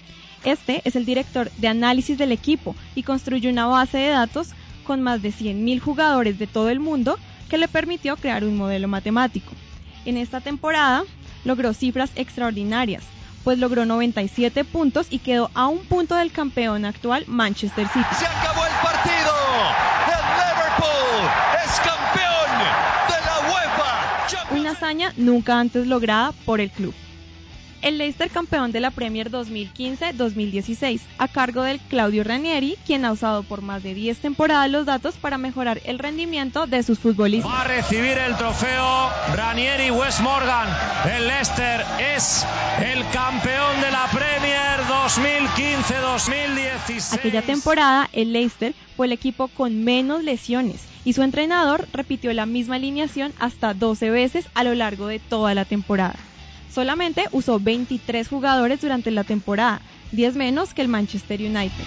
Este 0.45 0.83
es 0.85 0.97
el 0.97 1.05
director 1.05 1.51
de 1.59 1.69
análisis 1.69 2.19
del 2.19 2.33
equipo 2.33 2.75
y 2.95 3.05
construyó 3.05 3.51
una 3.51 3.67
base 3.67 3.99
de 3.99 4.09
datos 4.09 4.51
con 4.85 5.01
más 5.01 5.23
de 5.23 5.31
100.000 5.31 5.81
jugadores 5.81 6.39
de 6.39 6.47
todo 6.47 6.69
el 6.69 6.81
mundo 6.81 7.19
que 7.49 7.59
le 7.59 7.69
permitió 7.69 8.17
crear 8.17 8.45
un 8.45 8.57
modelo 8.57 8.89
matemático. 8.89 9.53
En 10.05 10.17
esta 10.17 10.41
temporada 10.41 11.05
logró 11.45 11.73
cifras 11.75 12.11
extraordinarias, 12.17 13.05
pues 13.45 13.59
logró 13.59 13.87
97 13.87 14.65
puntos 14.65 15.07
y 15.11 15.21
quedó 15.21 15.51
a 15.55 15.69
un 15.69 15.79
punto 15.81 16.17
del 16.17 16.33
campeón 16.33 16.85
actual 16.85 17.25
Manchester 17.29 17.87
City. 17.89 18.05
Se 18.19 18.27
acabó 18.27 18.65
el 18.65 18.73
partido. 18.83 19.33
El 20.09 20.25
Liverpool 20.39 21.31
es 21.65 21.81
campeón 21.81 22.59
de 23.09 23.19
la 23.27 23.37
UEFA. 23.53 24.61
una 24.61 24.71
hazaña 24.73 25.13
nunca 25.17 25.61
antes 25.61 25.87
lograda 25.87 26.33
por 26.45 26.61
el 26.61 26.71
club. 26.71 26.95
El 27.83 27.99
Leicester 27.99 28.31
campeón 28.31 28.71
de 28.71 28.79
la 28.79 28.93
Premier 28.93 29.29
2015-2016, 29.29 31.01
a 31.19 31.27
cargo 31.27 31.63
del 31.63 31.81
Claudio 31.81 32.23
Ranieri, 32.23 32.79
quien 32.87 33.05
ha 33.05 33.11
usado 33.11 33.43
por 33.43 33.61
más 33.61 33.83
de 33.83 33.93
10 33.93 34.19
temporadas 34.19 34.71
los 34.71 34.87
datos 34.87 35.17
para 35.17 35.37
mejorar 35.37 35.81
el 35.85 35.99
rendimiento 35.99 36.69
de 36.69 36.85
sus 36.85 37.01
futbolistas. 37.01 37.51
Va 37.51 37.63
a 37.63 37.65
recibir 37.65 38.17
el 38.19 38.37
trofeo 38.37 39.11
Ranieri 39.35 39.91
West 39.91 40.21
Morgan. 40.21 40.69
El 41.13 41.27
Leicester 41.27 41.85
es 42.15 42.47
el 42.85 43.05
campeón 43.11 43.81
de 43.81 43.91
la 43.91 44.07
Premier 44.13 44.79
2015-2016. 46.89 47.15
Aquella 47.15 47.43
temporada, 47.43 48.09
el 48.13 48.33
Leicester 48.33 48.77
fue 48.97 49.07
el 49.07 49.13
equipo 49.13 49.49
con 49.49 49.83
menos 49.83 50.23
lesiones 50.23 50.85
y 51.05 51.15
su 51.15 51.25
entrenador 51.25 51.89
repitió 51.93 52.33
la 52.33 52.47
misma 52.47 52.77
alineación 52.77 53.33
hasta 53.41 53.75
12 53.75 54.11
veces 54.11 54.47
a 54.55 54.63
lo 54.63 54.73
largo 54.77 55.09
de 55.09 55.19
toda 55.19 55.53
la 55.55 55.65
temporada. 55.65 56.15
Solamente 56.73 57.27
usó 57.33 57.61
23 57.61 58.27
jugadores 58.29 58.81
durante 58.81 59.11
la 59.11 59.25
temporada, 59.25 59.81
10 60.13 60.37
menos 60.37 60.73
que 60.73 60.83
el 60.83 60.89
Manchester 60.89 61.41
United. 61.41 61.85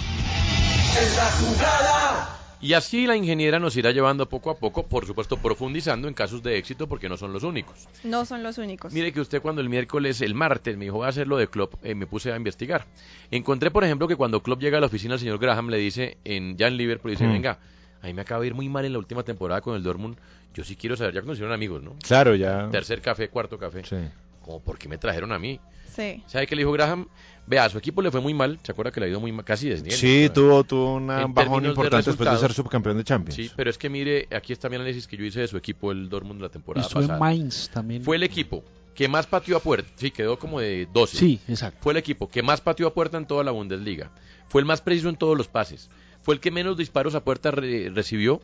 Y 2.61 2.73
así 2.73 3.05
la 3.05 3.15
ingeniera 3.15 3.59
nos 3.59 3.75
irá 3.77 3.91
llevando 3.91 4.27
poco 4.29 4.49
a 4.49 4.57
poco, 4.57 4.87
por 4.87 5.05
supuesto 5.05 5.37
profundizando 5.37 6.07
en 6.07 6.13
casos 6.13 6.41
de 6.41 6.57
éxito 6.57 6.87
porque 6.87 7.09
no 7.09 7.17
son 7.17 7.33
los 7.33 7.43
únicos. 7.43 7.87
No 8.03 8.25
son 8.25 8.43
los 8.43 8.57
únicos. 8.57 8.93
Mire 8.93 9.11
que 9.11 9.21
usted 9.21 9.41
cuando 9.41 9.61
el 9.61 9.69
miércoles, 9.69 10.21
el 10.21 10.33
martes, 10.35 10.77
me 10.77 10.85
dijo 10.85 10.97
voy 10.97 11.05
a 11.05 11.09
hacer 11.09 11.27
lo 11.27 11.37
de 11.37 11.47
Klopp, 11.47 11.75
eh, 11.83 11.93
me 11.95 12.07
puse 12.07 12.31
a 12.31 12.35
investigar. 12.37 12.85
Encontré, 13.29 13.71
por 13.71 13.83
ejemplo, 13.83 14.07
que 14.07 14.15
cuando 14.15 14.41
Klopp 14.41 14.61
llega 14.61 14.77
a 14.77 14.81
la 14.81 14.87
oficina, 14.87 15.15
el 15.15 15.19
señor 15.19 15.37
Graham 15.39 15.69
le 15.69 15.77
dice, 15.77 16.17
en, 16.23 16.57
ya 16.57 16.67
en 16.67 16.77
Liverpool, 16.77 17.11
dice, 17.11 17.25
Mm. 17.27 17.33
venga, 17.33 17.59
a 18.01 18.07
mí 18.07 18.13
me 18.13 18.21
acaba 18.21 18.41
de 18.41 18.47
ir 18.47 18.53
muy 18.55 18.69
mal 18.69 18.85
en 18.85 18.93
la 18.93 18.99
última 18.99 19.23
temporada 19.23 19.61
con 19.61 19.75
el 19.75 19.83
Dortmund, 19.83 20.17
yo 20.53 20.63
sí 20.63 20.75
quiero 20.75 20.95
saber, 20.95 21.13
ya 21.13 21.21
conocieron 21.21 21.51
amigos, 21.53 21.83
¿no? 21.83 21.95
Claro, 22.07 22.35
ya. 22.35 22.69
Tercer 22.71 23.01
café, 23.01 23.29
cuarto 23.29 23.57
café. 23.59 23.83
Sí. 23.83 23.97
Como, 24.45 24.59
¿por 24.59 24.77
qué 24.77 24.87
me 24.87 24.99
trajeron 24.99 25.31
a 25.31 25.39
mí? 25.39 25.59
Sí. 25.95 26.21
¿Sabe 26.27 26.45
qué 26.45 26.55
le 26.55 26.61
dijo 26.61 26.71
Graham? 26.71 27.07
Vea, 27.47 27.65
a 27.65 27.69
su 27.69 27.79
equipo 27.79 28.01
le 28.03 28.11
fue 28.11 28.21
muy 28.21 28.33
mal, 28.35 28.59
¿se 28.61 28.71
acuerda 28.71 28.91
que 28.91 28.99
le 28.99 29.07
ha 29.07 29.09
ido 29.09 29.19
muy 29.19 29.31
mal? 29.31 29.43
Casi 29.43 29.67
desnivel. 29.69 29.97
Sí, 29.97 30.29
tuvo, 30.33 30.63
tuvo 30.63 30.95
un 30.95 31.07
bajón 31.33 31.63
de 31.63 31.69
importante 31.69 32.09
después 32.11 32.29
de 32.29 32.37
ser 32.37 32.53
subcampeón 32.53 32.97
de 32.97 33.03
Champions. 33.03 33.35
Sí, 33.35 33.49
pero 33.55 33.69
es 33.71 33.77
que 33.79 33.89
mire, 33.89 34.27
aquí 34.35 34.53
está 34.53 34.69
mi 34.69 34.75
análisis 34.75 35.07
que 35.07 35.17
yo 35.17 35.25
hice 35.25 35.39
de 35.39 35.47
su 35.47 35.57
equipo, 35.57 35.91
el 35.91 36.09
Dortmund, 36.09 36.41
la 36.41 36.47
Y 36.47 36.49
temporada 36.51 36.85
en 36.87 36.93
pasada. 36.93 37.17
Mainz 37.19 37.69
también. 37.69 38.03
Fue 38.03 38.17
el 38.17 38.23
equipo 38.23 38.63
que 38.93 39.07
más 39.07 39.25
pateó 39.25 39.57
a 39.57 39.59
puerta, 39.61 39.89
sí, 39.95 40.11
quedó 40.11 40.37
como 40.37 40.59
de 40.59 40.87
12. 40.93 41.17
Sí, 41.17 41.39
exacto. 41.47 41.79
Fue 41.81 41.93
el 41.93 41.97
equipo 41.97 42.29
que 42.29 42.43
más 42.43 42.61
pateó 42.61 42.87
a 42.87 42.93
puerta 42.93 43.17
en 43.17 43.25
toda 43.25 43.43
la 43.43 43.51
Bundesliga. 43.51 44.11
Fue 44.49 44.61
el 44.61 44.65
más 44.65 44.81
preciso 44.81 45.09
en 45.09 45.15
todos 45.17 45.35
los 45.37 45.47
pases. 45.47 45.89
Fue 46.21 46.33
el 46.35 46.39
que 46.39 46.51
menos 46.51 46.77
disparos 46.77 47.13
a 47.15 47.23
puerta 47.23 47.51
re- 47.51 47.89
recibió, 47.89 48.41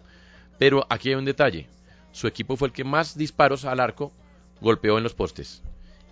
pero 0.57 0.86
aquí 0.90 1.10
hay 1.10 1.15
un 1.15 1.26
detalle. 1.26 1.68
Su 2.11 2.28
equipo 2.28 2.56
fue 2.57 2.68
el 2.69 2.73
que 2.73 2.84
más 2.84 3.18
disparos 3.18 3.65
al 3.65 3.80
arco 3.80 4.11
golpeó 4.61 4.98
en 4.98 5.03
los 5.03 5.14
postes. 5.14 5.64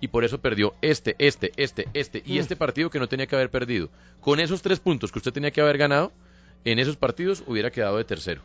Y 0.01 0.07
por 0.09 0.23
eso 0.23 0.39
perdió 0.39 0.73
este, 0.81 1.15
este, 1.19 1.51
este, 1.57 1.87
este 1.93 2.23
y 2.25 2.37
Mm. 2.37 2.39
este 2.41 2.55
partido 2.55 2.89
que 2.89 2.99
no 2.99 3.07
tenía 3.09 3.27
que 3.27 3.35
haber 3.35 3.49
perdido. 3.51 3.89
Con 4.21 4.39
esos 4.39 4.61
tres 4.61 4.79
puntos 4.79 5.11
que 5.11 5.19
usted 5.19 5.33
tenía 5.33 5.51
que 5.51 5.61
haber 5.61 5.77
ganado, 5.77 6.11
en 6.65 6.79
esos 6.79 6.95
partidos 6.97 7.43
hubiera 7.47 7.71
quedado 7.71 7.97
de 7.97 8.03
tercero. 8.05 8.41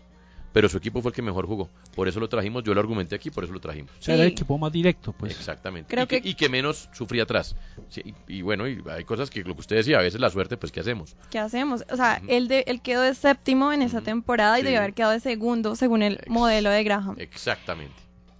Pero 0.52 0.68
su 0.68 0.76
equipo 0.78 1.02
fue 1.02 1.10
el 1.10 1.14
que 1.16 1.22
mejor 1.22 1.46
jugó. 1.48 1.68
Por 1.96 2.06
eso 2.06 2.20
lo 2.20 2.28
trajimos, 2.28 2.62
yo 2.62 2.74
lo 2.74 2.80
argumenté 2.80 3.16
aquí, 3.16 3.28
por 3.28 3.42
eso 3.42 3.52
lo 3.52 3.58
trajimos. 3.60 3.90
O 3.98 4.02
sea, 4.02 4.14
era 4.14 4.22
el 4.22 4.30
equipo 4.30 4.56
más 4.56 4.70
directo, 4.70 5.12
pues. 5.12 5.32
Exactamente. 5.36 5.90
Creo 5.92 6.04
y, 6.04 6.06
que, 6.06 6.22
que- 6.22 6.28
y 6.28 6.34
que 6.34 6.48
menos 6.48 6.88
sufría 6.92 7.24
atrás. 7.24 7.56
Sí, 7.88 8.02
y, 8.28 8.36
y 8.38 8.42
bueno, 8.42 8.68
y 8.68 8.80
hay 8.88 9.02
cosas 9.02 9.30
que 9.30 9.42
lo 9.42 9.54
que 9.54 9.60
usted 9.62 9.74
decía, 9.76 9.98
a 9.98 10.02
veces 10.02 10.20
la 10.20 10.30
suerte, 10.30 10.56
pues 10.56 10.70
¿qué 10.70 10.78
hacemos? 10.78 11.16
¿Qué 11.30 11.40
hacemos? 11.40 11.84
O 11.90 11.96
sea, 11.96 12.22
él, 12.28 12.46
de, 12.46 12.62
él 12.68 12.80
quedó 12.82 13.02
de 13.02 13.14
séptimo 13.16 13.72
en 13.72 13.82
esa 13.82 14.00
temporada 14.00 14.56
y 14.58 14.60
Sí. 14.62 14.66
debió 14.66 14.78
haber 14.78 14.94
quedado 14.94 15.12
de 15.12 15.18
segundo 15.20 15.74
según 15.74 16.02
el 16.04 16.20
modelo 16.28 16.70
de 16.70 16.84
Graham. 16.84 17.16
Exactamente. 17.18 17.94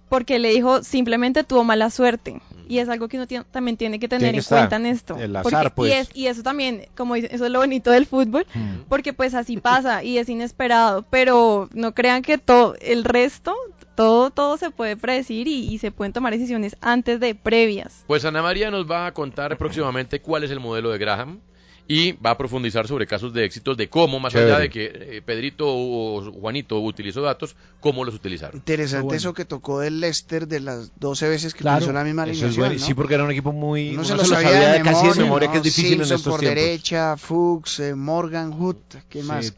Porque 0.09 0.39
le 0.39 0.49
dijo 0.49 0.83
simplemente 0.83 1.43
tuvo 1.43 1.63
mala 1.63 1.89
suerte. 1.89 2.41
Y 2.67 2.79
es 2.79 2.89
algo 2.89 3.07
que 3.07 3.17
uno 3.17 3.27
tiene- 3.27 3.45
también 3.51 3.77
tiene 3.77 3.99
que 3.99 4.07
tener 4.07 4.31
Tiene 4.31 4.39
que 4.43 4.53
en 4.55 4.59
cuenta 4.59 4.75
en 4.77 4.85
esto. 4.87 5.17
El 5.17 5.33
Porque- 5.33 5.55
azar, 5.55 5.73
pues. 5.75 5.91
y, 5.91 5.95
es- 5.95 6.09
y 6.15 6.27
eso 6.27 6.41
también, 6.41 6.87
como 6.97 7.13
dice, 7.15 7.29
eso 7.31 7.45
es 7.45 7.51
lo 7.51 7.59
bonito 7.59 7.91
del 7.91 8.05
fútbol, 8.07 8.45
porque 8.89 9.13
pues 9.13 9.35
así 9.35 9.57
pasa 9.57 10.03
y 10.03 10.17
es 10.17 10.27
inesperado. 10.29 11.03
Pero 11.09 11.69
no 11.73 11.93
crean 11.93 12.23
que 12.23 12.37
todo, 12.39 12.75
el 12.81 13.03
resto, 13.03 13.53
todo, 13.95 14.31
todo 14.31 14.57
se 14.57 14.71
puede 14.71 14.97
predecir 14.97 15.47
y, 15.47 15.71
y 15.71 15.77
se 15.77 15.91
pueden 15.91 16.11
tomar 16.11 16.33
decisiones 16.33 16.75
antes 16.81 17.19
de 17.19 17.35
previas. 17.35 18.03
Pues 18.07 18.25
Ana 18.25 18.41
María 18.41 18.71
nos 18.71 18.89
va 18.89 19.05
a 19.05 19.13
contar 19.13 19.57
próximamente 19.57 20.19
cuál 20.19 20.43
es 20.43 20.49
el 20.51 20.59
modelo 20.59 20.89
de 20.89 20.97
Graham 20.97 21.39
y 21.87 22.13
va 22.13 22.31
a 22.31 22.37
profundizar 22.37 22.87
sobre 22.87 23.05
casos 23.05 23.31
de 23.33 23.45
éxitos 23.45 23.77
de 23.77 23.89
cómo, 23.89 24.19
más 24.19 24.33
allá 24.33 24.45
Chévere. 24.57 24.63
de 24.63 24.69
que 24.69 25.17
eh, 25.17 25.21
Pedrito 25.23 25.65
o 25.67 26.31
Juanito 26.31 26.79
utilizó 26.79 27.21
datos, 27.21 27.55
cómo 27.79 28.03
los 28.03 28.15
utilizaron. 28.15 28.55
Interesante 28.57 29.03
bueno. 29.05 29.17
eso 29.17 29.33
que 29.35 29.45
tocó 29.45 29.79
del 29.81 29.99
Leicester 29.99 30.47
de 30.47 30.61
las 30.61 30.91
12 30.99 31.29
veces 31.29 31.53
que 31.53 31.59
Claro, 31.59 31.91
la 31.91 32.03
misma 32.03 32.23
eso 32.23 32.31
es 32.31 32.37
alineación, 32.39 32.61
bueno. 32.65 32.79
¿no? 32.79 32.85
Sí, 32.87 32.93
porque 32.95 33.13
era 33.13 33.23
un 33.23 33.31
equipo 33.31 33.51
muy... 33.51 33.91
Uno 33.93 34.03
se 34.03 34.15
lo 34.15 34.25
sabía, 34.25 34.49
sabía 34.51 34.71
de 34.73 34.81
casi 34.81 34.93
de 34.95 35.01
memoria, 35.03 35.23
memoria, 35.23 35.47
¿no? 35.47 35.51
que 35.51 35.57
es 35.59 35.63
difícil 35.63 35.93
en 35.93 35.97
Simpson 35.99 36.15
estos 36.17 36.31
por 36.33 36.39
tiempos. 36.39 36.63
derecha, 36.63 37.17
Fuchs, 37.17 37.79
eh, 37.81 37.93
Morgan 37.95 38.51
Hood, 38.51 38.77
¿qué 39.09 39.21
Sí, 39.21 39.27
más? 39.27 39.45
Tito 39.45 39.55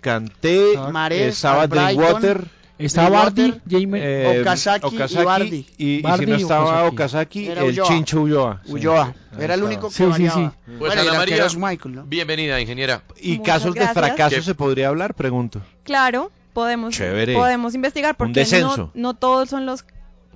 Kanté, 0.00 0.76
Hood, 0.76 1.12
estaba 1.12 1.62
Albrighton, 1.62 1.96
Drinkwater, 1.96 2.44
Estaba 2.86 3.10
Bardi, 3.24 3.54
Jaime, 3.70 3.98
eh, 4.02 4.40
Okazaki 4.40 4.96
y 4.96 5.24
Bardi. 5.24 5.66
y, 5.78 5.84
y 5.84 5.96
si 5.96 6.02
Bardi 6.02 6.26
no 6.26 6.36
estaba 6.36 6.84
Okazaki. 6.88 6.94
Okazaki, 6.94 7.46
Era 7.48 7.62
el. 7.64 7.82
Chincho 7.82 8.20
Ulloa. 8.22 8.60
Sí. 8.64 8.72
Ulloa. 8.72 9.14
Ahí 9.32 9.44
Era 9.44 9.54
el 9.54 9.62
único 9.62 9.88
que 9.88 9.94
Sí, 9.94 10.02
sí, 10.04 10.08
variaba. 10.10 10.50
sí. 10.50 10.56
Pues 10.66 10.78
Bueno, 10.78 11.02
Ana 11.02 11.12
María, 11.14 11.46
Michael, 11.56 11.94
¿no? 11.94 12.04
bienvenida, 12.04 12.60
ingeniera. 12.60 13.02
¿Y 13.20 13.38
Muchas 13.38 13.46
casos 13.54 13.74
de 13.74 13.80
gracias. 13.80 13.98
fracaso 14.06 14.36
¿Qué? 14.36 14.42
se 14.42 14.54
podría 14.54 14.88
hablar? 14.88 15.14
Pregunto. 15.14 15.60
Claro, 15.84 16.30
podemos, 16.52 16.94
Chévere. 16.94 17.34
podemos 17.34 17.74
investigar 17.74 18.12
Un 18.12 18.16
porque 18.16 18.40
descenso. 18.40 18.76
no, 18.76 18.90
no 18.94 19.14
todos 19.14 19.48
son 19.50 19.66
los, 19.66 19.84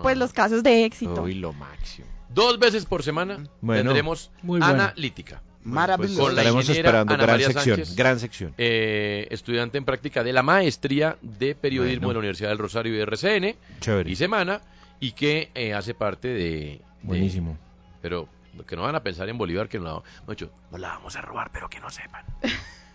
pues, 0.02 0.16
los 0.16 0.32
casos 0.32 0.62
de 0.62 0.84
éxito. 0.84 1.22
Uy, 1.22 1.34
lo 1.34 1.52
máximo. 1.52 2.06
Dos 2.28 2.58
veces 2.58 2.84
por 2.84 3.02
semana 3.04 3.44
Bueno, 3.60 3.82
tendremos 3.84 4.30
muy 4.42 4.58
bueno. 4.60 4.74
analítica. 4.74 5.40
Maravilloso. 5.64 6.20
Con 6.20 6.34
la 6.34 6.42
Estaremos 6.42 6.64
ingeniera 6.64 6.88
esperando. 6.88 7.14
Ana 7.14 7.22
Gran 7.24 7.34
María 7.34 7.46
sección. 7.46 7.76
Sánchez. 7.76 7.96
Gran 7.96 8.20
sección. 8.20 8.54
eh, 8.58 9.26
estudiante 9.30 9.78
en 9.78 9.84
práctica 9.84 10.22
de 10.22 10.32
la 10.32 10.42
maestría 10.42 11.16
de 11.22 11.54
periodismo 11.54 12.06
Bueno. 12.06 12.08
de 12.08 12.14
la 12.14 12.18
Universidad 12.20 12.48
del 12.50 12.58
Rosario 12.58 12.92
y 12.92 12.96
de 12.96 13.02
RCN 13.02 13.56
Chévere. 13.80 14.10
y 14.10 14.16
Semana 14.16 14.60
y 15.00 15.12
que 15.12 15.50
eh, 15.54 15.74
hace 15.74 15.94
parte 15.94 16.28
de, 16.28 16.38
de- 16.40 16.80
Buenísimo. 17.02 17.56
pero 18.02 18.28
que 18.68 18.76
no 18.76 18.82
van 18.82 18.94
a 18.94 19.02
pensar 19.02 19.28
en 19.28 19.36
Bolívar 19.38 19.68
que 19.68 19.78
no 19.78 19.84
la, 19.84 20.02
mucho, 20.26 20.50
no 20.70 20.78
la 20.78 20.88
vamos 20.90 21.16
a 21.16 21.20
robar 21.22 21.50
pero 21.52 21.68
que 21.68 21.80
no 21.80 21.90
sepan 21.90 22.24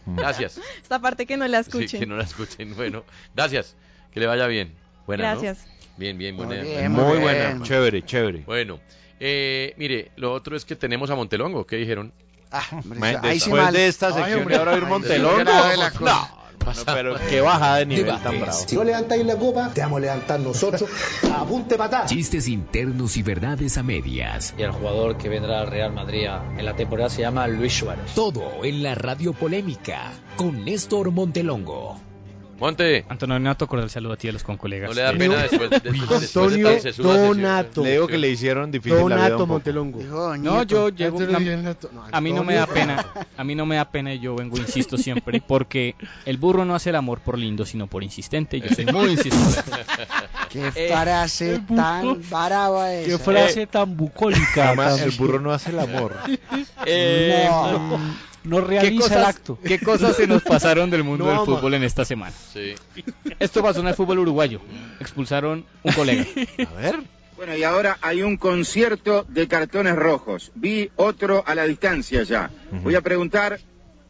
gracias 0.06 0.60
Esta 0.82 1.00
parte 1.00 1.26
que 1.26 1.36
no 1.38 1.48
la 1.48 1.62
Sí, 1.64 1.70
escuchen. 1.70 2.00
que 2.00 2.06
no 2.06 2.16
la 2.16 2.24
escuchen 2.24 2.76
bueno 2.76 3.04
gracias 3.36 3.76
que 4.14 4.20
le 4.22 4.26
vaya 4.28 4.48
bien 4.48 4.72
buena 5.06 5.34
¿no? 5.36 5.42
Gracias. 5.42 5.68
bien 5.98 6.18
bien 6.18 6.38
buena, 6.38 6.56
Muy 6.56 6.64
buena. 6.64 6.80
bien, 6.80 6.92
Muy 6.94 7.04
muy 7.04 7.18
buena. 7.20 7.62
Chévere, 7.64 8.04
chévere. 8.06 8.40
bueno 8.46 8.80
eh, 9.20 9.74
mire 9.78 10.12
lo 10.16 10.32
otro 10.32 10.56
es 10.56 10.64
que 10.64 10.76
tenemos 10.78 11.10
a 11.10 11.16
Montelongo 11.16 11.66
¿qué 11.68 11.76
dijeron? 11.76 12.14
Ah, 12.52 12.64
hombre, 12.72 13.00
Ma- 13.00 13.08
ahí 13.22 13.40
sí 13.40 13.46
Después 13.46 13.64
mal. 13.64 13.74
de 13.74 13.88
esta 13.88 14.08
Ay, 14.08 14.14
sección 14.14 14.40
hombre, 14.40 14.56
ahora 14.58 14.78
ir 14.78 14.86
Montelongo. 14.86 15.44
No, 15.44 16.30
no, 16.66 16.84
pero 16.94 17.16
qué 17.30 17.42
bajada 17.42 17.78
de 17.78 17.86
nivel 17.86 18.20
tan 18.22 18.40
bravo. 18.40 18.58
Si 18.68 18.76
no 18.76 18.84
levantáis 18.84 19.26
la 19.26 19.36
copa, 19.38 19.70
te 19.74 19.82
vamos 19.82 19.98
a 19.98 20.02
levantar 20.02 20.40
nosotros. 20.40 20.90
Apunte 21.32 21.78
patá. 21.78 22.06
Chistes 22.06 22.48
internos 22.48 23.18
y 23.18 23.24
verdades 23.24 23.78
a 23.78 23.84
medias. 23.84 24.54
Y 24.58 24.64
el 24.64 24.72
jugador 24.72 25.18
que 25.18 25.30
vendrá 25.30 25.62
al 25.62 25.68
Real 25.68 25.94
Madrid 25.94 26.28
en 26.58 26.66
la 26.66 26.76
temporada 26.76 27.10
se 27.10 27.22
llama 27.22 27.48
Luis 27.48 27.74
Suárez. 27.78 28.14
Todo 28.14 28.64
en 28.64 28.84
la 28.84 28.94
radio 28.96 29.34
polémica 29.34 30.12
con 30.36 30.66
Néstor 30.66 31.12
Montelongo. 31.12 32.00
Monte 32.60 33.06
Antonio 33.08 33.40
Nato, 33.40 33.68
cordial 33.68 33.90
saludo 33.90 34.14
a 34.14 34.18
ti 34.18 34.28
y 34.28 34.30
a 34.30 34.34
los 34.34 34.44
concolegas. 34.44 34.90
no 34.90 34.96
le 34.96 35.02
da 35.02 35.12
Eh, 35.12 35.18
pena 35.18 35.36
después, 35.44 35.70
después, 35.70 36.22
después 36.22 36.84
de 36.84 36.90
Antonio. 36.90 37.28
Donato. 37.28 37.84
Le 37.84 37.92
digo 37.94 38.08
que 38.08 38.18
le 38.18 38.30
hicieron 38.30 38.70
difícil 38.72 38.98
la 38.98 39.04
vida 39.06 39.16
Donato 39.16 39.34
un 39.36 39.38
poco. 39.40 39.48
Montelongo. 39.54 40.00
Dijo, 40.00 40.38
No, 40.38 40.64
yo 40.64 40.90
llego. 40.90 41.20
Antonio 41.20 41.38
a- 41.54 41.56
Donato. 41.56 41.90
No, 41.94 42.04
A 42.12 42.22
mí 42.22 42.34
no 42.34 42.44
me 42.44 42.56
da 42.56 42.68
pena, 42.68 43.06
a 43.38 43.44
mí 43.44 43.56
no 43.56 43.66
me 43.66 43.76
da 43.78 43.90
pena 43.90 44.14
y 44.14 44.20
yo 44.20 44.36
vengo, 44.36 44.58
insisto 44.58 44.98
siempre, 44.98 45.42
porque 45.46 45.96
el 46.26 46.38
burro 46.38 46.66
no 46.66 46.76
hace 46.76 46.90
el 46.90 46.96
amor 46.98 47.20
por 47.22 47.38
lindo, 47.38 47.66
sino 47.66 47.88
por 47.88 48.04
insistente. 48.04 48.60
Yo 48.60 48.68
soy 48.76 48.86
muy 48.88 49.12
insistente. 49.12 49.62
Qué 50.50 50.72
Eh, 50.76 50.90
frase 50.92 51.60
burro. 51.60 51.76
tan 51.84 52.22
brava 52.30 52.92
esa. 52.94 53.10
qué 53.10 53.18
frase 53.24 53.68
tan 53.68 53.96
bucólica. 53.96 54.68
Además, 54.70 54.98
tan- 54.98 55.06
el 55.10 55.12
burro 55.18 55.40
no 55.40 55.52
hace 55.54 55.70
el 55.70 55.80
amor. 55.80 56.16
Eh, 56.86 57.46
No. 57.50 58.00
No 58.44 58.62
¿qué, 58.62 58.68
realiza 58.68 59.06
el 59.06 59.10
cosas, 59.10 59.28
acto. 59.28 59.60
¿Qué 59.64 59.80
cosas 59.80 60.16
se 60.16 60.28
nos 60.28 60.44
pasaron 60.44 60.90
del 60.90 61.04
mundo 61.04 61.26
No, 61.32 61.32
del 61.32 61.46
fútbol 61.46 61.74
en 61.74 61.84
esta 61.84 62.06
semana? 62.06 62.34
sí 62.54 62.76
Esto 63.40 63.62
pasó 63.62 63.82
en 63.82 63.88
el 63.88 63.96
fútbol 63.96 64.20
uruguayo. 64.20 64.62
Expulsaron 65.00 65.66
un 65.84 65.94
colega. 65.94 66.26
A 66.70 66.74
ver. 66.76 67.00
Bueno, 67.36 67.56
y 67.56 67.64
ahora 67.64 67.98
hay 68.02 68.22
un 68.22 68.36
concierto 68.36 69.26
de 69.30 69.48
cartones 69.48 69.96
rojos. 69.96 70.52
Vi 70.56 70.92
otro 70.98 71.44
a 71.48 71.56
la 71.56 71.66
distancia 71.66 72.24
ya. 72.24 72.52
Voy 72.84 72.96
a 72.96 73.02
preguntar 73.02 73.60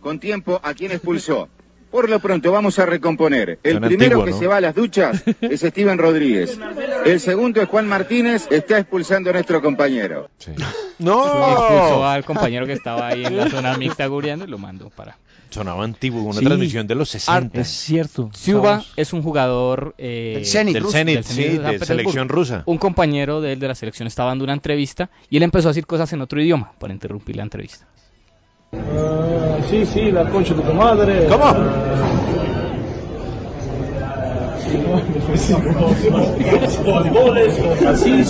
con 0.01 0.19
tiempo 0.19 0.59
a 0.63 0.73
quién 0.73 0.91
expulsó. 0.91 1.47
Por 1.91 2.09
lo 2.09 2.19
pronto 2.19 2.51
vamos 2.51 2.77
a 2.79 2.85
recomponer. 2.85 3.59
El 3.63 3.79
primero 3.81 4.23
que 4.23 4.31
¿no? 4.31 4.39
se 4.39 4.45
va 4.47 4.57
a 4.57 4.61
las 4.61 4.75
duchas 4.75 5.23
es 5.41 5.61
Steven 5.61 5.97
Rodríguez. 5.97 6.57
El 7.05 7.19
segundo 7.19 7.61
es 7.61 7.67
Juan 7.67 7.87
Martínez, 7.87 8.47
está 8.51 8.77
expulsando 8.77 9.31
a 9.31 9.33
nuestro 9.33 9.61
compañero. 9.61 10.29
Expulsó 10.39 10.69
¡No! 10.99 12.07
al 12.07 12.23
compañero 12.25 12.65
que 12.65 12.73
estaba 12.73 13.07
ahí 13.07 13.25
en 13.25 13.37
la 13.37 13.49
zona 13.49 13.77
mixta 13.77 14.05
gureando 14.07 14.45
y 14.45 14.49
lo 14.49 14.57
mandó 14.57 14.89
para. 14.89 15.17
Sonaba 15.49 15.83
antiguo, 15.83 16.21
una 16.21 16.37
Sí. 16.39 16.45
transmisión 16.45 16.85
de 16.85 16.93
los 16.93 17.09
60. 17.09 17.59
Es 17.59 17.67
cierto. 17.69 18.29
Estamos- 18.35 18.93
es 18.95 19.13
un 19.13 19.23
jugador 19.23 19.95
eh, 19.97 20.33
Del 20.35 20.45
Zenit, 20.45 20.73
Del 20.75 20.83
Rus- 20.83 20.91
Zenit, 20.91 21.15
del 21.15 21.23
sí, 21.23 21.33
Zenit 21.33 21.51
de 21.53 21.57
Petersburgo. 21.57 21.85
selección 21.85 22.29
rusa. 22.29 22.63
Un 22.67 22.77
compañero 22.77 23.41
de 23.41 23.53
él 23.53 23.59
de 23.59 23.67
la 23.67 23.73
selección 23.73 24.05
estaba 24.07 24.29
dando 24.29 24.43
una 24.43 24.53
entrevista 24.53 25.09
y 25.27 25.37
él 25.37 25.43
empezó 25.43 25.69
a 25.69 25.71
decir 25.71 25.87
cosas 25.87 26.13
en 26.13 26.21
otro 26.21 26.39
idioma 26.39 26.73
para 26.77 26.93
interrumpir 26.93 27.35
la 27.35 27.41
entrevista. 27.43 27.87
Sí, 29.69 29.85
sí, 29.85 30.11
la 30.11 30.25
concha 30.29 30.53
de 30.53 30.61
tu 30.61 30.73
madre. 30.73 31.27
¿Cómo? 31.27 31.53
Así, 37.87 38.23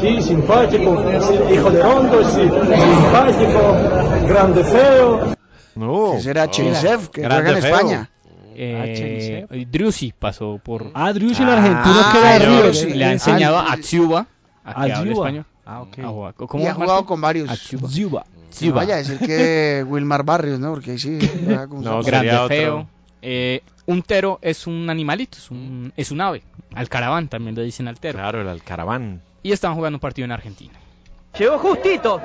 sí, 0.00 0.22
simpático, 0.22 1.04
hijo 1.52 1.70
de 1.70 1.82
Rondo, 1.82 2.24
sí, 2.30 2.42
simpático, 2.42 3.76
grande 4.28 4.64
feo. 4.64 5.36
No. 5.74 6.14
Era 6.18 6.48
Cherisev, 6.50 7.10
que 7.10 7.22
juega 7.26 7.50
en 7.50 7.62
feo. 7.62 7.74
España. 7.74 8.10
Eh, 8.62 9.66
Driussi 9.70 10.12
pasó 10.18 10.60
por... 10.62 10.90
Ah, 10.94 11.12
Driussi, 11.12 11.42
el 11.42 11.48
argentino 11.48 11.94
que 12.12 12.18
era 12.18 12.38
River. 12.38 12.96
Le 12.96 13.04
ha 13.04 13.08
Eh, 13.10 13.12
enseñado 13.12 13.58
ah, 13.58 13.72
a 13.72 13.76
Ciuba 13.78 14.26
a 14.64 14.84
que 14.84 14.92
a 14.92 14.98
hable 14.98 15.12
español. 15.12 15.44
Ah, 15.72 15.82
ok. 15.82 15.98
A 16.00 16.08
jugar. 16.08 16.34
Y 16.40 16.46
¿Cómo 16.46 16.64
ha 16.64 16.68
es, 16.68 16.74
jugado 16.74 16.92
Martín? 16.94 17.06
con 17.06 17.20
varios. 17.20 17.48
A 17.48 17.54
Ciuba. 17.56 17.88
Ciuba. 17.88 18.24
No 18.62 18.72
vaya 18.74 18.94
a 18.94 18.98
decir 18.98 19.18
que 19.20 19.84
Wilmar 19.88 20.24
Barrios, 20.24 20.58
¿no? 20.58 20.72
Porque 20.72 20.92
ahí 20.92 20.98
sí. 20.98 21.18
No, 21.70 22.02
Grande, 22.02 22.32
otro. 22.34 22.48
feo. 22.48 22.88
Eh, 23.22 23.62
un 23.86 24.02
tero 24.02 24.38
es 24.42 24.66
un 24.66 24.88
animalito, 24.90 25.38
es 25.38 25.50
un, 25.50 25.92
es 25.96 26.10
un 26.10 26.20
ave. 26.20 26.42
Alcaraván 26.74 27.28
también 27.28 27.54
le 27.54 27.62
dicen 27.62 27.86
al 27.86 28.00
tero. 28.00 28.18
Claro, 28.18 28.40
el 28.40 28.48
alcaraván. 28.48 29.22
Y 29.42 29.52
estaban 29.52 29.76
jugando 29.76 29.96
un 29.96 30.00
partido 30.00 30.24
en 30.24 30.32
Argentina. 30.32 30.74
Llegó 31.38 31.58
justito 31.58 32.20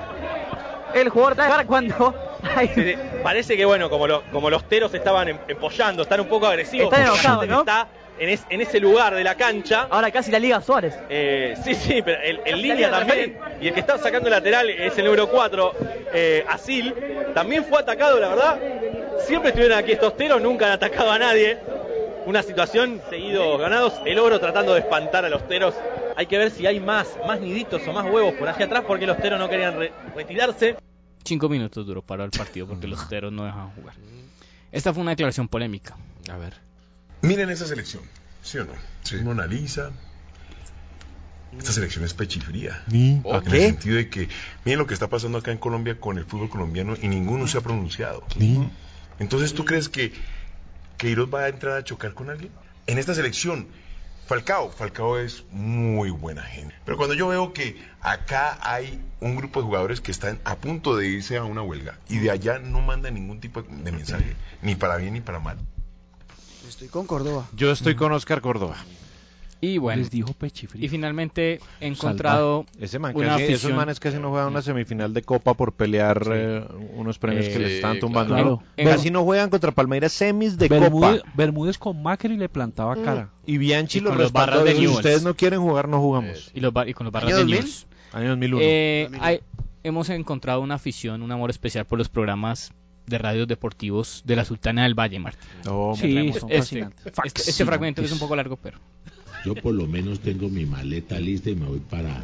el 0.95 1.09
jugador 1.09 1.35
de 1.35 1.65
cuando 1.67 2.15
Parece 3.23 3.57
que, 3.57 3.65
bueno, 3.65 3.89
como, 3.89 4.07
lo- 4.07 4.23
como 4.31 4.49
los 4.49 4.67
teros 4.67 4.93
estaban 4.93 5.27
em- 5.29 5.37
empollando, 5.47 6.03
están 6.03 6.21
un 6.21 6.27
poco 6.27 6.47
agresivos. 6.47 6.85
Están 6.85 7.03
enojados, 7.03 7.47
¿no? 7.47 7.59
Está 7.59 7.87
en, 8.19 8.29
es- 8.29 8.45
en 8.49 8.61
ese 8.61 8.79
lugar 8.79 9.13
de 9.15 9.23
la 9.23 9.35
cancha. 9.35 9.87
Ahora 9.89 10.11
casi 10.11 10.31
la 10.31 10.39
Liga 10.39 10.61
Suárez. 10.61 10.93
Eh, 11.09 11.55
sí, 11.63 11.73
sí, 11.75 12.01
pero 12.03 12.21
el, 12.21 12.39
en 12.45 12.61
línea 12.61 12.89
también. 12.91 13.37
Y 13.61 13.67
el 13.67 13.73
que 13.73 13.79
está 13.79 13.97
sacando 13.97 14.27
el 14.27 14.31
lateral 14.31 14.69
es 14.69 14.97
el 14.97 15.05
número 15.05 15.29
4, 15.29 15.73
eh, 16.13 16.45
Asil. 16.47 16.93
También 17.33 17.65
fue 17.65 17.79
atacado, 17.79 18.19
la 18.19 18.29
verdad. 18.29 18.59
Siempre 19.25 19.49
estuvieron 19.49 19.77
aquí 19.77 19.91
estos 19.93 20.15
teros, 20.17 20.41
nunca 20.41 20.65
han 20.67 20.73
atacado 20.73 21.11
a 21.11 21.19
nadie. 21.19 21.57
Una 22.25 22.41
situación, 22.41 23.01
seguidos 23.09 23.59
ganados. 23.59 23.93
El 24.05 24.17
oro 24.19 24.39
tratando 24.39 24.73
de 24.73 24.79
espantar 24.79 25.25
a 25.25 25.29
los 25.29 25.47
teros. 25.47 25.75
Hay 26.17 26.25
que 26.27 26.37
ver 26.37 26.49
si 26.49 26.65
hay 26.65 26.79
más, 26.79 27.07
más 27.27 27.39
niditos 27.39 27.87
o 27.87 27.93
más 27.93 28.05
huevos 28.05 28.33
por 28.35 28.47
hacia 28.49 28.65
atrás 28.65 28.83
porque 28.87 29.05
los 29.05 29.17
teros 29.17 29.37
no 29.37 29.47
querían 29.49 29.77
re- 29.77 29.91
retirarse. 30.15 30.75
Cinco 31.23 31.49
minutos 31.49 31.85
duró 31.85 32.01
para 32.01 32.23
el 32.23 32.31
partido 32.31 32.67
porque 32.67 32.87
los 32.87 33.07
teros 33.09 33.31
no 33.31 33.45
dejaban 33.45 33.71
jugar. 33.71 33.95
Esta 34.71 34.93
fue 34.93 35.01
una 35.01 35.11
declaración 35.11 35.47
polémica. 35.47 35.95
A 36.31 36.37
ver. 36.37 36.53
Miren 37.25 37.49
esa 37.49 37.65
selección, 37.65 38.03
¿sí 38.43 38.59
o 38.59 38.65
no? 38.65 38.73
Uno 39.21 39.31
analiza. 39.31 39.91
Esta 41.57 41.71
selección 41.71 42.03
es 42.03 42.13
pechifría. 42.13 42.83
¿A 42.87 43.37
En 43.37 43.53
el 43.53 43.61
sentido 43.61 43.95
de 43.95 44.09
que, 44.09 44.29
miren 44.65 44.79
lo 44.79 44.87
que 44.87 44.93
está 44.93 45.09
pasando 45.09 45.37
acá 45.37 45.51
en 45.51 45.57
Colombia 45.57 45.99
con 45.99 46.17
el 46.17 46.25
fútbol 46.25 46.49
colombiano 46.49 46.95
y 47.01 47.07
ninguno 47.07 47.47
se 47.47 47.57
ha 47.57 47.61
pronunciado. 47.61 48.23
Entonces, 49.19 49.53
¿tú 49.53 49.65
crees 49.65 49.89
que 49.89 50.13
Queiroz 50.97 51.33
va 51.33 51.45
a 51.45 51.47
entrar 51.47 51.77
a 51.77 51.83
chocar 51.83 52.13
con 52.13 52.29
alguien? 52.29 52.51
En 52.87 52.99
esta 52.99 53.15
selección, 53.15 53.67
Falcao, 54.27 54.69
Falcao 54.69 55.17
es 55.17 55.45
muy 55.51 56.09
buena 56.09 56.43
gente. 56.43 56.75
Pero 56.83 56.97
cuando 56.97 57.15
yo 57.15 57.27
veo 57.27 57.53
que 57.53 57.77
acá 58.01 58.59
hay 58.61 58.99
un 59.19 59.35
grupo 59.35 59.61
de 59.61 59.65
jugadores 59.65 60.01
que 60.01 60.11
están 60.11 60.39
a 60.43 60.57
punto 60.57 60.95
de 60.97 61.07
irse 61.07 61.37
a 61.37 61.43
una 61.43 61.61
huelga 61.61 61.97
y 62.09 62.19
de 62.19 62.31
allá 62.31 62.59
no 62.59 62.81
mandan 62.81 63.13
ningún 63.13 63.39
tipo 63.39 63.63
de 63.63 63.91
mensaje, 63.91 64.35
ni 64.61 64.75
para 64.75 64.97
bien 64.97 65.13
ni 65.13 65.21
para 65.21 65.39
mal. 65.39 65.57
Estoy 66.75 66.87
con 66.89 67.07
Córdoba. 67.07 67.47
Yo 67.55 67.71
estoy 67.71 67.95
con 67.95 68.11
Oscar 68.11 68.41
Córdoba. 68.41 68.75
Y 69.61 69.77
bueno, 69.77 69.99
Les 70.01 70.11
dijo 70.11 70.33
pechifrío. 70.33 70.83
y 70.85 70.89
finalmente 70.89 71.59
he 71.79 71.87
encontrado 71.87 72.65
Ese 72.79 72.99
man 72.99 73.15
una 73.15 73.29
casi, 73.29 73.53
esos 73.53 73.71
manes 73.73 73.99
casi 74.01 74.19
no 74.19 74.29
juegan 74.29 74.49
una 74.49 74.61
semifinal 74.61 75.13
de 75.13 75.21
Copa 75.23 75.53
por 75.53 75.71
pelear 75.71 76.21
eh, 76.31 76.63
unos 76.93 77.17
premios 77.17 77.45
Eh, 77.47 77.53
que 77.53 77.59
les 77.59 77.69
sí, 77.69 77.75
están 77.77 77.99
tumbando. 77.99 78.35
claro. 78.35 78.61
¿no? 78.77 78.83
Casi 78.83 79.09
no 79.09 79.23
juegan 79.23 79.49
contra 79.49 79.71
Palmeiras 79.71 80.11
semis 80.11 80.57
de 80.57 80.67
Bermúdez, 80.67 81.21
Copa. 81.21 81.31
Bermúdez 81.35 81.77
con 81.77 82.03
Macri 82.03 82.35
le 82.37 82.49
plantaba 82.49 82.95
cara. 83.01 83.29
Y 83.45 83.57
Bianchi 83.57 83.99
Y 83.99 84.01
los 84.01 84.09
con 84.11 84.17
los 84.19 84.25
respaldó. 84.27 84.51
barras 84.51 84.65
de 84.65 84.71
Si 84.73 84.81
Newell's. 84.81 84.97
ustedes 84.97 85.23
no 85.23 85.33
quieren 85.35 85.61
jugar, 85.61 85.87
no 85.87 85.99
jugamos. 86.01 86.51
y, 86.53 86.59
los 86.59 86.73
bar- 86.73 86.89
y 86.89 86.93
con 86.93 87.05
los 87.05 87.13
barras 87.13 87.29
¿Año 87.29 87.37
de 87.37 87.43
2000? 87.43 87.59
News. 87.61 87.87
Año 88.11 88.29
2001. 88.29 88.61
Eh, 88.61 89.09
hay- 89.21 89.39
hemos 89.83 90.09
encontrado 90.09 90.59
una 90.61 90.75
afición, 90.75 91.23
un 91.23 91.31
amor 91.31 91.49
especial 91.49 91.85
por 91.85 91.97
los 91.97 92.09
programas 92.09 92.71
de 93.07 93.17
radios 93.17 93.47
deportivos 93.47 94.23
de 94.25 94.35
la 94.35 94.45
Sultana 94.45 94.83
del 94.83 94.93
Valle, 94.93 95.19
Martín. 95.19 95.41
No, 95.65 95.93
Sí, 95.95 96.13
son 96.39 96.51
este, 96.51 96.57
fascinantes. 96.57 97.13
este, 97.25 97.49
este 97.51 97.65
fragmento 97.65 98.01
es 98.01 98.11
un 98.11 98.19
poco 98.19 98.35
largo, 98.35 98.57
pero 98.57 98.79
Yo 99.45 99.53
por 99.55 99.73
lo 99.75 99.85
menos 99.87 100.19
tengo 100.21 100.49
mi 100.49 100.65
maleta 100.65 101.19
lista 101.19 101.49
y 101.51 101.55
me 101.55 101.67
voy 101.67 101.79
para, 101.79 102.23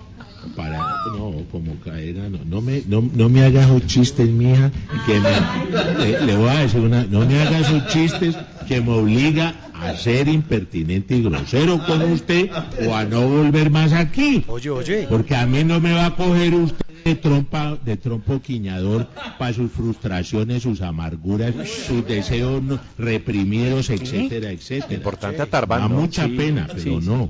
para 0.55 0.79
no, 1.15 1.43
como 1.51 1.75
caer, 1.81 2.15
no, 2.15 2.39
no 2.45 2.61
me, 2.61 2.81
no, 2.87 3.07
no 3.13 3.29
me 3.29 3.43
hagas 3.45 3.65
esos 3.69 3.85
chistes, 3.85 4.27
mija, 4.27 4.71
que 5.05 5.19
me- 5.19 6.03
le, 6.05 6.25
le 6.25 6.35
voy 6.35 6.49
a 6.49 6.59
decir 6.61 6.79
una, 6.79 7.03
no 7.03 7.25
me 7.25 7.39
hagas 7.39 7.67
esos 7.69 7.87
chistes 7.87 8.35
que 8.67 8.81
me 8.81 8.91
obliga 8.91 9.53
a 9.73 9.95
ser 9.97 10.27
impertinente 10.27 11.15
y 11.15 11.23
grosero 11.23 11.83
con 11.85 12.01
usted 12.11 12.49
o 12.87 12.95
a 12.95 13.03
no 13.03 13.27
volver 13.27 13.69
más 13.71 13.93
aquí. 13.93 14.43
Oye, 14.47 14.69
oye. 14.69 15.05
Porque 15.09 15.35
a 15.35 15.45
mí 15.47 15.63
no 15.63 15.79
me 15.79 15.91
va 15.93 16.05
a 16.07 16.15
coger 16.15 16.53
usted 16.53 16.80
de 17.03 17.15
trompa, 17.15 17.77
de 17.83 17.97
trompo 17.97 18.39
quiñador 18.41 19.07
para 19.37 19.53
sus 19.53 19.71
frustraciones, 19.71 20.63
sus 20.63 20.81
amarguras, 20.81 21.53
sus 21.87 22.05
deseos 22.05 22.61
no- 22.61 22.79
reprimidos, 22.97 23.89
etcétera, 23.89 24.51
etcétera. 24.51 24.93
Importante 24.93 25.41
a 25.41 25.45
Tarbán, 25.47 25.81
Da 25.81 25.87
mucha 25.87 26.25
Sí, 26.27 26.31
pena, 26.37 26.67
pero 26.67 26.79
sí, 26.79 26.97
sí. 27.01 27.07
no. 27.07 27.29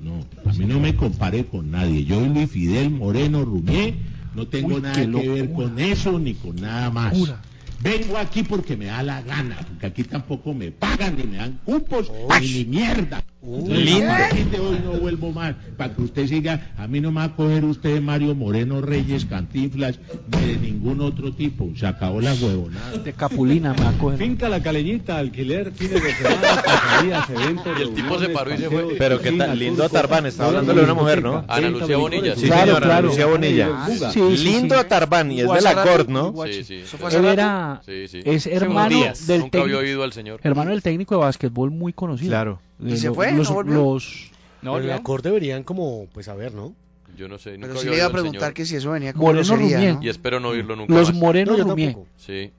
No, 0.00 0.26
a 0.44 0.52
mí 0.52 0.66
no 0.66 0.80
me 0.80 0.94
compare 0.94 1.46
con 1.46 1.70
nadie. 1.70 2.04
Yo 2.04 2.20
y 2.24 2.28
Luis 2.28 2.50
Fidel 2.50 2.90
Moreno 2.90 3.44
Rumié 3.44 3.94
no 4.34 4.46
tengo 4.46 4.74
Uy, 4.76 4.82
nada 4.82 4.94
que 4.96 5.28
ver 5.28 5.52
con 5.52 5.78
eso 5.78 6.18
ni 6.18 6.34
con 6.34 6.56
nada 6.56 6.90
más. 6.90 7.12
Locura. 7.16 7.40
Vengo 7.80 8.18
aquí 8.18 8.42
porque 8.42 8.76
me 8.76 8.86
da 8.86 9.02
la 9.02 9.22
gana, 9.22 9.56
porque 9.66 9.86
aquí 9.86 10.04
tampoco 10.04 10.52
me 10.52 10.70
pagan 10.72 11.16
ni 11.16 11.24
me 11.24 11.36
dan 11.38 11.58
cupos 11.64 12.10
ni, 12.40 12.52
ni 12.52 12.64
mierda. 12.66 13.22
Lindo. 13.46 14.06
partir 14.06 14.46
de 14.46 14.58
hoy 14.58 14.80
no 14.84 14.92
vuelvo 14.92 15.30
más, 15.32 15.54
para 15.76 15.92
que 15.94 16.02
usted 16.02 16.26
siga, 16.26 16.72
a 16.78 16.86
mí 16.86 17.00
no 17.00 17.10
me 17.12 17.16
va 17.20 17.24
a 17.24 17.36
coger 17.36 17.64
usted 17.64 18.00
Mario 18.00 18.34
Moreno 18.34 18.80
Reyes, 18.80 19.24
Cantinflas, 19.26 19.98
ni 20.32 20.46
de 20.52 20.56
ningún 20.56 21.00
otro 21.00 21.32
tipo. 21.32 21.70
Se 21.76 21.86
acabó 21.86 22.20
la 22.20 22.32
huevonada. 22.34 22.92
De 22.98 23.12
Capulina 23.12 23.74
me 23.74 23.82
va 23.82 23.90
a 23.90 23.98
coger. 23.98 24.18
Finca 24.18 24.48
La 24.48 24.62
Caleñita, 24.62 25.18
alquiler, 25.18 25.72
fines 25.72 26.02
de 26.02 26.12
semana, 26.14 26.62
pasadías, 26.64 27.30
eventos. 27.30 27.78
Y 27.78 27.82
el 27.82 27.94
tipo 27.94 28.18
se 28.18 28.28
paró 28.30 28.54
y 28.54 28.58
se 28.58 28.70
fue. 28.70 28.94
Pero 28.98 29.20
qué 29.20 29.32
tal, 29.32 29.58
lindo 29.58 29.88
Tarbán, 29.88 30.26
está 30.26 30.46
hablándole 30.46 30.80
de 30.80 30.84
una 30.84 30.94
mujer, 30.94 31.22
¿no? 31.22 31.44
Ana 31.48 31.68
Lucía 31.68 31.96
Bonilla, 31.96 32.36
sí, 32.36 32.46
Claro, 32.46 32.66
señora, 32.66 32.86
claro. 32.86 33.08
Lucía 33.08 33.26
Bonilla. 33.26 33.68
Sí, 33.86 33.98
sí, 34.12 34.44
Lindo 34.44 34.74
sí. 34.74 34.80
a 34.80 34.88
Tarbán 34.88 35.30
y 35.32 35.40
es 35.40 35.52
de 35.52 35.60
la 35.60 35.84
Gord, 35.84 36.08
¿no? 36.08 36.34
Sí, 36.46 36.64
sí. 36.64 36.74
Eso 36.76 36.96
fue 36.98 37.14
Él 37.14 37.24
era, 37.26 37.80
Sí, 37.84 38.08
sí. 38.08 38.20
es 38.24 38.46
hermano 38.46 38.96
del 39.26 39.40
Nunca 39.40 39.58
había 39.58 39.74
técnico, 39.76 39.78
oído 39.78 40.02
al 40.02 40.12
señor. 40.12 40.40
hermano 40.42 40.70
del 40.70 40.82
técnico 40.82 41.14
de 41.16 41.20
básquetbol 41.20 41.70
muy 41.70 41.92
conocido. 41.92 42.30
Claro. 42.30 42.60
Eh, 42.82 42.90
¿Y 42.90 42.96
se 42.96 43.08
lo- 43.08 43.14
fue? 43.14 43.32
Los, 43.32 43.48
¿No 43.48 43.54
volvió? 43.56 43.74
los- 43.74 44.30
no, 44.62 44.74
Pero 44.74 44.86
ya. 44.86 44.96
la 44.96 45.02
Corte 45.02 45.28
deberían 45.28 45.62
como, 45.62 46.06
pues 46.12 46.28
a 46.28 46.34
ver, 46.34 46.54
¿no? 46.54 46.74
Yo 47.16 47.28
no 47.28 47.38
sé, 47.38 47.52
nunca 47.52 47.68
Pero 47.68 47.80
si 47.80 47.86
había 47.86 47.90
le 47.90 47.96
iba 47.98 48.06
a 48.06 48.10
preguntar 48.12 48.54
que 48.54 48.66
si 48.66 48.74
eso 48.76 48.90
venía 48.90 49.12
como 49.12 49.26
Moreno 49.26 49.46
grosería, 49.46 49.76
Rumier. 49.76 49.94
¿no? 49.94 50.02
Y 50.02 50.08
espero 50.08 50.40
no 50.40 50.48
oírlo 50.48 50.74
nunca 50.74 50.92
Los 50.94 51.12
más. 51.12 51.16
Moreno 51.20 51.52
No, 51.52 51.58
yo 51.58 51.64
Rumier. 51.64 51.92
tampoco. 51.92 52.08
Sí. 52.16 52.50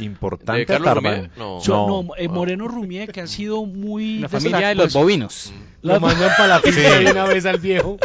Importante 0.00 0.60
¿De 0.60 0.66
Carlos 0.66 0.84
Tarbán. 0.86 1.14
Rumier? 1.14 1.30
No. 1.36 1.60
So- 1.60 1.86
No. 1.86 2.02
no, 2.02 2.08
eh, 2.16 2.28
Moreno 2.28 2.68
Rumier, 2.68 3.12
que 3.12 3.20
ha 3.20 3.26
sido 3.26 3.64
muy... 3.66 4.18
La 4.18 4.28
familia 4.28 4.68
de 4.68 4.74
los 4.74 4.92
bovinos. 4.92 5.52
La, 5.82 5.94
Lo 5.94 6.00
mandan 6.00 6.30
para 6.36 6.48
la 6.48 6.60
finca 6.60 6.98
de 6.98 7.10
una 7.10 7.24
vez 7.24 7.46
al 7.46 7.58
viejo. 7.58 7.96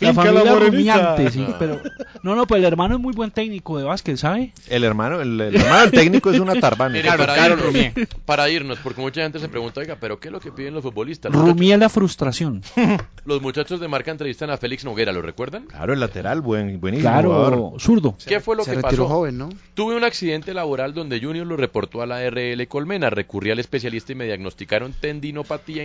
la 0.00 0.12
familia 0.12 0.42
La 0.44 0.54
rumiante, 0.56 1.30
sí, 1.30 1.46
pero... 1.58 1.80
No, 2.24 2.34
no, 2.36 2.46
pues 2.46 2.58
el 2.60 2.64
hermano 2.64 2.96
es 2.96 3.00
muy 3.00 3.12
buen 3.14 3.30
técnico 3.30 3.78
de 3.78 3.84
básquet, 3.84 4.16
¿sabe? 4.16 4.52
El 4.68 4.82
hermano, 4.84 5.20
el, 5.20 5.40
el 5.40 5.56
hermano 5.56 5.90
técnico 5.90 6.30
es 6.30 6.40
una 6.40 6.54
Tarbán. 6.54 6.92
Mire, 6.92 7.08
para, 7.16 7.48
irnos, 7.48 8.08
para 8.24 8.48
irnos, 8.50 8.78
porque 8.78 9.00
mucha 9.00 9.22
gente 9.22 9.38
se 9.38 9.48
pregunta, 9.48 9.80
oiga, 9.80 9.96
¿pero 10.00 10.18
qué 10.20 10.28
es 10.28 10.32
lo 10.32 10.40
que 10.40 10.50
piden 10.52 10.74
los 10.74 10.82
futbolistas? 10.82 11.32
Los 11.32 11.42
Rumier 11.48 11.78
la 11.78 11.88
frustración. 11.88 12.62
los 13.24 13.40
muchachos 13.42 13.78
de 13.80 13.88
marca 13.88 14.10
entrevistan 14.10 14.50
a 14.50 14.56
Félix 14.56 14.84
Noguera, 14.84 15.12
¿lo 15.12 15.22
recuerdan? 15.22 15.66
Claro, 15.66 15.92
el 15.92 16.00
lateral, 16.00 16.40
buen, 16.40 16.80
buenísimo. 16.80 17.08
Claro, 17.10 17.28
jugador. 17.30 17.80
zurdo. 17.80 18.16
¿Qué 18.26 18.40
fue 18.40 18.56
lo 18.56 18.64
Se 18.64 18.74
que 18.76 18.80
pasó? 18.80 19.06
joven, 19.08 19.38
¿no? 19.38 19.48
Tuve 19.74 19.96
un 19.96 20.04
accidente 20.04 20.54
laboral 20.54 20.94
donde 20.94 21.18
Junior 21.32 21.46
lo 21.46 21.56
reportó 21.56 22.02
a 22.02 22.06
la 22.06 22.28
RL 22.28 22.68
Colmena. 22.68 23.08
Recurrí 23.08 23.50
al 23.50 23.58
especialista 23.58 24.12
y 24.12 24.16
me 24.16 24.26
diagnosticaron 24.26 24.92
tendinopatía 24.92 25.82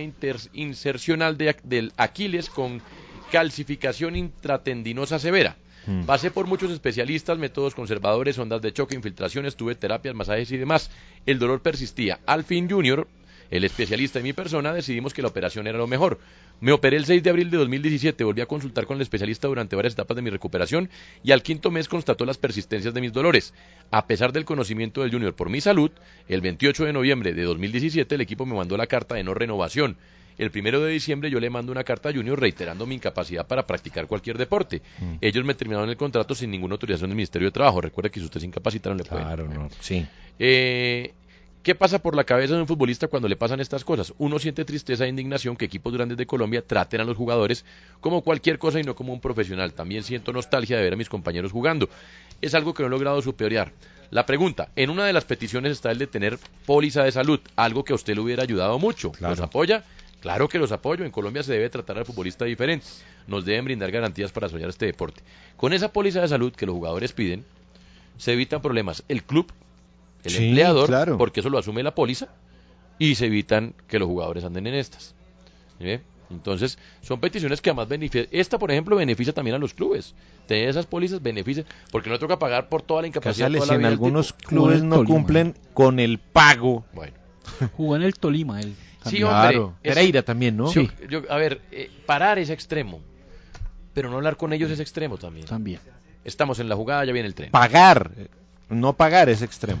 insercional 0.52 1.38
de 1.38 1.56
del 1.64 1.94
Aquiles 1.96 2.50
con 2.50 2.82
calcificación 3.32 4.14
intratendinosa 4.14 5.18
severa. 5.18 5.56
Mm. 5.86 6.02
Pasé 6.02 6.30
por 6.30 6.46
muchos 6.46 6.70
especialistas, 6.70 7.38
métodos 7.38 7.74
conservadores, 7.74 8.38
ondas 8.38 8.60
de 8.60 8.74
choque, 8.74 8.94
infiltraciones, 8.94 9.56
tuve 9.56 9.74
terapias, 9.74 10.14
masajes 10.14 10.52
y 10.52 10.58
demás. 10.58 10.90
El 11.24 11.38
dolor 11.38 11.62
persistía. 11.62 12.20
Al 12.26 12.44
fin 12.44 12.68
Junior, 12.68 13.08
el 13.50 13.64
especialista 13.64 14.20
y 14.20 14.22
mi 14.22 14.32
persona, 14.32 14.72
decidimos 14.72 15.14
que 15.14 15.22
la 15.22 15.28
operación 15.28 15.66
era 15.66 15.78
lo 15.78 15.86
mejor. 15.86 16.18
Me 16.60 16.72
operé 16.72 16.96
el 16.96 17.06
6 17.06 17.22
de 17.22 17.30
abril 17.30 17.50
de 17.50 17.56
2017, 17.56 18.24
volví 18.24 18.40
a 18.40 18.46
consultar 18.46 18.86
con 18.86 18.96
el 18.96 19.02
especialista 19.02 19.48
durante 19.48 19.76
varias 19.76 19.94
etapas 19.94 20.16
de 20.16 20.22
mi 20.22 20.30
recuperación 20.30 20.90
y 21.22 21.32
al 21.32 21.42
quinto 21.42 21.70
mes 21.70 21.88
constató 21.88 22.24
las 22.24 22.38
persistencias 22.38 22.92
de 22.92 23.00
mis 23.00 23.12
dolores. 23.12 23.54
A 23.90 24.06
pesar 24.06 24.32
del 24.32 24.44
conocimiento 24.44 25.02
del 25.02 25.12
Junior 25.12 25.34
por 25.34 25.50
mi 25.50 25.60
salud, 25.60 25.90
el 26.28 26.40
28 26.40 26.84
de 26.84 26.92
noviembre 26.92 27.32
de 27.32 27.42
2017 27.42 28.14
el 28.14 28.20
equipo 28.20 28.44
me 28.44 28.56
mandó 28.56 28.76
la 28.76 28.86
carta 28.86 29.14
de 29.14 29.24
no 29.24 29.34
renovación. 29.34 29.96
El 30.38 30.52
primero 30.52 30.80
de 30.80 30.92
diciembre 30.92 31.30
yo 31.30 31.40
le 31.40 31.50
mando 31.50 31.72
una 31.72 31.82
carta 31.82 32.10
a 32.10 32.12
Junior 32.12 32.40
reiterando 32.40 32.86
mi 32.86 32.94
incapacidad 32.94 33.46
para 33.46 33.66
practicar 33.66 34.06
cualquier 34.06 34.38
deporte. 34.38 34.82
Ellos 35.20 35.44
me 35.44 35.54
terminaron 35.54 35.90
el 35.90 35.96
contrato 35.96 36.34
sin 36.34 36.50
ninguna 36.50 36.74
autorización 36.74 37.10
del 37.10 37.16
Ministerio 37.16 37.48
de 37.48 37.52
Trabajo. 37.52 37.80
Recuerda 37.80 38.08
que 38.08 38.20
si 38.20 38.26
usted 38.26 38.40
se 38.40 38.46
incapacita 38.46 38.88
no 38.88 38.96
le 38.96 39.04
pueden. 39.04 39.24
Claro, 39.24 39.48
no. 39.48 39.68
Sí. 39.80 40.06
Eh, 40.38 41.12
¿Qué 41.62 41.74
pasa 41.74 41.98
por 41.98 42.14
la 42.14 42.24
cabeza 42.24 42.54
de 42.54 42.60
un 42.60 42.66
futbolista 42.66 43.08
cuando 43.08 43.28
le 43.28 43.36
pasan 43.36 43.60
estas 43.60 43.84
cosas? 43.84 44.14
Uno 44.18 44.38
siente 44.38 44.64
tristeza 44.64 45.04
e 45.04 45.08
indignación 45.08 45.56
que 45.56 45.64
equipos 45.64 45.92
grandes 45.92 46.16
de 46.16 46.26
Colombia 46.26 46.64
traten 46.66 47.00
a 47.00 47.04
los 47.04 47.16
jugadores 47.16 47.64
como 48.00 48.22
cualquier 48.22 48.58
cosa 48.58 48.80
y 48.80 48.84
no 48.84 48.94
como 48.94 49.12
un 49.12 49.20
profesional. 49.20 49.74
También 49.74 50.02
siento 50.02 50.32
nostalgia 50.32 50.76
de 50.76 50.84
ver 50.84 50.92
a 50.92 50.96
mis 50.96 51.08
compañeros 51.08 51.52
jugando. 51.52 51.88
Es 52.40 52.54
algo 52.54 52.74
que 52.74 52.82
no 52.82 52.86
he 52.86 52.90
logrado 52.90 53.20
superar. 53.20 53.72
La 54.10 54.24
pregunta, 54.24 54.70
en 54.76 54.88
una 54.88 55.04
de 55.04 55.12
las 55.12 55.24
peticiones 55.24 55.72
está 55.72 55.90
el 55.90 55.98
de 55.98 56.06
tener 56.06 56.38
póliza 56.64 57.02
de 57.02 57.12
salud, 57.12 57.40
algo 57.56 57.84
que 57.84 57.92
a 57.92 57.96
usted 57.96 58.14
le 58.14 58.20
hubiera 58.20 58.42
ayudado 58.44 58.78
mucho. 58.78 59.12
¿Los 59.20 59.40
apoya? 59.40 59.84
Claro 60.20 60.48
que 60.48 60.58
los 60.58 60.72
apoyo. 60.72 61.04
En 61.04 61.10
Colombia 61.10 61.42
se 61.42 61.52
debe 61.52 61.68
tratar 61.68 61.98
al 61.98 62.06
futbolista 62.06 62.44
diferente. 62.44 62.86
Nos 63.26 63.44
deben 63.44 63.66
brindar 63.66 63.90
garantías 63.90 64.32
para 64.32 64.48
soñar 64.48 64.70
este 64.70 64.86
deporte. 64.86 65.22
Con 65.56 65.72
esa 65.72 65.92
póliza 65.92 66.22
de 66.22 66.28
salud 66.28 66.52
que 66.52 66.66
los 66.66 66.74
jugadores 66.74 67.12
piden, 67.12 67.44
se 68.16 68.32
evitan 68.32 68.62
problemas. 68.62 69.04
El 69.08 69.22
club, 69.22 69.52
el 70.28 70.36
Sí, 70.38 70.46
empleador, 70.48 70.86
claro. 70.88 71.18
porque 71.18 71.40
eso 71.40 71.50
lo 71.50 71.58
asume 71.58 71.82
la 71.82 71.94
póliza, 71.94 72.28
y 72.98 73.14
se 73.14 73.26
evitan 73.26 73.74
que 73.86 73.98
los 73.98 74.08
jugadores 74.08 74.44
anden 74.44 74.66
en 74.66 74.74
estas. 74.74 75.14
¿Sí? 75.80 75.98
Entonces, 76.30 76.78
son 77.00 77.20
peticiones 77.20 77.60
que 77.62 77.70
además 77.70 77.88
benefician. 77.88 78.26
Esta, 78.30 78.58
por 78.58 78.70
ejemplo, 78.70 78.96
beneficia 78.96 79.32
también 79.32 79.54
a 79.56 79.58
los 79.58 79.72
clubes. 79.72 80.14
Tener 80.46 80.68
esas 80.68 80.84
pólizas 80.86 81.22
beneficia, 81.22 81.64
porque 81.90 82.10
no 82.10 82.18
toca 82.18 82.38
pagar 82.38 82.68
por 82.68 82.82
toda 82.82 83.00
la 83.02 83.08
incapacidad. 83.08 83.46
Casales, 83.46 83.60
toda 83.60 83.66
si 83.66 83.70
la 83.70 83.74
en 83.76 83.80
vida 83.80 83.88
del 83.88 83.94
algunos 83.94 84.34
tipo. 84.36 84.48
clubes 84.48 84.82
no 84.82 84.96
Tolima. 84.96 85.14
cumplen 85.14 85.54
con 85.74 86.00
el 86.00 86.18
pago. 86.18 86.84
Bueno. 86.92 87.14
Jugó 87.76 87.96
en 87.96 88.02
el 88.02 88.14
Tolima 88.14 88.60
él. 88.60 88.74
Sí, 89.06 89.18
Claro. 89.20 89.64
hombre. 89.66 89.78
es- 89.84 89.94
Pereira 89.94 90.22
también, 90.22 90.56
¿no? 90.56 90.70
Yo- 90.72 90.82
yo- 91.08 91.22
a 91.30 91.36
ver, 91.36 91.62
eh, 91.72 91.88
parar 92.04 92.38
es 92.38 92.50
extremo, 92.50 93.00
pero 93.94 94.10
no 94.10 94.16
hablar 94.16 94.36
con 94.36 94.52
ellos 94.52 94.70
es 94.70 94.80
extremo 94.80 95.16
también. 95.16 95.46
También. 95.46 95.80
Estamos 96.24 96.58
en 96.58 96.68
la 96.68 96.76
jugada, 96.76 97.04
ya 97.06 97.12
viene 97.12 97.26
el 97.28 97.34
tren. 97.34 97.50
Pagar, 97.52 98.10
no 98.68 98.92
pagar 98.94 99.30
es 99.30 99.40
extremo. 99.40 99.80